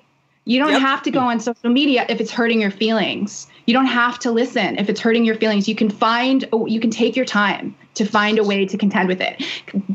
You 0.47 0.59
don't 0.59 0.73
yep. 0.73 0.81
have 0.81 1.03
to 1.05 1.13
go 1.13 1.21
on 1.21 1.39
social 1.39 1.71
media 1.71 2.07
if 2.09 2.21
it's 2.21 2.33
hurting 2.33 2.61
your 2.61 2.73
feelings. 2.73 3.47
You 3.71 3.75
don't 3.75 3.87
have 3.87 4.19
to 4.19 4.33
listen 4.33 4.77
if 4.81 4.89
it's 4.89 4.99
hurting 4.99 5.25
your 5.25 5.37
feelings. 5.37 5.69
You 5.69 5.77
can 5.77 5.91
find, 5.91 6.45
you 6.67 6.81
can 6.81 6.91
take 6.91 7.15
your 7.15 7.25
time 7.25 7.77
to 7.95 8.05
find 8.05 8.37
a 8.37 8.43
way 8.43 8.67
to 8.67 8.77
contend 8.77 9.07
with 9.07 9.21
it. 9.21 9.45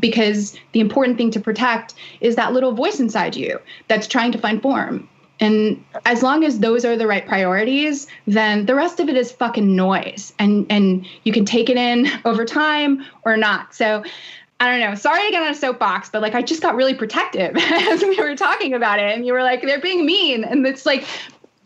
Because 0.00 0.56
the 0.72 0.80
important 0.80 1.18
thing 1.18 1.30
to 1.32 1.40
protect 1.40 1.92
is 2.22 2.36
that 2.36 2.54
little 2.54 2.72
voice 2.72 3.00
inside 3.00 3.36
you 3.36 3.60
that's 3.88 4.06
trying 4.06 4.32
to 4.32 4.38
find 4.38 4.62
form. 4.62 5.06
And 5.40 5.84
as 6.06 6.22
long 6.22 6.42
as 6.42 6.60
those 6.60 6.86
are 6.86 6.96
the 6.96 7.06
right 7.06 7.26
priorities, 7.26 8.06
then 8.26 8.64
the 8.64 8.74
rest 8.74 8.98
of 8.98 9.10
it 9.10 9.16
is 9.18 9.30
fucking 9.30 9.76
noise. 9.76 10.32
And 10.38 10.64
and 10.70 11.06
you 11.24 11.32
can 11.34 11.44
take 11.44 11.68
it 11.68 11.76
in 11.76 12.08
over 12.24 12.46
time 12.46 13.04
or 13.26 13.36
not. 13.36 13.74
So 13.74 14.04
I 14.58 14.70
don't 14.70 14.80
know. 14.80 14.94
Sorry 14.94 15.22
to 15.26 15.30
get 15.30 15.42
on 15.42 15.50
a 15.50 15.54
soapbox, 15.54 16.08
but 16.08 16.22
like 16.22 16.34
I 16.34 16.40
just 16.40 16.62
got 16.62 16.76
really 16.76 16.94
protective 16.94 17.54
as 17.58 18.00
we 18.00 18.18
were 18.18 18.34
talking 18.34 18.72
about 18.72 18.98
it. 19.00 19.14
And 19.14 19.26
you 19.26 19.34
were 19.34 19.42
like, 19.42 19.60
they're 19.60 19.80
being 19.80 20.06
mean. 20.06 20.44
And 20.44 20.66
it's 20.66 20.86
like, 20.86 21.04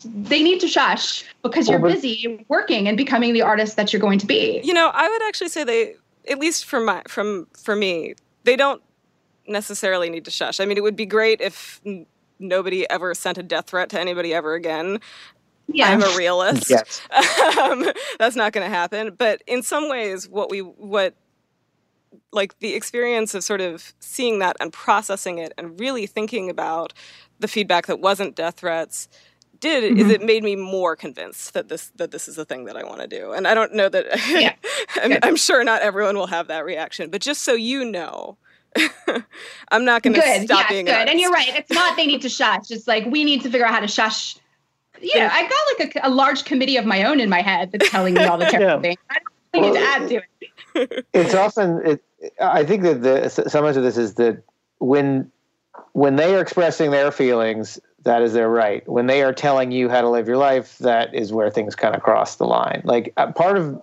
they 0.04 0.42
need 0.42 0.60
to 0.60 0.68
shush 0.68 1.24
because 1.42 1.68
you're 1.68 1.78
busy 1.78 2.44
working 2.48 2.88
and 2.88 2.96
becoming 2.96 3.32
the 3.32 3.42
artist 3.42 3.76
that 3.76 3.92
you're 3.92 4.00
going 4.00 4.18
to 4.18 4.26
be. 4.26 4.60
You 4.64 4.74
know, 4.74 4.90
I 4.92 5.08
would 5.08 5.22
actually 5.22 5.48
say 5.48 5.64
they, 5.64 5.94
at 6.28 6.38
least 6.38 6.64
from 6.64 6.86
my, 6.86 7.02
from 7.08 7.46
for 7.52 7.76
me, 7.76 8.14
they 8.44 8.56
don't 8.56 8.82
necessarily 9.46 10.10
need 10.10 10.24
to 10.24 10.30
shush. 10.30 10.60
I 10.60 10.64
mean, 10.64 10.76
it 10.76 10.82
would 10.82 10.96
be 10.96 11.06
great 11.06 11.40
if 11.40 11.80
n- 11.84 12.06
nobody 12.38 12.88
ever 12.88 13.14
sent 13.14 13.38
a 13.38 13.42
death 13.42 13.70
threat 13.70 13.90
to 13.90 14.00
anybody 14.00 14.32
ever 14.32 14.54
again. 14.54 15.00
Yeah. 15.68 15.88
I'm 15.88 16.02
a 16.02 16.16
realist. 16.16 16.70
Yes. 16.70 17.00
um, 17.58 17.84
that's 18.18 18.36
not 18.36 18.52
going 18.52 18.68
to 18.68 18.74
happen. 18.74 19.14
But 19.16 19.42
in 19.46 19.62
some 19.62 19.88
ways, 19.88 20.28
what 20.28 20.50
we 20.50 20.60
what 20.60 21.14
like 22.32 22.58
the 22.58 22.74
experience 22.74 23.34
of 23.34 23.44
sort 23.44 23.60
of 23.60 23.92
seeing 24.00 24.40
that 24.40 24.56
and 24.60 24.72
processing 24.72 25.38
it 25.38 25.52
and 25.58 25.78
really 25.78 26.06
thinking 26.06 26.50
about 26.50 26.92
the 27.38 27.48
feedback 27.48 27.86
that 27.86 28.00
wasn't 28.00 28.34
death 28.34 28.56
threats 28.56 29.08
did 29.60 29.84
is 29.98 30.06
Mhm. 30.06 30.10
it 30.10 30.22
made 30.22 30.42
me 30.42 30.56
more 30.56 30.96
convinced 30.96 31.54
that 31.54 31.68
this 31.68 31.90
that 31.96 32.10
this 32.10 32.28
is 32.28 32.36
the 32.36 32.44
thing 32.44 32.64
that 32.64 32.76
I 32.76 32.84
want 32.84 33.00
to 33.00 33.06
do. 33.06 33.32
And 33.32 33.46
I 33.46 33.54
don't 33.54 33.74
know 33.74 33.88
that 33.88 34.06
Yeah. 34.28 34.54
I'm, 35.02 35.18
I'm 35.22 35.36
sure 35.36 35.62
not 35.64 35.82
everyone 35.82 36.16
will 36.16 36.26
have 36.28 36.48
that 36.48 36.64
reaction, 36.64 37.10
but 37.10 37.20
just 37.20 37.42
so 37.42 37.52
you 37.54 37.84
know, 37.84 38.36
I'm 39.70 39.84
not 39.84 40.02
going 40.02 40.14
to 40.14 40.20
stop 40.20 40.48
yes, 40.60 40.68
being 40.68 40.86
good. 40.86 40.94
an 40.94 41.08
And 41.08 41.20
you're 41.20 41.30
right. 41.32 41.48
It's 41.56 41.70
not 41.70 41.96
they 41.96 42.06
need 42.06 42.22
to 42.22 42.28
shush. 42.28 42.70
It's 42.70 42.86
like 42.88 43.04
we 43.06 43.24
need 43.24 43.42
to 43.42 43.50
figure 43.50 43.66
out 43.66 43.72
how 43.74 43.80
to 43.80 43.88
shush. 43.88 44.36
Yeah, 45.02 45.30
I've 45.32 45.48
got 45.50 45.58
like 45.78 45.96
a, 45.96 46.08
a 46.08 46.10
large 46.10 46.44
committee 46.44 46.76
of 46.76 46.84
my 46.84 47.04
own 47.04 47.20
in 47.20 47.28
my 47.30 47.40
head 47.40 47.72
that's 47.72 47.88
telling 47.90 48.14
me 48.14 48.24
all 48.24 48.36
the 48.38 48.44
terrible 48.50 48.76
Yeah. 48.76 48.80
things. 48.80 48.98
I 49.10 49.16
don't 49.52 49.62
really 49.62 49.72
need 49.72 49.80
to 49.80 49.86
add 49.86 50.08
to 50.08 50.14
it. 50.82 51.06
it's 51.14 51.34
often 51.34 51.80
it, 51.84 52.02
i 52.40 52.62
think 52.64 52.84
that 52.84 53.02
the 53.02 53.28
so 53.28 53.60
much 53.60 53.74
of 53.74 53.82
this 53.82 53.96
is 53.96 54.14
that 54.14 54.40
when 54.78 55.28
when 55.94 56.14
they 56.14 56.32
are 56.36 56.40
expressing 56.40 56.92
their 56.92 57.10
feelings 57.10 57.80
that 58.04 58.22
is 58.22 58.32
their 58.32 58.48
right. 58.48 58.86
When 58.88 59.06
they 59.06 59.22
are 59.22 59.32
telling 59.32 59.72
you 59.72 59.88
how 59.88 60.00
to 60.00 60.08
live 60.08 60.26
your 60.26 60.36
life 60.36 60.78
that 60.78 61.14
is 61.14 61.32
where 61.32 61.50
things 61.50 61.74
kind 61.74 61.94
of 61.94 62.02
cross 62.02 62.36
the 62.36 62.46
line. 62.46 62.82
Like 62.84 63.12
uh, 63.16 63.32
part 63.32 63.56
of 63.56 63.82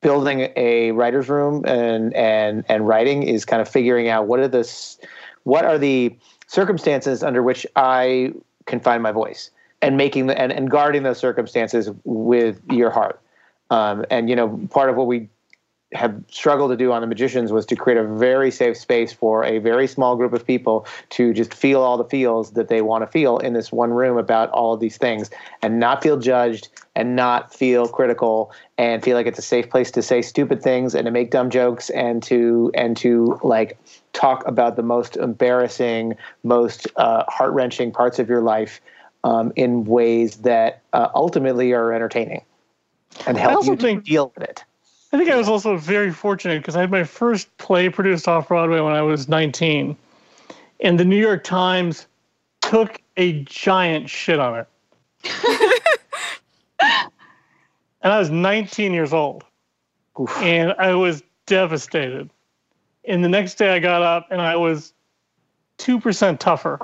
building 0.00 0.50
a 0.56 0.92
writer's 0.92 1.28
room 1.28 1.64
and 1.66 2.14
and 2.14 2.64
and 2.68 2.88
writing 2.88 3.22
is 3.22 3.44
kind 3.44 3.60
of 3.60 3.68
figuring 3.68 4.08
out 4.08 4.26
what 4.26 4.40
are 4.40 4.48
the 4.48 4.96
what 5.44 5.64
are 5.64 5.78
the 5.78 6.16
circumstances 6.46 7.22
under 7.22 7.42
which 7.42 7.66
i 7.76 8.32
can 8.64 8.80
find 8.80 9.02
my 9.02 9.12
voice 9.12 9.50
and 9.82 9.96
making 9.96 10.26
the 10.26 10.38
and, 10.38 10.52
and 10.52 10.70
guarding 10.70 11.02
those 11.02 11.18
circumstances 11.18 11.90
with 12.04 12.60
your 12.70 12.90
heart. 12.90 13.20
Um, 13.70 14.04
and 14.10 14.28
you 14.28 14.36
know 14.36 14.60
part 14.70 14.90
of 14.90 14.96
what 14.96 15.06
we 15.06 15.28
have 15.92 16.22
struggled 16.30 16.70
to 16.70 16.76
do 16.76 16.92
on 16.92 17.00
the 17.00 17.06
magicians 17.06 17.50
was 17.50 17.66
to 17.66 17.74
create 17.74 17.98
a 17.98 18.04
very 18.04 18.50
safe 18.50 18.76
space 18.76 19.12
for 19.12 19.44
a 19.44 19.58
very 19.58 19.88
small 19.88 20.14
group 20.16 20.32
of 20.32 20.46
people 20.46 20.86
to 21.08 21.32
just 21.32 21.52
feel 21.52 21.80
all 21.80 21.96
the 21.96 22.04
feels 22.04 22.52
that 22.52 22.68
they 22.68 22.80
want 22.80 23.02
to 23.02 23.06
feel 23.08 23.38
in 23.38 23.54
this 23.54 23.72
one 23.72 23.90
room 23.90 24.16
about 24.16 24.48
all 24.50 24.72
of 24.72 24.80
these 24.80 24.96
things 24.96 25.30
and 25.62 25.80
not 25.80 26.02
feel 26.02 26.16
judged 26.16 26.68
and 26.94 27.16
not 27.16 27.52
feel 27.52 27.88
critical 27.88 28.52
and 28.78 29.02
feel 29.02 29.16
like 29.16 29.26
it's 29.26 29.38
a 29.38 29.42
safe 29.42 29.68
place 29.68 29.90
to 29.90 30.00
say 30.00 30.22
stupid 30.22 30.62
things 30.62 30.94
and 30.94 31.06
to 31.06 31.10
make 31.10 31.30
dumb 31.32 31.50
jokes 31.50 31.90
and 31.90 32.22
to 32.22 32.70
and 32.74 32.96
to 32.96 33.38
like 33.42 33.76
talk 34.12 34.46
about 34.46 34.76
the 34.76 34.82
most 34.82 35.16
embarrassing 35.16 36.14
most 36.44 36.86
uh, 36.96 37.24
heart-wrenching 37.28 37.90
parts 37.90 38.20
of 38.20 38.28
your 38.28 38.42
life 38.42 38.80
um, 39.24 39.52
in 39.56 39.84
ways 39.84 40.36
that 40.38 40.82
uh, 40.92 41.08
ultimately 41.16 41.72
are 41.72 41.92
entertaining 41.92 42.42
and 43.26 43.36
help 43.36 43.66
you 43.66 43.74
think- 43.74 44.04
deal 44.04 44.32
with 44.36 44.48
it 44.48 44.64
I 45.12 45.18
think 45.18 45.28
I 45.30 45.36
was 45.36 45.48
also 45.48 45.76
very 45.76 46.12
fortunate 46.12 46.60
because 46.60 46.76
I 46.76 46.80
had 46.80 46.90
my 46.90 47.04
first 47.04 47.54
play 47.58 47.88
produced 47.88 48.28
off 48.28 48.48
Broadway 48.48 48.80
when 48.80 48.92
I 48.92 49.02
was 49.02 49.28
19. 49.28 49.96
And 50.82 51.00
the 51.00 51.04
New 51.04 51.16
York 51.18 51.42
Times 51.42 52.06
took 52.60 53.00
a 53.16 53.42
giant 53.42 54.08
shit 54.08 54.38
on 54.38 54.60
it. 54.60 54.68
and 56.80 58.12
I 58.12 58.18
was 58.18 58.30
19 58.30 58.92
years 58.94 59.12
old. 59.12 59.44
Oof. 60.18 60.30
And 60.38 60.72
I 60.78 60.94
was 60.94 61.22
devastated. 61.46 62.30
And 63.04 63.24
the 63.24 63.28
next 63.28 63.54
day 63.54 63.74
I 63.74 63.80
got 63.80 64.02
up 64.02 64.28
and 64.30 64.40
I 64.40 64.54
was 64.56 64.92
2% 65.78 66.38
tougher 66.38 66.78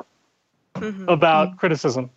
Mhm. 0.74 1.08
about 1.08 1.56
criticism. 1.58 2.10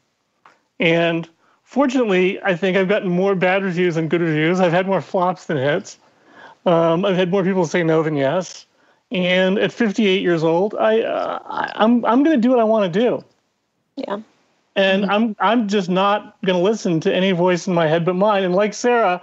And 0.80 1.30
fortunately, 1.70 2.42
I 2.42 2.56
think 2.56 2.76
I've 2.76 2.90
gotten 2.90 3.10
more 3.10 3.36
bad 3.36 3.64
reviews 3.64 3.94
than 3.94 4.08
good 4.08 4.22
reviews. 4.22 4.60
I've 4.60 4.72
had 4.72 4.88
more 4.88 5.02
flops 5.02 5.46
than 5.46 5.58
hits. 5.58 6.00
Um, 6.66 7.06
I've 7.06 7.16
had 7.16 7.30
more 7.30 7.44
people 7.44 7.66
say 7.68 7.84
no 7.84 8.02
than 8.02 8.16
yes. 8.16 8.66
And 9.12 9.60
at 9.60 9.72
58 9.72 10.22
years 10.24 10.44
old, 10.44 10.74
I, 10.76 11.02
uh, 11.02 11.40
I 11.46 11.72
I'm 11.76 12.04
I'm 12.06 12.24
going 12.24 12.36
to 12.36 12.42
do 12.42 12.50
what 12.50 12.60
I 12.60 12.64
want 12.64 12.92
to 12.92 13.00
do, 13.00 13.24
Yeah. 13.96 14.20
and 14.76 15.06
I'm 15.06 15.36
I'm 15.40 15.68
just 15.68 15.90
not 15.90 16.38
going 16.46 16.58
to 16.58 16.64
listen 16.64 17.00
to 17.02 17.14
any 17.14 17.32
voice 17.32 17.66
in 17.68 17.74
my 17.74 17.88
head 17.88 18.06
but 18.06 18.16
mine. 18.16 18.44
And 18.44 18.54
like 18.54 18.74
Sera, 18.76 19.20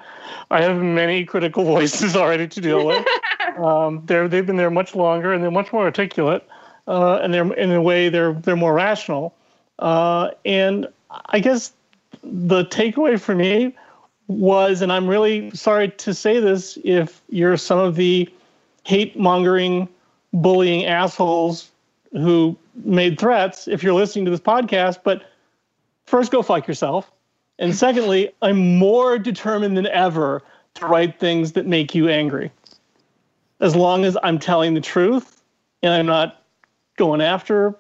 I 0.51 0.63
have 0.63 0.77
many 0.79 1.25
critical 1.25 1.65
voices 1.75 2.17
already 2.17 2.49
to 2.49 2.61
deal 2.61 2.85
with. 2.87 3.07
um, 3.59 4.03
they're 4.07 4.27
they've 4.29 4.47
been 4.47 4.57
there 4.57 4.71
much 4.71 4.95
longer, 4.97 5.33
and 5.33 5.41
they're 5.43 5.53
much 5.53 5.73
more 5.73 5.85
articulate, 5.85 6.43
uh, 6.89 7.19
and 7.23 7.33
they're 7.33 7.53
in 7.53 7.71
a 7.71 7.83
way 7.83 8.09
they're 8.09 8.33
they're 8.33 8.57
more 8.57 8.75
rational. 8.75 9.35
Uh, 9.79 10.31
and 10.45 10.89
I 11.27 11.39
guess 11.39 11.73
the 12.23 12.65
takeaway 12.67 13.21
for 13.21 13.35
me 13.35 13.75
was, 14.29 14.83
and 14.83 14.93
I'm 14.93 15.07
really 15.07 15.51
sorry 15.53 15.91
to 15.91 16.15
say 16.15 16.41
this, 16.41 16.79
if 16.85 17.23
you're 17.29 17.57
some 17.57 17.79
of 17.79 17.97
the 17.97 18.29
hate 18.85 19.19
mongering, 19.19 19.89
bullying 20.33 20.85
assholes 20.87 21.71
who 22.13 22.57
made 22.85 23.19
threats, 23.19 23.69
if 23.69 23.83
you're 23.83 23.95
listening 23.95 24.25
to 24.25 24.31
this 24.31 24.41
podcast, 24.41 24.99
but 25.05 25.31
first 26.07 26.33
go 26.33 26.43
fuck 26.43 26.67
yourself. 26.67 27.11
And 27.59 27.75
secondly, 27.75 28.31
I'm 28.43 28.79
more 28.79 29.19
determined 29.19 29.77
than 29.77 29.87
ever 29.87 30.43
to 30.75 30.87
write 30.87 31.19
things 31.19 31.53
that 31.53 31.67
make 31.67 31.95
you 31.95 32.09
angry. 32.09 32.51
As 33.61 33.75
long 33.75 34.05
as 34.05 34.17
I'm 34.23 34.39
telling 34.39 34.75
the 34.75 34.81
truth 34.81 35.41
and 35.83 35.93
I'm 35.93 36.07
not 36.07 36.43
going 36.97 37.21
after 37.21 37.75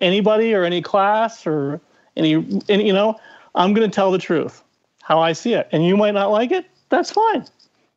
anybody 0.00 0.54
or 0.54 0.64
any 0.64 0.82
class 0.82 1.46
or 1.46 1.80
any, 2.16 2.62
any 2.68 2.86
you 2.86 2.92
know, 2.92 3.18
I'm 3.54 3.72
going 3.74 3.88
to 3.88 3.94
tell 3.94 4.10
the 4.10 4.18
truth, 4.18 4.62
how 5.02 5.20
I 5.20 5.32
see 5.32 5.54
it. 5.54 5.68
And 5.72 5.84
you 5.84 5.96
might 5.96 6.14
not 6.14 6.30
like 6.30 6.52
it, 6.52 6.66
that's 6.88 7.10
fine. 7.10 7.46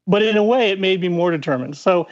But 0.08 0.22
in 0.22 0.38
a 0.38 0.44
way, 0.44 0.72
it 0.72 0.80
made 0.80 1.02
me 1.02 1.08
more 1.08 1.32
determined. 1.32 1.78
So 1.78 2.08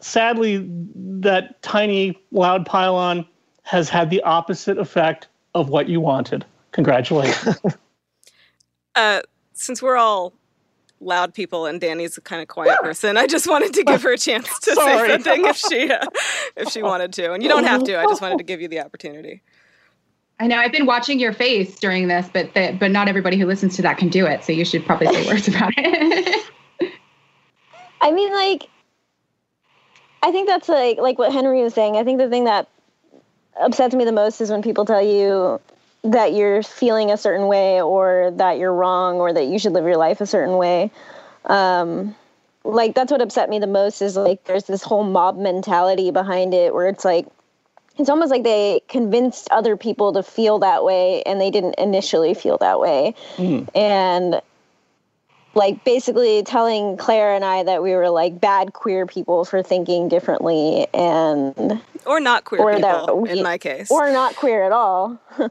sadly, 0.00 0.66
that 0.94 1.60
tiny, 1.62 2.18
loud 2.30 2.66
pylon 2.66 3.26
has 3.62 3.88
had 3.88 4.10
the 4.10 4.22
opposite 4.22 4.78
effect 4.78 5.28
of 5.54 5.68
what 5.68 5.88
you 5.88 6.00
wanted. 6.00 6.44
Congratulations. 6.72 7.58
Uh, 8.94 9.20
since 9.52 9.82
we're 9.82 9.98
all 9.98 10.32
loud 11.00 11.34
people 11.34 11.66
and 11.66 11.82
Danny's 11.82 12.16
a 12.16 12.22
kind 12.22 12.40
of 12.40 12.48
quiet 12.48 12.80
person, 12.80 13.18
I 13.18 13.26
just 13.26 13.46
wanted 13.46 13.74
to 13.74 13.84
give 13.84 14.02
her 14.02 14.14
a 14.14 14.16
chance 14.16 14.58
to 14.60 14.74
say 14.74 15.08
something 15.08 15.44
if 15.44 15.56
she 15.56 15.92
uh, 15.92 16.06
if 16.56 16.70
she 16.70 16.82
wanted 16.82 17.12
to, 17.12 17.34
and 17.34 17.42
you 17.42 17.50
don't 17.50 17.64
have 17.64 17.84
to. 17.84 18.00
I 18.00 18.04
just 18.04 18.22
wanted 18.22 18.38
to 18.38 18.44
give 18.44 18.62
you 18.62 18.68
the 18.68 18.80
opportunity. 18.80 19.42
I 20.38 20.46
know 20.46 20.58
I've 20.58 20.72
been 20.72 20.86
watching 20.86 21.18
your 21.18 21.32
face 21.32 21.78
during 21.78 22.08
this, 22.08 22.28
but 22.30 22.52
the, 22.54 22.76
but 22.78 22.90
not 22.90 23.08
everybody 23.08 23.38
who 23.38 23.46
listens 23.46 23.76
to 23.76 23.82
that 23.82 23.96
can 23.96 24.08
do 24.08 24.26
it. 24.26 24.44
So 24.44 24.52
you 24.52 24.64
should 24.64 24.84
probably 24.84 25.06
say 25.08 25.26
words 25.26 25.48
about 25.48 25.72
it. 25.76 26.52
I 28.02 28.12
mean, 28.12 28.32
like, 28.32 28.68
I 30.22 30.30
think 30.32 30.46
that's 30.46 30.68
like 30.68 30.98
like 30.98 31.18
what 31.18 31.32
Henry 31.32 31.62
was 31.62 31.72
saying. 31.72 31.96
I 31.96 32.04
think 32.04 32.18
the 32.18 32.28
thing 32.28 32.44
that 32.44 32.68
upsets 33.58 33.94
me 33.94 34.04
the 34.04 34.12
most 34.12 34.40
is 34.40 34.50
when 34.50 34.60
people 34.60 34.84
tell 34.84 35.02
you 35.02 35.60
that 36.04 36.34
you're 36.34 36.62
feeling 36.62 37.10
a 37.10 37.16
certain 37.16 37.46
way, 37.46 37.80
or 37.80 38.30
that 38.36 38.58
you're 38.58 38.74
wrong, 38.74 39.16
or 39.16 39.32
that 39.32 39.46
you 39.46 39.58
should 39.58 39.72
live 39.72 39.84
your 39.84 39.96
life 39.96 40.20
a 40.20 40.26
certain 40.26 40.56
way. 40.58 40.90
Um, 41.46 42.14
like 42.62 42.94
that's 42.94 43.10
what 43.10 43.22
upset 43.22 43.48
me 43.48 43.58
the 43.58 43.66
most 43.66 44.02
is 44.02 44.16
like 44.16 44.44
there's 44.44 44.64
this 44.64 44.82
whole 44.82 45.04
mob 45.04 45.38
mentality 45.38 46.10
behind 46.10 46.52
it, 46.52 46.74
where 46.74 46.88
it's 46.88 47.04
like 47.04 47.26
it's 47.98 48.10
almost 48.10 48.30
like 48.30 48.42
they 48.42 48.80
convinced 48.88 49.48
other 49.50 49.76
people 49.76 50.12
to 50.12 50.22
feel 50.22 50.58
that 50.60 50.84
way, 50.84 51.22
and 51.22 51.40
they 51.40 51.50
didn't 51.50 51.74
initially 51.78 52.34
feel 52.34 52.58
that 52.58 52.80
way, 52.80 53.14
hmm. 53.36 53.62
and 53.74 54.40
like 55.54 55.82
basically 55.84 56.42
telling 56.42 56.98
Claire 56.98 57.34
and 57.34 57.44
I 57.44 57.62
that 57.62 57.82
we 57.82 57.94
were 57.94 58.10
like 58.10 58.38
bad 58.40 58.74
queer 58.74 59.06
people 59.06 59.44
for 59.46 59.62
thinking 59.62 60.08
differently 60.08 60.86
and 60.92 61.80
Or 62.04 62.20
not 62.20 62.44
queer 62.44 62.60
Or 62.60 62.78
that 62.78 63.00
people, 63.00 63.20
we- 63.20 63.30
in 63.30 63.42
my 63.42 63.56
case. 63.56 63.90
or 63.90 64.10
not 64.12 64.36
queer 64.36 64.64
at 64.64 64.72
all. 64.72 65.18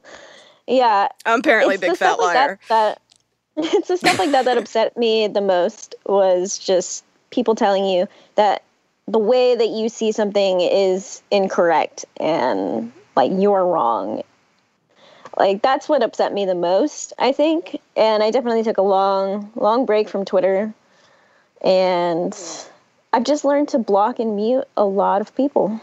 yeah, 0.67 1.07
I'm 1.25 1.39
apparently 1.39 1.75
a 1.75 1.79
big 1.79 1.89
fat 1.89 1.95
stuff 1.95 2.19
like 2.19 2.35
liar. 2.35 2.59
That, 2.69 2.99
that 3.57 3.73
it's 3.73 3.87
the 3.87 3.97
stuff 3.97 4.19
like 4.19 4.31
that 4.31 4.45
that 4.45 4.57
upset 4.59 4.95
me 4.95 5.27
the 5.27 5.41
most 5.41 5.95
was 6.05 6.59
just 6.59 7.03
people 7.31 7.55
telling 7.55 7.85
you 7.85 8.07
that 8.35 8.63
the 9.07 9.19
way 9.19 9.55
that 9.55 9.69
you 9.69 9.89
see 9.89 10.11
something 10.11 10.61
is 10.61 11.21
incorrect 11.31 12.05
and 12.17 12.91
like 13.15 13.31
you're 13.33 13.65
wrong. 13.65 14.23
Like 15.37 15.61
that's 15.61 15.87
what 15.89 16.01
upset 16.01 16.33
me 16.33 16.45
the 16.45 16.55
most, 16.55 17.13
I 17.19 17.31
think. 17.31 17.79
And 17.95 18.23
I 18.23 18.31
definitely 18.31 18.63
took 18.63 18.77
a 18.77 18.81
long, 18.83 19.51
long 19.55 19.85
break 19.85 20.09
from 20.09 20.25
Twitter. 20.25 20.73
And 21.61 22.37
I've 23.13 23.23
just 23.23 23.45
learned 23.45 23.69
to 23.69 23.79
block 23.79 24.19
and 24.19 24.35
mute 24.35 24.65
a 24.77 24.85
lot 24.85 25.21
of 25.21 25.35
people. 25.35 25.79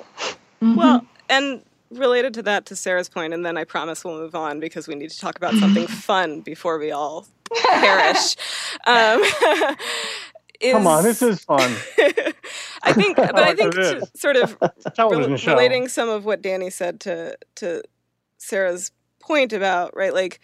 Well, 0.60 1.04
and 1.28 1.62
related 1.90 2.34
to 2.34 2.42
that, 2.42 2.66
to 2.66 2.76
Sera's 2.76 3.08
point, 3.08 3.34
and 3.34 3.44
then 3.44 3.56
I 3.56 3.64
promise 3.64 4.04
we'll 4.04 4.18
move 4.18 4.34
on 4.34 4.60
because 4.60 4.88
we 4.88 4.94
need 4.94 5.10
to 5.10 5.18
talk 5.18 5.36
about 5.36 5.54
something 5.54 5.86
fun 5.88 6.40
before 6.40 6.78
we 6.78 6.90
all 6.90 7.26
perish. 7.70 8.36
Um, 8.84 9.22
is 10.62 10.72
Come 10.72 10.86
on, 10.86 11.02
this 11.04 11.22
is 11.22 11.44
fun. 11.44 11.60
I 12.84 12.92
think, 12.92 13.16
but 13.16 13.38
I 13.38 13.54
think 13.54 13.74
It 13.76 13.82
to 13.82 13.96
is. 13.98 14.10
sort 14.14 14.36
of 14.36 14.56
It's 14.62 14.86
a 14.86 14.90
television 14.90 15.36
show. 15.36 15.52
relating 15.52 15.88
some 15.88 16.08
of 16.08 16.24
what 16.24 16.42
Danny 16.42 16.70
said 16.70 17.00
to 17.00 17.36
to 17.56 17.82
Sera's 18.38 18.90
point 19.20 19.52
about 19.52 19.94
right, 19.96 20.14
like 20.14 20.40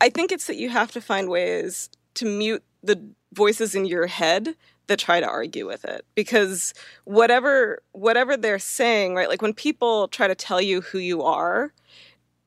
I 0.00 0.08
think 0.10 0.32
it's 0.32 0.46
that 0.46 0.56
you 0.56 0.70
have 0.70 0.90
to 0.92 1.00
find 1.00 1.28
ways 1.28 1.90
to 2.14 2.24
mute 2.26 2.62
the 2.82 3.00
voices 3.32 3.74
in 3.74 3.84
your 3.86 4.06
head 4.06 4.54
that 4.86 4.98
try 4.98 5.20
to 5.20 5.26
argue 5.28 5.66
with 5.66 5.84
it 5.84 6.04
because 6.16 6.74
whatever 7.04 7.80
whatever 7.92 8.36
they're 8.36 8.58
saying 8.58 9.14
right 9.14 9.28
like 9.28 9.42
when 9.42 9.54
people 9.54 10.08
try 10.08 10.26
to 10.26 10.34
tell 10.34 10.60
you 10.60 10.80
who 10.80 10.98
you 10.98 11.22
are 11.22 11.72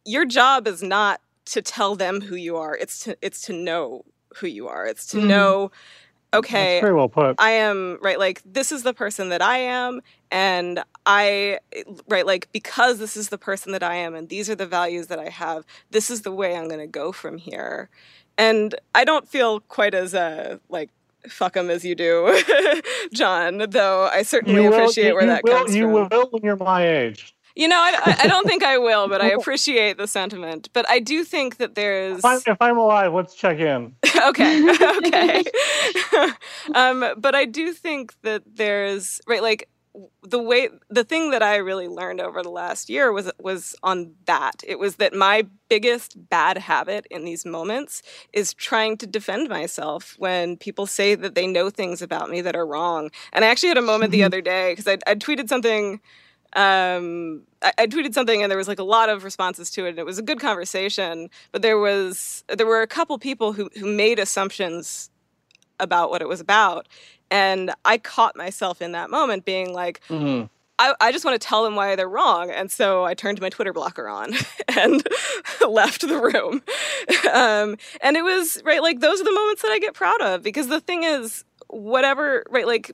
your 0.05 0.25
job 0.25 0.67
is 0.67 0.83
not 0.83 1.21
to 1.45 1.61
tell 1.61 1.95
them 1.95 2.19
who 2.19 2.35
you 2.35 2.57
are 2.57 2.75
it's 2.75 2.99
to 3.05 3.17
it's 3.21 3.41
to 3.43 3.53
know 3.53 4.03
who 4.35 4.47
you 4.47 4.67
are 4.67 4.85
it's 4.85 5.05
to 5.05 5.17
Mhm. 5.17 5.27
know 5.27 5.71
okay 6.33 6.75
That's 6.75 6.81
very 6.81 6.93
well 6.95 7.09
put. 7.09 7.35
I 7.39 7.51
am 7.51 7.97
right 8.01 8.19
like 8.19 8.41
this 8.45 8.71
is 8.71 8.83
the 8.83 8.93
person 8.93 9.29
that 9.29 9.41
I 9.41 9.57
am 9.59 10.01
and 10.31 10.83
I 11.05 11.59
right 12.07 12.25
like 12.25 12.51
because 12.51 12.97
this 12.99 13.15
is 13.17 13.29
the 13.29 13.37
person 13.37 13.71
that 13.73 13.83
I 13.83 13.95
am 13.95 14.15
and 14.15 14.29
these 14.29 14.49
are 14.49 14.55
the 14.55 14.65
values 14.65 15.07
that 15.07 15.19
I 15.19 15.29
have 15.29 15.65
this 15.91 16.09
is 16.09 16.21
the 16.23 16.31
way 16.31 16.55
I'm 16.55 16.67
going 16.67 16.79
to 16.79 16.87
go 16.87 17.11
from 17.11 17.37
here 17.37 17.89
and 18.37 18.73
I 18.95 19.03
don't 19.05 19.27
feel 19.27 19.59
quite 19.61 19.93
as 19.93 20.15
uh 20.15 20.57
like 20.69 20.89
fuck 21.29 21.55
'em 21.55 21.69
as 21.69 21.85
you 21.85 21.95
do 21.95 22.41
John 23.13 23.65
though 23.69 24.07
I 24.11 24.23
certainly 24.23 24.63
You 24.63 24.69
will- 24.69 24.75
appreciate 24.77 25.07
you- 25.09 25.13
where 25.13 25.23
you 25.23 25.29
that 25.29 25.43
will, 25.43 25.53
comes 25.57 25.75
You 25.75 25.83
from 25.83 26.09
will 26.09 26.27
when 26.31 26.43
you're 26.43 26.55
my 26.57 26.87
age. 26.87 27.33
You 27.55 27.67
know 27.67 27.77
I, 27.79 28.17
I- 28.21 28.27
don't 28.27 28.47
think 28.47 28.63
I 28.63 28.77
will 28.77 29.07
but 29.07 29.21
I 29.21 29.27
appreciate 29.39 29.97
the 29.97 30.07
sentiment. 30.07 30.69
But 30.73 30.89
I 30.89 30.99
do 30.99 31.23
think 31.23 31.57
that 31.57 31.75
there's 31.75 32.19
If 32.19 32.25
I'm, 32.25 32.39
if 32.45 32.61
I'm 32.61 32.77
alive, 32.77 33.13
let's 33.13 33.35
check 33.35 33.59
in. 33.59 33.95
okay 34.27 34.63
okay. 34.97 35.43
Um 36.75 37.05
but 37.17 37.35
i 37.35 37.45
do 37.45 37.73
think 37.73 38.13
that 38.21 38.43
there's 38.55 39.19
right 39.27 39.41
like 39.41 39.69
the 40.23 40.39
way 40.41 40.69
the 40.89 41.03
thing 41.03 41.29
that 41.31 41.43
i 41.43 41.55
really 41.57 41.87
learned 41.87 42.19
over 42.19 42.41
the 42.41 42.49
last 42.49 42.89
year 42.89 43.11
was 43.11 43.29
was 43.39 43.75
on 43.83 44.13
that. 44.25 44.63
It 44.65 44.79
was 44.79 44.95
that 44.95 45.13
my 45.13 45.45
biggest 45.69 46.15
bad 46.29 46.57
habit 46.57 47.05
in 47.11 47.25
these 47.25 47.45
moments 47.45 48.01
is 48.31 48.53
trying 48.53 48.97
to 48.97 49.07
defend 49.07 49.49
myself 49.49 50.15
when 50.17 50.57
people 50.57 50.85
say 50.87 51.13
that 51.15 51.35
they 51.35 51.45
know 51.47 51.69
things 51.69 52.01
about 52.01 52.29
me 52.29 52.41
that 52.41 52.55
are 52.55 52.65
wrong. 52.65 53.11
And 53.33 53.45
i 53.45 53.47
actually 53.49 53.69
had 53.69 53.77
a 53.77 53.81
moment 53.83 54.11
the 54.11 54.23
other 54.23 54.41
day 54.41 54.71
because 54.71 54.87
I, 54.87 54.97
I 55.05 55.15
tweeted 55.15 55.47
something 55.49 55.99
um 56.55 57.43
I, 57.61 57.73
I 57.79 57.87
tweeted 57.87 58.13
something 58.13 58.41
and 58.41 58.49
there 58.51 58.57
was 58.57 58.67
like 58.67 58.79
a 58.79 58.83
lot 58.83 59.09
of 59.09 59.23
responses 59.23 59.69
to 59.71 59.85
it 59.85 59.89
and 59.89 59.99
it 59.99 60.05
was 60.05 60.19
a 60.19 60.21
good 60.23 60.39
conversation 60.39 61.29
but 61.51 61.61
there 61.61 61.77
was 61.79 62.43
there 62.47 62.67
were 62.67 62.81
a 62.81 62.87
couple 62.87 63.17
people 63.17 63.53
who 63.53 63.69
who 63.79 63.85
made 63.85 64.19
assumptions 64.19 65.09
about 65.79 66.09
what 66.09 66.21
it 66.21 66.27
was 66.27 66.39
about 66.39 66.87
and 67.31 67.71
i 67.85 67.97
caught 67.97 68.35
myself 68.35 68.81
in 68.81 68.91
that 68.91 69.09
moment 69.09 69.45
being 69.45 69.73
like 69.73 70.01
Mhm. 70.09 70.49
I, 70.79 70.95
I 70.99 71.11
just 71.11 71.23
want 71.23 71.39
to 71.39 71.47
tell 71.47 71.63
them 71.63 71.75
why 71.75 71.95
they're 71.95 72.09
wrong. 72.09 72.49
And 72.49 72.71
so 72.71 73.03
I 73.05 73.13
turned 73.13 73.39
my 73.39 73.49
Twitter 73.49 73.71
blocker 73.73 74.07
on 74.09 74.33
and 74.75 75.07
left 75.69 76.01
the 76.01 76.17
room. 76.19 76.63
Um, 77.31 77.77
and 78.01 78.17
it 78.17 78.23
was, 78.23 78.59
right, 78.65 78.81
like 78.81 78.99
those 78.99 79.21
are 79.21 79.23
the 79.23 79.31
moments 79.31 79.61
that 79.61 79.71
I 79.71 79.77
get 79.79 79.93
proud 79.93 80.19
of 80.21 80.41
because 80.41 80.69
the 80.69 80.79
thing 80.81 81.03
is, 81.03 81.45
whatever, 81.67 82.43
right, 82.49 82.65
like 82.65 82.91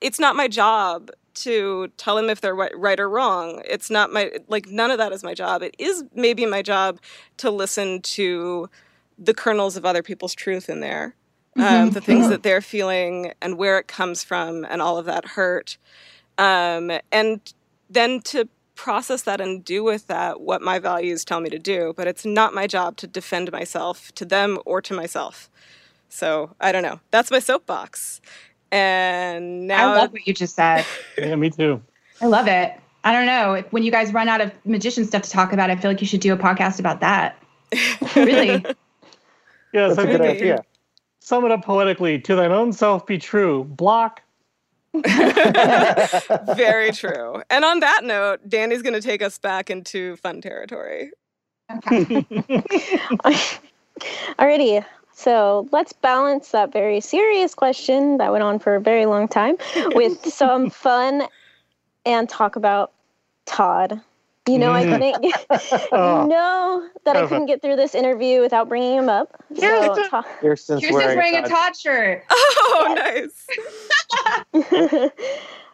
it's 0.00 0.18
not 0.18 0.34
my 0.34 0.48
job 0.48 1.10
to 1.34 1.88
tell 1.96 2.16
them 2.16 2.30
if 2.30 2.40
they're 2.40 2.54
right, 2.54 3.00
or 3.00 3.08
wrong. 3.08 3.62
It's 3.64 3.90
not 3.90 4.12
my, 4.12 4.32
like, 4.48 4.68
none 4.68 4.90
of 4.90 4.98
that 4.98 5.12
is 5.12 5.22
my 5.22 5.34
job. 5.34 5.62
It 5.62 5.74
is 5.78 6.04
maybe 6.14 6.46
my 6.46 6.62
job 6.62 7.00
to 7.38 7.50
listen 7.50 8.00
to 8.02 8.68
the 9.18 9.34
kernels 9.34 9.76
of 9.76 9.84
other 9.84 10.02
people's 10.02 10.34
truth 10.34 10.68
in 10.68 10.80
there, 10.80 11.14
um, 11.56 11.90
the 11.90 12.00
things 12.00 12.28
that 12.28 12.42
they're 12.42 12.60
feeling 12.60 13.32
and 13.40 13.58
where 13.58 13.78
it 13.78 13.86
comes 13.86 14.24
from 14.24 14.64
and 14.68 14.82
all 14.82 14.98
of 14.98 15.06
that 15.06 15.24
hurt 15.24 15.78
um, 16.38 16.90
and 17.12 17.52
then 17.88 18.20
to 18.20 18.48
process 18.74 19.22
that 19.22 19.40
and 19.40 19.64
do 19.64 19.84
with 19.84 20.08
that 20.08 20.40
what 20.40 20.60
my 20.60 20.78
values 20.78 21.24
tell 21.24 21.40
me 21.40 21.48
to 21.50 21.58
do. 21.58 21.94
But 21.96 22.08
it's 22.08 22.24
not 22.24 22.54
my 22.54 22.66
job 22.66 22.96
to 22.98 23.06
defend 23.06 23.52
myself 23.52 24.12
to 24.16 24.24
them 24.24 24.58
or 24.66 24.82
to 24.82 24.94
myself. 24.94 25.48
So 26.08 26.54
I 26.60 26.72
don't 26.72 26.82
know. 26.82 27.00
That's 27.10 27.30
my 27.30 27.38
soapbox. 27.38 28.20
And 28.72 29.72
I 29.72 29.94
love 29.94 30.12
what 30.12 30.26
you 30.26 30.34
just 30.34 30.54
said. 30.56 30.84
Yeah, 31.18 31.36
me 31.36 31.50
too. 31.50 31.80
I 32.20 32.26
love 32.26 32.48
it. 32.48 32.72
I 33.04 33.12
don't 33.12 33.26
know. 33.26 33.54
If, 33.54 33.72
when 33.72 33.82
you 33.82 33.90
guys 33.90 34.12
run 34.12 34.28
out 34.28 34.40
of 34.40 34.50
magician 34.64 35.04
stuff 35.04 35.22
to 35.22 35.30
talk 35.30 35.52
about, 35.52 35.70
I 35.70 35.76
feel 35.76 35.90
like 35.90 36.00
you 36.00 36.06
should 36.06 36.20
do 36.20 36.32
a 36.32 36.36
podcast 36.36 36.78
about 36.80 37.00
that. 37.00 37.36
Really? 38.16 38.64
Yes, 39.72 39.96
That's 39.96 39.98
a 39.98 40.02
I 40.02 40.04
good 40.06 40.20
think 40.20 40.22
Maybe. 40.22 40.52
idea. 40.52 40.64
sum 41.20 41.44
it 41.44 41.50
up 41.50 41.64
poetically. 41.64 42.18
To 42.20 42.36
thine 42.36 42.52
own 42.52 42.72
self 42.72 43.06
be 43.06 43.18
true. 43.18 43.64
Block. 43.64 44.22
very 46.54 46.92
true. 46.92 47.42
And 47.50 47.64
on 47.64 47.80
that 47.80 48.02
note, 48.04 48.48
Danny's 48.48 48.82
going 48.82 48.94
to 48.94 49.00
take 49.00 49.20
us 49.22 49.38
back 49.38 49.68
into 49.70 50.14
fun 50.16 50.40
territory. 50.40 51.10
Okay. 51.76 52.04
Alrighty. 54.38 54.84
So 55.14 55.68
let's 55.72 55.92
balance 55.92 56.50
that 56.50 56.72
very 56.72 57.00
serious 57.00 57.54
question 57.54 58.18
that 58.18 58.32
went 58.32 58.42
on 58.44 58.58
for 58.58 58.74
a 58.74 58.80
very 58.80 59.06
long 59.06 59.28
time 59.28 59.56
with 59.94 60.24
some 60.32 60.70
fun 60.70 61.22
and 62.04 62.28
talk 62.28 62.56
about 62.56 62.92
Todd. 63.46 64.00
You 64.46 64.58
know, 64.58 64.72
I 64.72 64.84
Mm. 64.84 64.90
couldn't. 64.92 65.24
you 65.24 65.32
Oh. 65.92 66.26
know 66.26 66.88
that 67.04 67.16
I 67.16 67.26
couldn't 67.26 67.46
get 67.46 67.62
through 67.62 67.76
this 67.76 67.94
interview 67.94 68.40
without 68.42 68.68
bringing 68.68 68.98
him 68.98 69.08
up. 69.08 69.34
So, 69.56 69.94
Todd, 70.10 70.24
Kirsten's, 70.40 70.82
Kirsten's 70.82 70.90
wearing 71.16 71.36
a 71.36 71.42
Todd- 71.42 71.50
Todd 71.50 71.76
shirt. 71.76 72.24
Oh, 72.30 72.94
nice. 74.54 75.10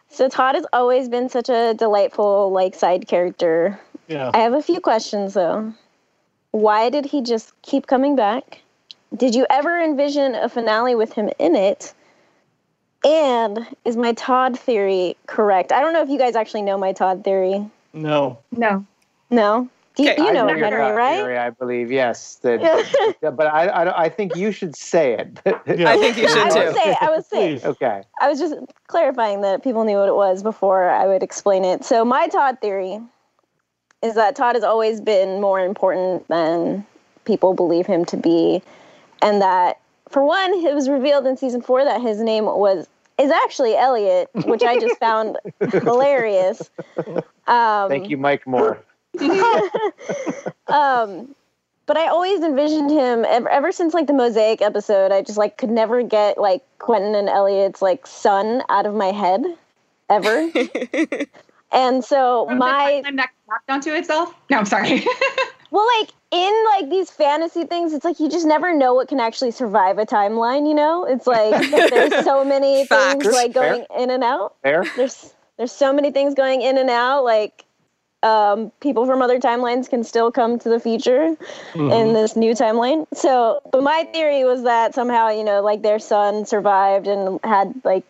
so 0.09 0.29
Todd 0.29 0.55
has 0.55 0.65
always 0.71 1.09
been 1.09 1.27
such 1.29 1.49
a 1.49 1.73
delightful 1.73 2.51
like 2.51 2.75
side 2.75 3.07
character. 3.07 3.77
Yeah. 4.07 4.31
I 4.33 4.37
have 4.39 4.53
a 4.53 4.61
few 4.61 4.79
questions 4.79 5.33
though. 5.33 5.73
Why 6.51 6.89
did 6.89 7.05
he 7.05 7.21
just 7.21 7.59
keep 7.63 7.87
coming 7.87 8.15
back? 8.15 8.61
Did 9.15 9.35
you 9.35 9.45
ever 9.49 9.81
envision 9.81 10.35
a 10.35 10.47
finale 10.49 10.95
with 10.95 11.13
him 11.13 11.29
in 11.37 11.55
it? 11.55 11.93
And 13.03 13.67
is 13.83 13.97
my 13.97 14.13
Todd 14.13 14.57
theory 14.57 15.17
correct? 15.25 15.71
I 15.71 15.79
don't 15.81 15.93
know 15.93 16.01
if 16.01 16.09
you 16.09 16.17
guys 16.17 16.35
actually 16.35 16.61
know 16.61 16.77
my 16.77 16.93
Todd 16.93 17.23
theory. 17.23 17.65
No. 17.93 18.39
No. 18.51 18.85
No? 19.29 19.69
Do 19.95 20.03
you, 20.03 20.11
Okay. 20.11 20.21
you 20.21 20.31
know 20.31 20.45
know 20.45 20.53
it, 20.53 20.57
your 20.57 20.65
Henry, 20.67 20.79
Todd 20.79 20.95
right? 20.95 21.15
theory, 21.17 21.37
I 21.37 21.49
believe 21.49 21.91
yes. 21.91 22.35
That, 22.41 23.35
but 23.35 23.47
I, 23.47 23.67
I, 23.67 24.03
I 24.03 24.09
think 24.09 24.35
you 24.35 24.51
should 24.51 24.75
say 24.75 25.13
it. 25.13 25.39
Yeah. 25.77 25.89
I 25.89 25.97
think 25.97 26.15
you 26.15 26.23
No, 26.23 26.29
should 26.29 26.37
I 26.43 26.65
would 26.65 26.75
say, 26.75 26.97
I 27.01 27.09
would 27.09 27.25
say, 27.25 27.49
Please. 27.53 27.65
okay. 27.65 28.03
I 28.21 28.29
was 28.29 28.39
just 28.39 28.55
clarifying 28.87 29.41
that 29.41 29.63
people 29.63 29.83
knew 29.83 29.97
what 29.97 30.07
it 30.07 30.15
was 30.15 30.43
before 30.43 30.89
I 30.89 31.07
would 31.07 31.23
explain 31.23 31.65
it. 31.65 31.83
So 31.83 32.05
my 32.05 32.27
Todd 32.27 32.59
theory 32.61 32.99
is 34.01 34.15
that 34.15 34.35
Todd 34.35 34.55
has 34.55 34.63
always 34.63 35.01
been 35.01 35.41
more 35.41 35.59
important 35.59 36.27
than 36.29 36.85
people 37.25 37.53
believe 37.53 37.85
him 37.85 38.05
to 38.05 38.17
be, 38.17 38.61
and 39.21 39.41
that 39.41 39.79
for 40.09 40.23
one, 40.23 40.53
it 40.53 40.75
was 40.75 40.89
revealed 40.89 41.25
in 41.25 41.37
season 41.37 41.61
four 41.61 41.83
that 41.83 42.01
his 42.01 42.19
name 42.19 42.45
was 42.45 42.87
is 43.17 43.31
actually 43.31 43.75
Eliot, 43.75 44.29
which 44.45 44.63
I 44.63 44.79
just 44.79 44.97
found 44.99 45.37
hilarious. 45.71 46.69
Um, 47.47 47.89
Thank 47.89 48.09
you, 48.09 48.17
Mike 48.17 48.47
Moore. 48.47 48.83
um, 50.67 51.35
but 51.85 51.97
I 51.97 52.07
always 52.07 52.41
envisioned 52.41 52.89
him 52.89 53.25
ever, 53.27 53.49
ever 53.49 53.71
since 53.71 53.93
like 53.93 54.07
the 54.07 54.13
Mosaic 54.13 54.61
episode. 54.61 55.11
I 55.11 55.21
just 55.21 55.37
like 55.37 55.57
could 55.57 55.69
never 55.69 56.01
get 56.03 56.37
like 56.37 56.63
Quentin 56.79 57.15
and 57.15 57.29
Eliot's 57.29 57.81
like 57.81 58.07
son 58.07 58.63
out 58.69 58.85
of 58.85 58.95
my 58.95 59.11
head 59.11 59.43
ever. 60.09 60.49
and 61.71 62.03
so 62.03 62.47
my 62.47 63.01
time 63.03 63.17
that 63.17 63.29
clapped 63.45 63.69
onto 63.69 63.93
itself. 63.93 64.33
No, 64.49 64.57
I'm 64.57 64.65
sorry. 64.65 65.05
well, 65.71 65.87
like 65.99 66.11
in 66.31 66.65
like 66.73 66.89
these 66.89 67.09
fantasy 67.11 67.65
things, 67.65 67.93
it's 67.93 68.05
like 68.05 68.19
you 68.19 68.29
just 68.29 68.45
never 68.47 68.73
know 68.73 68.93
what 68.93 69.07
can 69.09 69.19
actually 69.19 69.51
survive 69.51 69.97
a 69.97 70.05
timeline. 70.05 70.67
You 70.67 70.73
know, 70.75 71.05
it's 71.05 71.27
like 71.27 71.69
there's 71.89 72.23
so 72.25 72.43
many 72.45 72.85
Facts. 72.85 73.23
things 73.23 73.33
like 73.33 73.53
Fair. 73.53 73.69
going 73.73 73.85
in 73.99 74.09
and 74.09 74.23
out. 74.23 74.55
There. 74.63 74.85
There's 74.95 75.33
there's 75.57 75.71
so 75.71 75.91
many 75.93 76.11
things 76.11 76.33
going 76.33 76.61
in 76.61 76.77
and 76.77 76.89
out. 76.89 77.23
Like 77.23 77.65
um, 78.23 78.71
people 78.81 79.05
from 79.05 79.21
other 79.21 79.39
timelines 79.39 79.89
can 79.89 80.03
still 80.03 80.31
come 80.31 80.57
to 80.59 80.69
the 80.69 80.79
future 80.79 81.35
Mhm. 81.73 81.91
in 81.91 82.13
this 82.13 82.35
new 82.35 82.53
timeline. 82.53 83.07
So, 83.13 83.61
but 83.71 83.81
my 83.83 84.07
theory 84.13 84.45
was 84.45 84.63
that 84.63 84.93
somehow, 84.93 85.29
you 85.29 85.43
know, 85.43 85.61
like 85.61 85.81
their 85.81 85.97
son 85.99 86.45
survived 86.45 87.07
and 87.07 87.39
had 87.43 87.73
like 87.83 88.03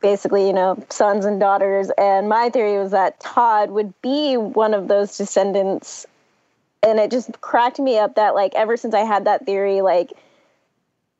basically, 0.00 0.46
you 0.46 0.52
know, 0.52 0.76
sons 0.90 1.24
and 1.24 1.40
daughters. 1.40 1.90
And 1.98 2.28
my 2.28 2.50
theory 2.50 2.78
was 2.78 2.90
that 2.92 3.18
Todd 3.18 3.70
would 3.70 3.92
be 4.02 4.36
one 4.36 4.74
of 4.74 4.88
those 4.88 5.16
descendants. 5.16 6.06
And 6.82 6.98
it 6.98 7.10
just 7.10 7.40
cracked 7.40 7.78
me 7.78 7.98
up 7.98 8.14
that, 8.14 8.34
like, 8.34 8.54
ever 8.54 8.76
since 8.76 8.94
I 8.94 9.00
had 9.00 9.24
that 9.26 9.46
theory, 9.46 9.80
like, 9.80 10.12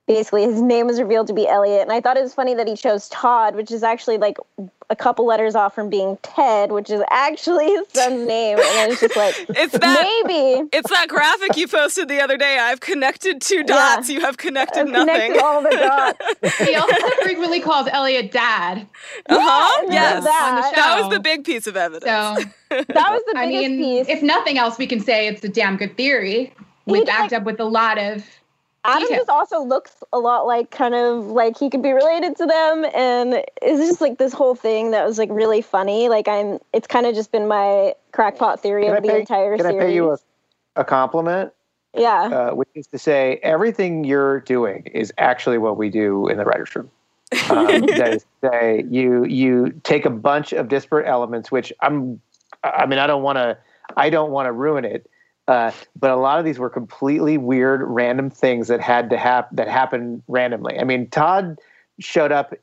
basically 0.08 0.42
his 0.42 0.60
name 0.60 0.86
was 0.88 0.98
revealed 0.98 1.28
to 1.28 1.32
be 1.34 1.46
Eliot. 1.46 1.82
And 1.82 1.92
I 1.92 2.00
thought 2.00 2.16
it 2.16 2.22
was 2.22 2.34
funny 2.34 2.54
that 2.54 2.66
he 2.66 2.74
chose 2.74 3.08
Todd, 3.10 3.54
which 3.54 3.70
is 3.70 3.84
actually 3.84 4.18
like 4.18 4.38
a 4.90 4.96
couple 4.96 5.26
letters 5.26 5.54
off 5.54 5.74
from 5.74 5.90
being 5.90 6.16
Ted, 6.22 6.72
which 6.72 6.88
is 6.90 7.02
actually 7.10 7.66
his 7.66 7.86
son's 7.92 8.26
name. 8.26 8.56
And 8.58 8.66
then 8.66 8.90
it's 8.90 9.00
just 9.02 9.16
like, 9.16 9.34
It's 9.50 9.78
that 9.78 10.02
maybe. 10.26 10.66
it's 10.72 10.88
that 10.90 11.08
graphic 11.08 11.56
you 11.58 11.68
posted 11.68 12.08
the 12.08 12.20
other 12.22 12.38
day. 12.38 12.58
I've 12.58 12.80
connected 12.80 13.42
two 13.42 13.62
dots. 13.62 14.08
You 14.08 14.22
have 14.22 14.38
connected 14.38 14.80
I've 14.80 14.88
nothing. 14.88 15.14
connected 15.34 15.42
all 15.42 15.62
the 15.62 15.70
dots. 15.70 16.58
He 16.66 16.74
also 16.74 16.94
frequently 17.22 17.60
calls 17.60 17.86
Eliot 17.92 18.32
dad. 18.32 18.88
uh-huh. 19.28 19.82
and 19.84 19.92
Yes. 19.92 20.12
there's 20.14 20.24
that. 20.24 20.72
That 20.74 21.00
was 21.02 21.12
the 21.12 21.20
big 21.20 21.44
piece 21.44 21.66
of 21.66 21.76
evidence. 21.76 22.04
So 22.04 22.44
That 22.70 23.12
was 23.12 23.22
the 23.30 23.38
I 23.38 23.46
mean, 23.46 23.76
piece. 23.78 24.08
if 24.08 24.22
nothing 24.22 24.56
else, 24.58 24.78
we 24.78 24.86
can 24.86 25.00
say 25.00 25.28
it's 25.28 25.44
a 25.44 25.48
damn 25.48 25.76
good 25.76 25.96
theory. 25.98 26.52
We 26.86 27.00
He, 27.00 27.04
backed 27.04 27.32
like- 27.32 27.40
up 27.42 27.44
with 27.44 27.60
a 27.60 27.64
lot 27.64 27.98
of 27.98 28.24
Adam 28.84 29.08
just 29.10 29.28
also 29.28 29.60
looks 29.62 30.02
a 30.12 30.18
lot 30.18 30.46
like 30.46 30.70
kind 30.70 30.94
of 30.94 31.26
like 31.26 31.58
he 31.58 31.68
could 31.68 31.82
be 31.82 31.92
related 31.92 32.36
to 32.36 32.46
them, 32.46 32.86
and 32.94 33.34
it's 33.60 33.86
just 33.86 34.00
like 34.00 34.18
this 34.18 34.32
whole 34.32 34.54
thing 34.54 34.92
that 34.92 35.04
was 35.06 35.18
like 35.18 35.28
really 35.30 35.60
funny. 35.60 36.08
Like 36.08 36.28
I'm, 36.28 36.58
it's 36.72 36.86
kind 36.86 37.04
of 37.06 37.14
just 37.14 37.30
been 37.32 37.48
my 37.48 37.94
crackpot 38.12 38.60
theory 38.60 38.84
Can 38.84 38.94
I 38.94 38.96
of 38.98 39.02
the 39.02 39.08
pay- 39.10 39.20
entire 39.20 39.56
Can 39.56 39.66
I 39.66 39.70
series. 39.70 39.84
pay 39.86 39.94
you 39.94 40.12
a, 40.12 40.18
a 40.76 40.84
compliment? 40.84 41.52
yeah, 41.94 42.22
uh, 42.24 42.54
which 42.54 42.68
is 42.74 42.86
to 42.88 42.98
say 42.98 43.40
everything 43.42 44.04
you're 44.04 44.40
doing 44.40 44.84
is 44.86 45.12
actually 45.18 45.58
what 45.58 45.76
we 45.76 45.90
do 45.90 46.28
in 46.28 46.36
the 46.38 46.44
writers' 46.44 46.74
room. 46.76 46.90
Um, 47.50 47.66
that 47.86 48.14
is 48.14 48.22
to 48.42 48.50
say, 48.50 48.84
you 48.88 49.24
you 49.24 49.70
take 49.82 50.04
a 50.06 50.10
bunch 50.10 50.52
of 50.52 50.68
disparate 50.68 51.06
elements, 51.06 51.50
which 51.50 51.72
I'm, 51.80 52.20
I 52.62 52.86
mean, 52.86 52.98
I 52.98 53.06
don't 53.06 53.22
want 53.22 53.36
to, 53.36 53.58
I 53.96 54.08
don't 54.08 54.30
want 54.30 54.46
to 54.46 54.52
ruin 54.52 54.84
it, 54.84 55.10
uh, 55.48 55.72
but 55.98 56.10
a 56.10 56.16
lot 56.16 56.38
of 56.38 56.44
these 56.44 56.58
were 56.58 56.68
completely 56.68 57.38
weird, 57.38 57.80
random 57.82 58.28
things 58.28 58.68
that 58.68 58.80
had 58.80 59.08
to 59.10 59.16
happen 59.16 59.56
that 59.56 59.66
happened 59.66 60.22
randomly. 60.28 60.78
I 60.78 60.84
mean, 60.84 61.08
Todd 61.08 61.58
showed 61.98 62.30
up 62.30 62.54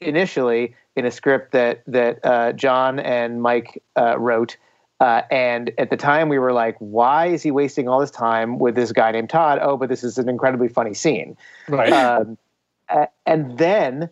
initially 0.00 0.74
in 0.94 1.04
a 1.04 1.10
script 1.10 1.50
that 1.52 1.82
that 1.88 2.24
uh, 2.24 2.52
John 2.52 3.00
and 3.00 3.42
Mike 3.42 3.82
uh, 3.96 4.18
wrote. 4.18 4.56
Uh, 5.00 5.22
and 5.30 5.72
at 5.78 5.90
the 5.90 5.96
time, 5.96 6.28
we 6.28 6.38
were 6.38 6.52
like, 6.52 6.76
"Why 6.78 7.26
is 7.26 7.42
he 7.42 7.50
wasting 7.50 7.88
all 7.88 8.00
this 8.00 8.10
time 8.10 8.58
with 8.58 8.76
this 8.76 8.92
guy 8.92 9.10
named 9.10 9.30
Todd?" 9.30 9.58
Oh, 9.60 9.76
but 9.76 9.88
this 9.88 10.04
is 10.04 10.16
an 10.16 10.28
incredibly 10.28 10.68
funny 10.68 10.94
scene. 10.94 11.36
Right. 11.68 11.92
Um, 11.92 12.38
and 13.26 13.58
then 13.58 14.08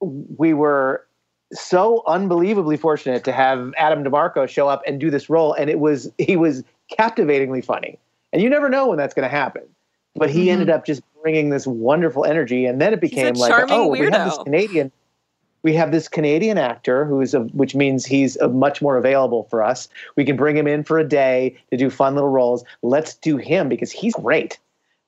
we 0.00 0.54
were 0.54 1.04
so 1.52 2.02
unbelievably 2.06 2.76
fortunate 2.76 3.24
to 3.24 3.32
have 3.32 3.72
Adam 3.76 4.04
DiMarco 4.04 4.48
show 4.48 4.68
up 4.68 4.82
and 4.86 5.00
do 5.00 5.10
this 5.10 5.28
role, 5.28 5.52
and 5.54 5.68
it 5.68 5.80
was 5.80 6.10
he 6.18 6.36
was 6.36 6.62
captivatingly 6.88 7.60
funny. 7.60 7.98
And 8.32 8.42
you 8.42 8.50
never 8.50 8.68
know 8.68 8.88
when 8.88 8.98
that's 8.98 9.14
going 9.14 9.28
to 9.28 9.34
happen, 9.34 9.62
but 10.14 10.30
he 10.30 10.46
Mhm. 10.46 10.52
ended 10.52 10.70
up 10.70 10.84
just 10.84 11.02
bringing 11.22 11.50
this 11.50 11.66
wonderful 11.66 12.24
energy, 12.24 12.66
and 12.66 12.80
then 12.80 12.92
it 12.92 13.00
became 13.00 13.34
like, 13.34 13.54
oh, 13.70 13.86
we 13.86 13.98
have 14.00 14.24
this. 14.24 14.38
Canadian. 14.38 14.92
We 15.64 15.74
have 15.74 15.90
this 15.90 16.06
Canadian 16.08 16.56
actor 16.56 17.04
who's 17.04 17.34
a, 17.34 17.40
which 17.40 17.74
means 17.74 18.06
he's 18.06 18.36
a 18.36 18.48
much 18.48 18.80
more 18.80 18.96
available 18.96 19.42
for 19.50 19.62
us. 19.62 19.88
We 20.14 20.24
can 20.24 20.36
bring 20.36 20.56
him 20.56 20.68
in 20.68 20.84
for 20.84 20.98
a 20.98 21.04
day 21.04 21.56
to 21.70 21.76
do 21.76 21.90
fun 21.90 22.14
little 22.14 22.30
roles. 22.30 22.64
Let's 22.82 23.16
do 23.16 23.36
him 23.38 23.68
because 23.68 23.90
he's 23.90 24.14
great. 24.14 24.58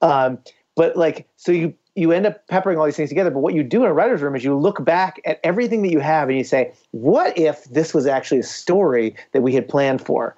Um, 0.03 0.39
but 0.75 0.97
like, 0.97 1.29
so 1.37 1.53
you 1.53 1.73
you 1.95 2.13
end 2.13 2.27
up 2.27 2.47
peppering 2.49 2.79
all 2.79 2.85
these 2.85 2.97
things 2.97 3.11
together. 3.11 3.31
But 3.31 3.41
what 3.41 3.55
you 3.55 3.63
do 3.63 3.85
in 3.85 3.91
a 3.91 3.93
writer's 3.93 4.23
room 4.23 4.35
is 4.35 4.43
you 4.45 4.57
look 4.57 4.85
back 4.85 5.21
at 5.25 5.39
everything 5.45 5.83
that 5.83 5.91
you 5.91 6.01
have 6.01 6.29
and 6.29 6.37
you 6.39 6.45
say, 6.45 6.73
what 6.91 7.37
if 7.39 7.65
this 7.65 7.93
was 7.95 8.07
actually 8.07 8.41
a 8.41 8.45
story 8.45 9.15
that 9.33 9.43
we 9.43 9.55
had 9.55 9.69
planned 9.69 10.01
for? 10.05 10.37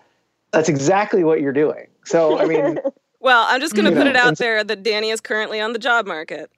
That's 0.53 0.69
exactly 0.69 1.24
what 1.24 1.41
you're 1.41 1.53
doing. 1.53 1.87
So 2.05 2.39
I 2.39 2.45
mean, 2.45 2.79
well, 3.20 3.47
I'm 3.49 3.61
just 3.61 3.74
going 3.74 3.87
to 3.87 3.93
put 3.93 4.05
know, 4.05 4.11
it 4.11 4.16
out 4.16 4.39
there 4.39 4.62
that 4.62 4.83
Danny 4.83 5.11
is 5.11 5.20
currently 5.20 5.61
on 5.61 5.73
the 5.73 5.79
job 5.79 6.07
market. 6.07 6.51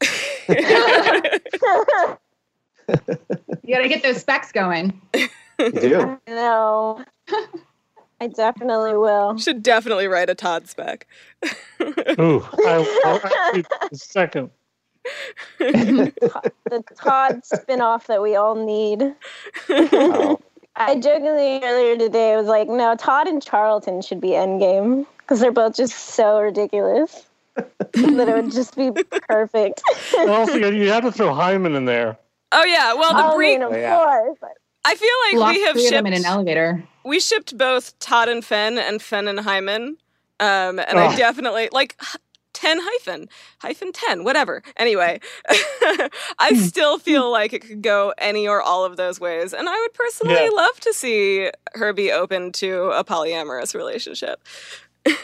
you 0.48 0.54
got 2.88 3.82
to 3.82 3.88
get 3.88 4.02
those 4.02 4.18
specs 4.18 4.52
going. 4.52 5.00
you 5.14 5.28
do. 5.58 6.20
no, 6.28 7.04
I 8.20 8.28
definitely 8.28 8.96
will. 8.96 9.36
Should 9.38 9.62
definitely 9.62 10.06
write 10.06 10.30
a 10.30 10.34
Todd 10.34 10.68
spec. 10.68 11.06
Ooh, 12.18 12.46
I, 12.64 13.00
I'll 13.04 13.18
the 13.88 13.88
second. 13.92 14.50
The 15.58 16.82
Todd 16.96 17.40
spinoff 17.42 18.06
that 18.06 18.22
we 18.22 18.36
all 18.36 18.54
need. 18.54 19.14
Oh, 19.68 20.38
I 20.76 20.96
jokingly 21.00 21.60
earlier 21.64 21.96
today 21.96 22.36
was 22.36 22.46
like, 22.46 22.68
no, 22.68 22.94
Todd 22.96 23.26
and 23.28 23.42
Charlton 23.42 24.02
should 24.02 24.20
be 24.20 24.28
Endgame 24.30 25.06
because 25.18 25.40
they're 25.40 25.52
both 25.52 25.74
just 25.74 25.94
so 25.96 26.40
ridiculous 26.40 27.24
that 27.56 28.28
it 28.28 28.34
would 28.34 28.52
just 28.52 28.76
be 28.76 28.90
perfect. 29.28 29.82
And 30.18 30.30
also, 30.30 30.54
you 30.54 30.68
you 30.72 30.90
have 30.90 31.02
to 31.04 31.12
throw 31.12 31.32
Hyman 31.34 31.74
in 31.74 31.84
there. 31.86 32.18
Oh 32.52 32.64
yeah, 32.64 32.94
well 32.94 33.12
the 33.14 33.22
I 33.24 33.36
mean, 33.38 33.62
of 33.62 33.72
Oh, 33.72 33.76
yeah. 33.76 33.96
course. 33.96 34.38
I 34.84 34.94
feel 34.94 35.08
like 35.30 35.40
Lock 35.40 35.54
we 35.54 35.62
have 35.62 35.74
three 35.74 35.86
of 35.86 35.92
them 35.92 36.06
in 36.06 36.12
an 36.12 36.18
shipped 36.20 36.30
elevator. 36.30 36.84
we 37.04 37.18
shipped 37.20 37.56
both 37.58 37.98
Todd 37.98 38.28
and 38.28 38.44
Fen 38.44 38.78
and 38.78 39.00
Fen 39.02 39.26
and 39.28 39.40
Hyman. 39.40 39.96
Um, 40.38 40.78
and 40.78 40.98
I 40.98 41.16
definitely 41.16 41.70
like 41.72 41.96
h- 42.00 42.16
10 42.56 42.78
hyphen 42.80 43.28
hyphen 43.60 43.92
10 43.92 44.24
whatever 44.24 44.62
anyway 44.76 45.20
i 46.38 46.50
hmm. 46.50 46.56
still 46.56 46.96
hmm. 46.96 47.02
feel 47.02 47.30
like 47.30 47.52
it 47.52 47.60
could 47.60 47.82
go 47.82 48.14
any 48.18 48.48
or 48.48 48.62
all 48.62 48.84
of 48.84 48.96
those 48.96 49.20
ways 49.20 49.52
and 49.52 49.68
i 49.68 49.78
would 49.78 49.92
personally 49.92 50.34
Yeah. 50.34 50.50
love 50.52 50.80
to 50.80 50.94
see 50.94 51.50
her 51.74 51.92
be 51.92 52.10
open 52.10 52.52
to 52.52 52.90
a 52.92 53.04
polyamorous 53.04 53.74
relationship 53.74 54.40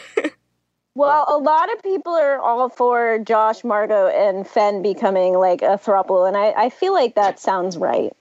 Well, 0.95 1.25
a 1.27 1.37
lot 1.37 1.73
of 1.73 1.81
people 1.81 2.13
are 2.13 2.37
all 2.37 2.69
for 2.69 3.17
Josh, 3.17 3.63
Margo, 3.63 4.07
and 4.09 4.47
Fen 4.47 4.83
becoming 4.83 5.33
like 5.33 5.63
a 5.63 5.79
throuple, 5.79 6.27
and 6.27 6.37
I, 6.37 6.51
I 6.51 6.69
feel 6.69 6.93
like 6.93 7.15
that 7.15 7.39
sounds 7.39 7.77
right. 7.77 8.13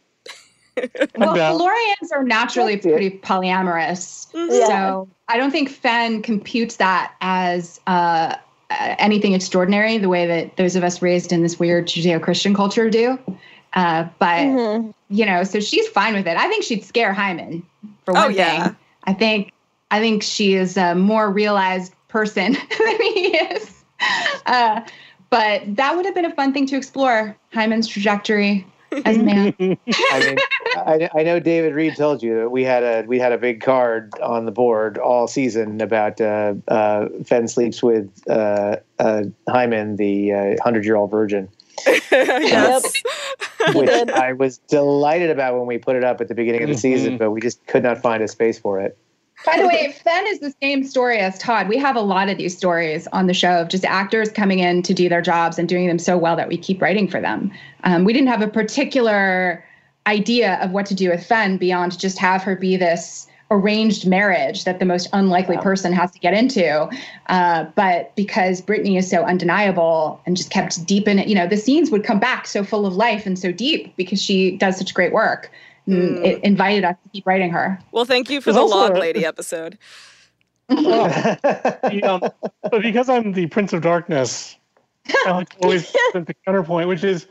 Well, 1.18 1.36
Yeah. 1.36 1.50
Fillorians 1.50 2.12
are 2.14 2.24
naturally 2.24 2.78
pretty 2.78 3.10
polyamorous. 3.10 4.28
Yeah. 4.32 4.66
So 4.66 5.08
I 5.28 5.36
don't 5.36 5.50
think 5.50 5.68
Fen 5.68 6.22
computes 6.22 6.76
that 6.76 7.12
as 7.20 7.78
uh, 7.86 8.36
anything 8.98 9.34
extraordinary, 9.34 9.98
the 9.98 10.08
way 10.08 10.26
that 10.26 10.56
those 10.56 10.76
of 10.76 10.84
us 10.84 11.02
raised 11.02 11.32
in 11.32 11.42
this 11.42 11.58
weird 11.58 11.86
Judeo 11.86 12.20
Christian 12.20 12.54
culture 12.54 12.90
do. 12.90 13.18
Uh, 13.74 14.04
but, 14.18 14.40
Mhm. 14.40 14.92
you 15.08 15.24
know, 15.24 15.44
so 15.44 15.60
she's 15.60 15.88
fine 15.88 16.14
with 16.14 16.26
it. 16.26 16.36
I 16.36 16.48
think 16.48 16.64
she'd 16.64 16.84
scare 16.84 17.12
Hyman, 17.12 17.62
for 18.04 18.16
Oh, 18.16 18.22
one 18.26 18.34
yeah. 18.34 18.64
thing. 18.64 18.76
I 19.04 19.12
think, 19.14 19.52
I 19.90 19.98
think 20.00 20.22
she 20.22 20.54
is 20.54 20.76
a 20.76 20.94
more 20.94 21.30
realized 21.30 21.94
person 22.08 22.52
than 22.78 23.00
he 23.00 23.36
is. 23.36 23.84
Uh, 24.46 24.80
but 25.30 25.62
that 25.76 25.96
would 25.96 26.04
have 26.04 26.14
been 26.14 26.26
a 26.26 26.34
fun 26.34 26.52
thing 26.52 26.66
to 26.66 26.76
explore 26.76 27.34
Hyman's 27.54 27.88
trajectory 27.88 28.66
as 29.04 29.18
man. 29.18 29.54
I 29.58 30.18
mean, 30.20 30.38
I, 30.76 31.08
I 31.14 31.22
know 31.22 31.40
David 31.40 31.74
Reed 31.74 31.96
told 31.96 32.22
you 32.22 32.36
that 32.40 32.50
we 32.50 32.64
had 32.64 32.82
a 32.82 33.02
we 33.06 33.18
had 33.18 33.32
a 33.32 33.38
big 33.38 33.60
card 33.60 34.12
on 34.22 34.44
the 34.44 34.52
board 34.52 34.98
all 34.98 35.26
season 35.28 35.80
about 35.80 36.20
uh, 36.20 36.54
uh, 36.68 37.08
Fen 37.24 37.48
sleeps 37.48 37.82
with 37.82 38.10
uh, 38.28 38.76
uh, 38.98 39.24
Hyman, 39.48 39.96
the 39.96 40.56
hundred 40.62 40.84
year 40.84 40.96
old 40.96 41.10
virgin, 41.10 41.48
yes 42.10 42.92
which. 43.74 43.88
I 43.90 44.32
was 44.32 44.58
delighted 44.68 45.30
about 45.30 45.56
when 45.56 45.66
we 45.66 45.78
put 45.78 45.96
it 45.96 46.04
up 46.04 46.20
at 46.20 46.28
the 46.28 46.34
beginning 46.34 46.62
of 46.62 46.68
the 46.68 46.76
season, 46.76 47.14
Mhm. 47.14 47.18
but 47.18 47.30
we 47.30 47.40
just 47.40 47.64
could 47.66 47.82
not 47.82 48.02
find 48.02 48.22
a 48.22 48.28
space 48.28 48.58
for 48.58 48.80
it. 48.80 48.96
By 49.44 49.58
the 49.58 49.66
way, 49.66 49.92
Fen 50.04 50.26
is 50.26 50.40
the 50.40 50.54
same 50.62 50.84
story 50.84 51.18
as 51.18 51.38
Todd. 51.38 51.68
We 51.68 51.76
have 51.78 51.96
a 51.96 52.00
lot 52.00 52.28
of 52.28 52.38
these 52.38 52.56
stories 52.56 53.06
on 53.08 53.26
the 53.26 53.34
show 53.34 53.60
of 53.60 53.68
just 53.68 53.84
actors 53.84 54.30
coming 54.30 54.60
in 54.60 54.82
to 54.82 54.94
do 54.94 55.08
their 55.08 55.22
jobs 55.22 55.58
and 55.58 55.68
doing 55.68 55.86
them 55.86 55.98
so 55.98 56.16
well 56.16 56.36
that 56.36 56.48
we 56.48 56.56
keep 56.56 56.80
writing 56.80 57.08
for 57.08 57.20
them. 57.20 57.50
Um, 57.84 58.04
we 58.04 58.12
didn't 58.12 58.28
have 58.28 58.42
a 58.42 58.48
particular 58.48 59.64
idea 60.06 60.56
of 60.62 60.72
what 60.72 60.86
to 60.86 60.94
do 60.94 61.10
with 61.10 61.24
Fen 61.24 61.56
beyond 61.56 61.98
just 61.98 62.18
have 62.18 62.42
her 62.42 62.56
be 62.56 62.76
this 62.76 63.28
arranged 63.52 64.06
marriage 64.06 64.64
that 64.64 64.78
the 64.78 64.84
most 64.84 65.08
unlikely 65.12 65.58
person 65.58 65.92
has 65.92 66.10
to 66.10 66.18
get 66.18 66.32
into. 66.32 66.88
Uh, 67.28 67.64
but 67.74 68.14
because 68.16 68.62
Brittany 68.62 68.96
is 68.96 69.08
so 69.08 69.22
undeniable 69.24 70.20
and 70.26 70.36
just 70.36 70.50
kept 70.50 70.84
deep 70.86 71.06
in 71.06 71.18
it, 71.18 71.28
you 71.28 71.34
know, 71.34 71.46
the 71.46 71.58
scenes 71.58 71.90
would 71.90 72.02
come 72.02 72.18
back 72.18 72.46
so 72.46 72.64
full 72.64 72.86
of 72.86 72.96
life 72.96 73.26
and 73.26 73.38
so 73.38 73.52
deep 73.52 73.94
because 73.96 74.20
she 74.20 74.56
does 74.56 74.78
such 74.78 74.94
great 74.94 75.12
work. 75.12 75.50
And 75.86 76.18
Mm. 76.18 76.24
It 76.24 76.44
invited 76.44 76.84
us 76.84 76.96
to 77.02 77.08
keep 77.10 77.26
writing 77.26 77.50
her. 77.50 77.78
well 77.90 78.04
thank 78.04 78.30
you 78.30 78.40
for 78.40 78.52
the 78.52 78.60
also 78.60 78.76
log 78.76 78.96
lady 78.96 79.24
episode 79.24 79.78
Oh, 80.68 81.08
the, 81.42 82.02
um, 82.04 82.20
but 82.70 82.82
because 82.82 83.08
I'm 83.08 83.32
the 83.32 83.46
Prince 83.48 83.72
of 83.72 83.82
Darkness, 83.82 84.56
I 85.26 85.32
like 85.32 85.54
always 85.60 85.90
present 86.12 86.28
the 86.28 86.34
counterpoint, 86.46 86.88
which 86.88 87.04
is 87.04 87.26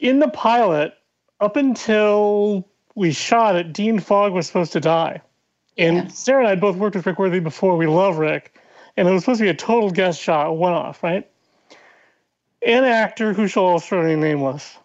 in 0.00 0.18
the 0.18 0.28
pilot, 0.28 0.94
up 1.40 1.56
until 1.56 2.66
we 2.94 3.12
shot 3.12 3.56
it, 3.56 3.72
Dean 3.72 4.00
Fogg 4.00 4.32
was 4.32 4.46
supposed 4.46 4.72
to 4.72 4.80
die. 4.80 5.20
And 5.78 5.96
Yeah. 5.96 6.08
Sera 6.08 6.40
and 6.40 6.48
I 6.48 6.54
both 6.56 6.76
worked 6.76 6.96
with 6.96 7.06
Rick 7.06 7.18
Worthy 7.18 7.40
before. 7.40 7.76
We 7.76 7.86
love 7.86 8.18
Rick. 8.18 8.58
And 8.96 9.06
it 9.06 9.12
was 9.12 9.22
supposed 9.22 9.38
to 9.38 9.44
be 9.44 9.50
a 9.50 9.54
total 9.54 9.90
guest 9.90 10.20
shot, 10.20 10.56
one 10.56 10.72
off, 10.72 11.02
right? 11.02 11.30
An 12.66 12.84
actor 12.84 13.32
who 13.34 13.46
shall 13.46 13.64
also 13.66 13.98
remain 13.98 14.20
nameless, 14.20 14.76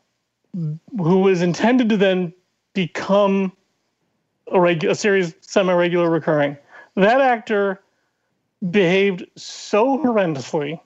who 0.54 1.20
was 1.20 1.42
intended 1.42 1.90
to 1.90 1.98
then 1.98 2.34
become 2.74 3.52
a, 4.48 4.58
regu- 4.58 4.90
a 4.90 4.96
series 4.96 5.34
semi 5.42 5.74
regular 5.74 6.10
recurring. 6.10 6.58
That 6.96 7.22
actor 7.22 7.82
behaved 8.70 9.26
so 9.36 9.98
horrendously 9.98 10.80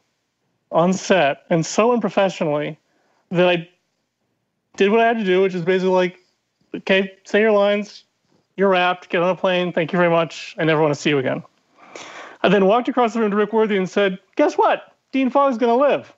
on 0.71 0.93
set 0.93 1.43
and 1.49 1.65
so 1.65 1.93
unprofessionally 1.93 2.77
that 3.31 3.47
I 3.47 3.69
did 4.77 4.91
what 4.91 4.99
I 4.99 5.07
had 5.07 5.17
to 5.17 5.23
do, 5.23 5.41
which 5.41 5.55
is 5.55 5.63
basically 5.63 5.93
like, 5.93 6.19
okay, 6.73 7.13
say 7.23 7.41
your 7.41 7.51
lines, 7.51 8.03
you're 8.57 8.69
wrapped, 8.69 9.09
get 9.09 9.21
on 9.21 9.29
a 9.29 9.35
plane, 9.35 9.73
thank 9.73 9.91
you 9.91 9.97
very 9.97 10.09
much, 10.09 10.55
I 10.57 10.63
never 10.63 10.81
want 10.81 10.93
to 10.93 10.99
see 10.99 11.09
you 11.09 11.17
again. 11.17 11.43
I 12.43 12.49
then 12.49 12.65
walked 12.65 12.87
across 12.87 13.13
the 13.13 13.19
room 13.19 13.31
to 13.31 13.37
Rick 13.37 13.53
Worthy 13.53 13.77
and 13.77 13.89
said, 13.89 14.19
guess 14.35 14.55
what? 14.55 14.95
Dean 15.11 15.29
Fogg's 15.29 15.57
going 15.57 15.71
to 15.71 15.75
live. 15.75 16.13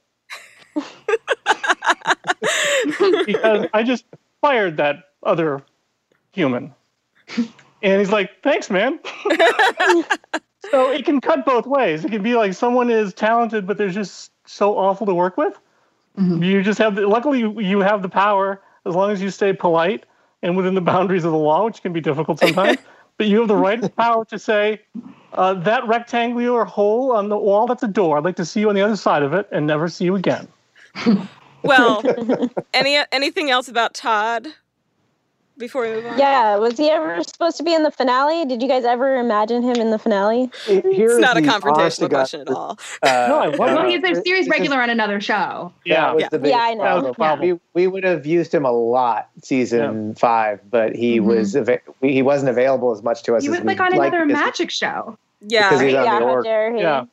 because 3.26 3.68
I 3.74 3.84
just 3.84 4.06
fired 4.42 4.78
that 4.78 5.07
other 5.24 5.64
human. 6.32 6.74
And 7.84 8.00
he's 8.00 8.12
like, 8.12 8.42
thanks, 8.42 8.70
man. 8.70 9.00
so 10.72 10.92
it 10.92 11.06
can 11.06 11.22
cut 11.22 11.46
both 11.46 11.68
ways. 11.68 12.04
It 12.04 12.12
can 12.12 12.24
be 12.24 12.36
like 12.36 12.54
someone 12.54 12.90
is 12.90 13.14
talented, 13.14 13.68
but 13.68 13.78
they're 13.78 13.90
just 13.90 14.32
so 14.46 14.78
awful 14.78 15.06
to 15.06 15.14
work 15.14 15.38
with. 15.38 15.60
Mm-hmm. 16.18 16.42
You 16.42 16.64
just 16.64 16.80
have 16.80 16.96
the, 16.96 17.08
luckily 17.08 17.40
you 17.40 17.80
have 17.80 18.02
the 18.02 18.10
power 18.10 18.62
as 18.86 18.96
long 18.96 19.12
as 19.12 19.22
you 19.22 19.30
stay 19.30 19.54
polite 19.54 20.06
and 20.42 20.58
within 20.58 20.74
the 20.74 20.82
boundaries 20.82 21.24
of 21.24 21.32
the 21.32 21.38
law, 21.38 21.66
which 21.66 21.82
can 21.82 21.94
be 21.94 22.02
difficult 22.02 22.40
sometimes. 22.40 22.80
but 23.18 23.28
you 23.28 23.40
have 23.40 23.48
the 23.48 23.56
right 23.56 23.96
power 23.96 24.26
to 24.26 24.40
say, 24.40 24.82
uh, 25.34 25.54
that 25.54 25.88
rectangular 25.88 26.66
hole 26.66 27.12
on 27.12 27.30
the 27.30 27.38
wall, 27.38 27.68
that's 27.68 27.84
a 27.84 27.88
door. 27.88 28.18
I'd 28.18 28.24
like 28.24 28.36
to 28.38 28.46
see 28.46 28.62
you 28.62 28.70
on 28.70 28.76
the 28.76 28.82
other 28.82 28.96
side 28.96 29.22
of 29.22 29.34
it 29.34 29.48
and 29.52 29.68
never 29.68 29.88
see 29.88 30.06
you 30.06 30.16
again. 30.16 30.48
well, 31.62 32.02
any 32.74 32.98
anything 33.12 33.52
else 33.52 33.68
about 33.68 33.94
Todd 33.94 34.48
before 35.58 35.84
we 35.84 35.90
move 35.90 36.06
on? 36.06 36.18
Yeah, 36.18 36.58
was 36.58 36.78
he 36.78 36.90
ever 36.90 37.22
supposed 37.24 37.58
to 37.58 37.64
be 37.64 37.74
in 37.74 37.84
the 37.84 37.92
finale? 37.92 38.46
Did 38.46 38.62
you 38.62 38.68
guys 38.68 38.86
ever 38.86 39.18
imagine 39.18 39.64
him 39.64 39.78
in 39.78 39.92
the 39.92 40.00
finale? 40.00 40.50
Here's 40.66 41.14
it's 41.14 41.20
not 41.20 41.38
a 41.38 41.42
confrontational 41.42 42.10
question 42.10 42.42
at 42.42 42.50
all. 42.50 42.78
Uh, 43.04 43.52
no, 43.52 43.58
well, 43.58 43.88
he's 43.88 44.04
a 44.04 44.22
series 44.22 44.48
regular 44.48 44.82
on 44.82 44.90
another 44.90 45.20
show. 45.22 45.74
Yeah, 45.86 46.16
yeah, 46.18 46.30
yeah 46.44 46.58
I 46.58 46.74
know. 46.74 47.14
Yeah. 47.18 47.40
We, 47.40 47.60
we 47.74 47.88
would 47.88 48.04
have 48.04 48.26
used 48.26 48.54
him 48.54 48.66
a 48.66 48.72
lot 48.72 49.30
season 49.42 50.10
yeah. 50.10 50.14
five, 50.16 50.62
but 50.70 50.96
he 50.96 51.18
mm-hmm. 51.18 51.28
was 51.28 51.58
he 52.02 52.22
wasn't 52.22 52.50
available 52.50 52.92
as 52.92 53.04
much 53.04 53.24
to 53.24 53.36
us. 53.36 53.40
As 53.40 53.44
He 53.44 53.50
was 53.50 53.62
like 53.62 53.80
on 53.80 53.94
another 53.94 54.26
magic 54.26 54.72
show. 54.72 55.18
Yeah, 55.42 55.70
because 55.70 55.82
he's 55.82 55.94
on 55.94 56.06
yeah, 56.06 56.20
the 56.20 56.26
Order. 56.26 56.76
Yeah. 56.78 57.06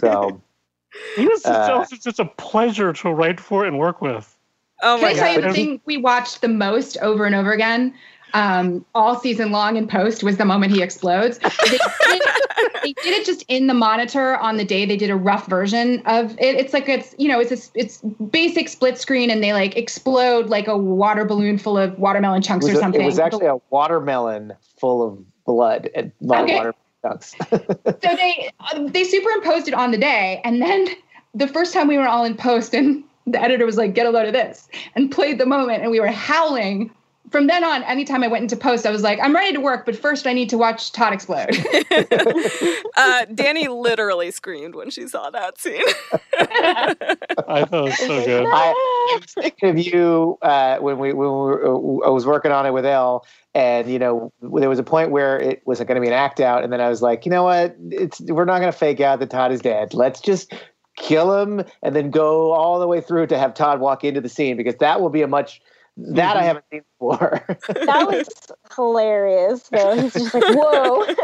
So 0.00 0.40
he 1.16 1.26
was 1.26 1.44
uh, 1.44 1.84
just, 1.88 2.02
just 2.02 2.18
a 2.18 2.24
pleasure 2.24 2.92
to 2.92 3.10
write 3.10 3.40
for 3.40 3.64
and 3.64 3.78
work 3.78 4.00
with. 4.00 4.35
Oh 4.82 5.00
my 5.00 5.14
Can 5.14 5.22
I 5.22 5.32
tell 5.32 5.34
you 5.34 5.48
the 5.48 5.54
thing 5.54 5.80
we 5.86 5.96
watched 5.96 6.40
the 6.40 6.48
most 6.48 6.98
over 6.98 7.24
and 7.24 7.34
over 7.34 7.52
again, 7.52 7.94
um, 8.34 8.84
all 8.94 9.18
season 9.18 9.50
long 9.50 9.76
in 9.76 9.88
post 9.88 10.22
was 10.22 10.36
the 10.36 10.44
moment 10.44 10.72
he 10.72 10.82
explodes. 10.82 11.38
They 11.38 11.48
did, 11.48 11.80
it, 11.80 12.82
they 12.82 12.92
did, 12.92 13.20
it, 13.20 13.24
just 13.26 13.44
in 13.48 13.66
the 13.66 13.74
monitor 13.74 14.36
on 14.36 14.58
the 14.58 14.64
day 14.64 14.84
they 14.84 14.96
did 14.96 15.10
a 15.10 15.16
rough 15.16 15.46
version 15.46 16.02
of 16.04 16.32
it. 16.32 16.56
It's 16.56 16.72
like 16.72 16.88
it's 16.88 17.14
you 17.18 17.28
know 17.28 17.40
it's 17.40 17.52
a, 17.52 17.78
it's 17.78 18.02
basic 18.30 18.68
split 18.68 18.98
screen 18.98 19.30
and 19.30 19.42
they 19.42 19.52
like 19.52 19.76
explode 19.76 20.48
like 20.48 20.68
a 20.68 20.76
water 20.76 21.24
balloon 21.24 21.56
full 21.56 21.78
of 21.78 21.98
watermelon 21.98 22.42
chunks 22.42 22.68
or 22.68 22.72
a, 22.72 22.76
something. 22.76 23.00
It 23.00 23.06
was 23.06 23.18
actually 23.18 23.46
a 23.46 23.56
watermelon 23.70 24.52
full 24.78 25.02
of 25.02 25.44
blood 25.46 25.88
and 25.94 26.12
okay. 26.30 26.56
water 26.56 26.74
chunks. 27.02 27.34
so 27.50 27.98
they 28.02 28.50
uh, 28.60 28.88
they 28.88 29.04
superimposed 29.04 29.68
it 29.68 29.74
on 29.74 29.92
the 29.92 29.98
day 29.98 30.42
and 30.44 30.60
then 30.60 30.88
the 31.34 31.48
first 31.48 31.72
time 31.72 31.88
we 31.88 31.96
were 31.96 32.08
all 32.08 32.24
in 32.24 32.34
post 32.36 32.74
and 32.74 33.04
the 33.26 33.42
editor 33.42 33.66
was 33.66 33.76
like, 33.76 33.94
get 33.94 34.06
a 34.06 34.10
load 34.10 34.26
of 34.26 34.32
this 34.32 34.68
and 34.94 35.10
played 35.10 35.38
the 35.38 35.46
moment. 35.46 35.82
And 35.82 35.90
we 35.90 36.00
were 36.00 36.08
howling. 36.08 36.92
From 37.30 37.48
then 37.48 37.64
on, 37.64 37.82
anytime 37.82 38.22
I 38.22 38.28
went 38.28 38.42
into 38.42 38.56
post, 38.56 38.86
I 38.86 38.92
was 38.92 39.02
like, 39.02 39.18
I'm 39.20 39.34
ready 39.34 39.52
to 39.52 39.60
work, 39.60 39.84
but 39.84 39.96
first 39.96 40.28
I 40.28 40.32
need 40.32 40.48
to 40.50 40.56
watch 40.56 40.92
Todd 40.92 41.12
explode. 41.12 41.58
uh, 42.96 43.24
Danny 43.34 43.66
literally 43.66 44.30
screamed 44.30 44.76
when 44.76 44.90
she 44.90 45.08
saw 45.08 45.30
that 45.30 45.58
scene. 45.58 45.82
I 46.38 47.64
thought 47.64 47.72
it 47.72 47.82
was 47.82 47.98
so 47.98 48.24
good. 48.24 48.46
I, 48.46 48.70
I 48.70 49.18
was 49.20 49.32
thinking 49.32 49.70
of 49.70 49.78
you 49.78 50.38
uh, 50.40 50.78
when 50.78 50.98
we 50.98 51.12
when 51.12 51.28
we 51.28 51.34
were, 51.34 51.66
uh, 51.66 52.06
I 52.06 52.10
was 52.10 52.26
working 52.26 52.52
on 52.52 52.64
it 52.64 52.70
with 52.70 52.86
Elle, 52.86 53.26
and 53.56 53.90
you 53.90 53.98
know 53.98 54.32
there 54.40 54.68
was 54.68 54.78
a 54.78 54.84
point 54.84 55.10
where 55.10 55.36
it 55.40 55.62
wasn't 55.66 55.88
going 55.88 55.96
to 55.96 56.00
be 56.00 56.06
an 56.06 56.12
act 56.12 56.38
out, 56.38 56.62
and 56.62 56.72
then 56.72 56.80
I 56.80 56.88
was 56.88 57.02
like, 57.02 57.26
you 57.26 57.32
know 57.32 57.42
what, 57.42 57.74
it's 57.90 58.20
we're 58.20 58.44
not 58.44 58.60
going 58.60 58.70
to 58.70 58.78
fake 58.78 59.00
out 59.00 59.18
that 59.18 59.30
Todd 59.30 59.50
is 59.50 59.60
dead. 59.60 59.94
Let's 59.94 60.20
just 60.20 60.54
kill 60.96 61.40
him 61.40 61.62
and 61.82 61.94
then 61.94 62.10
go 62.10 62.52
all 62.52 62.80
the 62.80 62.86
way 62.86 63.00
through 63.00 63.26
to 63.28 63.38
have 63.38 63.54
Todd 63.54 63.80
walk 63.80 64.04
into 64.04 64.20
the 64.20 64.28
scene 64.28 64.56
because 64.56 64.76
that 64.76 65.00
will 65.00 65.10
be 65.10 65.22
a 65.22 65.28
much 65.28 65.60
that 65.96 66.36
mm-hmm. 66.36 66.38
I 66.38 66.42
haven't 66.42 66.64
seen 66.70 66.82
before. 66.98 67.44
that 67.68 68.06
was 68.06 68.28
hilarious 68.74 69.68
though. 69.68 70.00
He's 70.00 70.12
just 70.12 70.34
like, 70.34 70.44
whoa. 70.46 71.06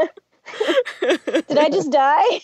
Did 1.01 1.59
I 1.59 1.69
just 1.69 1.91
die? 1.93 2.41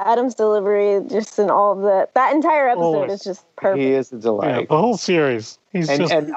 Adam's 0.00 0.34
delivery, 0.34 1.00
just 1.08 1.38
in 1.38 1.50
all 1.50 1.72
of 1.72 1.82
that. 1.82 2.14
That 2.14 2.32
entire 2.34 2.68
episode 2.68 2.82
Always. 2.82 3.12
is 3.12 3.24
just 3.24 3.56
perfect. 3.56 3.82
He 3.82 3.92
is 3.92 4.12
a 4.12 4.18
delight. 4.18 4.48
Yeah, 4.48 4.66
the 4.68 4.76
whole 4.76 4.96
series. 4.96 5.58
He's 5.72 5.88
and, 5.88 6.00
just. 6.00 6.12
And 6.12 6.34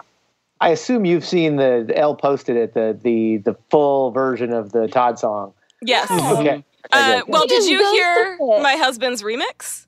I 0.62 0.70
assume 0.70 1.06
you've 1.06 1.26
seen 1.26 1.58
the 1.58 1.92
Elle 1.96 2.16
posted 2.16 2.56
it 2.56 2.74
the 2.74 2.98
the 3.00 3.38
the 3.38 3.56
full 3.70 4.12
version 4.12 4.52
of 4.52 4.72
the 4.72 4.88
Todd 4.88 5.20
song. 5.20 5.54
Yes. 5.82 6.10
Okay. 6.10 6.64
Uh, 6.92 7.22
well, 7.28 7.48
did 7.48 7.66
you 7.66 7.80
hear 7.94 8.38
my 8.40 8.76
husband's 8.76 9.24
remix? 9.24 9.88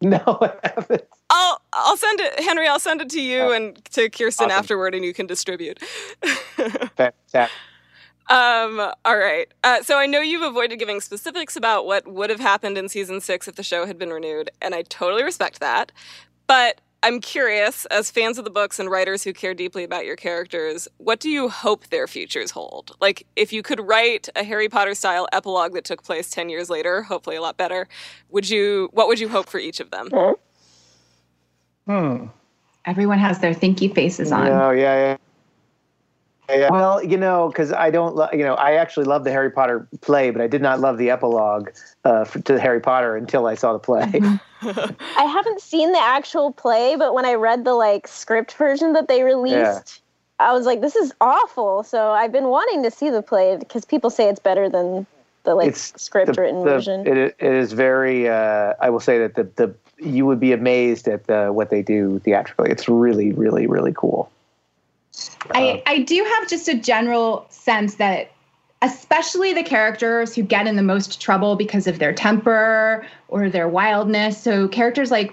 No, 0.00 0.18
I 0.40 0.52
haven't. 0.62 1.04
I'll 1.30 1.60
I'll 1.72 1.96
send 1.96 2.20
it, 2.20 2.40
Henry. 2.40 2.68
I'll 2.68 2.78
send 2.78 3.00
it 3.00 3.10
to 3.10 3.20
you 3.20 3.52
and 3.52 3.82
to 3.92 4.08
Kirsten 4.08 4.46
awesome. 4.46 4.58
afterward, 4.58 4.94
and 4.94 5.04
you 5.04 5.14
can 5.14 5.26
distribute. 5.26 5.80
Fantastic. 6.96 7.50
Um, 8.28 8.92
all 9.04 9.16
right. 9.16 9.46
Uh, 9.62 9.82
so 9.82 9.98
I 9.98 10.06
know 10.06 10.20
you've 10.20 10.42
avoided 10.42 10.78
giving 10.78 11.00
specifics 11.00 11.56
about 11.56 11.86
what 11.86 12.08
would 12.08 12.28
have 12.28 12.40
happened 12.40 12.76
in 12.76 12.88
season 12.88 13.20
six 13.20 13.46
if 13.46 13.54
the 13.54 13.62
show 13.62 13.86
had 13.86 13.98
been 13.98 14.10
renewed, 14.10 14.50
and 14.60 14.74
I 14.74 14.82
totally 14.82 15.22
respect 15.22 15.60
that. 15.60 15.92
But 16.46 16.80
I'm 17.06 17.20
curious, 17.20 17.86
as 17.86 18.10
fans 18.10 18.36
of 18.36 18.44
the 18.44 18.50
books 18.50 18.80
and 18.80 18.90
writers 18.90 19.22
who 19.22 19.32
care 19.32 19.54
deeply 19.54 19.84
about 19.84 20.04
your 20.04 20.16
characters, 20.16 20.88
what 20.96 21.20
do 21.20 21.30
you 21.30 21.48
hope 21.48 21.86
their 21.86 22.08
futures 22.08 22.50
hold? 22.50 22.96
Like, 23.00 23.24
if 23.36 23.52
you 23.52 23.62
could 23.62 23.78
write 23.78 24.28
a 24.34 24.42
Harry 24.42 24.68
Potter 24.68 24.92
style 24.92 25.28
epilogue 25.32 25.72
that 25.74 25.84
took 25.84 26.02
place 26.02 26.30
10 26.30 26.48
years 26.48 26.68
later, 26.68 27.02
hopefully 27.02 27.36
a 27.36 27.40
lot 27.40 27.56
better, 27.56 27.86
would 28.30 28.50
you, 28.50 28.88
what 28.92 29.06
would 29.06 29.20
you 29.20 29.28
hope 29.28 29.48
for 29.48 29.60
each 29.60 29.78
of 29.78 29.92
them? 29.92 30.08
Hmm. 31.86 32.26
Everyone 32.84 33.20
has 33.20 33.38
their 33.38 33.54
thinky 33.54 33.94
faces 33.94 34.32
on. 34.32 34.48
Oh, 34.48 34.72
yeah, 34.72 34.96
yeah. 34.96 35.16
Yeah, 36.48 36.70
well, 36.70 37.02
you 37.02 37.16
know, 37.16 37.48
because 37.48 37.72
I 37.72 37.90
don't, 37.90 38.14
lo- 38.14 38.28
you 38.32 38.44
know, 38.44 38.54
I 38.54 38.74
actually 38.74 39.06
love 39.06 39.24
the 39.24 39.32
Harry 39.32 39.50
Potter 39.50 39.88
play, 40.00 40.30
but 40.30 40.40
I 40.40 40.46
did 40.46 40.62
not 40.62 40.80
love 40.80 40.96
the 40.96 41.10
epilogue 41.10 41.70
uh, 42.04 42.24
for, 42.24 42.40
to 42.40 42.60
Harry 42.60 42.80
Potter 42.80 43.16
until 43.16 43.46
I 43.46 43.54
saw 43.54 43.72
the 43.72 43.78
play. 43.78 44.10
I 44.62 45.24
haven't 45.24 45.60
seen 45.60 45.92
the 45.92 46.00
actual 46.00 46.52
play, 46.52 46.96
but 46.96 47.14
when 47.14 47.26
I 47.26 47.34
read 47.34 47.64
the 47.64 47.74
like 47.74 48.08
script 48.08 48.54
version 48.54 48.92
that 48.94 49.08
they 49.08 49.22
released, 49.22 50.00
yeah. 50.38 50.48
I 50.48 50.52
was 50.52 50.66
like, 50.66 50.80
"This 50.80 50.96
is 50.96 51.12
awful." 51.20 51.82
So 51.82 52.10
I've 52.12 52.32
been 52.32 52.46
wanting 52.46 52.82
to 52.82 52.90
see 52.90 53.10
the 53.10 53.22
play 53.22 53.56
because 53.56 53.84
people 53.84 54.08
say 54.08 54.28
it's 54.28 54.40
better 54.40 54.68
than 54.68 55.06
the 55.44 55.54
like 55.54 55.68
it's 55.68 55.92
script 56.00 56.34
the, 56.34 56.40
written 56.40 56.60
the, 56.60 56.70
version. 56.70 57.06
It, 57.06 57.18
it 57.18 57.36
is 57.38 57.72
very. 57.72 58.28
Uh, 58.28 58.74
I 58.80 58.88
will 58.90 59.00
say 59.00 59.18
that 59.18 59.34
the 59.34 59.44
the 59.56 59.74
you 59.98 60.26
would 60.26 60.40
be 60.40 60.52
amazed 60.52 61.06
at 61.06 61.26
the 61.26 61.48
what 61.52 61.70
they 61.70 61.82
do 61.82 62.18
theatrically. 62.20 62.70
It's 62.70 62.88
really, 62.88 63.32
really, 63.32 63.66
really 63.66 63.92
cool. 63.94 64.30
I, 65.52 65.70
um, 65.70 65.80
I 65.86 65.98
do 66.00 66.24
have 66.38 66.48
just 66.48 66.68
a 66.68 66.74
general 66.74 67.46
sense 67.50 67.96
that 67.96 68.32
especially 68.82 69.52
the 69.54 69.62
characters 69.62 70.34
who 70.34 70.42
get 70.42 70.66
in 70.66 70.76
the 70.76 70.82
most 70.82 71.20
trouble 71.20 71.56
because 71.56 71.86
of 71.86 71.98
their 71.98 72.12
temper 72.12 73.06
or 73.28 73.48
their 73.48 73.68
wildness 73.68 74.40
so 74.40 74.68
characters 74.68 75.10
like 75.10 75.32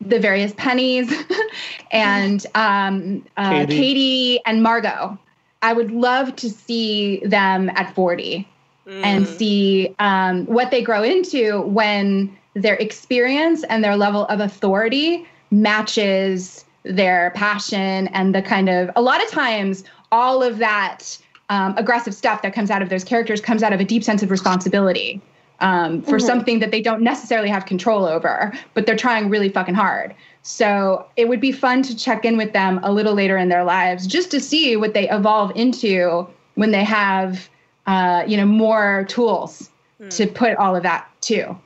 the 0.00 0.20
various 0.20 0.52
pennies 0.56 1.12
and 1.90 2.46
um, 2.54 3.24
uh, 3.36 3.66
Kady. 3.66 3.76
Kady. 3.76 4.40
and 4.46 4.62
Margo 4.62 5.18
i 5.62 5.72
would 5.72 5.90
love 5.90 6.34
to 6.36 6.48
see 6.48 7.18
them 7.24 7.68
at 7.70 7.92
40 7.94 8.46
mm. 8.86 9.04
and 9.04 9.26
see 9.26 9.94
um, 9.98 10.46
what 10.46 10.70
they 10.70 10.82
grow 10.82 11.02
into 11.02 11.62
when 11.62 12.36
their 12.54 12.76
experience 12.76 13.64
and 13.64 13.82
their 13.82 13.96
level 13.96 14.24
of 14.26 14.38
authority 14.38 15.26
matches 15.50 16.64
their 16.88 17.30
passion 17.34 18.08
and 18.08 18.34
the 18.34 18.42
kind 18.42 18.68
of 18.68 18.90
a 18.96 19.02
lot 19.02 19.22
of 19.22 19.30
times 19.30 19.84
all 20.10 20.42
of 20.42 20.58
that 20.58 21.18
um, 21.50 21.74
aggressive 21.76 22.14
stuff 22.14 22.42
that 22.42 22.54
comes 22.54 22.70
out 22.70 22.82
of 22.82 22.88
those 22.88 23.04
characters 23.04 23.40
comes 23.40 23.62
out 23.62 23.72
of 23.72 23.80
a 23.80 23.84
deep 23.84 24.04
sense 24.04 24.22
of 24.22 24.30
responsibility 24.30 25.20
um, 25.60 26.02
for 26.02 26.18
mm-hmm. 26.18 26.26
something 26.26 26.58
that 26.60 26.70
they 26.70 26.80
don't 26.80 27.02
necessarily 27.02 27.48
have 27.48 27.66
control 27.66 28.04
over, 28.04 28.52
but 28.74 28.86
they're 28.86 28.96
trying 28.96 29.28
really 29.28 29.48
fucking 29.48 29.74
hard. 29.74 30.14
So 30.42 31.06
it 31.16 31.28
would 31.28 31.40
be 31.40 31.52
fun 31.52 31.82
to 31.82 31.96
check 31.96 32.24
in 32.24 32.36
with 32.36 32.52
them 32.52 32.80
a 32.82 32.92
little 32.92 33.14
later 33.14 33.36
in 33.36 33.48
their 33.48 33.64
lives 33.64 34.06
just 34.06 34.30
to 34.30 34.40
see 34.40 34.76
what 34.76 34.94
they 34.94 35.08
evolve 35.10 35.52
into 35.56 36.26
when 36.54 36.70
they 36.70 36.84
have, 36.84 37.48
uh, 37.86 38.24
you 38.26 38.36
know, 38.36 38.46
more 38.46 39.04
tools 39.08 39.70
mm. 40.00 40.10
to 40.16 40.26
put 40.26 40.56
all 40.56 40.76
of 40.76 40.82
that 40.84 41.08
to. 41.22 41.56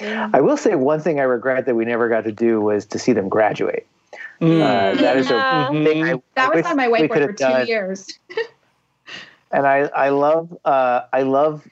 I 0.00 0.40
will 0.40 0.56
say 0.56 0.74
one 0.74 1.00
thing 1.00 1.20
I 1.20 1.24
regret 1.24 1.66
that 1.66 1.74
we 1.74 1.84
never 1.84 2.08
got 2.08 2.24
to 2.24 2.32
do 2.32 2.60
was 2.60 2.86
to 2.86 2.98
see 2.98 3.12
them 3.12 3.28
graduate. 3.28 3.86
Mm. 4.42 4.60
Uh, 4.60 5.00
that 5.00 5.16
is 5.16 5.30
a 5.30 5.68
thing 5.84 6.02
I, 6.02 6.14
that 6.34 6.52
I 6.52 6.56
was 6.56 6.66
on 6.66 6.76
my 6.76 6.88
whiteboard 6.88 7.26
for 7.26 7.26
two 7.28 7.34
done. 7.34 7.66
years. 7.68 8.18
and 9.52 9.68
I, 9.68 9.82
I 9.94 10.08
love, 10.08 10.58
uh, 10.64 11.02
I 11.12 11.22
love 11.22 11.68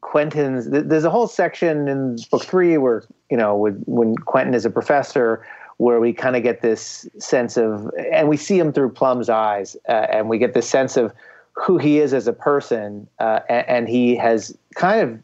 Quentin's. 0.00 0.68
There's 0.68 1.04
a 1.04 1.10
whole 1.10 1.28
section 1.28 1.86
in 1.86 2.16
book 2.28 2.44
three 2.44 2.76
where 2.76 3.04
you 3.30 3.36
know 3.36 3.54
when, 3.56 3.74
when 3.86 4.16
Quentin 4.16 4.52
is 4.52 4.64
a 4.64 4.70
professor, 4.70 5.46
where 5.76 6.00
we 6.00 6.12
kind 6.12 6.34
of 6.34 6.42
get 6.42 6.60
this 6.60 7.08
sense 7.18 7.56
of, 7.56 7.88
and 8.12 8.28
we 8.28 8.36
see 8.36 8.58
him 8.58 8.72
through 8.72 8.90
Plum's 8.90 9.28
eyes, 9.28 9.76
uh, 9.88 10.06
and 10.10 10.28
we 10.28 10.38
get 10.38 10.54
this 10.54 10.68
sense 10.68 10.96
of 10.96 11.12
who 11.52 11.78
he 11.78 12.00
is 12.00 12.12
as 12.12 12.26
a 12.26 12.32
person, 12.32 13.06
uh, 13.20 13.40
and, 13.48 13.68
and, 13.68 13.88
he 13.88 14.16
has 14.16 14.56
kind 14.74 15.00
of 15.00 15.18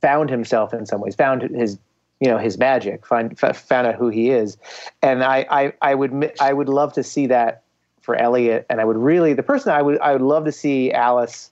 found 0.00 0.30
himself 0.30 0.72
in 0.72 0.86
some 0.86 1.00
ways, 1.00 1.14
found 1.14 1.42
his, 1.42 1.78
you 2.20 2.28
know, 2.28 2.38
his 2.38 2.58
magic, 2.58 3.06
find, 3.06 3.38
found 3.38 3.86
out 3.86 3.94
who 3.94 4.08
he 4.08 4.30
is, 4.30 4.56
and 5.02 5.22
I, 5.22 5.46
I, 5.50 5.72
I 5.82 5.94
would, 5.94 6.32
I 6.40 6.52
would 6.52 6.68
love 6.68 6.92
to 6.94 7.02
see 7.02 7.26
that 7.26 7.62
for 8.00 8.16
Eliot, 8.16 8.66
and 8.70 8.80
I 8.80 8.84
would 8.84 8.96
really, 8.96 9.34
the 9.34 9.42
person 9.42 9.72
I 9.72 9.82
would, 9.82 9.98
I 10.00 10.12
would 10.12 10.22
love 10.22 10.44
to 10.44 10.52
see 10.52 10.92
Alice, 10.92 11.50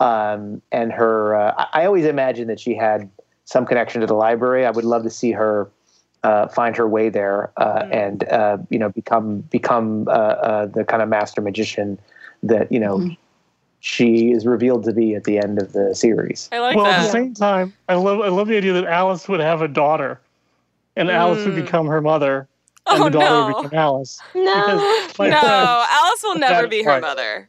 um, 0.00 0.62
and 0.72 0.92
her. 0.92 1.34
Uh, 1.34 1.66
I 1.72 1.86
always 1.86 2.04
imagined 2.04 2.50
that 2.50 2.60
she 2.60 2.74
had 2.74 3.10
some 3.44 3.66
connection 3.66 4.00
to 4.00 4.06
the 4.06 4.14
library. 4.14 4.66
I 4.66 4.70
would 4.70 4.84
love 4.84 5.02
to 5.04 5.10
see 5.10 5.32
her 5.32 5.70
uh, 6.22 6.48
find 6.48 6.76
her 6.76 6.88
way 6.88 7.08
there 7.08 7.52
uh, 7.56 7.82
mm. 7.82 7.94
and 7.94 8.28
uh, 8.28 8.58
you 8.68 8.78
know 8.78 8.88
become 8.90 9.40
become 9.42 10.08
uh, 10.08 10.10
uh, 10.10 10.66
the 10.66 10.84
kind 10.84 11.02
of 11.02 11.08
master 11.08 11.40
magician 11.40 11.98
that 12.42 12.70
you 12.70 12.80
know 12.80 12.98
mm. 12.98 13.16
She 13.80 14.32
is 14.32 14.46
revealed 14.46 14.84
to 14.84 14.92
be 14.92 15.14
at 15.14 15.24
the 15.24 15.38
end 15.38 15.60
of 15.60 15.72
the 15.72 15.94
series. 15.94 16.48
I 16.52 16.58
like 16.58 16.76
well, 16.76 16.86
that. 16.86 17.00
at 17.00 17.04
the 17.04 17.10
same 17.10 17.34
time, 17.34 17.72
I 17.88 17.94
love 17.94 18.20
I 18.20 18.28
love 18.28 18.48
the 18.48 18.56
idea 18.56 18.72
that 18.74 18.84
Alice 18.84 19.28
would 19.28 19.40
have 19.40 19.62
a 19.62 19.68
daughter, 19.68 20.20
and 20.96 21.08
mm. 21.08 21.14
Alice 21.14 21.44
would 21.44 21.54
mm. 21.54 21.64
become 21.64 21.86
her 21.86 22.00
mother, 22.00 22.48
and 22.86 23.02
oh, 23.02 23.04
the 23.04 23.10
daughter 23.10 23.24
no. 23.24 23.46
would 23.46 23.62
become 23.64 23.78
Alice. 23.78 24.20
No, 24.34 24.42
no, 24.44 25.08
friend, 25.14 25.34
Alice 25.34 26.22
will 26.22 26.38
never 26.38 26.66
be 26.66 26.82
her 26.82 26.90
right. 26.90 27.02
mother. 27.02 27.48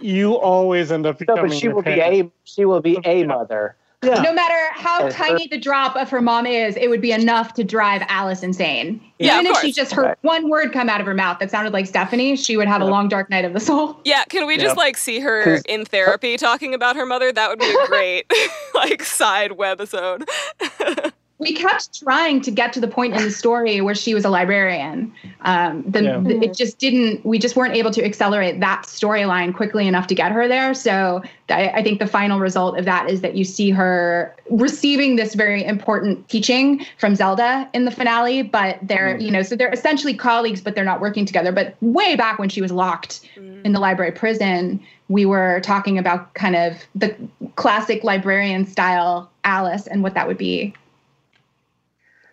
you 0.00 0.34
always 0.34 0.90
end 0.90 1.06
up 1.06 1.18
becoming. 1.18 1.44
No, 1.44 1.48
but 1.48 1.56
she 1.56 1.68
will 1.68 1.82
be 1.82 2.00
a 2.00 2.30
she 2.44 2.64
will 2.64 2.80
be 2.80 2.98
a 3.04 3.24
mother. 3.24 3.76
Yeah. 4.06 4.22
No 4.22 4.32
matter 4.32 4.54
how 4.72 5.04
And 5.06 5.14
tiny 5.14 5.44
her- 5.44 5.48
the 5.50 5.58
drop 5.58 5.96
of 5.96 6.08
her 6.10 6.20
mom 6.22 6.46
is, 6.46 6.76
it 6.76 6.88
would 6.88 7.00
be 7.00 7.12
enough 7.12 7.54
to 7.54 7.64
drive 7.64 8.02
Alice 8.08 8.42
insane. 8.42 9.00
Yeah, 9.18 9.40
Even 9.40 9.50
of 9.50 9.56
if 9.56 9.62
she 9.62 9.72
just 9.72 9.92
heard 9.92 10.04
Right. 10.06 10.16
one 10.22 10.48
word 10.50 10.72
come 10.72 10.88
out 10.88 11.00
of 11.00 11.06
her 11.06 11.14
mouth 11.14 11.38
that 11.40 11.50
sounded 11.50 11.72
like 11.72 11.86
Stephanie, 11.86 12.36
she 12.36 12.56
would 12.56 12.68
have 12.68 12.82
a 12.82 12.84
long 12.84 13.08
dark 13.08 13.30
night 13.30 13.44
of 13.44 13.52
the 13.54 13.60
soul. 13.60 13.98
Yeah, 14.04 14.24
can 14.28 14.46
we 14.46 14.58
just 14.58 14.76
like 14.76 14.96
see 14.96 15.20
her 15.20 15.60
in 15.68 15.84
therapy 15.86 16.36
talking 16.36 16.74
about 16.74 16.96
her 16.96 17.06
mother? 17.06 17.32
That 17.32 17.48
would 17.48 17.58
be 17.58 17.70
a 17.70 17.86
great 17.86 18.30
like 18.74 19.02
side 19.02 19.52
webisode. 19.52 20.28
We 21.38 21.52
kept 21.52 21.98
trying 21.98 22.40
to 22.42 22.50
get 22.50 22.72
to 22.72 22.80
the 22.80 22.88
point 22.88 23.14
in 23.14 23.22
the 23.22 23.30
story 23.30 23.82
where 23.82 23.94
she 23.94 24.14
was 24.14 24.24
a 24.24 24.30
librarian. 24.30 25.12
Um, 25.42 25.84
the, 25.86 26.02
Yeah. 26.02 26.18
the- 26.18 26.42
it 26.42 26.56
just 26.56 26.78
didn't. 26.78 27.26
We 27.26 27.38
just 27.38 27.56
weren't 27.56 27.74
able 27.74 27.90
to 27.90 28.02
accelerate 28.02 28.60
that 28.60 28.84
storyline 28.84 29.54
quickly 29.54 29.86
enough 29.86 30.06
to 30.06 30.14
get 30.14 30.32
her 30.32 30.48
there. 30.48 30.72
So 30.72 31.22
I, 31.50 31.68
I 31.68 31.82
think 31.82 31.98
the 31.98 32.06
final 32.06 32.40
result 32.40 32.78
of 32.78 32.86
that 32.86 33.10
is 33.10 33.20
that 33.20 33.36
you 33.36 33.44
see 33.44 33.68
her 33.70 34.34
receiving 34.50 35.16
this 35.16 35.34
very 35.34 35.62
important 35.62 36.26
teaching 36.30 36.86
from 36.98 37.14
Zelda 37.14 37.68
in 37.74 37.84
the 37.84 37.90
finale. 37.90 38.40
But 38.40 38.78
they're, 38.82 39.18
you 39.18 39.30
know, 39.30 39.42
so 39.42 39.56
they're 39.56 39.72
essentially 39.72 40.14
colleagues, 40.14 40.62
but 40.62 40.74
they're 40.74 40.84
not 40.84 41.02
working 41.02 41.26
together. 41.26 41.52
But 41.52 41.76
way 41.82 42.16
back 42.16 42.38
when 42.38 42.48
she 42.48 42.62
was 42.62 42.72
locked 42.72 43.20
in 43.36 43.72
the 43.72 43.80
library 43.80 44.12
prison, 44.12 44.80
we 45.08 45.26
were 45.26 45.60
talking 45.60 45.98
about 45.98 46.32
kind 46.32 46.56
of 46.56 46.78
the 46.94 47.14
classic 47.56 48.02
librarian 48.04 48.66
style 48.66 49.30
Alice 49.44 49.86
and 49.86 50.02
what 50.02 50.14
that 50.14 50.26
would 50.26 50.38
be. 50.38 50.74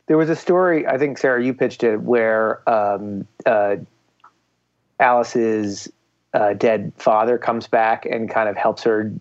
There 0.07 0.17
was 0.17 0.30
a 0.30 0.35
story, 0.35 0.85
I 0.85 0.97
think, 0.97 1.17
Sera, 1.17 1.43
you 1.43 1.53
pitched 1.53 1.84
it, 1.84 2.01
where 2.01 2.67
um, 2.69 3.25
uh, 3.45 3.77
Alice's 4.99 5.91
uh, 6.34 6.53
dead 6.53 6.91
father 6.97 7.38
comes 7.38 7.67
back 7.67 8.05
and 8.05 8.30
kind 8.30 8.49
of 8.49 8.57
helps 8.57 8.84
her 8.84 9.11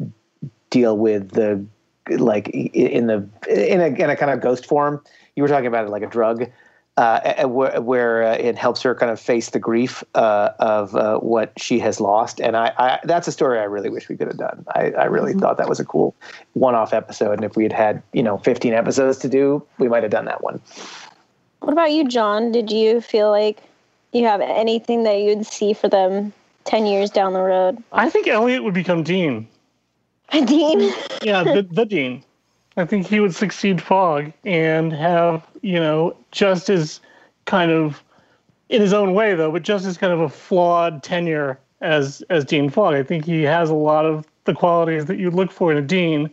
deal 0.70 0.96
with 0.96 1.30
the 1.30 1.64
like 2.10 2.48
in 2.48 3.06
the 3.06 3.28
in 3.48 3.80
a 3.80 3.86
in 3.86 4.10
a 4.10 4.16
kind 4.16 4.32
of 4.32 4.40
ghost 4.40 4.66
form. 4.66 5.02
You 5.36 5.42
were 5.42 5.48
talking 5.48 5.66
about 5.66 5.86
it 5.86 5.90
like 5.90 6.02
a 6.02 6.08
drug, 6.08 6.50
uh, 6.96 7.20
a- 7.24 7.42
a- 7.42 7.48
where, 7.48 7.80
where 7.80 8.22
uh, 8.24 8.34
it 8.34 8.56
helps 8.56 8.82
her 8.82 8.94
kind 8.94 9.10
of 9.10 9.18
face 9.18 9.50
the 9.50 9.58
grief 9.58 10.04
uh, 10.14 10.50
of 10.58 10.94
uh, 10.94 11.18
what 11.18 11.52
she 11.58 11.78
has 11.78 12.00
lost. 12.00 12.40
And 12.40 12.56
I, 12.56 12.72
I 12.78 12.98
that's 13.04 13.26
a 13.28 13.32
story 13.32 13.58
I 13.58 13.64
really 13.64 13.88
wish 13.88 14.08
we 14.08 14.16
could 14.16 14.28
have 14.28 14.36
done. 14.36 14.64
I, 14.74 14.90
I 14.92 15.04
really 15.04 15.32
thought 15.34 15.56
that 15.58 15.68
was 15.68 15.80
a 15.80 15.84
cool 15.84 16.14
one-off 16.52 16.92
episode. 16.92 17.32
And 17.32 17.44
if 17.44 17.56
we 17.56 17.62
had 17.62 17.72
had 17.72 18.02
you 18.12 18.22
know 18.22 18.38
15 18.38 18.74
episodes 18.74 19.18
to 19.18 19.28
do, 19.28 19.64
we 19.78 19.88
might 19.88 20.02
have 20.02 20.12
done 20.12 20.26
that 20.26 20.42
one. 20.42 20.60
What 21.60 21.72
about 21.72 21.92
you, 21.92 22.06
John? 22.08 22.50
Did 22.52 22.70
you 22.70 23.00
feel 23.00 23.30
like 23.30 23.62
you 24.12 24.26
have 24.26 24.40
anything 24.40 25.04
that 25.04 25.20
you'd 25.20 25.46
see 25.46 25.72
for 25.72 25.88
them 25.88 26.32
10 26.64 26.86
years 26.86 27.08
down 27.08 27.32
the 27.32 27.40
road? 27.40 27.82
I 27.92 28.10
think 28.10 28.26
Eliot 28.26 28.64
would 28.64 28.74
become 28.74 29.02
Dean. 29.02 29.48
Dean? 30.32 30.92
Yeah, 31.22 31.44
the, 31.44 31.66
the 31.70 31.84
Dean. 31.86 32.24
I 32.76 32.84
think 32.86 33.06
he 33.06 33.20
would 33.20 33.34
succeed 33.34 33.82
Fogg 33.82 34.32
and 34.44 34.92
have, 34.92 35.46
you 35.60 35.78
know, 35.78 36.16
just 36.30 36.70
as 36.70 37.00
kind 37.44 37.70
of, 37.70 38.02
in 38.68 38.80
his 38.80 38.92
own 38.94 39.12
way 39.14 39.34
though, 39.34 39.50
but 39.52 39.62
just 39.62 39.84
as 39.84 39.98
kind 39.98 40.12
of 40.12 40.20
a 40.20 40.28
flawed 40.28 41.02
tenure 41.02 41.58
as 41.82 42.22
as 42.30 42.44
Dean 42.44 42.70
Fogg. 42.70 42.94
I 42.94 43.02
think 43.02 43.24
he 43.26 43.42
has 43.42 43.68
a 43.68 43.74
lot 43.74 44.06
of 44.06 44.24
the 44.44 44.54
qualities 44.54 45.04
that 45.06 45.18
you 45.18 45.30
look 45.30 45.50
for 45.52 45.70
in 45.72 45.76
a 45.78 45.82
Dean 45.82 46.30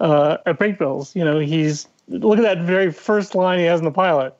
uh, 0.00 0.36
at 0.46 0.58
Brakebills. 0.58 1.16
You 1.16 1.24
know, 1.24 1.38
he's 1.40 1.88
look 2.08 2.38
at 2.38 2.42
that 2.42 2.58
very 2.60 2.92
first 2.92 3.34
line 3.34 3.58
he 3.58 3.64
has 3.64 3.80
in 3.80 3.84
the 3.84 3.90
pilot. 3.90 4.34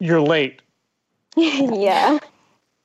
You're 0.00 0.20
late. 0.22 0.62
yeah. 1.36 2.18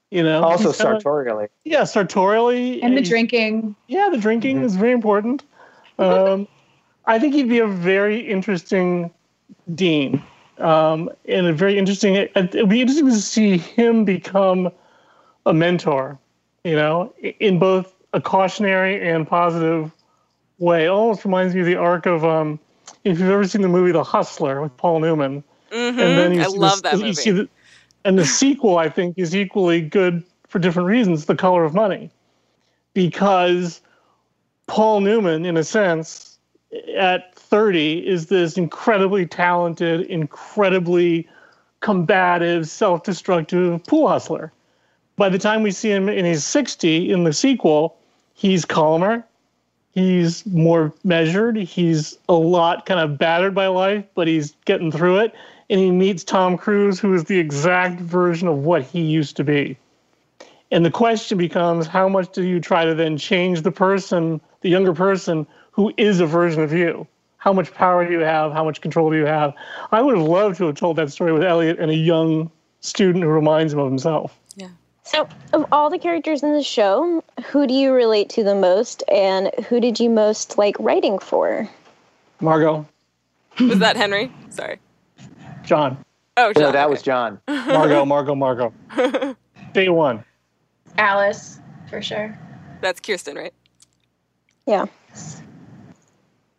You 0.10 0.24
know, 0.24 0.44
Also 0.44 0.70
He's 0.72 0.78
kinda- 0.82 1.00
sartorially. 1.00 1.48
Yeah, 1.64 1.86
sartorially. 1.86 2.82
And 2.84 2.98
the 2.98 3.02
drinking. 3.02 3.76
yeah, 3.88 4.10
the 4.12 4.18
drinking 4.18 4.64
is 4.64 4.76
very 4.76 4.92
important. 4.92 5.44
Um, 6.00 6.48
I 7.06 7.20
think 7.20 7.34
he'd 7.34 7.50
be 7.50 7.60
a 7.60 7.68
very 7.68 8.20
interesting 8.20 9.12
dean, 9.76 10.24
um, 10.60 11.10
and 11.28 11.48
a 11.48 11.54
very 11.54 11.78
interesting. 11.78 12.16
It 12.16 12.32
would 12.36 12.70
be 12.70 12.82
interesting 12.82 13.08
to 13.08 13.16
see 13.16 13.58
him 13.58 14.06
become 14.06 14.70
a 15.46 15.54
mentor. 15.54 16.20
You 16.64 16.76
know, 16.76 17.14
in 17.40 17.58
both 17.58 17.94
a 18.14 18.22
cautionary 18.22 19.10
and 19.10 19.28
positive 19.28 19.92
way. 20.60 20.86
It 20.86 20.90
almost 20.90 21.26
reminds 21.26 21.56
me 21.56 21.62
of 21.62 21.66
the 21.66 21.76
arc 21.76 22.06
of 22.06 22.24
um, 22.24 22.60
if 23.04 23.20
you've 23.20 23.30
ever 23.32 23.48
seen 23.48 23.62
the 23.64 23.68
movie 23.68 23.92
The 23.92 24.04
Hustler 24.04 24.62
with 24.62 24.76
Paul 24.78 25.00
Newman. 25.00 25.44
hmm 25.72 26.00
And 26.00 26.18
then 26.18 26.34
you 26.36 26.42
I 26.42 26.48
see 26.48 26.58
love 26.58 26.84
that 26.84 26.94
you 26.94 27.00
movie. 27.00 27.14
see 27.14 27.32
the- 27.32 27.50
and 28.04 28.18
the 28.18 28.26
sequel, 28.26 28.78
I 28.80 28.90
think, 28.90 29.18
is 29.18 29.36
equally 29.36 29.80
good 29.82 30.24
for 30.48 30.58
different 30.60 30.88
reasons. 30.90 31.26
The 31.26 31.36
Color 31.36 31.64
of 31.64 31.74
Money, 31.76 32.10
because 32.94 33.82
Paul 34.68 35.02
Newman, 35.02 35.46
in 35.46 35.56
a 35.58 35.64
sense, 35.64 36.31
at 36.96 37.36
30, 37.36 38.08
is 38.08 38.28
this 38.28 38.58
incredibly 38.58 39.26
talented, 39.26 40.02
incredibly 40.02 41.28
combative, 41.82 42.68
self-destructive 42.68 43.84
pool 43.86 44.08
hustler. 44.08 44.52
By 45.18 45.30
the 45.30 45.40
time 45.40 45.64
we 45.64 45.72
see 45.72 45.92
him 45.92 46.08
in 46.08 46.26
his 46.26 46.46
60 46.46 47.12
in 47.12 47.24
the 47.24 47.34
sequel, 47.34 47.98
he's 48.34 48.66
calmer, 48.66 49.26
he's 49.94 50.46
more 50.46 50.94
measured, 51.04 51.58
he's 51.58 52.18
a 52.30 52.34
lot 52.34 52.86
kind 52.86 53.00
of 53.00 53.18
battered 53.18 53.54
by 53.54 53.68
life, 53.68 54.06
but 54.16 54.28
he's 54.28 54.54
getting 54.66 54.92
through 54.92 55.20
it. 55.20 55.34
And 55.70 55.80
he 55.80 55.92
meets 55.92 56.24
Tom 56.24 56.58
Cruise, 56.58 57.00
who 57.00 57.14
is 57.14 57.26
the 57.26 57.40
exact 57.40 58.00
version 58.00 58.48
of 58.48 58.60
what 58.60 58.84
he 58.84 59.02
used 59.02 59.38
to 59.38 59.44
be. 59.44 59.78
And 60.72 60.86
the 60.86 60.92
question 60.92 61.38
becomes 61.38 61.88
how 61.88 62.08
much 62.08 62.32
do 62.32 62.44
you 62.44 62.60
try 62.60 62.86
to 62.86 62.96
then 62.96 63.18
change 63.18 63.62
the 63.62 63.72
person, 63.72 64.40
the 64.62 64.70
younger 64.70 64.94
person, 64.94 65.46
who 65.82 65.92
is 65.98 66.20
a 66.20 66.28
version 66.28 66.62
of 66.62 66.72
you? 66.72 67.08
How 67.38 67.52
much 67.52 67.74
power 67.74 68.06
do 68.06 68.12
you 68.14 68.20
have? 68.20 68.54
How 68.54 68.64
much 68.64 68.82
control 68.82 69.10
do 69.10 69.18
you 69.18 69.26
have? 69.26 69.52
I 69.92 70.00
would 70.00 70.16
have 70.16 70.28
loved 70.28 70.58
to 70.58 70.66
have 70.68 70.76
told 70.76 70.96
that 70.98 71.12
story 71.12 71.34
with 71.34 71.42
Eliot 71.44 71.80
and 71.80 71.90
a 71.90 71.96
young 71.96 72.52
student 72.82 73.24
who 73.24 73.32
reminds 73.32 73.74
him 73.74 73.80
of 73.80 73.88
himself. 73.88 74.38
Yeah. 74.56 74.68
So, 75.02 75.28
of 75.54 75.66
all 75.72 75.90
the 75.90 75.98
characters 75.98 76.44
in 76.44 76.54
the 76.54 76.62
show, 76.62 77.24
who 77.48 77.66
do 77.66 77.74
you 77.74 77.94
relate 77.94 78.30
to 78.30 78.44
the 78.44 78.54
most, 78.54 79.04
and 79.08 79.50
who 79.68 79.80
did 79.80 80.00
you 80.00 80.08
most 80.12 80.60
like 80.60 80.76
writing 80.80 81.18
for? 81.18 81.68
Margo, 82.42 82.88
Was 83.60 83.80
that 83.80 83.96
Henry? 83.98 84.32
Sorry. 84.52 84.78
John, 85.64 85.98
Oh, 86.38 86.54
John, 86.54 86.62
No, 86.62 86.72
that 86.74 86.84
okay. 86.86 86.92
was 86.92 87.02
John. 87.02 87.40
Margo, 87.48 88.06
Margo, 88.06 88.36
Margo. 88.36 88.72
Day 89.74 89.90
one. 89.90 90.24
Alice, 91.00 91.60
for 91.90 92.04
sure. 92.04 92.38
That's 92.82 93.00
Kirsten, 93.00 93.36
right? 93.36 93.54
Yeah. 94.68 94.86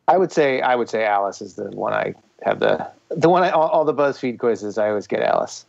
I 0.09 0.16
would 0.16 0.33
say 0.33 0.61
I 0.61 0.74
would 0.74 0.89
say 0.89 1.05
Alice 1.05 1.41
is 1.41 1.55
the 1.55 1.70
one 1.70 1.93
I 1.93 2.15
have 2.43 2.61
the 2.61 2.89
the 3.11 3.29
one 3.29 3.43
I 3.43 3.51
all, 3.51 3.69
all 3.69 3.85
the 3.85 3.95
BuzzFeed 3.95 4.39
quizzes 4.39 4.79
I 4.79 4.89
always 4.89 5.07
get 5.07 5.23
Alice. 5.23 5.66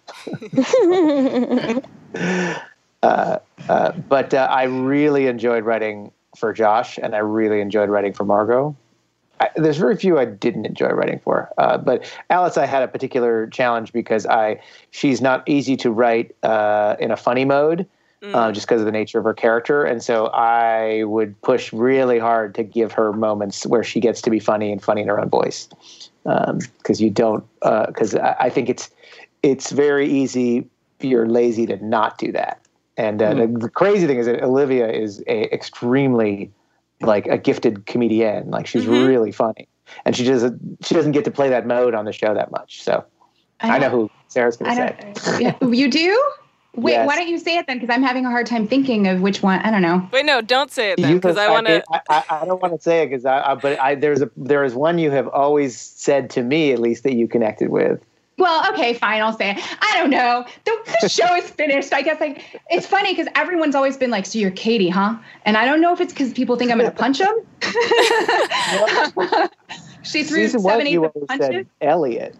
uh, 3.03 3.39
uh, 3.69 3.91
but 4.09 4.33
uh, 4.33 4.47
I 4.49 4.63
really 4.63 5.27
enjoyed 5.27 5.63
writing 5.65 6.11
for 6.37 6.53
Josh, 6.53 6.97
and 6.97 7.15
I 7.15 7.19
really 7.19 7.61
enjoyed 7.61 7.89
writing 7.89 8.13
for 8.13 8.25
Margo. 8.25 8.75
I, 9.39 9.49
there's 9.55 9.77
very 9.77 9.97
few 9.97 10.19
I 10.19 10.25
didn't 10.25 10.65
enjoy 10.65 10.89
writing 10.89 11.19
for, 11.19 11.49
uh, 11.57 11.77
but 11.77 12.11
Alice 12.29 12.57
I 12.57 12.65
had 12.65 12.83
a 12.83 12.87
particular 12.87 13.47
challenge 13.47 13.91
because 13.91 14.25
I 14.25 14.61
she's 14.91 15.21
not 15.21 15.47
easy 15.47 15.75
to 15.77 15.91
write 15.91 16.35
uh, 16.43 16.95
in 16.99 17.11
a 17.11 17.17
funny 17.17 17.45
mode. 17.45 17.87
Mm. 18.23 18.33
uh, 18.33 18.51
just 18.53 18.65
because 18.67 18.79
of 18.79 18.85
the 18.85 18.91
nature 18.91 19.19
of 19.19 19.25
her 19.25 19.33
character. 19.33 19.83
And 19.83 20.01
so 20.01 20.27
I 20.27 21.03
would 21.03 21.39
push 21.41 21.73
really 21.73 22.19
hard 22.19 22.55
to 22.55 22.63
give 22.63 22.93
her 22.93 23.11
moments 23.11 23.65
where 23.65 23.83
she 23.83 23.99
gets 23.99 24.21
to 24.21 24.29
be 24.29 24.39
funny 24.39 24.71
and 24.71 24.81
funny 24.81 25.01
in 25.01 25.09
her 25.09 25.19
own 25.19 25.29
voice. 25.29 25.67
Because 26.23 27.01
you 27.01 27.09
don't, 27.09 27.43
because 27.61 28.15
I, 28.15 28.35
I 28.39 28.49
think 28.49 28.69
it's 28.69 28.89
it's 29.41 29.71
very 29.71 30.09
easy 30.09 30.59
if 30.99 31.05
you're 31.05 31.27
lazy 31.27 31.65
to 31.65 31.85
not 31.85 32.17
do 32.17 32.31
that. 32.31 32.61
And 32.95 33.21
uh, 33.21 33.33
the, 33.33 33.47
the 33.47 33.69
crazy 33.69 34.07
thing 34.07 34.19
is 34.19 34.25
that 34.25 34.41
Olivia 34.41 34.89
is 34.89 35.21
a 35.27 35.53
extremely 35.53 36.49
like 37.01 37.27
a 37.27 37.37
gifted 37.37 37.87
comedian. 37.87 38.51
Like 38.51 38.67
she's 38.67 38.85
Mhm. 38.85 39.05
really 39.05 39.33
funny, 39.33 39.67
and 40.05 40.15
she 40.15 40.23
doesn't 40.23 40.77
she 40.85 40.95
doesn't 40.95 41.11
get 41.11 41.25
to 41.25 41.31
play 41.31 41.49
that 41.49 41.67
mode 41.67 41.93
on 41.93 42.05
the 42.05 42.13
show 42.13 42.33
that 42.33 42.51
much. 42.51 42.81
So 42.83 43.03
I, 43.59 43.79
know 43.79 43.89
who 43.89 44.11
Sera's 44.29 44.55
going 44.55 44.71
I 44.71 44.93
to 44.93 45.13
say. 45.19 45.41
Yeah, 45.43 45.67
you 45.67 45.91
do? 45.91 46.23
Wait, 46.75 46.93
Yes. 46.93 47.07
why 47.07 47.15
don't 47.15 47.27
you 47.27 47.37
say 47.37 47.57
it 47.57 47.67
then? 47.67 47.77
Because 47.79 47.93
I'm 47.93 48.01
having 48.01 48.25
a 48.25 48.29
hard 48.31 48.47
time 48.47 48.67
thinking 48.67 49.07
of 49.07 49.21
which 49.21 49.43
one. 49.43 49.59
I 49.59 49.69
don't 49.69 49.83
know. 49.83 50.07
Wait, 50.11 50.25
no, 50.25 50.41
don't 50.41 50.71
say 50.71 50.91
it 50.91 50.99
then, 50.99 51.15
because 51.15 51.37
I 51.37 51.49
want 51.49 51.67
to. 51.67 51.83
I, 51.91 52.01
I, 52.09 52.23
I 52.41 52.45
don't 52.45 52.59
want 52.61 52.73
to 52.75 52.81
say 52.81 53.03
it 53.03 53.09
because 53.09 53.25
I, 53.25 53.51
I. 53.51 53.55
But 53.55 53.79
I, 53.79 53.93
there's 53.95 54.21
a 54.23 54.31
there 54.35 54.63
is 54.63 54.73
one 54.73 54.97
you 54.97 55.11
have 55.11 55.27
always 55.27 55.79
said 55.79 56.31
to 56.31 56.41
me 56.41 56.71
at 56.71 56.79
least 56.79 57.03
that 57.03 57.13
you 57.13 57.27
connected 57.27 57.69
with. 57.69 58.03
Well, 58.39 58.67
okay, 58.73 58.95
fine. 58.95 59.21
I'll 59.21 59.37
say 59.37 59.51
it. 59.51 59.57
I 59.81 59.95
don't 59.99 60.09
know. 60.09 60.43
The, 60.65 60.95
the 61.01 61.09
show 61.17 61.35
is 61.35 61.47
finished. 61.51 61.93
I 61.93 62.01
guess 62.01 62.19
like 62.19 62.43
it's 62.71 62.87
funny 62.87 63.13
because 63.13 63.27
everyone's 63.35 63.75
always 63.75 63.95
been 63.95 64.09
like, 64.09 64.25
"So 64.25 64.39
you're 64.39 64.49
Kady, 64.49 64.89
huh?" 64.89 65.15
And 65.45 65.55
I 65.55 65.65
don't 65.65 65.79
know 65.81 65.93
if 65.93 66.01
it's 66.01 66.11
because 66.11 66.33
people 66.33 66.55
think 66.55 66.71
I'm 66.71 66.79
going 66.79 66.89
to 66.89 66.97
punch 66.97 67.19
them. 67.19 67.39
she 70.03 70.23
threw 70.23 70.45
Season 70.45 70.63
one, 70.63 70.73
seven, 70.73 70.87
eight 70.87 70.93
you 70.93 71.05
of 71.05 71.11
always 71.13 71.27
punches. 71.27 71.47
said 71.47 71.67
Eliot. 71.81 72.35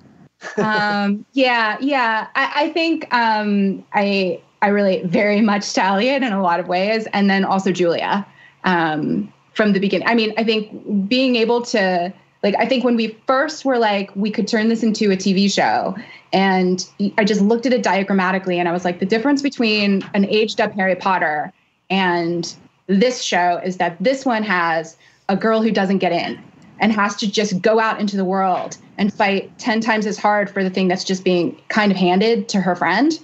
Um, 0.58 1.26
yeah, 1.34 1.78
yeah. 1.80 2.28
I, 2.36 2.52
I 2.56 2.70
think 2.72 3.14
um, 3.14 3.84
I 3.94 4.42
I 4.62 4.68
relate 4.68 5.06
very 5.06 5.42
much 5.42 5.74
to 5.74 5.84
Eliot 5.84 6.24
in 6.24 6.34
a 6.34 6.42
lot 6.42 6.60
of 6.60 6.68
ways, 6.68 7.08
and 7.14 7.30
then 7.30 7.44
also 7.44 7.72
Julia 7.72 8.26
um, 8.64 9.32
from 9.54 9.74
the 9.74 9.80
beginning. 9.80 10.08
I 10.08 10.16
mean, 10.16 10.34
I 10.38 10.44
think 10.44 11.10
being 11.10 11.36
able 11.36 11.62
to 11.64 12.14
like, 12.44 12.56
I 12.60 12.66
think 12.66 12.84
when 12.84 12.98
we 12.98 13.18
first 13.26 13.64
were 13.64 13.78
like, 13.78 14.14
we 14.16 14.30
could 14.30 14.48
turn 14.48 14.68
this 14.68 14.84
into 14.84 15.12
a 15.12 15.16
TV 15.16 15.52
show, 15.52 15.96
and 16.34 16.86
I 17.18 17.24
just 17.24 17.42
looked 17.42 17.66
at 17.66 17.74
it 17.74 17.84
diagrammatically, 17.84 18.60
and 18.60 18.68
I 18.68 18.74
was 18.74 18.84
like, 18.84 19.00
the 19.00 19.06
difference 19.06 19.42
between 19.42 20.02
an 20.14 20.26
aged 20.26 20.60
up 20.60 20.74
Harry 20.74 20.96
Potter 20.96 21.54
and 21.90 22.54
this 22.88 23.22
show 23.22 23.62
is 23.64 23.78
that 23.78 23.98
this 24.02 24.26
one 24.26 24.44
has 24.44 24.98
a 25.30 25.38
girl 25.38 25.62
who 25.62 25.72
doesn't 25.72 26.00
get 26.00 26.12
in 26.12 26.42
and 26.80 26.92
has 26.92 27.16
to 27.18 27.32
just 27.32 27.62
go 27.62 27.80
out 27.80 28.00
into 28.00 28.18
the 28.18 28.26
world 28.26 28.78
and 28.98 29.14
fight 29.14 29.58
10 29.60 29.82
times 29.82 30.06
as 30.06 30.18
hard 30.18 30.50
for 30.50 30.64
the 30.64 30.70
thing 30.70 30.88
that's 30.88 31.04
just 31.04 31.24
being 31.24 31.60
kind 31.70 31.92
of 31.92 31.98
handed 31.98 32.50
to 32.50 32.62
her 32.62 32.76
friend. 32.76 33.20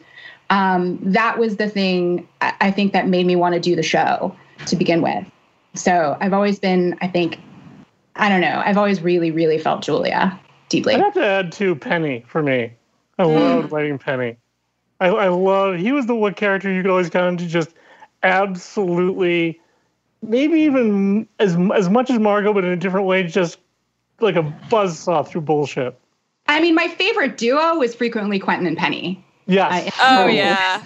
Um, 0.49 0.99
that 1.03 1.37
was 1.37 1.57
the 1.57 1.69
thing 1.69 2.27
I, 2.41 2.53
I 2.61 2.71
think 2.71 2.93
that 2.93 3.07
made 3.07 3.25
me 3.25 3.35
want 3.35 3.53
to 3.53 3.59
do 3.59 3.75
the 3.75 3.83
show 3.83 4.35
to 4.65 4.75
begin 4.75 5.01
with. 5.01 5.25
So 5.75 6.17
I've 6.19 6.33
always 6.33 6.59
been, 6.59 6.97
I 7.01 7.07
think, 7.07 7.39
I 8.15 8.29
don't 8.29 8.41
know, 8.41 8.61
I've 8.65 8.77
always 8.77 9.01
really, 9.01 9.31
really 9.31 9.59
felt 9.59 9.83
Julia 9.83 10.39
deeply. 10.69 10.95
I'd 10.95 11.01
have 11.01 11.13
to 11.13 11.25
add 11.25 11.51
to 11.53 11.75
Penny 11.75 12.25
for 12.27 12.41
me. 12.41 12.73
I 13.19 13.23
loved 13.23 13.71
writing 13.71 13.99
Penny. 13.99 14.37
I, 14.99 15.07
I 15.07 15.27
love 15.27 15.77
he 15.77 15.91
was 15.91 16.05
the 16.05 16.15
one 16.15 16.33
character 16.33 16.71
you 16.71 16.81
could 16.81 16.91
always 16.91 17.09
count 17.09 17.25
on 17.25 17.37
to 17.37 17.47
just 17.47 17.73
absolutely, 18.23 19.59
maybe 20.21 20.59
even 20.61 21.27
as 21.39 21.55
as 21.73 21.89
much 21.89 22.09
as 22.09 22.19
Margo, 22.19 22.53
but 22.53 22.65
in 22.65 22.71
a 22.71 22.75
different 22.77 23.05
way, 23.05 23.23
just 23.23 23.59
like 24.21 24.35
a 24.35 24.43
buzzsaw 24.69 25.27
through 25.27 25.41
bullshit. 25.41 25.97
I 26.47 26.59
mean, 26.61 26.75
my 26.75 26.87
favorite 26.87 27.37
duo 27.37 27.75
was 27.77 27.93
frequently 27.95 28.39
Quentin 28.39 28.65
and 28.67 28.77
Penny. 28.77 29.23
Yes, 29.45 29.91
Oh, 30.01 30.27
yeah. 30.27 30.83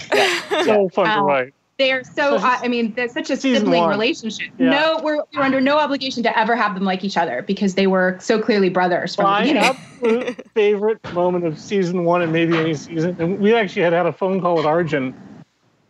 so 0.63 0.89
fun 0.89 1.05
to 1.05 1.11
Um, 1.19 1.25
write. 1.25 1.53
They 1.79 1.91
are 1.91 2.03
so, 2.03 2.37
So 2.37 2.45
I 2.45 2.59
I 2.63 2.67
mean, 2.67 2.93
they're 2.93 3.09
such 3.09 3.29
a 3.29 3.35
sibling 3.35 3.81
one. 3.81 3.89
relationship. 3.89 4.49
Yeah. 4.59 4.69
No, 4.69 4.99
we're, 5.03 5.23
we're 5.33 5.41
under 5.41 5.59
no 5.59 5.79
obligation 5.79 6.21
to 6.23 6.39
ever 6.39 6.55
have 6.55 6.75
them 6.75 6.83
like 6.83 7.03
each 7.03 7.17
other 7.17 7.41
because 7.41 7.73
they 7.75 7.87
were 7.87 8.15
so 8.21 8.39
clearly 8.39 8.69
brothers 8.69 9.15
from 9.15 9.25
the 9.25 9.31
My 9.31 9.41
beginning. 9.41 9.63
absolute 9.63 10.47
favorite 10.53 11.13
moment 11.13 11.45
of 11.45 11.59
season 11.59 12.03
one 12.05 12.21
and 12.21 12.31
maybe 12.31 12.55
any 12.57 12.73
season, 12.75 13.15
and 13.19 13.39
we 13.39 13.55
actually 13.55 13.81
had 13.81 13.91
had 13.93 14.05
a 14.05 14.13
phone 14.13 14.39
call 14.39 14.55
with 14.55 14.65
Arjun 14.65 15.13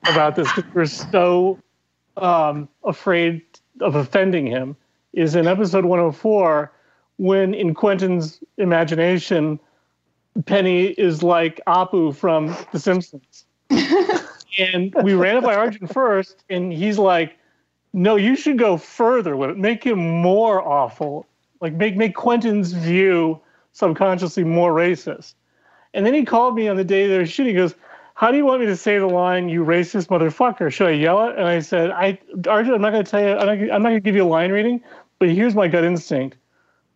about 0.09 0.35
this 0.35 0.51
because 0.55 0.73
we're 0.73 0.85
so 0.85 1.59
um, 2.17 2.69
afraid 2.85 3.41
of 3.81 3.95
offending 3.95 4.47
him. 4.47 4.75
Is 5.13 5.35
in 5.35 5.45
episode 5.47 5.85
104 5.85 6.71
when, 7.23 7.53
in 7.53 7.73
Quentin's 7.73 8.43
imagination, 8.57 9.57
Penny 10.45 10.87
is 10.87 11.23
like 11.23 11.61
Apu 11.67 12.13
from 12.13 12.53
The 12.73 12.79
Simpsons. 12.79 13.45
and 14.59 14.93
we 15.03 15.13
ran 15.13 15.37
it 15.37 15.43
by 15.43 15.55
Arjun 15.55 15.87
first, 15.87 16.43
and 16.49 16.73
he's 16.73 16.99
like, 16.99 17.37
"No, 17.93 18.17
you 18.17 18.35
should 18.35 18.59
go 18.59 18.75
further 18.75 19.37
with 19.37 19.51
it. 19.51 19.57
Make 19.57 19.85
him 19.85 19.99
more 20.21 20.61
awful. 20.61 21.25
Like 21.61 21.71
make 21.73 21.95
make 21.95 22.13
Quentin's 22.13 22.73
view 22.73 23.39
subconsciously 23.71 24.43
more 24.43 24.73
racist." 24.73 25.35
And 25.93 26.05
then 26.05 26.13
he 26.13 26.25
called 26.25 26.55
me 26.55 26.67
on 26.67 26.75
the 26.75 26.83
day 26.83 27.07
they 27.07 27.17
were 27.17 27.25
shooting. 27.25 27.53
He 27.53 27.57
goes, 27.57 27.73
"How 28.15 28.31
do 28.31 28.37
you 28.37 28.45
want 28.45 28.59
me 28.59 28.65
to 28.65 28.75
say 28.75 28.97
the 28.97 29.07
line, 29.07 29.47
you 29.47 29.63
racist 29.63 30.07
motherfucker? 30.07 30.73
Should 30.73 30.87
I 30.87 30.91
yell 30.91 31.25
it?" 31.29 31.37
And 31.37 31.47
I 31.47 31.61
said, 31.61 31.89
"I 31.91 32.19
Arjun, 32.49 32.73
I'm 32.73 32.81
not 32.81 32.91
going 32.91 33.05
to 33.05 33.09
tell 33.09 33.21
you. 33.21 33.29
I'm 33.29 33.47
not, 33.47 33.75
I'm 33.75 33.81
not 33.81 33.89
going 33.89 34.01
to 34.01 34.01
give 34.01 34.15
you 34.15 34.25
a 34.25 34.33
line 34.37 34.51
reading, 34.51 34.81
but 35.19 35.29
here's 35.29 35.55
my 35.55 35.69
gut 35.69 35.85
instinct: 35.85 36.35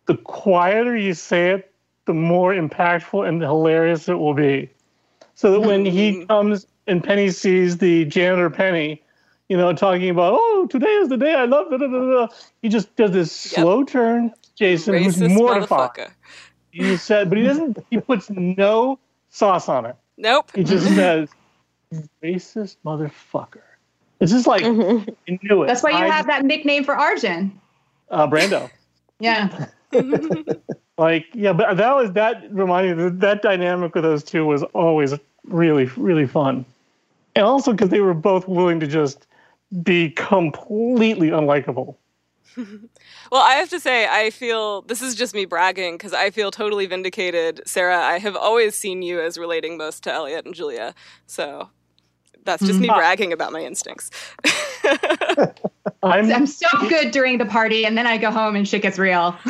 the 0.08 0.16
quieter 0.16 0.96
you 0.96 1.14
say 1.14 1.50
it, 1.50 1.72
the 2.06 2.14
more 2.14 2.52
impactful 2.52 3.28
and 3.28 3.40
hilarious 3.40 4.08
it 4.08 4.14
will 4.14 4.34
be." 4.34 4.70
So 5.34 5.52
that 5.52 5.60
when 5.60 5.84
he 5.84 6.24
comes 6.26 6.66
and 6.88 7.04
Penny 7.04 7.30
sees 7.30 7.76
the 7.78 8.06
janitor 8.06 8.50
Penny, 8.50 9.02
you 9.48 9.56
know, 9.56 9.72
talking 9.74 10.08
about, 10.10 10.34
oh, 10.36 10.66
today 10.68 10.88
is 10.94 11.08
the 11.10 11.16
day 11.18 11.34
I 11.34 11.44
love, 11.44 11.70
da, 11.70 11.76
da, 11.76 11.86
da, 11.86 12.26
da," 12.26 12.28
he 12.62 12.68
just 12.68 12.96
does 12.96 13.12
this 13.12 13.52
Yep. 13.52 13.62
slow 13.62 13.84
turn, 13.84 14.32
Jason, 14.56 14.94
who's 15.04 15.20
mortified. 15.20 16.10
He 16.72 16.96
said, 16.96 17.28
but 17.28 17.38
he 17.38 17.44
doesn't, 17.44 17.78
he 17.90 17.98
puts 18.00 18.28
no 18.30 18.98
sauce 19.28 19.68
on 19.68 19.86
it. 19.86 19.96
Nope. 20.16 20.50
He 20.54 20.64
just 20.64 20.86
says, 20.94 21.30
racist 22.22 22.76
motherfucker. 22.84 23.62
It's 24.20 24.32
just 24.32 24.46
like, 24.46 24.62
Mhm. 24.64 25.06
you 25.26 25.38
knew 25.42 25.62
it. 25.62 25.66
That's 25.68 25.82
why 25.82 25.90
you 25.90 25.96
I- 25.96 26.08
have 26.08 26.26
that 26.26 26.44
nickname 26.44 26.84
for 26.84 26.96
Arjun. 26.96 27.60
uh, 28.10 28.26
Brando. 28.26 28.70
Yeah. 29.20 29.66
Like, 30.98 31.26
yeah, 31.32 31.52
but 31.52 31.76
that 31.76 31.94
was, 31.94 32.12
that 32.12 32.52
reminded 32.52 32.98
me, 32.98 33.04
that, 33.04 33.20
that 33.20 33.42
dynamic 33.42 33.94
with 33.94 34.02
those 34.02 34.24
two 34.24 34.44
was 34.44 34.64
always 34.74 35.14
really, 35.44 35.84
really 35.96 36.26
fun. 36.26 36.66
And 37.36 37.46
also 37.46 37.70
because 37.70 37.90
they 37.90 38.00
were 38.00 38.14
both 38.14 38.48
willing 38.48 38.80
to 38.80 38.86
just 38.88 39.28
be 39.82 40.10
completely 40.10 41.28
unlikable. 41.28 41.94
Well, 43.30 43.42
I 43.42 43.56
have 43.56 43.68
to 43.70 43.78
say, 43.78 44.08
I 44.08 44.30
feel 44.30 44.80
this 44.80 45.02
is 45.02 45.14
just 45.14 45.34
me 45.34 45.44
bragging 45.44 45.98
because 45.98 46.14
I 46.14 46.30
feel 46.30 46.50
totally 46.50 46.86
vindicated. 46.86 47.60
Sera, 47.66 47.98
I 47.98 48.18
have 48.18 48.34
always 48.34 48.74
seen 48.74 49.02
you 49.02 49.20
as 49.20 49.36
relating 49.36 49.76
most 49.76 50.02
to 50.04 50.12
Eliot 50.12 50.46
and 50.46 50.54
Julia. 50.54 50.94
So 51.26 51.68
that's 52.48 52.64
just 52.66 52.80
me 52.80 52.88
Mhm. 52.88 52.96
bragging 52.96 53.32
about 53.32 53.52
my 53.52 53.60
instincts. 53.62 54.10
I'm, 56.02 56.32
I'm 56.32 56.46
so 56.46 56.66
good 56.88 57.10
during 57.10 57.38
the 57.38 57.44
party, 57.46 57.84
and 57.84 57.96
then 57.98 58.06
I 58.06 58.18
go 58.18 58.30
home 58.30 58.56
and 58.56 58.66
shit 58.66 58.82
gets 58.82 58.98
real. 58.98 59.36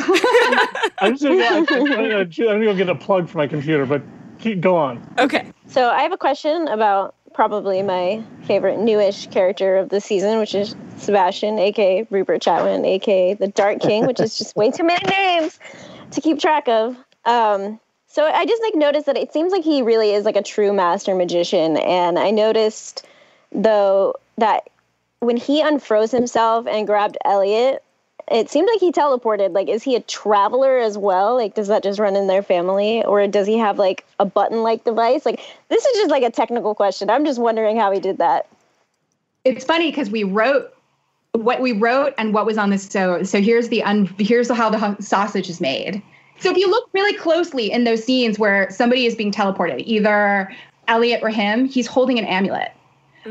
I'm 0.99 1.15
just 1.15 1.23
gonna, 1.23 1.43
I'm 1.45 1.65
gonna, 1.65 2.19
I'm 2.19 2.29
gonna 2.29 2.65
go 2.65 2.75
get 2.75 2.89
a 2.89 2.95
plug 2.95 3.29
for 3.29 3.37
my 3.37 3.47
computer, 3.47 3.85
but 3.85 4.01
keep 4.39 4.59
go 4.61 4.75
on. 4.75 5.05
okay. 5.19 5.51
So 5.67 5.89
I 5.89 6.01
have 6.01 6.11
a 6.11 6.17
question 6.17 6.67
about 6.67 7.13
probably 7.33 7.83
my 7.83 8.23
favorite 8.43 8.79
newish 8.79 9.27
character 9.27 9.77
of 9.77 9.89
the 9.89 10.01
season, 10.01 10.39
which 10.39 10.55
is 10.55 10.75
Sebastian, 10.97 11.59
aka 11.59 12.05
Rupert 12.09 12.41
Chatwin, 12.41 12.85
aka 12.85 13.35
the 13.35 13.47
Dark 13.47 13.79
King, 13.79 14.07
which 14.07 14.19
is 14.19 14.37
just 14.37 14.55
way 14.55 14.71
too 14.71 14.83
many 14.83 15.05
names 15.09 15.59
to 16.11 16.21
keep 16.21 16.39
track 16.39 16.67
of. 16.67 16.97
Um, 17.25 17.79
so 18.09 18.25
I 18.25 18.45
just 18.45 18.61
like 18.61 18.75
noticed 18.75 19.05
that 19.05 19.17
it 19.17 19.31
seems 19.31 19.51
like 19.51 19.63
he 19.63 19.81
really 19.81 20.11
is 20.11 20.25
like 20.25 20.35
a 20.35 20.43
true 20.43 20.73
master 20.73 21.15
magician, 21.15 21.77
and 21.77 22.19
I 22.19 22.31
noticed 22.31 23.05
though 23.51 24.15
that 24.37 24.69
when 25.19 25.37
he 25.37 25.61
unfroze 25.61 26.11
himself 26.11 26.67
and 26.67 26.87
grabbed 26.87 27.17
Eliot, 27.23 27.83
it 28.31 28.49
seemed 28.49 28.67
like 28.71 28.79
he 28.79 28.91
teleported. 28.91 29.53
Like, 29.53 29.69
is 29.69 29.83
he 29.83 29.95
a 29.95 30.01
traveler 30.01 30.77
as 30.77 30.97
well? 30.97 31.35
Like, 31.35 31.55
does 31.55 31.67
that 31.67 31.83
just 31.83 31.99
run 31.99 32.15
in 32.15 32.27
their 32.27 32.43
family, 32.43 33.03
or 33.03 33.25
does 33.27 33.47
he 33.47 33.57
have 33.57 33.77
like 33.77 34.05
a 34.19 34.25
button-like 34.25 34.83
device? 34.83 35.25
Like, 35.25 35.39
this 35.69 35.85
is 35.85 35.97
just 35.97 36.11
like 36.11 36.23
a 36.23 36.29
technical 36.29 36.75
question. 36.75 37.09
I'm 37.09 37.25
just 37.25 37.39
wondering 37.39 37.77
how 37.77 37.91
he 37.91 37.99
did 37.99 38.17
that. 38.19 38.47
it's 39.45 39.65
funny 39.65 39.89
because 39.89 40.09
we 40.09 40.23
wrote 40.23 40.73
what 41.33 41.61
we 41.61 41.71
wrote 41.71 42.13
and 42.17 42.33
what 42.33 42.45
was 42.45 42.57
on 42.57 42.69
the 42.69 42.77
So 42.77 43.23
so 43.23 43.41
here's 43.41 43.69
the 43.69 43.83
un, 43.83 44.05
here's 44.17 44.49
how 44.49 44.69
the 44.69 45.01
sausage 45.01 45.49
is 45.49 45.61
made. 45.61 46.01
So 46.39 46.49
if 46.51 46.57
you 46.57 46.69
look 46.69 46.89
really 46.93 47.17
closely 47.17 47.71
in 47.71 47.83
those 47.83 48.03
scenes 48.03 48.39
where 48.39 48.69
somebody 48.71 49.05
is 49.05 49.15
being 49.15 49.31
teleported, 49.31 49.83
either 49.85 50.51
Eliot 50.87 51.21
or 51.21 51.29
him, 51.29 51.65
he's 51.65 51.87
holding 51.87 52.17
an 52.19 52.25
amulet. 52.25 52.71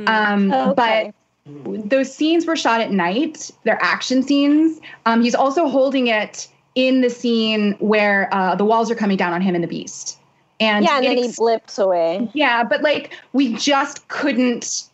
Um, 0.06 0.52
Okay. 0.52 1.12
But 1.47 1.89
those 1.89 2.14
scenes 2.14 2.44
were 2.47 2.56
shot 2.56 2.80
at 2.80 2.90
night. 2.90 3.51
They're 3.64 3.82
action 3.82 4.22
scenes. 4.22 4.80
Um, 5.06 5.22
he's 5.22 5.35
also 5.35 5.66
holding 5.68 6.09
it 6.09 6.47
in 6.74 7.01
the 7.01 7.10
scene 7.10 7.74
where 7.80 8.28
uh, 8.32 8.55
the 8.55 8.64
walls 8.64 8.90
are 8.90 8.94
coming 8.94 9.16
down 9.16 9.32
on 9.32 9.40
him 9.40 9.55
and 9.55 9.64
the 9.64 9.68
beast. 9.68 10.18
And 10.60 10.85
yeah, 10.85 10.97
and 10.97 11.06
it 11.06 11.09
then 11.09 11.18
he 11.18 11.32
blips 11.32 11.78
away. 11.78 12.28
yeah, 12.35 12.64
but 12.64 12.82
like 12.82 13.12
we 13.32 13.55
just 13.55 14.06
couldn't 14.09 14.85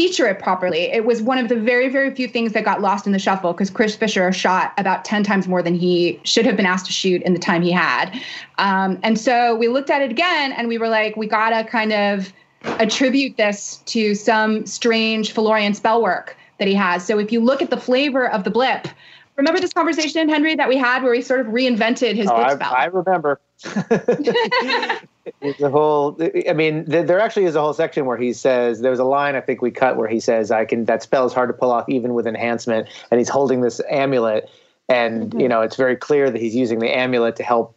feature 0.00 0.26
it 0.26 0.38
properly. 0.38 0.84
It 0.84 1.04
was 1.04 1.20
one 1.20 1.36
of 1.36 1.50
the 1.50 1.56
very, 1.56 1.90
very 1.90 2.14
few 2.14 2.26
things 2.26 2.54
that 2.54 2.64
got 2.64 2.80
lost 2.80 3.04
in 3.04 3.12
the 3.12 3.18
shuffle 3.18 3.52
because 3.52 3.68
Chris 3.68 3.94
Fisher 3.94 4.32
shot 4.32 4.72
about 4.78 5.04
10 5.04 5.22
times 5.24 5.46
more 5.46 5.62
than 5.62 5.74
he 5.74 6.18
should 6.24 6.46
have 6.46 6.56
been 6.56 6.64
asked 6.64 6.86
to 6.86 6.92
shoot 6.92 7.20
in 7.20 7.34
the 7.34 7.38
time 7.38 7.60
he 7.60 7.70
had. 7.70 8.18
Um, 8.56 8.98
and 9.02 9.20
so 9.20 9.54
we 9.56 9.68
looked 9.68 9.90
at 9.90 10.00
it 10.00 10.10
again 10.10 10.52
and 10.52 10.68
we 10.68 10.78
were 10.78 10.88
like, 10.88 11.18
we 11.18 11.26
gotta 11.26 11.68
kind 11.68 11.92
of 11.92 12.32
attribute 12.62 13.36
this 13.36 13.82
to 13.88 14.14
some 14.14 14.64
strange 14.64 15.34
Fillorian 15.34 15.76
spell 15.76 16.00
work 16.00 16.34
that 16.56 16.66
he 16.66 16.72
has. 16.72 17.04
So 17.04 17.18
if 17.18 17.30
you 17.30 17.40
look 17.40 17.60
at 17.60 17.68
the 17.68 17.76
flavor 17.76 18.26
of 18.26 18.44
the 18.44 18.50
blip, 18.50 18.88
remember 19.36 19.60
this 19.60 19.74
conversation, 19.74 20.30
Henry, 20.30 20.54
that 20.54 20.70
we 20.70 20.78
had 20.78 21.02
where 21.02 21.12
we 21.12 21.20
sort 21.20 21.40
of 21.40 21.48
reinvented 21.48 22.14
his 22.14 22.26
Oh, 22.30 22.36
blip 22.36 22.46
I, 22.46 22.54
spell? 22.54 22.74
I 22.74 22.84
remember. 22.86 23.38
There's 25.40 25.60
a 25.60 25.70
whole. 25.70 26.18
I 26.48 26.52
mean, 26.52 26.86
th- 26.86 27.06
there 27.06 27.20
actually 27.20 27.44
is 27.44 27.54
a 27.54 27.60
whole 27.60 27.72
section 27.72 28.06
where 28.06 28.16
he 28.16 28.32
says 28.32 28.80
there's 28.80 28.98
a 28.98 29.04
line 29.04 29.36
I 29.36 29.40
think 29.40 29.62
we 29.62 29.70
cut 29.70 29.96
where 29.96 30.08
he 30.08 30.20
says 30.20 30.50
I 30.50 30.64
can 30.64 30.84
that 30.86 31.02
spell 31.02 31.26
is 31.26 31.32
hard 31.32 31.48
to 31.48 31.52
pull 31.52 31.70
off 31.70 31.88
even 31.88 32.14
with 32.14 32.26
enhancement, 32.26 32.88
and 33.10 33.18
he's 33.18 33.28
holding 33.28 33.60
this 33.60 33.80
amulet, 33.90 34.50
and 34.88 35.30
mm-hmm. 35.30 35.40
you 35.40 35.48
know 35.48 35.62
it's 35.62 35.76
very 35.76 35.96
clear 35.96 36.30
that 36.30 36.40
he's 36.40 36.54
using 36.54 36.78
the 36.78 36.94
amulet 36.94 37.36
to 37.36 37.42
help 37.42 37.76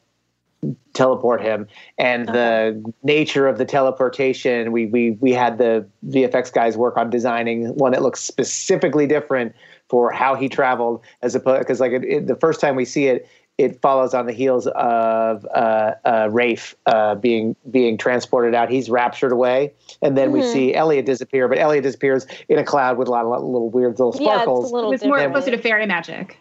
teleport 0.93 1.41
him 1.41 1.67
and 1.97 2.27
the 2.29 2.93
nature 3.03 3.47
of 3.47 3.57
the 3.57 3.65
teleportation 3.65 4.71
we 4.71 4.85
we 4.85 5.11
we 5.19 5.31
had 5.31 5.57
the 5.57 5.85
VFX 6.07 6.53
guys 6.53 6.77
work 6.77 6.97
on 6.97 7.09
designing 7.09 7.67
one 7.75 7.91
that 7.91 8.01
looks 8.01 8.21
specifically 8.21 9.07
different 9.07 9.53
for 9.89 10.11
how 10.11 10.35
he 10.35 10.47
traveled 10.47 11.03
as 11.21 11.35
opposed 11.35 11.59
because 11.59 11.79
like 11.79 11.91
it, 11.91 12.03
it, 12.03 12.27
the 12.27 12.35
first 12.35 12.61
time 12.61 12.75
we 12.75 12.85
see 12.85 13.07
it 13.07 13.27
it 13.57 13.79
follows 13.81 14.13
on 14.13 14.25
the 14.25 14.33
heels 14.33 14.67
of 14.67 15.45
uh, 15.53 15.93
uh, 16.05 16.29
Rafe 16.31 16.75
uh, 16.87 17.15
being 17.15 17.55
being 17.69 17.97
transported 17.97 18.55
out. 18.55 18.69
He's 18.69 18.89
raptured 18.89 19.31
away, 19.31 19.73
and 20.01 20.17
then 20.17 20.31
we 20.31 20.41
see 20.41 20.73
Eliot 20.73 21.05
disappear. 21.05 21.47
But 21.47 21.59
Eliot 21.59 21.83
disappears 21.83 22.25
in 22.49 22.57
a 22.57 22.63
cloud 22.63 22.97
with 22.97 23.07
a 23.07 23.11
lot 23.11 23.25
of 23.25 23.43
little 23.43 23.69
weird 23.69 23.91
little 23.99 24.13
Yeah, 24.19 24.33
it's 24.33 24.41
sparkles. 24.43 24.71
a 24.71 24.73
little 24.73 24.89
it 24.91 24.93
was 24.93 25.03
more 25.03 25.17
different. 25.17 25.33
closer 25.35 25.51
to 25.51 25.57
fairy 25.57 25.85
magic. 25.85 26.37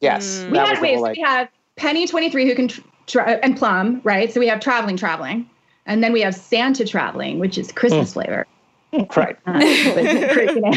yes, 0.00 0.44
We 0.44 0.52
that 0.58 0.66
had 0.66 0.72
was 0.72 0.80
ways. 0.82 1.00
like- 1.00 1.16
we 1.16 1.22
have 1.22 1.48
Penny 1.76 2.06
23 2.06 2.46
who 2.46 2.54
can 2.54 2.68
tra- 3.06 3.38
and 3.42 3.56
Plum, 3.56 4.00
right? 4.04 4.30
So 4.32 4.38
we 4.38 4.46
have 4.48 4.60
traveling, 4.60 4.96
traveling. 4.98 5.48
And 5.86 6.04
then 6.04 6.12
we 6.12 6.20
have 6.20 6.34
Santa 6.34 6.84
traveling, 6.86 7.38
which 7.38 7.56
is 7.56 7.72
Christmas 7.72 8.12
flavor. 8.12 8.46
right. 9.16 9.36
Uh, 9.46 9.52
but 9.94 10.30
pretty- 10.32 10.52
you 10.54 10.60
know. 10.60 10.72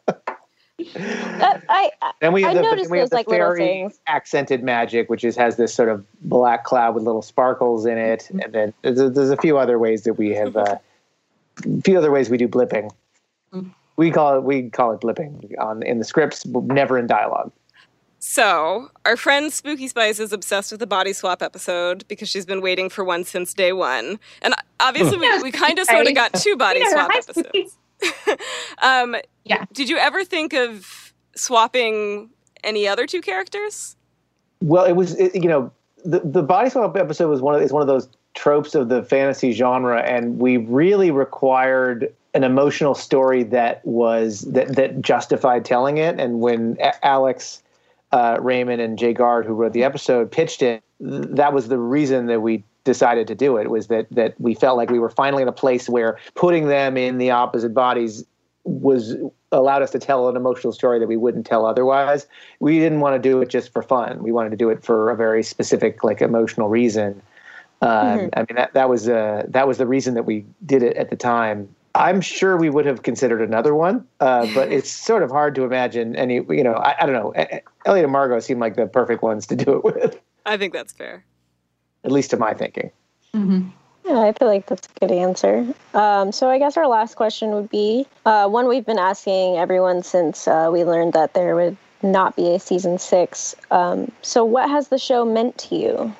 that. 0.95 1.57
Uh, 1.57 1.61
I, 1.69 1.91
I 2.03 2.12
Then 2.21 2.33
we 2.33 2.43
have 2.43 2.53
I 2.53 2.55
the, 2.55 2.62
noticed 2.62 2.91
we 2.91 2.99
have 2.99 3.11
those, 3.11 3.11
the 3.11 3.17
like, 3.17 3.29
fairy 3.29 3.89
accented 4.07 4.62
magic, 4.62 5.09
which 5.11 5.25
is 5.25 5.37
has 5.37 5.57
this 5.57 5.75
sort 5.75 5.89
of 5.89 6.05
black 6.23 6.65
cloud 6.65 6.95
with 6.95 7.05
little 7.05 7.23
sparkles 7.23 7.87
in 7.87 7.99
it, 7.99 8.31
and 8.31 8.53
then 8.53 8.75
there's 8.83 9.01
a, 9.01 9.11
there's 9.11 9.31
a 9.31 9.37
few 9.37 9.59
other 9.59 9.79
ways 9.79 10.05
that 10.05 10.15
we 10.15 10.31
have 10.31 10.57
uh, 10.57 10.79
a 11.65 11.81
few 11.83 11.99
other 11.99 12.11
ways 12.11 12.31
we 12.31 12.37
do 12.37 12.49
blipping. 12.49 12.91
We 13.97 14.11
call 14.11 14.39
it 14.39 14.45
we 14.45 14.71
call 14.71 14.93
it 14.93 15.01
blipping 15.01 15.59
on 15.59 15.83
in 15.83 15.99
the 15.99 16.05
scripts, 16.05 16.45
but 16.45 16.65
never 16.65 16.99
in 16.99 17.07
dialogue. 17.07 17.53
So, 18.23 18.91
our 19.07 19.17
friend 19.17 19.51
Spooky 19.51 19.89
Spice 19.89 20.21
is 20.21 20.31
obsessed 20.31 20.71
with 20.71 20.81
the 20.81 20.87
body 20.87 21.15
swap 21.15 21.43
episode 21.43 22.07
because 22.07 22.29
she's 22.29 22.45
been 22.45 22.61
waiting 22.61 22.91
for 22.91 23.03
one 23.03 23.25
since 23.25 23.55
day 23.55 23.73
one. 23.73 24.21
And 24.43 24.55
obviously, 24.79 25.17
we, 25.17 25.39
we 25.43 25.51
kind 25.51 25.79
of 25.79 25.87
sort 25.87 26.07
of 26.07 26.15
got 26.15 26.35
two 26.35 26.55
body 26.57 26.85
swap 26.91 27.11
episodes. 27.15 27.79
um, 28.83 29.17
Yeah. 29.45 29.65
Did 29.73 29.89
you 29.89 29.97
ever 29.97 30.25
think 30.25 30.53
of 30.53 31.12
swapping 31.35 32.31
any 32.62 32.87
other 32.87 33.07
two 33.07 33.21
characters? 33.21 33.97
Well, 34.61 34.85
it 34.85 34.93
was 34.93 35.15
it, 35.19 35.35
you 35.35 35.49
know 35.49 35.73
the 36.05 36.21
the 36.21 36.43
body 36.43 36.71
swap 36.71 36.97
episode 36.97 37.29
was 37.29 37.41
one 37.41 37.55
of 37.55 37.62
is 37.62 37.73
one 37.73 37.83
of 37.83 37.89
those 37.89 38.09
tropes 38.35 38.75
of 38.75 38.89
the 38.89 39.03
fantasy 39.03 39.53
genre, 39.53 40.03
and 40.03 40.39
we 40.39 40.57
really 40.57 41.11
required 41.11 42.15
an 42.35 42.45
emotional 42.45 42.95
story 42.95 43.43
that 43.45 43.85
was 43.85 44.43
that 44.43 44.77
that 44.77 45.01
justified 45.01 45.65
telling 45.65 45.99
it. 45.99 46.21
And 46.21 46.41
when 46.41 46.77
A- 46.81 47.05
Alex 47.05 47.62
uh, 48.12 48.39
Raymond 48.41 48.81
and 48.81 48.99
Jay 48.99 49.12
Gard, 49.12 49.47
who 49.47 49.55
wrote 49.55 49.73
the 49.73 49.85
episode, 49.85 50.31
pitched 50.31 50.62
it, 50.62 50.83
th- 51.01 51.27
that 51.31 51.53
was 51.53 51.69
the 51.69 51.79
reason 51.79 52.27
that 52.27 52.41
we 52.41 52.62
decided 52.85 53.27
to 53.29 53.35
do 53.35 53.57
it. 53.57 53.71
Was 53.71 53.89
that 53.89 54.07
that 54.11 54.41
we 54.41 54.55
felt 54.55 54.77
like 54.77 54.91
we 54.91 54.99
were 54.99 55.11
finally 55.11 55.43
in 55.43 55.49
a 55.49 55.53
place 55.53 55.89
where 55.89 56.19
putting 56.35 56.69
them 56.69 56.97
in 56.97 57.19
the 57.19 57.31
opposite 57.31 57.75
bodies 57.75 58.25
was 58.65 59.16
allowed 59.53 59.82
us 59.82 59.91
to 59.91 59.99
tell 59.99 60.28
an 60.28 60.37
emotional 60.37 60.73
story 60.73 60.99
that 60.99 61.09
we 61.09 61.16
wouldn't 61.16 61.47
tell 61.47 61.66
otherwise. 61.66 62.27
We 62.61 62.78
didn't 62.78 63.01
want 63.01 63.20
to 63.20 63.28
do 63.28 63.41
it 63.41 63.49
just 63.49 63.73
for 63.73 63.82
fun. 63.82 64.23
We 64.23 64.32
wanted 64.32 64.51
to 64.51 64.57
do 64.57 64.70
it 64.70 64.85
for 64.85 65.11
a 65.11 65.16
very 65.16 65.43
specific, 65.43 66.05
like 66.05 66.20
emotional 66.20 66.69
reason. 66.69 67.23
Um, 67.82 68.31
I 68.37 68.41
mean, 68.41 68.57
that 68.57 68.74
that 68.74 68.89
was 68.91 69.09
uh, 69.09 69.45
that 69.49 69.66
was 69.66 69.78
the 69.78 69.87
reason 69.87 70.15
that 70.15 70.24
we 70.24 70.45
did 70.66 70.82
it 70.82 70.97
at 70.97 71.09
the 71.11 71.16
time. 71.16 71.74
I'm 71.95 72.20
sure 72.20 72.57
we 72.57 72.70
would 72.70 72.87
have 72.87 73.03
considered 73.03 73.41
another 73.41 73.74
one, 73.74 74.07
uh, 74.20 74.47
but 74.55 74.70
it's 74.73 74.91
sort 74.91 75.23
of 75.23 75.31
hard 75.31 75.55
to 75.55 75.65
imagine 75.65 76.15
any. 76.15 76.35
You 76.35 76.62
know, 76.62 76.74
I, 76.74 76.95
I 77.01 77.07
don't 77.07 77.15
know. 77.15 77.32
E- 77.41 77.61
Eliot 77.87 78.05
and 78.05 78.12
Margo 78.12 78.39
seem 78.41 78.59
like 78.59 78.77
the 78.77 78.87
perfect 78.87 79.23
ones 79.23 79.47
to 79.47 79.57
do 79.57 79.77
it 79.77 79.85
with, 79.85 80.20
I 80.45 80.59
think 80.59 80.74
that's 80.74 80.93
fair. 80.93 81.24
at 82.05 82.12
least 82.12 82.31
to 82.31 82.37
my 82.37 82.53
thinking. 82.53 82.91
Yeah, 84.05 84.18
I 84.18 84.32
feel 84.32 84.48
like 84.48 84.66
that's 84.66 84.89
a 84.89 85.01
good 85.06 85.12
answer. 85.14 85.66
Um, 85.94 86.32
so 86.32 86.48
I 86.48 86.59
guess 86.59 86.77
our 86.77 86.89
last 86.89 87.14
question 87.14 87.51
would 87.52 87.70
be 87.70 88.06
uh, 88.24 88.48
one 88.48 88.68
we've 88.68 88.86
been 88.86 88.98
asking 88.98 89.56
everyone 89.56 90.02
since 90.02 90.48
uh, 90.48 90.70
we 90.72 90.85
learned 90.85 91.12
that 91.12 91.35
there 91.35 91.55
would 91.55 91.77
not 92.02 92.35
be 92.35 92.55
a 92.55 92.59
season 92.59 92.98
six. 92.98 93.55
Um, 93.70 94.10
so 94.22 94.44
what 94.44 94.68
has 94.70 94.89
the 94.89 94.98
show 94.98 95.24
meant 95.24 95.59
to 95.59 95.77
you? 95.77 96.16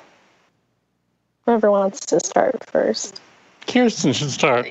Whoever 1.45 1.71
wants 1.71 2.05
to 2.07 2.19
start 2.19 2.63
first. 2.69 3.19
Kirsten 3.67 4.13
should 4.13 4.31
start. 4.31 4.67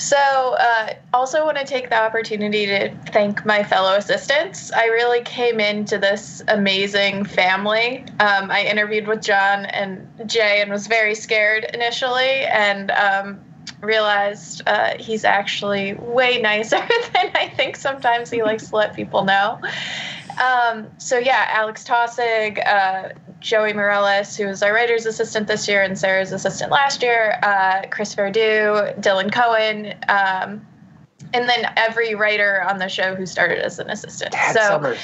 So, 0.00 0.16
uh, 0.16 0.94
also 1.12 1.44
want 1.44 1.58
to 1.58 1.64
take 1.64 1.90
the 1.90 2.02
opportunity 2.02 2.64
to 2.64 2.88
thank 3.12 3.44
my 3.44 3.62
fellow 3.62 3.96
assistants. 3.96 4.72
I 4.72 4.86
really 4.86 5.20
came 5.20 5.60
into 5.60 5.98
this 5.98 6.42
amazing 6.48 7.26
family. 7.26 8.06
Um, 8.18 8.50
I 8.50 8.64
interviewed 8.64 9.06
with 9.06 9.20
John 9.20 9.66
and 9.66 10.08
Jay 10.26 10.62
and 10.62 10.70
was 10.70 10.86
very 10.86 11.14
scared 11.14 11.66
initially, 11.74 12.46
and 12.46 12.90
um, 12.92 13.40
realized 13.82 14.62
uh, 14.66 14.94
he's 14.98 15.26
actually 15.26 15.92
way 15.92 16.40
nicer 16.40 16.78
than 17.12 17.30
I 17.34 17.52
think 17.54 17.76
sometimes 17.76 18.30
he 18.30 18.42
likes 18.42 18.70
to 18.70 18.76
let 18.76 18.96
people 18.96 19.24
know. 19.24 19.60
Um, 20.38 20.86
so 20.98 21.18
yeah, 21.18 21.46
Alex 21.50 21.84
Tossig, 21.84 22.64
uh, 22.66 23.10
Joey 23.40 23.72
Morellis, 23.72 24.36
who 24.36 24.46
was 24.46 24.62
our 24.62 24.72
writer's 24.72 25.06
assistant 25.06 25.46
this 25.46 25.66
year 25.66 25.82
and 25.82 25.98
Sera's 25.98 26.32
assistant 26.32 26.70
last 26.70 27.02
year, 27.02 27.38
uh, 27.42 27.82
Chris 27.90 28.14
Verdu, 28.14 28.98
Dylan 29.00 29.32
Cohen, 29.32 29.94
um, 30.08 30.66
and 31.32 31.48
then 31.48 31.72
every 31.76 32.14
writer 32.14 32.62
on 32.68 32.78
the 32.78 32.88
show 32.88 33.14
who 33.14 33.26
started 33.26 33.58
as 33.58 33.78
an 33.78 33.88
assistant. 33.90 34.32
Tad 34.32 34.54
so 34.54 34.62
Summers. 34.62 34.98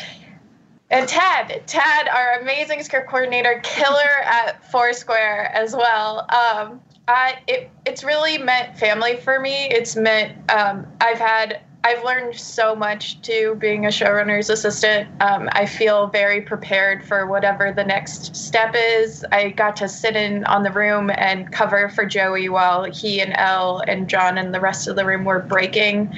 and 0.90 1.09
Tad, 1.09 1.62
Tad, 1.66 2.09
our 2.09 2.40
amazing 2.40 2.82
script 2.82 3.09
coordinator, 3.09 3.61
killer 3.62 4.11
at 4.24 4.70
Foursquare 4.70 5.51
as 5.55 5.74
well. 5.74 6.27
Um, 6.31 6.81
I 7.09 7.39
it 7.47 7.70
it's 7.85 8.03
really 8.03 8.36
meant 8.36 8.77
family 8.78 9.16
for 9.16 9.39
me. 9.39 9.69
It's 9.70 9.94
meant 9.97 10.51
um, 10.51 10.86
I've 11.01 11.19
had 11.19 11.61
I've 11.87 12.03
learned 12.03 12.35
so 12.35 12.75
much 12.75 13.21
too 13.23 13.57
being 13.61 13.87
a 13.87 13.91
showrunner's 13.91 14.51
assistant. 14.51 15.09
Um, 15.21 15.49
I 15.53 15.67
feel 15.67 16.09
very 16.09 16.41
prepared 16.41 17.05
for 17.05 17.27
whatever 17.27 17.71
the 17.71 17.85
next 17.85 18.35
step 18.35 18.75
is. 18.77 19.25
I 19.31 19.51
got 19.51 19.77
to 19.77 19.89
sit 19.89 20.17
in 20.17 20.45
on 20.47 20.65
the 20.65 20.73
room 20.73 21.13
and 21.15 21.53
cover 21.53 21.89
for 21.89 22.05
Joey 22.05 22.49
while 22.49 22.83
he 22.83 23.21
and 23.21 23.33
Elle 23.37 23.85
and 23.87 24.09
John 24.09 24.37
and 24.37 24.53
the 24.53 24.59
rest 24.59 24.89
of 24.89 24.97
the 24.97 25.05
room 25.05 25.25
were 25.25 25.39
breaking 25.39 26.13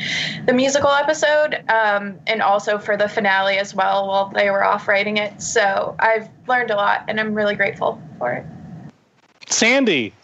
the 0.46 0.54
musical 0.54 0.88
episode, 0.88 1.62
um, 1.68 2.18
and 2.26 2.40
also 2.40 2.78
for 2.78 2.96
the 2.96 3.06
finale 3.06 3.58
as 3.58 3.74
well 3.74 4.08
while 4.08 4.30
they 4.30 4.48
were 4.48 4.64
off 4.64 4.88
writing 4.88 5.18
it. 5.18 5.42
So 5.42 5.94
I've 5.98 6.30
learned 6.46 6.70
a 6.70 6.76
lot, 6.76 7.04
and 7.08 7.20
I'm 7.20 7.34
really 7.34 7.56
grateful 7.56 8.00
for 8.18 8.32
it. 8.32 8.46
Sandy. 9.50 10.14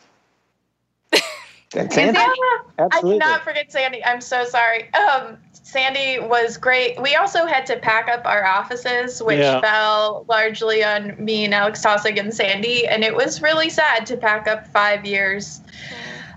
And 1.77 1.93
Sandy, 1.93 2.19
I 2.19 2.59
absolutely. 2.79 3.21
cannot 3.21 3.45
forget 3.45 3.71
Sandy. 3.73 4.05
I'm 4.05 4.21
so 4.21 4.45
sorry. 4.45 4.93
Um, 4.95 5.39
Sandy 5.53 6.21
was 6.21 6.57
great. 6.57 7.01
We 7.01 7.17
also 7.17 7.47
had 7.47 7.67
to 7.67 7.77
pack 7.77 8.09
up 8.09 8.27
our 8.27 8.45
offices, 8.45 9.23
which 9.23 9.39
Yeah. 9.41 9.61
fell 9.61 10.25
largely 10.29 10.85
on 10.85 11.15
me 11.23 11.45
and 11.45 11.55
Alex 11.55 11.83
Tossig 11.85 12.19
and 12.19 12.33
Sandy, 12.33 12.87
and 12.87 13.03
it 13.03 13.15
was 13.15 13.43
really 13.43 13.71
sad 13.71 14.07
to 14.07 14.17
pack 14.17 14.47
up 14.47 14.69
five 14.69 15.05
years 15.05 15.61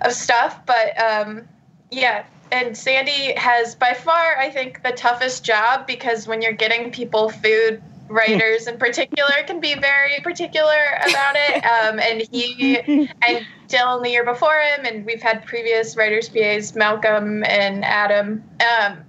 of 0.01 0.13
stuff. 0.13 0.59
But 0.65 0.99
um, 0.99 1.47
yeah, 1.91 2.23
and 2.51 2.75
Sandy 2.77 3.33
has 3.33 3.75
by 3.75 3.93
far, 3.93 4.37
I 4.39 4.49
think, 4.49 4.81
the 4.83 4.91
toughest 4.91 5.43
job 5.43 5.85
because 5.85 6.27
when 6.27 6.41
you're 6.41 6.53
getting 6.53 6.91
people 6.91 7.29
food, 7.29 7.81
writers 8.09 8.67
in 8.71 8.77
particular 8.77 9.33
can 9.45 9.59
be 9.59 9.75
very 9.75 10.19
particular 10.23 10.99
about 11.09 11.35
it. 11.35 11.63
Um, 11.87 11.99
and 11.99 12.21
he 12.31 12.79
and 13.27 13.45
Dylan 13.67 14.03
the 14.03 14.09
year 14.09 14.25
before 14.25 14.59
him, 14.59 14.85
and 14.85 15.05
we've 15.05 15.21
had 15.21 15.45
previous 15.45 15.95
writers 15.95 16.29
PAs, 16.29 16.75
Malcolm 16.75 17.43
and 17.45 17.83
Adam. 17.83 18.43
Um, 18.61 19.03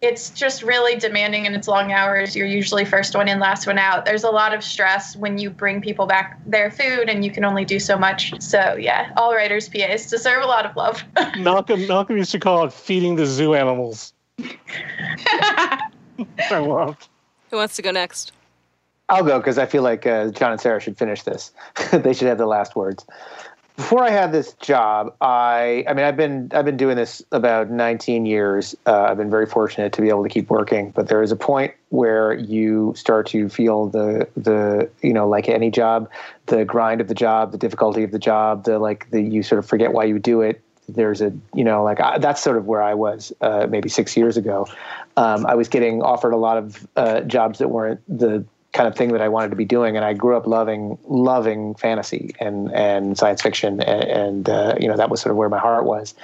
it's 0.00 0.30
just 0.30 0.62
really 0.62 0.96
demanding 0.96 1.46
and 1.46 1.56
it's 1.56 1.66
long 1.66 1.90
hours. 1.90 2.36
You're 2.36 2.46
usually 2.46 2.84
first 2.84 3.16
one 3.16 3.26
in, 3.26 3.40
last 3.40 3.66
one 3.66 3.78
out. 3.78 4.04
There's 4.04 4.22
a 4.22 4.30
lot 4.30 4.54
of 4.54 4.62
stress 4.62 5.16
when 5.16 5.38
you 5.38 5.50
bring 5.50 5.80
people 5.80 6.06
back 6.06 6.40
their 6.46 6.70
food 6.70 7.08
and 7.08 7.24
you 7.24 7.32
can 7.32 7.44
only 7.44 7.64
do 7.64 7.80
so 7.80 7.98
much. 7.98 8.32
So 8.40 8.76
yeah, 8.76 9.12
all 9.16 9.34
writers 9.34 9.68
PAs 9.68 10.08
deserve 10.08 10.42
a 10.44 10.46
lot 10.46 10.66
of 10.66 10.76
love. 10.76 11.02
Malcolm 11.38 11.86
Malcolm 11.88 12.16
used 12.16 12.30
to 12.32 12.38
call 12.38 12.64
it 12.64 12.72
feeding 12.72 13.16
the 13.16 13.26
zoo 13.26 13.54
animals. 13.54 14.12
I 14.38 15.88
loved. 16.50 17.08
Who 17.50 17.56
wants 17.56 17.74
to 17.76 17.82
go 17.82 17.90
next? 17.90 18.32
I'll 19.08 19.24
go 19.24 19.38
because 19.38 19.58
I 19.58 19.66
feel 19.66 19.82
like 19.82 20.06
uh, 20.06 20.30
John 20.30 20.52
and 20.52 20.60
Sera 20.60 20.80
should 20.80 20.98
finish 20.98 21.22
this. 21.22 21.52
they 21.92 22.12
should 22.12 22.28
have 22.28 22.38
the 22.38 22.46
last 22.46 22.76
words. 22.76 23.06
Before 23.78 24.02
I 24.02 24.10
had 24.10 24.32
this 24.32 24.54
job, 24.54 25.14
I 25.20 25.84
I 25.86 25.94
mean 25.94 26.04
I've 26.04 26.16
been 26.16 26.50
I've 26.52 26.64
been 26.64 26.76
doing 26.76 26.96
this 26.96 27.22
about 27.30 27.70
19 27.70 28.26
years. 28.26 28.74
Uh, 28.86 29.02
I've 29.02 29.16
been 29.16 29.30
very 29.30 29.46
fortunate 29.46 29.92
to 29.92 30.02
be 30.02 30.08
able 30.08 30.24
to 30.24 30.28
keep 30.28 30.50
working, 30.50 30.90
but 30.90 31.06
there 31.06 31.22
is 31.22 31.30
a 31.30 31.36
point 31.36 31.72
where 31.90 32.34
you 32.34 32.92
start 32.96 33.28
to 33.28 33.48
feel 33.48 33.86
the 33.86 34.26
the 34.36 34.90
you 35.00 35.12
know 35.12 35.28
like 35.28 35.48
any 35.48 35.70
job, 35.70 36.10
the 36.46 36.64
grind 36.64 37.00
of 37.00 37.06
the 37.06 37.14
job, 37.14 37.52
the 37.52 37.56
difficulty 37.56 38.02
of 38.02 38.10
the 38.10 38.18
job, 38.18 38.64
the 38.64 38.80
like 38.80 39.08
the 39.12 39.22
you 39.22 39.44
sort 39.44 39.60
of 39.60 39.66
forget 39.66 39.92
why 39.92 40.02
you 40.02 40.18
do 40.18 40.40
it. 40.40 40.60
There's 40.88 41.20
a 41.20 41.32
you 41.54 41.62
know 41.62 41.84
like 41.84 42.00
I, 42.00 42.18
that's 42.18 42.42
sort 42.42 42.56
of 42.56 42.66
where 42.66 42.82
I 42.82 42.94
was 42.94 43.32
uh, 43.42 43.68
maybe 43.70 43.88
six 43.88 44.16
years 44.16 44.36
ago. 44.36 44.66
Um, 45.16 45.46
I 45.46 45.54
was 45.54 45.68
getting 45.68 46.02
offered 46.02 46.32
a 46.32 46.36
lot 46.36 46.56
of 46.56 46.84
uh, 46.96 47.20
jobs 47.20 47.60
that 47.60 47.68
weren't 47.68 48.00
the 48.08 48.44
kind 48.78 48.86
of 48.86 48.94
thing 48.94 49.10
that 49.10 49.20
I 49.20 49.28
wanted 49.28 49.50
to 49.50 49.56
be 49.56 49.64
doing. 49.64 49.96
And 49.96 50.04
I 50.04 50.12
grew 50.12 50.36
up 50.36 50.46
loving 50.46 50.96
loving 51.08 51.74
fantasy 51.74 52.32
and 52.38 52.72
and 52.72 53.18
science 53.18 53.42
fiction, 53.42 53.80
and, 53.80 54.04
and 54.04 54.48
uh, 54.48 54.76
you 54.80 54.86
know 54.86 54.96
that 54.96 55.10
was 55.10 55.20
sort 55.20 55.32
of 55.32 55.36
where 55.36 55.48
my 55.48 55.58
heart 55.58 55.84
was. 55.84 56.14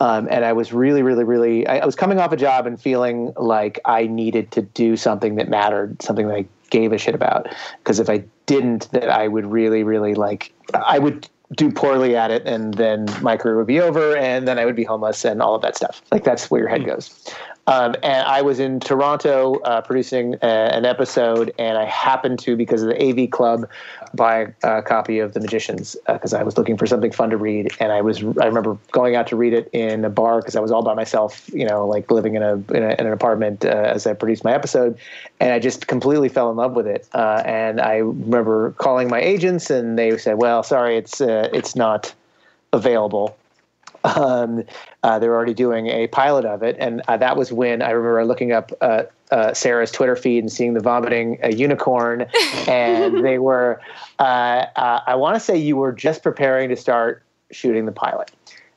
Um, 0.00 0.28
and 0.30 0.46
I 0.46 0.54
was 0.54 0.72
really, 0.72 1.02
really, 1.02 1.24
really. 1.24 1.66
I, 1.66 1.80
I 1.80 1.84
was 1.84 1.94
coming 1.94 2.18
off 2.18 2.32
a 2.32 2.36
job 2.36 2.66
and 2.66 2.80
feeling 2.80 3.34
like 3.36 3.78
I 3.84 4.06
needed 4.06 4.50
to 4.52 4.62
do 4.62 4.96
something 4.96 5.34
that 5.34 5.50
mattered, 5.50 6.00
something 6.00 6.26
that 6.28 6.36
I 6.36 6.46
gave 6.70 6.92
a 6.92 6.96
shit 6.96 7.14
about. 7.14 7.54
Because 7.78 8.00
if 8.00 8.08
I 8.08 8.24
didn't, 8.46 8.90
that 8.92 9.10
I 9.10 9.28
would 9.28 9.44
really, 9.44 9.82
really 9.82 10.14
like. 10.14 10.54
I 10.72 10.98
would 10.98 11.28
do 11.56 11.70
poorly 11.70 12.16
at 12.16 12.30
it 12.30 12.46
and 12.46 12.74
then 12.74 13.06
my 13.20 13.36
career 13.36 13.56
would 13.56 13.66
be 13.66 13.80
over 13.80 14.16
and 14.16 14.46
then 14.46 14.58
I 14.58 14.64
would 14.64 14.76
be 14.76 14.84
homeless 14.84 15.24
and 15.24 15.42
all 15.42 15.56
of 15.56 15.62
that 15.62 15.76
stuff. 15.76 16.00
Like 16.12 16.22
that's 16.22 16.50
where 16.50 16.60
your 16.60 16.70
head 16.70 16.86
goes. 16.86 17.28
Um, 17.66 17.94
and 18.02 18.26
I 18.26 18.42
was 18.42 18.58
in 18.58 18.80
Toronto 18.80 19.60
uh, 19.60 19.80
producing 19.82 20.34
a, 20.42 20.46
an 20.46 20.84
episode, 20.84 21.54
and 21.58 21.78
I 21.78 21.84
happened 21.84 22.38
to, 22.40 22.56
because 22.56 22.82
of 22.82 22.88
the 22.88 23.00
AV 23.02 23.30
Club, 23.30 23.68
buy 24.14 24.52
a 24.64 24.82
copy 24.82 25.18
of 25.18 25.34
The 25.34 25.40
Magicians 25.40 25.96
because 26.08 26.34
uh, 26.34 26.38
I 26.38 26.42
was 26.42 26.58
looking 26.58 26.76
for 26.76 26.86
something 26.86 27.12
fun 27.12 27.30
to 27.30 27.36
read. 27.36 27.70
And 27.78 27.92
I 27.92 28.00
was, 28.00 28.22
I 28.40 28.46
remember 28.46 28.76
going 28.90 29.14
out 29.14 29.26
to 29.28 29.36
read 29.36 29.52
it 29.52 29.68
in 29.72 30.04
a 30.04 30.10
bar 30.10 30.40
because 30.40 30.56
I 30.56 30.60
was 30.60 30.72
all 30.72 30.82
by 30.82 30.94
myself, 30.94 31.48
you 31.52 31.66
know, 31.66 31.86
like 31.86 32.10
living 32.10 32.34
in 32.34 32.42
a 32.42 32.54
in, 32.54 32.82
a, 32.82 32.90
in 32.98 33.06
an 33.06 33.12
apartment 33.12 33.64
uh, 33.64 33.68
as 33.68 34.06
I 34.06 34.14
produced 34.14 34.42
my 34.42 34.52
episode, 34.52 34.98
and 35.38 35.52
I 35.52 35.58
just 35.58 35.86
completely 35.86 36.28
fell 36.28 36.50
in 36.50 36.56
love 36.56 36.72
with 36.72 36.86
it. 36.86 37.08
Uh, 37.12 37.42
and 37.44 37.80
I 37.80 37.96
remember 37.96 38.72
calling 38.72 39.08
my 39.08 39.20
agents, 39.20 39.70
and 39.70 39.98
they 39.98 40.16
said, 40.18 40.38
"Well, 40.38 40.62
sorry, 40.62 40.96
it's 40.96 41.20
uh, 41.20 41.48
it's 41.52 41.76
not." 41.76 42.14
available 42.72 43.36
um, 44.04 44.64
uh, 45.02 45.18
they 45.18 45.28
were 45.28 45.34
already 45.34 45.54
doing 45.54 45.88
a 45.88 46.06
pilot 46.08 46.44
of 46.44 46.62
it, 46.62 46.76
and 46.78 47.02
uh, 47.08 47.16
that 47.16 47.36
was 47.36 47.52
when 47.52 47.82
I 47.82 47.90
remember 47.90 48.24
looking 48.24 48.52
up 48.52 48.72
uh, 48.80 49.04
uh 49.30 49.52
Sera's 49.54 49.90
Twitter 49.90 50.16
feed 50.16 50.38
and 50.38 50.50
seeing 50.50 50.74
the 50.74 50.80
vomiting 50.80 51.38
unicorn, 51.50 52.26
and 52.68 53.24
they 53.24 53.38
were. 53.38 53.80
Uh, 54.18 54.66
uh, 54.76 55.00
I 55.06 55.14
want 55.16 55.36
to 55.36 55.40
say 55.40 55.56
you 55.56 55.76
were 55.76 55.92
just 55.92 56.22
preparing 56.22 56.68
to 56.70 56.76
start 56.76 57.22
shooting 57.50 57.86
the 57.86 57.92
pilot. 57.92 58.30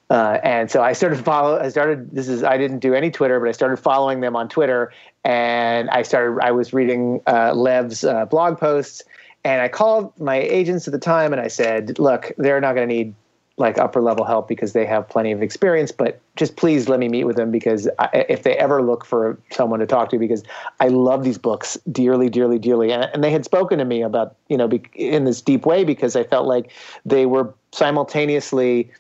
and 0.10 0.70
so 0.70 0.82
I 0.82 0.94
started 0.94 1.24
follow. 1.24 1.60
I 1.60 1.70
started. 1.70 2.12
This 2.12 2.28
is. 2.28 2.44
I 2.44 2.58
didn't 2.58 2.80
do 2.80 2.94
any 2.94 3.10
Twitter, 3.10 3.40
but 3.40 3.48
I 3.48 3.54
started 3.54 3.78
following 3.78 4.20
them 4.20 4.36
on 4.36 4.50
Twitter, 4.50 4.92
and 5.24 5.90
I 5.90 6.02
started. 6.02 6.40
I 6.44 6.52
was 6.52 6.74
reading 6.74 7.22
Lev's 7.28 8.04
blog 8.30 8.60
posts, 8.60 9.04
and 9.46 9.62
I 9.62 9.70
called 9.70 10.20
my 10.20 10.36
agents 10.36 10.88
at 10.88 10.92
the 10.92 11.00
time, 11.00 11.32
and 11.32 11.42
I 11.42 11.48
said, 11.48 11.98
"Look, 11.98 12.34
they're 12.38 12.62
not 12.62 12.76
going 12.76 12.90
to 12.90 12.94
need 12.94 13.16
like 13.58 13.78
upper 13.78 14.02
level 14.02 14.26
help 14.26 14.48
because 14.48 14.74
they 14.74 14.86
have 14.86 15.08
plenty 15.08 15.32
of 15.32 15.44
experience 15.44 15.92
but 15.92 16.20
just 16.36 16.56
please 16.56 16.90
let 16.90 17.00
me 17.00 17.08
meet 17.08 17.24
with 17.26 17.36
them 17.36 17.52
because 17.52 17.88
I, 18.00 18.26
if 18.28 18.44
they 18.44 18.58
ever 18.58 18.82
look 18.82 19.06
for 19.06 19.40
someone 19.52 19.80
to 19.80 19.86
talk 19.86 20.10
to 20.10 20.18
because 20.18 20.44
i 20.80 20.88
love 20.88 21.24
these 21.24 21.38
books 21.38 21.78
dearly 21.92 22.30
dearly 22.30 22.58
dearly. 22.58 22.92
And, 22.92 23.10
and 23.14 23.24
they 23.24 23.32
had 23.32 23.46
spoken 23.46 23.78
to 23.78 23.86
me 23.86 24.02
about 24.02 24.36
you 24.48 24.58
know 24.58 24.68
be, 24.68 24.82
in 24.96 25.26
this 25.26 25.40
deep 25.42 25.66
way 25.66 25.84
because 25.84 26.16
i 26.16 26.24
felt 26.24 26.48
like 26.48 26.72
they 27.06 27.28
were 27.28 27.54
simultaneously 27.72 28.92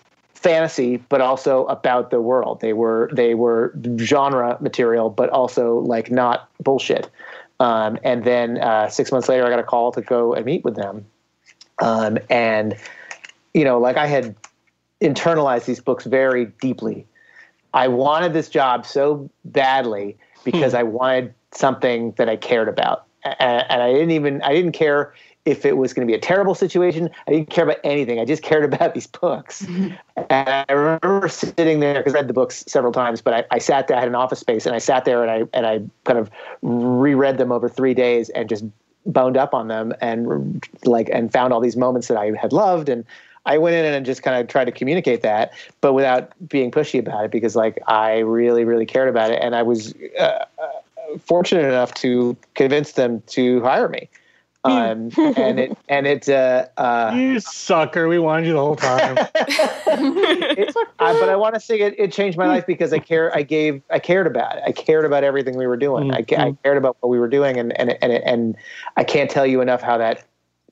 fantasy 0.43 0.97
but 1.09 1.21
also 1.21 1.65
about 1.65 2.11
the 2.11 2.21
world. 2.21 2.59
They 2.61 2.73
were 2.73 3.09
they 3.13 3.33
were 3.33 3.73
genre 3.97 4.57
material 4.59 5.09
but 5.09 5.29
also 5.29 5.79
like 5.79 6.11
not 6.11 6.49
bullshit. 6.61 7.09
Um, 7.59 7.97
and 8.03 8.25
then 8.25 8.57
uh, 8.57 8.89
six 8.89 9.11
months 9.11 9.29
later 9.29 9.45
i 9.45 9.49
got 9.49 9.59
a 9.59 9.63
call 9.63 9.91
to 9.93 10.01
go 10.01 10.33
and 10.33 10.45
meet 10.45 10.63
with 10.63 10.75
them. 10.75 11.05
Um, 11.79 12.19
and 12.29 12.75
you 13.53 13.63
know, 13.63 13.79
like 13.79 13.97
I 13.97 14.07
had 14.07 14.35
internalized 15.01 15.65
these 15.65 15.79
books 15.79 16.05
very 16.05 16.45
deeply. 16.61 17.05
I 17.73 17.87
wanted 17.87 18.33
this 18.33 18.49
job 18.49 18.85
so 18.85 19.29
badly 19.45 20.17
because 20.43 20.71
hmm. 20.71 20.79
I 20.79 20.83
wanted 20.83 21.33
something 21.51 22.13
that 22.13 22.29
I 22.29 22.35
cared 22.35 22.69
about. 22.69 23.05
And, 23.23 23.65
and, 23.69 23.81
I 23.81 23.93
didn't 23.93 24.11
even, 24.11 24.41
I 24.41 24.53
didn't 24.53 24.73
care 24.73 25.13
if 25.45 25.65
it 25.65 25.77
was 25.77 25.93
going 25.93 26.05
to 26.05 26.11
be 26.11 26.15
a 26.15 26.19
terrible 26.19 26.55
situation. 26.55 27.09
I 27.27 27.31
didn't 27.31 27.49
care 27.49 27.63
about 27.63 27.77
anything. 27.83 28.19
I 28.19 28.25
just 28.25 28.43
cared 28.43 28.65
about 28.65 28.93
these 28.93 29.07
books. 29.07 29.61
and 29.67 29.97
I 30.29 30.65
remember 30.69 31.29
sitting 31.29 31.79
there 31.79 31.95
because 31.95 32.13
I 32.13 32.17
read 32.17 32.27
the 32.27 32.33
books 32.33 32.65
several 32.67 32.91
times, 32.91 33.21
but 33.21 33.33
I, 33.33 33.45
I, 33.51 33.59
sat 33.59 33.87
there, 33.87 33.95
I 33.95 34.01
had 34.01 34.09
an 34.09 34.15
office 34.15 34.39
space 34.39 34.65
and 34.65 34.75
I 34.75 34.79
sat 34.79 35.05
there 35.05 35.23
and 35.23 35.31
I, 35.31 35.57
and 35.57 35.65
I 35.65 35.81
kind 36.03 36.19
of 36.19 36.29
reread 36.61 37.37
them 37.37 37.51
over 37.51 37.69
three 37.69 37.93
days 37.93 38.29
and 38.29 38.49
just 38.49 38.65
boned 39.05 39.37
up 39.37 39.53
on 39.53 39.67
them 39.69 39.93
and 40.01 40.65
like, 40.85 41.09
and 41.11 41.31
found 41.31 41.53
all 41.53 41.61
these 41.61 41.77
moments 41.77 42.09
that 42.09 42.17
I 42.17 42.31
had 42.39 42.51
loved. 42.51 42.89
And, 42.89 43.05
I 43.45 43.57
went 43.57 43.75
in 43.75 43.85
and 43.85 44.05
just 44.05 44.23
kind 44.23 44.39
of 44.39 44.47
tried 44.47 44.65
to 44.65 44.71
communicate 44.71 45.21
that, 45.21 45.51
but 45.81 45.93
without 45.93 46.31
being 46.47 46.71
pushy 46.71 46.99
about 46.99 47.25
it 47.25 47.31
because 47.31 47.55
like 47.55 47.79
I 47.87 48.19
really, 48.19 48.63
really 48.63 48.85
cared 48.85 49.09
about 49.09 49.31
it. 49.31 49.39
And 49.41 49.55
I 49.55 49.63
was 49.63 49.93
uh, 50.19 50.45
uh 50.57 50.67
fortunate 51.19 51.65
enough 51.65 51.93
to 51.95 52.35
convince 52.55 52.93
them 52.93 53.21
to 53.27 53.61
hire 53.61 53.89
me. 53.89 54.09
Um, 54.65 55.11
and 55.17 55.59
it 55.59 55.77
and 55.89 56.07
it 56.07 56.29
uh, 56.29 56.67
uh, 56.77 57.11
you 57.13 57.41
sucker 57.41 58.07
we 58.07 58.17
wanted 58.17 58.47
you 58.47 58.53
the 58.53 58.59
whole 58.61 58.77
time 58.77 59.17
it, 59.35 60.73
uh, 60.99 61.19
but 61.19 61.27
i 61.27 61.35
want 61.35 61.53
to 61.55 61.59
say 61.59 61.77
it, 61.81 61.95
it 61.97 62.13
changed 62.13 62.37
my 62.37 62.47
life 62.47 62.65
because 62.65 62.93
i 62.93 62.97
care 62.97 63.35
i 63.35 63.41
gave 63.41 63.81
i 63.89 63.99
cared 63.99 64.25
about 64.25 64.55
it 64.55 64.63
i 64.65 64.71
cared 64.71 65.03
about 65.03 65.25
everything 65.25 65.57
we 65.57 65.67
were 65.67 65.75
doing 65.75 66.11
mm-hmm. 66.11 66.41
I, 66.41 66.45
I, 66.45 66.57
cared 66.63 66.77
about 66.77 66.95
what 67.01 67.09
we 67.09 67.19
were 67.19 67.27
doing 67.27 67.59
and 67.59 67.77
and 67.77 67.97
and 68.01 68.13
and 68.13 68.55
i 68.95 69.03
can't 69.03 69.29
tell 69.29 69.45
you 69.45 69.59
enough 69.59 69.81
how 69.81 69.97
that 69.97 70.23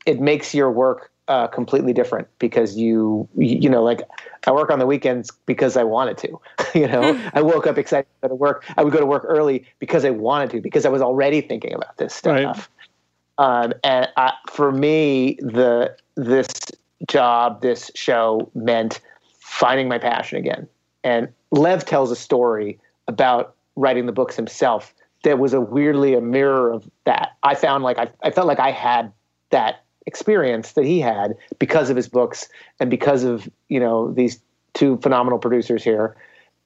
it 0.06 0.22
makes 0.22 0.54
your 0.56 0.72
work 0.72 1.11
uh, 1.32 1.48
completely 1.48 1.94
different 1.94 2.28
because 2.40 2.76
you 2.76 3.26
you 3.38 3.70
know 3.70 3.82
like 3.82 4.02
I 4.46 4.52
work 4.52 4.70
on 4.70 4.80
the 4.80 4.86
weekends 4.86 5.32
because 5.46 5.78
I 5.78 5.84
wanted 5.84 6.18
to. 6.18 6.42
you 6.78 6.88
know, 6.88 7.14
hmm. 7.14 7.28
I 7.34 7.42
woke 7.42 7.68
up 7.68 7.78
excited 7.78 8.08
to 8.22 8.28
go 8.28 8.28
to 8.28 8.36
work. 8.36 8.66
I 8.76 8.84
would 8.84 8.92
go 8.92 9.00
to 9.00 9.06
work 9.06 9.24
early 9.26 9.66
because 9.80 10.04
I 10.04 10.10
wanted 10.10 10.50
to 10.50 10.60
because 10.60 10.86
I 10.86 10.90
was 10.90 11.02
already 11.02 11.40
thinking 11.40 11.74
about 11.74 11.96
this 11.96 12.14
stuff. 12.14 12.70
Right. 13.40 13.64
Um, 13.64 13.74
and 13.86 14.10
I, 14.18 14.34
for 14.52 14.74
me, 14.74 15.38
the 15.40 15.96
this 16.16 16.50
job, 17.08 17.62
this 17.62 17.90
show 17.96 18.52
meant 18.54 19.00
finding 19.40 19.88
my 19.88 20.00
passion 20.00 20.38
again. 20.38 20.68
And 21.06 21.30
Lev 21.52 21.86
tells 21.86 22.12
a 22.12 22.16
story 22.18 22.78
about 23.08 23.56
writing 23.78 24.06
the 24.06 24.12
books 24.12 24.36
himself 24.36 24.94
that 25.24 25.40
was 25.40 25.54
a 25.54 25.62
weirdly 25.62 26.14
a 26.14 26.22
mirror 26.22 26.74
of 26.74 26.92
that. 27.06 27.38
I 27.42 27.56
found 27.56 27.86
like 27.86 27.98
I, 27.98 28.10
I 28.22 28.32
felt 28.32 28.48
like 28.48 28.60
I 28.60 28.72
had 28.72 29.14
that 29.52 29.86
experience 30.06 30.74
that 30.74 30.86
he 30.86 31.00
had 31.00 31.36
because 31.60 31.90
of 31.90 31.96
his 31.96 32.08
books 32.08 32.50
and 32.80 32.90
because 32.90 33.24
of 33.24 33.50
you 33.70 33.80
know 33.80 34.12
these 34.14 34.40
two 34.74 34.98
phenomenal 34.98 35.40
producers 35.40 35.84
here. 35.84 36.16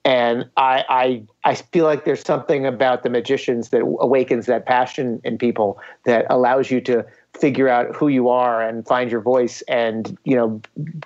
And 0.03 0.47
I, 0.55 0.83
I 0.87 1.23
I 1.51 1.55
feel 1.55 1.85
like 1.85 2.05
there's 2.05 2.21
something 2.21 2.65
about 2.65 3.03
the 3.03 3.09
magicians 3.09 3.69
that 3.69 3.81
awakens 3.81 4.45
that 4.45 4.65
passion 4.65 5.19
in 5.23 5.37
people 5.37 5.79
that 6.05 6.25
allows 6.29 6.69
you 6.69 6.79
to 6.81 7.05
figure 7.39 7.67
out 7.67 7.95
who 7.95 8.07
you 8.07 8.29
are 8.29 8.61
and 8.61 8.85
find 8.87 9.11
your 9.11 9.19
voice 9.19 9.61
and 9.63 10.17
you 10.23 10.35
know 10.35 10.61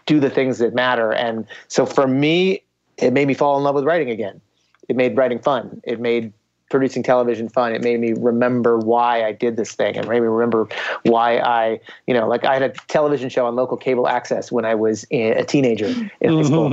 do 0.06 0.19
the 0.19 0.30
things 0.30 0.60
that 0.60 0.73
matter. 0.73 1.14
And 1.14 1.47
so 1.69 1.85
for 1.85 2.07
me 2.07 2.64
it 2.97 3.14
made 3.14 3.27
me 3.27 3.34
fall 3.34 3.57
in 3.57 3.64
love 3.64 3.76
with 3.76 3.85
writing 3.85 4.10
again. 4.10 4.41
It 4.89 4.95
made 4.95 5.15
writing 5.15 5.39
fun. 5.39 5.81
It 5.85 5.99
made 5.99 6.34
producing 6.70 7.04
television 7.04 7.50
fun. 7.50 7.74
It 7.74 7.84
made 7.84 8.00
me 8.00 8.14
remember 8.14 8.78
why 8.78 9.24
I 9.24 9.32
did 9.32 9.58
this 9.58 9.74
thing 9.74 9.98
and 9.98 10.08
made 10.08 10.22
me 10.22 10.28
remember 10.28 10.68
why 11.04 11.40
I, 11.40 11.80
you 12.08 12.14
know, 12.14 12.28
like 12.28 12.46
I 12.46 12.54
had 12.54 12.64
a 12.64 12.70
television 12.88 13.30
show 13.30 13.46
on 13.46 13.56
local 13.56 13.78
cable 13.78 14.08
access 14.08 14.52
when 14.52 14.66
I 14.66 14.76
was 14.76 15.06
a 15.12 15.44
teenager 15.44 15.88
in 16.22 16.38
high 16.38 16.44
school. 16.44 16.70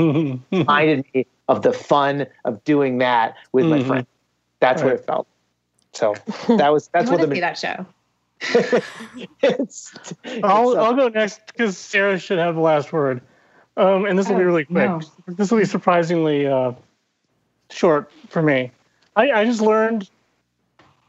reminded 0.53 1.05
me 1.15 1.27
of 1.49 1.63
the 1.63 1.73
fun 1.73 2.27
of 2.45 2.63
doing 2.65 2.99
that 2.99 3.37
with 3.53 3.65
mm-hmm. 3.65 3.79
my 3.79 3.85
friends. 3.85 4.07
That's 4.61 4.83
right. 4.83 4.93
what 4.93 5.01
it 5.01 5.07
felt. 5.07 5.27
So 5.93 6.15
that 6.57 6.73
was 6.73 6.89
that's 6.89 7.11
what 7.11 7.21
the 7.21 7.35
see 7.35 7.41
that 7.41 7.59
show. 7.59 7.87
it's, 9.43 9.95
I'll 10.45 10.73
it's, 10.73 10.79
I'll 10.79 10.95
go 10.95 11.09
next 11.09 11.41
because 11.47 11.79
Sera 11.79 12.19
should 12.19 12.39
have 12.39 12.55
the 12.55 12.61
last 12.61 12.93
word. 12.93 13.23
Um, 13.79 14.05
and 14.05 14.19
this 14.19 14.29
will 14.29 14.37
oh, 14.37 14.39
be 14.39 14.45
really 14.45 14.65
quick. 14.65 14.89
No. 14.89 15.01
This 15.27 15.51
will 15.51 15.59
be 15.59 15.65
surprisingly 15.65 16.47
uh, 16.47 16.73
short 17.71 18.11
for 18.29 18.43
me. 18.43 18.71
I, 19.17 19.31
I 19.33 19.45
just 19.45 19.61
learned 19.61 20.09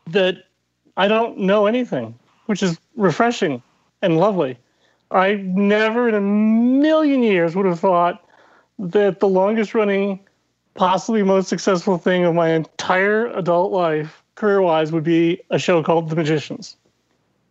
that 0.07 0.45
I 0.95 1.07
don't 1.07 1.37
know 1.39 1.67
anything, 1.67 2.17
which 2.45 2.63
is 2.63 2.79
refreshing 2.95 3.61
and 4.01 4.17
lovely. 4.17 4.57
I 5.11 5.35
never 5.35 6.09
in 6.09 6.15
a 6.15 6.21
million 6.21 7.21
years 7.21 7.55
would 7.55 7.65
have 7.65 7.79
thought 7.79 8.23
that 8.79 9.19
the 9.19 9.27
longest 9.27 9.73
running, 9.73 10.19
possibly 10.75 11.23
most 11.23 11.49
successful 11.49 11.97
thing 11.97 12.23
of 12.23 12.33
my 12.33 12.49
entire 12.49 13.27
adult 13.27 13.71
life, 13.71 14.23
career 14.35 14.61
wise, 14.61 14.91
would 14.91 15.03
be 15.03 15.41
a 15.49 15.59
show 15.59 15.83
called 15.83 16.09
The 16.09 16.15
Magicians. 16.15 16.77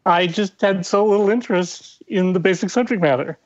I 0.07 0.27
just 0.27 0.61
had 0.61 0.87
so 0.87 1.05
little 1.05 1.29
interest 1.31 2.03
in 2.07 2.33
the 2.33 2.41
basic 2.41 2.71
subject 2.71 3.03
matter. 3.03 3.39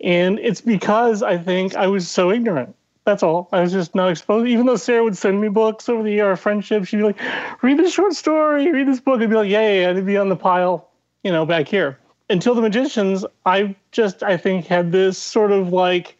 And 0.00 0.38
it's 0.38 0.60
because 0.60 1.22
I 1.22 1.38
think 1.38 1.76
I 1.76 1.86
was 1.86 2.08
so 2.08 2.30
ignorant. 2.30 2.74
That's 3.08 3.22
all. 3.22 3.48
I 3.52 3.62
was 3.62 3.72
just 3.72 3.94
not 3.94 4.10
exposed. 4.10 4.46
Even 4.48 4.66
though 4.66 4.76
Sera 4.76 5.02
would 5.02 5.16
send 5.16 5.40
me 5.40 5.48
books 5.48 5.88
over 5.88 6.02
the 6.02 6.10
year, 6.10 6.26
our 6.26 6.36
friendship, 6.36 6.84
she'd 6.84 6.98
be 6.98 7.04
like, 7.04 7.18
read 7.62 7.78
this 7.78 7.94
short 7.94 8.12
story, 8.12 8.70
read 8.70 8.86
this 8.86 9.00
book. 9.00 9.22
I'd 9.22 9.30
be 9.30 9.34
like, 9.34 9.48
yeah, 9.48 9.62
yeah, 9.62 9.80
yeah. 9.80 9.98
I'd 9.98 10.04
be 10.04 10.18
on 10.18 10.28
the 10.28 10.36
pile, 10.36 10.90
you 11.24 11.32
know, 11.32 11.46
back 11.46 11.68
here. 11.68 11.98
Until 12.28 12.54
the 12.54 12.60
magicians, 12.60 13.24
I 13.46 13.74
just, 13.92 14.22
I 14.22 14.36
think, 14.36 14.66
had 14.66 14.92
this 14.92 15.16
sort 15.16 15.52
of 15.52 15.72
like 15.72 16.18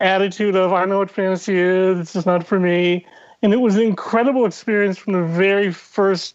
attitude 0.00 0.56
of, 0.56 0.72
I 0.72 0.84
know 0.86 0.98
what 0.98 1.10
fantasy 1.12 1.56
is, 1.56 2.00
it's 2.00 2.14
just 2.14 2.26
not 2.26 2.44
for 2.44 2.58
me. 2.58 3.06
And 3.44 3.52
it 3.52 3.60
was 3.60 3.76
an 3.76 3.82
incredible 3.82 4.44
experience 4.44 4.98
from 4.98 5.12
the 5.12 5.22
very 5.22 5.72
first 5.72 6.34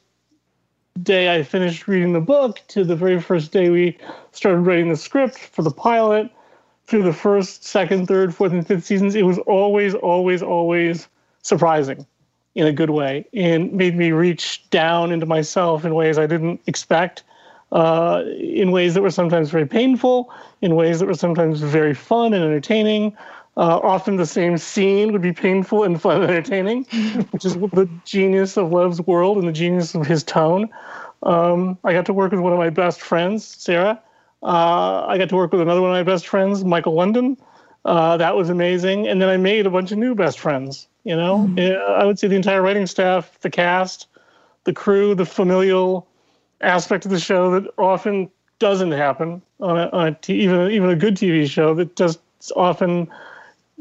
day 1.03 1.35
I 1.35 1.43
finished 1.43 1.89
reading 1.89 2.13
the 2.13 2.21
book 2.21 2.61
to 2.69 2.85
the 2.85 2.95
very 2.95 3.19
first 3.19 3.51
day 3.51 3.69
we 3.69 3.97
started 4.31 4.61
writing 4.61 4.88
the 4.88 4.95
script 4.95 5.39
for 5.39 5.61
the 5.61 5.71
pilot 5.71 6.31
through 6.90 7.03
the 7.03 7.14
first, 7.14 7.64
second, 7.64 8.07
third, 8.07 8.34
fourth, 8.34 8.52
and 8.52 8.66
fifth 8.66 8.84
seasons, 8.84 9.14
it 9.14 9.24
was 9.24 9.38
always, 9.40 9.94
always, 9.94 10.41
always 10.41 11.07
surprising 11.44 12.06
in 12.56 12.66
a 12.66 12.74
good 12.74 12.90
way 12.90 13.26
and 13.32 13.72
made 13.72 13.95
me 13.95 14.11
reach 14.11 14.68
down 14.72 15.11
into 15.11 15.28
myself 15.28 15.86
in 15.86 15.94
ways 15.94 16.18
I 16.18 16.26
didn't 16.26 16.60
expect, 16.66 17.24
uh, 17.72 18.24
in 18.40 18.72
ways 18.72 18.95
that 18.95 19.03
were 19.03 19.11
sometimes 19.11 19.52
very 19.52 19.68
painful, 19.68 20.34
in 20.61 20.76
ways 20.76 20.99
that 20.99 21.06
were 21.06 21.14
sometimes 21.14 21.61
very 21.61 21.94
fun 21.94 22.34
and 22.34 22.44
entertaining. 22.44 23.16
Uh, 23.56 23.80
often 23.84 24.16
the 24.16 24.26
same 24.26 24.57
scene 24.57 25.11
would 25.11 25.22
be 25.22 25.34
painful 25.34 25.84
and 25.84 26.02
fun 26.02 26.22
and 26.22 26.32
entertaining, 26.32 26.86
which 27.32 27.45
is 27.45 27.53
the 27.53 27.88
genius 28.03 28.57
of 28.57 28.72
Lev's 28.72 29.02
world 29.02 29.38
and 29.38 29.48
the 29.48 29.52
genius 29.52 29.94
of 29.94 30.07
his 30.07 30.24
tone. 30.24 30.70
Um, 31.22 31.78
I 31.84 31.94
got 31.94 32.07
to 32.07 32.14
work 32.14 32.32
with 32.32 32.40
one 32.40 32.53
of 32.53 32.57
my 32.57 32.72
best 32.72 32.99
friends, 32.99 33.45
Sera, 33.45 34.02
uh, 34.44 35.06
I 35.07 35.18
got 35.18 35.30
to 35.30 35.36
work 35.36 35.52
with 35.52 35.61
another 35.61 35.82
one 35.82 35.91
of 35.91 35.95
my 35.95 36.03
best 36.03 36.28
friends, 36.28 36.64
Michael 36.64 36.94
London. 36.94 37.38
Uh, 37.86 38.18
that 38.18 38.36
was 38.36 38.49
amazing. 38.49 39.07
And 39.07 39.22
then 39.22 39.30
I 39.30 39.38
made 39.38 39.66
a 39.66 39.70
bunch 39.70 39.91
of 39.91 39.98
new 39.98 40.16
best 40.16 40.40
friends. 40.40 40.88
You 41.03 41.16
know, 41.16 41.48
mm-hmm. 41.49 41.91
I 41.91 42.06
would 42.06 42.20
say 42.20 42.28
the 42.28 42.36
entire 42.36 42.61
writing 42.61 42.86
staff, 42.86 43.40
the 43.40 43.49
cast, 43.49 44.07
the 44.66 44.74
crew, 44.74 45.16
the 45.16 45.26
familial 45.26 46.07
aspect 46.61 47.06
of 47.06 47.11
the 47.11 47.20
show 47.20 47.52
that 47.52 47.72
often 47.78 48.30
doesn't 48.60 48.91
happen 48.91 49.41
on 49.61 49.80
a, 49.80 49.90
on 49.90 50.07
a 50.07 50.11
t- 50.11 50.41
even 50.41 50.70
even 50.72 50.90
a 50.90 50.95
good 50.95 51.16
TV 51.16 51.49
show 51.49 51.74
that 51.76 51.95
just 51.95 52.20
often 52.56 53.10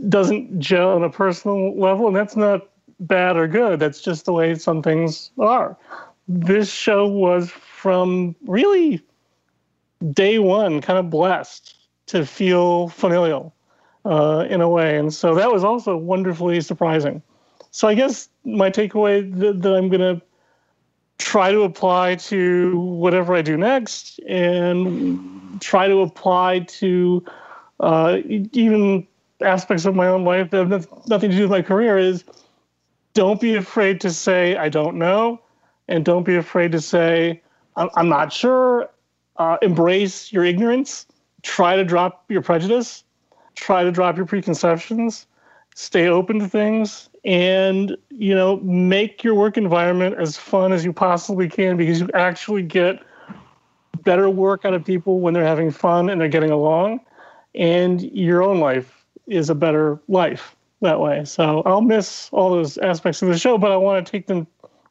doesn't 0.09 0.60
gel 0.60 0.90
on 0.90 1.02
a 1.02 1.10
personal 1.10 1.76
level, 1.76 2.06
and 2.06 2.16
that's 2.16 2.36
not 2.36 2.68
bad 3.01 3.36
or 3.36 3.48
good. 3.48 3.80
That's 3.80 4.01
just 4.01 4.24
the 4.24 4.32
way 4.32 4.55
some 4.55 4.82
things 4.82 5.30
are. 5.39 5.76
This 6.28 6.70
show 6.70 7.06
was 7.06 7.51
from 7.51 8.36
really 8.47 9.02
day 10.12 10.38
one 10.38 10.80
kind 10.80 10.98
of 10.98 11.10
blessed 11.10 11.76
to 12.06 12.24
feel 12.24 12.88
familial 12.88 13.54
uh, 14.04 14.46
in 14.48 14.60
a 14.60 14.68
way. 14.68 14.96
And 14.96 15.12
so 15.12 15.34
that 15.34 15.50
was 15.50 15.64
also 15.64 15.96
wonderfully 15.96 16.60
surprising. 16.60 17.22
So 17.70 17.88
I 17.88 17.94
guess 17.94 18.28
my 18.44 18.70
takeaway 18.70 19.38
that, 19.38 19.62
that 19.62 19.74
I'm 19.74 19.88
going 19.88 20.00
to 20.00 20.22
try 21.18 21.50
to 21.50 21.62
apply 21.62 22.14
to 22.14 22.78
whatever 22.78 23.34
I 23.34 23.42
do 23.42 23.56
next 23.56 24.20
and 24.20 25.60
try 25.60 25.88
to 25.88 26.00
apply 26.00 26.60
to 26.60 27.24
uh, 27.80 28.18
even 28.52 29.06
aspects 29.40 29.84
of 29.84 29.94
my 29.94 30.06
own 30.06 30.24
life 30.24 30.50
that 30.50 30.68
have 30.68 30.88
nothing 31.08 31.30
to 31.30 31.36
do 31.36 31.42
with 31.42 31.50
my 31.50 31.62
career 31.62 31.98
is 31.98 32.24
don't 33.14 33.40
be 33.40 33.54
afraid 33.54 34.00
to 34.00 34.10
say, 34.10 34.56
I 34.56 34.68
don't 34.68 34.96
know. 34.96 35.40
And 35.88 36.04
don't 36.04 36.24
be 36.24 36.36
afraid 36.36 36.72
to 36.72 36.80
say, 36.80 37.42
I'm 37.76 38.08
not 38.08 38.32
sure 38.32 38.90
uh, 39.39 39.56
embrace 39.62 40.32
your 40.32 40.44
ignorance, 40.44 41.06
try 41.43 41.77
to 41.77 41.85
drop 41.85 42.24
your 42.28 42.43
prejudice, 42.43 43.05
try 43.55 43.82
to 43.82 43.90
drop 43.90 44.16
your 44.16 44.27
preconceptions, 44.27 45.27
stay 45.74 46.09
open 46.09 46.39
to 46.40 46.48
things, 46.48 47.09
and 47.24 47.97
you 48.10 48.35
know 48.35 48.56
make 48.59 49.24
your 49.24 49.35
work 49.35 49.56
environment 49.56 50.16
as 50.19 50.36
fun 50.36 50.73
as 50.73 50.85
you 50.85 50.93
possibly 50.93 51.48
can 51.48 51.77
because 51.77 52.01
you 52.01 52.09
actually 52.15 52.62
get 52.62 53.01
better 54.02 54.31
work 54.31 54.65
out 54.65 54.74
of 54.74 54.85
people 54.85 55.20
when 55.20 55.35
they're 55.35 55.44
having 55.44 55.70
fun 55.70 56.09
and 56.09 56.20
they're 56.20 56.28
getting 56.28 56.51
along, 56.51 57.01
and 57.55 58.02
your 58.02 58.43
own 58.43 58.60
life 58.60 59.05
is 59.27 59.51
a 59.51 59.55
better 59.55 60.01
life 60.09 60.56
that 60.81 61.01
way. 61.01 61.24
So 61.24 61.62
I'll 61.66 61.81
miss 61.81 62.28
all 62.32 62.51
those 62.51 62.78
aspects 62.78 63.20
of 63.23 63.28
the 63.28 63.39
show, 63.39 63.59
but 63.59 63.73
I 63.73 63.77
want 63.77 64.05
to 64.05 64.10
take 64.10 64.27
them 64.27 64.47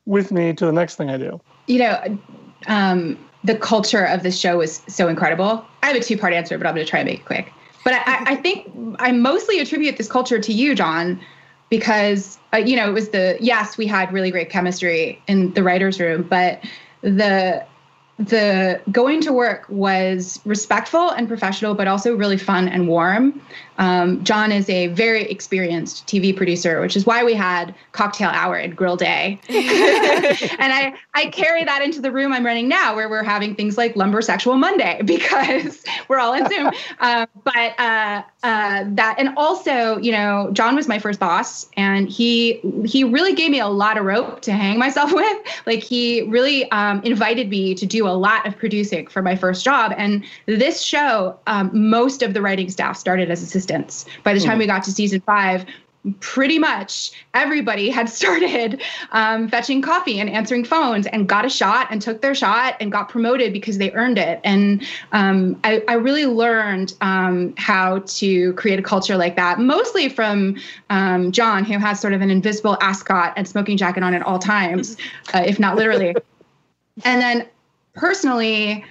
with 0.06 0.32
me 0.32 0.54
to 0.54 0.66
the 0.66 0.72
next 0.72 0.96
thing 0.96 1.10
I 1.10 1.18
do. 1.18 1.40
You 1.68 1.80
know, 1.80 2.20
um, 2.68 3.18
the 3.44 3.56
culture 3.56 4.04
of 4.04 4.24
the 4.24 4.32
show 4.32 4.58
was 4.58 4.82
so 4.88 5.08
incredible. 5.08 5.66
I 5.84 5.88
have 5.88 5.96
a 5.96 6.00
two 6.00 6.18
part 6.18 6.34
answer, 6.34 6.58
but 6.58 6.68
I'm 6.68 6.74
going 6.74 6.86
to 6.86 6.90
try 6.90 7.00
and 7.00 7.08
make 7.08 7.20
it 7.22 7.26
quick. 7.26 7.52
But 7.84 7.94
I, 7.94 8.34
I 8.34 8.36
think 8.36 8.70
I 9.00 9.12
mostly 9.12 9.60
attribute 9.60 9.98
this 9.98 10.10
culture 10.10 10.40
to 10.40 10.54
you, 10.54 10.76
John, 10.76 11.20
because 11.70 12.38
uh, 12.54 12.58
you 12.58 12.76
know 12.76 12.90
it 12.90 12.94
was 12.94 13.10
the 13.10 13.38
yes, 13.40 13.78
we 13.78 13.88
had 13.88 14.12
really 14.12 14.32
great 14.32 14.50
chemistry 14.50 15.22
in 15.28 15.54
the 15.54 15.64
writers' 15.64 16.00
room, 16.00 16.24
but 16.24 16.64
the 17.02 17.66
the 18.20 18.82
going 18.92 19.22
to 19.22 19.32
work 19.32 19.66
was 19.70 20.40
respectful 20.44 21.12
and 21.12 21.28
professional, 21.28 21.76
but 21.76 21.88
also 21.88 22.16
really 22.16 22.38
fun 22.38 22.68
and 22.68 22.88
warm. 22.88 23.42
Um, 23.78 24.24
John 24.24 24.52
is 24.52 24.70
a 24.70 24.88
very 24.88 25.24
experienced 25.24 26.08
TV 26.08 26.36
producer, 26.36 26.82
which 26.82 26.96
is 26.96 27.06
why 27.06 27.24
we 27.24 27.34
had 27.34 27.76
cocktail 27.92 28.30
hour 28.30 28.56
and 28.56 28.76
grill 28.76 28.96
day. 28.96 29.40
and 29.50 30.74
I, 30.74 30.96
I 31.14 31.28
carry 31.28 31.64
that 31.64 31.82
into 31.82 32.02
the 32.02 32.12
room 32.12 32.34
I'm 32.34 32.46
running 32.46 32.68
now, 32.68 32.96
where 32.96 33.10
we're 33.10 33.24
having 33.24 33.56
things 33.56 33.78
like 33.78 33.96
lumber 33.96 34.22
sexual 34.22 34.58
Monday 34.58 35.02
because 35.06 35.84
we're 36.08 36.20
all 36.20 36.34
in 36.34 36.48
Zoom. 36.48 36.72
Um, 37.00 37.28
but 37.44 37.80
uh, 37.80 38.24
uh, 38.44 38.86
that, 38.88 39.16
and 39.20 39.30
also, 39.38 39.98
you 39.98 40.12
know, 40.12 40.50
John 40.54 40.76
was 40.76 40.88
my 40.88 41.00
first 41.00 41.20
boss, 41.20 41.68
and 41.78 42.10
he 42.10 42.60
he 42.86 43.04
really 43.04 43.34
gave 43.34 43.52
me 43.52 43.60
a 43.60 43.68
lot 43.68 43.98
of 43.98 44.06
rope 44.06 44.42
to 44.42 44.54
hang 44.54 44.80
myself 44.80 45.14
with. 45.14 45.38
Like 45.66 45.84
he 45.84 46.24
really 46.24 46.70
um, 46.72 47.02
invited 47.04 47.50
me 47.50 47.76
to 47.76 47.86
do 47.86 48.08
a 48.08 48.10
lot 48.10 48.48
of 48.48 48.58
producing 48.58 49.08
for 49.08 49.22
my 49.22 49.36
first 49.36 49.64
job. 49.64 49.94
And 49.98 50.26
this 50.46 50.82
show, 50.82 51.40
um, 51.48 51.70
most 51.74 52.22
of 52.22 52.34
the 52.34 52.42
writing 52.42 52.70
staff 52.70 52.98
started 52.98 53.30
as 53.30 53.42
assistants 53.42 53.67
By 54.24 54.34
the 54.34 54.40
time 54.40 54.58
mm. 54.58 54.60
we 54.60 54.68
got 54.68 54.84
to 54.84 54.92
season 54.92 55.22
five, 55.22 55.66
pretty 56.20 56.58
much 56.60 57.12
everybody 57.34 57.90
had 57.90 58.10
started 58.18 58.82
um, 59.12 59.48
fetching 59.50 59.82
coffee 59.82 60.20
and 60.20 60.30
answering 60.30 60.64
phones 60.64 61.08
and 61.08 61.28
got 61.28 61.46
a 61.46 61.50
shot 61.50 61.88
and 61.92 62.02
took 62.02 62.22
their 62.22 62.36
shot 62.36 62.76
and 62.80 62.92
got 62.92 63.10
promoted 63.10 63.54
because 63.54 63.78
they 63.78 63.92
earned 63.92 64.18
it. 64.18 64.40
And 64.44 64.86
um, 65.12 65.60
I, 65.64 65.84
I, 65.88 65.94
really 65.94 66.26
learned 66.26 66.94
um, 67.02 67.54
how 67.58 68.00
to 68.00 68.54
create 68.54 68.80
a 68.80 68.84
culture 68.84 69.18
like 69.18 69.36
that, 69.36 69.60
mostly 69.60 70.10
from 70.10 70.58
um, 70.90 71.32
John, 71.32 71.64
who 71.64 71.78
has 71.78 72.00
sort 72.00 72.14
of 72.14 72.22
an 72.22 72.30
invisible 72.30 72.78
ascot 72.82 73.34
and 73.36 73.48
smoking 73.48 73.78
jacket 73.78 74.04
on 74.04 74.14
at 74.14 74.22
all 74.22 74.40
times, 74.40 74.98
uh, 75.34 75.44
if 75.46 75.60
not 75.60 75.76
literally. 75.76 76.16
and 77.04 77.22
then 77.22 77.48
personally, 77.94 78.86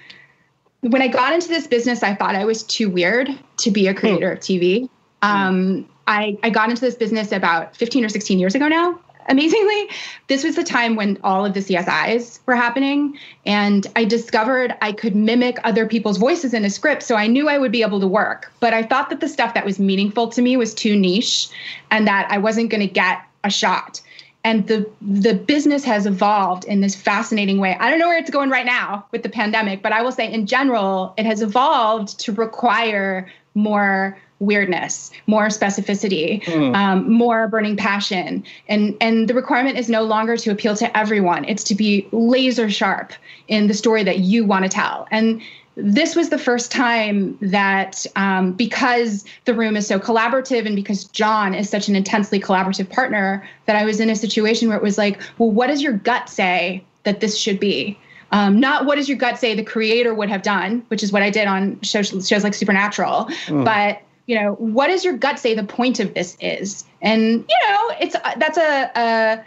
when 0.90 1.02
I 1.02 1.08
got 1.08 1.32
into 1.32 1.48
this 1.48 1.66
business, 1.66 2.02
I 2.02 2.14
thought 2.14 2.34
I 2.34 2.44
was 2.44 2.62
too 2.62 2.90
weird 2.90 3.28
to 3.58 3.70
be 3.70 3.86
a 3.86 3.92
hmm. 3.92 3.98
creator 3.98 4.32
of 4.32 4.38
TV. 4.40 4.88
Um, 5.22 5.88
I, 6.06 6.38
I 6.42 6.50
got 6.50 6.70
into 6.70 6.82
this 6.82 6.94
business 6.94 7.32
about 7.32 7.76
15 7.76 8.04
or 8.04 8.08
16 8.08 8.38
years 8.38 8.54
ago 8.54 8.68
now. 8.68 9.00
Amazingly, 9.28 9.88
this 10.28 10.44
was 10.44 10.54
the 10.54 10.62
time 10.62 10.94
when 10.94 11.18
all 11.24 11.44
of 11.44 11.52
the 11.52 11.58
CSIs 11.58 12.38
were 12.46 12.54
happening, 12.54 13.18
and 13.44 13.84
I 13.96 14.04
discovered 14.04 14.76
I 14.80 14.92
could 14.92 15.16
mimic 15.16 15.58
other 15.64 15.84
people's 15.84 16.16
voices 16.16 16.54
in 16.54 16.64
a 16.64 16.70
script. 16.70 17.02
So 17.02 17.16
I 17.16 17.26
knew 17.26 17.48
I 17.48 17.58
would 17.58 17.72
be 17.72 17.82
able 17.82 17.98
to 17.98 18.06
work. 18.06 18.52
But 18.60 18.72
I 18.72 18.84
thought 18.84 19.10
that 19.10 19.18
the 19.18 19.28
stuff 19.28 19.52
that 19.54 19.64
was 19.64 19.80
meaningful 19.80 20.28
to 20.28 20.42
me 20.42 20.56
was 20.56 20.72
too 20.72 20.94
niche, 20.94 21.48
and 21.90 22.06
that 22.06 22.28
I 22.30 22.38
wasn't 22.38 22.70
going 22.70 22.82
to 22.82 22.92
get 22.92 23.20
a 23.42 23.50
shot 23.50 24.00
and 24.46 24.68
the 24.68 24.88
the 25.02 25.34
business 25.34 25.82
has 25.82 26.06
evolved 26.06 26.64
in 26.66 26.80
this 26.80 26.94
fascinating 26.94 27.58
way. 27.58 27.76
I 27.80 27.90
don't 27.90 27.98
know 27.98 28.06
where 28.06 28.16
it's 28.16 28.30
going 28.30 28.48
right 28.48 28.64
now 28.64 29.04
with 29.10 29.24
the 29.24 29.28
pandemic, 29.28 29.82
but 29.82 29.90
I 29.90 30.02
will 30.02 30.12
say 30.12 30.32
in 30.32 30.46
general, 30.46 31.14
it 31.18 31.26
has 31.26 31.42
evolved 31.42 32.20
to 32.20 32.32
require 32.32 33.28
more 33.56 34.16
weirdness, 34.38 35.10
more 35.26 35.46
specificity, 35.46 36.44
mm. 36.44 36.76
um, 36.76 37.10
more 37.10 37.48
burning 37.48 37.76
passion, 37.76 38.44
and 38.68 38.96
and 39.00 39.26
the 39.26 39.34
requirement 39.34 39.78
is 39.78 39.88
no 39.90 40.04
longer 40.04 40.36
to 40.36 40.50
appeal 40.52 40.76
to 40.76 40.96
everyone. 40.96 41.44
It's 41.46 41.64
to 41.64 41.74
be 41.74 42.06
laser 42.12 42.70
sharp 42.70 43.14
in 43.48 43.66
the 43.66 43.74
story 43.74 44.04
that 44.04 44.20
you 44.20 44.44
want 44.44 44.62
to 44.62 44.68
tell, 44.68 45.08
and 45.10 45.42
this 45.76 46.16
was 46.16 46.30
the 46.30 46.38
first 46.38 46.72
time 46.72 47.36
that 47.42 48.06
um, 48.16 48.52
because 48.52 49.24
the 49.44 49.54
room 49.54 49.76
is 49.76 49.86
so 49.86 49.98
collaborative 49.98 50.66
and 50.66 50.74
because 50.74 51.04
John 51.04 51.54
is 51.54 51.68
such 51.68 51.88
an 51.88 51.94
intensely 51.94 52.40
collaborative 52.40 52.88
partner, 52.88 53.46
that 53.66 53.76
I 53.76 53.84
was 53.84 54.00
in 54.00 54.08
a 54.08 54.16
situation 54.16 54.68
where 54.68 54.76
it 54.76 54.82
was 54.82 54.96
like, 54.96 55.20
well, 55.38 55.50
what 55.50 55.66
does 55.66 55.82
your 55.82 55.92
gut 55.92 56.28
say 56.28 56.82
that 57.06 57.20
this 57.20 57.38
should 57.38 57.58
be. 57.58 57.98
Um, 58.32 58.60
not 58.60 58.84
what 58.84 58.96
does 58.96 59.08
your 59.08 59.16
gut 59.16 59.38
say 59.38 59.54
the 59.54 59.64
creator 59.64 60.12
would 60.12 60.28
have 60.28 60.42
done, 60.42 60.84
which 60.88 61.02
is 61.02 61.12
what 61.12 61.22
I 61.22 61.30
did 61.30 61.46
on 61.46 61.80
shows, 61.80 62.08
shows 62.28 62.44
like 62.44 62.52
Supernatural, 62.52 63.26
mm. 63.46 63.64
but 63.64 64.02
you 64.26 64.34
know, 64.34 64.54
what 64.54 64.88
does 64.88 65.04
your 65.04 65.16
gut 65.16 65.38
say 65.38 65.54
the 65.54 65.62
point 65.62 66.00
of 66.00 66.12
this 66.14 66.36
is? 66.40 66.84
And 67.00 67.44
you 67.48 67.68
know, 67.68 67.92
it's 68.00 68.16
that's 68.36 68.58
a, 68.58 68.90
a 68.96 69.44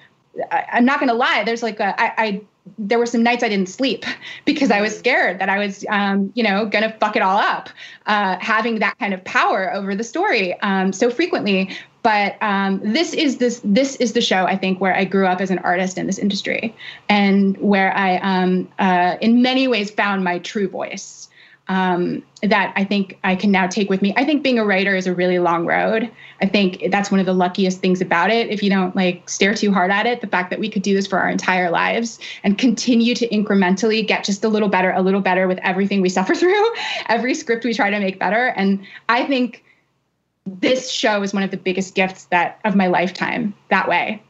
I'm 0.51 0.85
not 0.85 0.99
going 0.99 1.10
to 1.10 1.15
lie. 1.15 1.43
There's 1.43 1.61
like 1.61 1.81
a, 1.81 2.01
I, 2.01 2.14
I 2.18 2.41
there 2.77 2.99
were 2.99 3.05
some 3.05 3.23
nights 3.23 3.43
I 3.43 3.49
didn't 3.49 3.69
sleep 3.69 4.05
because 4.45 4.71
I 4.71 4.81
was 4.81 4.97
scared 4.97 5.39
that 5.39 5.49
I 5.49 5.57
was, 5.57 5.85
um, 5.89 6.31
you 6.35 6.43
know, 6.43 6.65
gonna 6.65 6.95
fuck 6.99 7.15
it 7.15 7.21
all 7.21 7.37
up, 7.37 7.69
uh, 8.05 8.37
having 8.39 8.79
that 8.79 8.97
kind 8.99 9.13
of 9.13 9.23
power 9.23 9.73
over 9.73 9.95
the 9.95 10.03
story 10.03 10.59
um, 10.61 10.93
so 10.93 11.09
frequently. 11.09 11.69
But 12.01 12.41
um, 12.41 12.79
this 12.81 13.13
is 13.13 13.37
this 13.37 13.59
this 13.63 13.97
is 13.97 14.13
the 14.13 14.21
show 14.21 14.45
I 14.45 14.55
think 14.55 14.79
where 14.79 14.95
I 14.95 15.03
grew 15.03 15.27
up 15.27 15.41
as 15.41 15.51
an 15.51 15.59
artist 15.59 15.97
in 15.97 16.07
this 16.07 16.17
industry, 16.17 16.73
and 17.09 17.57
where 17.57 17.93
I, 17.93 18.17
um, 18.17 18.69
uh, 18.79 19.17
in 19.19 19.41
many 19.41 19.67
ways, 19.67 19.91
found 19.91 20.23
my 20.23 20.39
true 20.39 20.69
voice 20.69 21.18
um, 21.69 22.23
that 22.41 22.73
I 22.75 22.83
think 22.83 23.19
I 23.23 23.35
can 23.35 23.51
now 23.51 23.67
take 23.67 23.89
with 23.89 24.01
me. 24.01 24.13
I 24.17 24.25
think 24.25 24.43
being 24.43 24.57
a 24.57 24.65
writer 24.65 24.95
is 24.95 25.05
a 25.05 25.13
really 25.13 25.37
long 25.37 25.67
road. 25.67 26.11
I 26.41 26.47
think 26.47 26.83
that's 26.89 27.11
one 27.11 27.19
of 27.19 27.27
the 27.27 27.33
luckiest 27.33 27.79
things 27.79 28.01
about 28.01 28.31
it. 28.31 28.49
If 28.49 28.63
you 28.63 28.71
don't 28.71 28.95
like 28.95 29.29
stare 29.29 29.53
too 29.53 29.71
hard 29.71 29.91
at 29.91 30.07
it, 30.07 30.21
the 30.21 30.27
fact 30.27 30.49
that 30.49 30.59
we 30.59 30.67
could 30.67 30.81
do 30.81 30.95
this 30.95 31.05
for 31.05 31.19
our 31.19 31.29
entire 31.29 31.69
lives 31.69 32.19
and 32.43 32.57
continue 32.57 33.13
to 33.13 33.27
incrementally 33.29 34.05
get 34.05 34.23
just 34.23 34.43
a 34.43 34.49
little 34.49 34.67
better, 34.67 34.91
a 34.91 35.01
little 35.01 35.21
better 35.21 35.47
with 35.47 35.59
everything 35.59 36.01
we 36.01 36.09
suffer 36.19 36.33
through, 36.33 36.65
every 37.07 37.35
script 37.35 37.63
we 37.63 37.73
try 37.73 37.91
to 37.91 37.99
make 37.99 38.17
better. 38.17 38.47
And 38.47 38.83
I 39.07 39.25
think 39.25 39.63
this 40.47 40.89
show 40.89 41.21
is 41.21 41.33
one 41.33 41.43
of 41.43 41.51
the 41.51 41.57
biggest 41.57 41.93
gifts 41.93 42.25
that 42.25 42.59
of 42.65 42.75
my 42.75 42.87
lifetime 42.87 43.53
that 43.69 43.87
way 43.87 44.23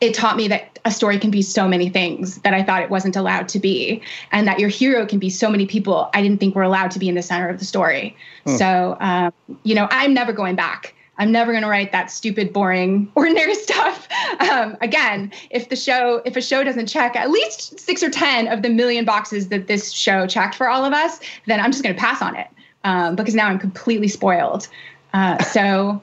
it 0.00 0.14
taught 0.14 0.36
me 0.36 0.48
that 0.48 0.78
a 0.84 0.90
story 0.90 1.18
can 1.18 1.30
be 1.30 1.42
so 1.42 1.66
many 1.66 1.88
things 1.88 2.38
that 2.38 2.54
I 2.54 2.62
thought 2.62 2.82
it 2.82 2.90
wasn't 2.90 3.16
allowed 3.16 3.48
to 3.48 3.58
be, 3.58 4.00
and 4.32 4.46
that 4.46 4.58
your 4.58 4.68
hero 4.68 5.06
can 5.06 5.18
be 5.18 5.30
so 5.30 5.50
many 5.50 5.66
people 5.66 6.08
I 6.14 6.22
didn't 6.22 6.38
think 6.38 6.54
were 6.54 6.62
allowed 6.62 6.90
to 6.92 6.98
be 6.98 7.08
in 7.08 7.14
the 7.14 7.22
center 7.22 7.48
of 7.48 7.58
the 7.58 7.64
story. 7.64 8.16
Hmm. 8.46 8.56
So, 8.56 8.96
um, 9.00 9.32
you 9.64 9.74
know, 9.74 9.88
I'm 9.90 10.14
never 10.14 10.32
going 10.32 10.54
back. 10.54 10.94
I'm 11.20 11.32
never 11.32 11.50
going 11.50 11.64
to 11.64 11.68
write 11.68 11.90
that 11.90 12.12
stupid, 12.12 12.52
boring, 12.52 13.10
ordinary 13.16 13.54
stuff 13.54 14.06
um, 14.40 14.76
again. 14.80 15.32
If 15.50 15.68
the 15.68 15.76
show, 15.76 16.22
if 16.24 16.36
a 16.36 16.40
show 16.40 16.62
doesn't 16.62 16.86
check 16.86 17.16
at 17.16 17.30
least 17.30 17.80
six 17.80 18.02
or 18.02 18.10
ten 18.10 18.46
of 18.46 18.62
the 18.62 18.68
million 18.68 19.04
boxes 19.04 19.48
that 19.48 19.66
this 19.66 19.90
show 19.90 20.26
checked 20.26 20.54
for 20.54 20.68
all 20.68 20.84
of 20.84 20.92
us, 20.92 21.18
then 21.46 21.60
I'm 21.60 21.72
just 21.72 21.82
going 21.82 21.94
to 21.94 22.00
pass 22.00 22.22
on 22.22 22.36
it 22.36 22.48
um, 22.84 23.16
because 23.16 23.34
now 23.34 23.48
I'm 23.48 23.58
completely 23.58 24.08
spoiled. 24.08 24.68
Uh, 25.12 25.42
so, 25.42 26.00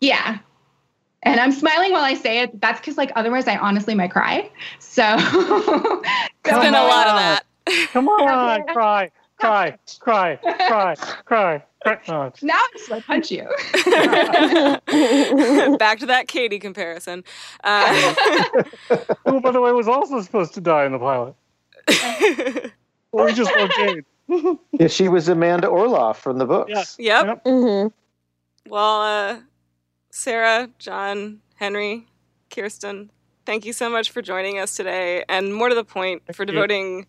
yeah, 0.00 0.38
and 1.26 1.40
I'm 1.40 1.52
smiling 1.52 1.92
while 1.92 2.04
I 2.04 2.14
say 2.14 2.40
it. 2.40 2.58
That's 2.60 2.80
because, 2.80 2.96
like, 2.96 3.10
otherwise, 3.16 3.48
I 3.48 3.56
honestly 3.56 3.94
might 3.94 4.12
cry. 4.12 4.48
So, 4.78 5.02
there's 6.44 6.60
been 6.60 6.74
a 6.74 6.84
lot 6.84 7.08
of 7.08 7.18
that. 7.18 7.42
Come 7.92 8.08
on, 8.08 8.64
cry, 8.68 9.10
cry, 9.36 9.76
cry, 9.98 10.38
cry, 10.68 10.94
cry. 11.24 11.62
Oh, 12.08 12.32
now 12.42 12.54
I 12.54 12.68
just 12.72 12.90
like 12.90 13.06
punch 13.06 13.30
you. 13.30 13.42
Back 15.78 16.00
to 16.00 16.06
that 16.06 16.26
Kady 16.26 16.58
comparison. 16.58 17.22
Uh, 17.62 18.14
Who, 19.24 19.40
by 19.40 19.52
the 19.52 19.60
way, 19.60 19.70
was 19.72 19.86
also 19.86 20.20
supposed 20.20 20.54
to 20.54 20.60
die 20.60 20.84
in 20.84 20.92
the 20.92 20.98
pilot. 20.98 21.34
or 23.12 23.26
we 23.26 23.32
just 23.32 23.54
love 23.56 23.70
Kate. 23.70 24.04
yeah, 24.72 24.88
she 24.88 25.08
was 25.08 25.28
Amanda 25.28 25.68
Orloff 25.68 26.16
from 26.16 26.38
the 26.38 26.46
books. 26.46 26.96
Yeah. 26.98 27.18
Yep. 27.18 27.26
yep. 27.26 27.44
Mm-hmm. 27.44 27.88
Well, 28.68 29.02
uh, 29.02 29.36
Sera, 30.16 30.70
John, 30.78 31.40
Henry, 31.56 32.06
Kirsten, 32.48 33.10
thank 33.44 33.66
you 33.66 33.74
so 33.74 33.90
much 33.90 34.10
for 34.10 34.22
joining 34.22 34.58
us 34.58 34.74
today. 34.74 35.22
And 35.28 35.54
more 35.54 35.68
to 35.68 35.74
the 35.74 35.84
point, 35.84 36.22
for 36.34 36.46
devoting 36.46 37.06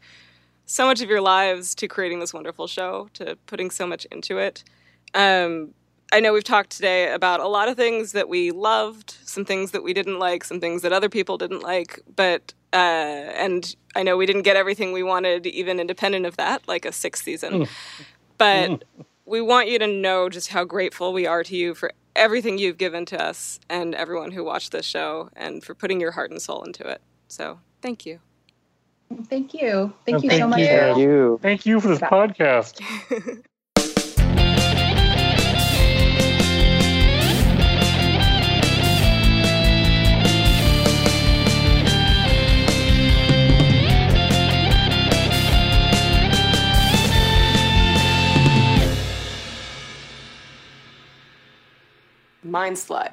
so 0.66 0.86
much 0.86 1.02
of 1.02 1.10
your 1.10 1.22
lives 1.22 1.74
to 1.76 1.88
creating 1.88 2.20
this 2.20 2.34
wonderful 2.34 2.68
show, 2.68 3.08
to 3.14 3.38
putting 3.46 3.72
so 3.72 3.88
much 3.88 4.04
into 4.12 4.40
it. 4.40 4.66
Um, 5.14 5.74
I 6.12 6.20
know 6.20 6.34
we've 6.34 6.44
talked 6.44 6.72
today 6.72 7.14
about 7.14 7.40
a 7.40 7.48
lot 7.48 7.70
of 7.70 7.78
things 7.78 8.12
that 8.12 8.28
we 8.28 8.52
loved, 8.52 9.16
some 9.24 9.46
things 9.46 9.72
that 9.72 9.84
we 9.84 9.94
didn't 9.94 10.20
like, 10.20 10.44
some 10.44 10.60
things 10.60 10.82
that 10.82 10.92
other 10.92 11.08
people 11.08 11.38
didn't 11.38 11.62
like, 11.62 12.02
but 12.14 12.54
uh, 12.74 12.76
and 12.76 13.74
I 13.96 14.04
know 14.04 14.18
we 14.18 14.26
didn't 14.26 14.42
get 14.42 14.58
everything 14.58 14.92
we 14.92 15.02
wanted, 15.02 15.46
even 15.46 15.80
independent 15.80 16.26
of 16.26 16.36
that, 16.36 16.68
like 16.68 16.84
a 16.84 16.92
sixth 16.92 17.24
season. 17.24 17.54
Mm. 17.54 17.70
But 18.38 18.70
mm. 18.70 18.82
we 19.26 19.40
want 19.40 19.70
you 19.70 19.80
to 19.80 19.88
know 19.88 20.28
just 20.28 20.50
how 20.50 20.66
grateful 20.66 21.14
we 21.14 21.26
are 21.26 21.46
to 21.46 21.56
you 21.56 21.74
for 21.74 21.94
everything 22.18 22.58
you've 22.58 22.78
given 22.78 23.06
to 23.06 23.22
us 23.22 23.60
and 23.70 23.96
everyone 23.96 24.32
who 24.32 24.44
watched 24.44 24.72
this 24.72 24.86
show 24.86 25.30
and 25.36 25.64
for 25.64 25.74
putting 25.74 26.02
your 26.02 26.12
heart 26.12 26.32
and 26.32 26.42
soul 26.42 26.64
into 26.64 26.88
it. 26.88 27.02
So 27.28 27.60
thank 27.82 28.06
you. 28.06 28.20
Thank 29.30 29.54
you. 29.54 29.94
Thank 30.06 30.18
oh, 30.18 30.22
you 30.24 30.30
thank 30.30 30.42
so 30.42 30.48
much. 30.48 30.60
Thank 30.60 30.98
you. 30.98 31.40
Thank 31.42 31.66
you 31.66 31.80
for 31.80 31.88
this 31.90 32.00
podcast. 32.00 32.82
Mind 52.48 52.78
slut. 52.78 53.12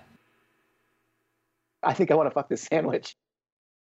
I 1.82 1.92
think 1.92 2.10
I 2.10 2.14
want 2.14 2.28
to 2.28 2.30
fuck 2.30 2.48
this 2.48 2.62
sandwich. 2.62 3.16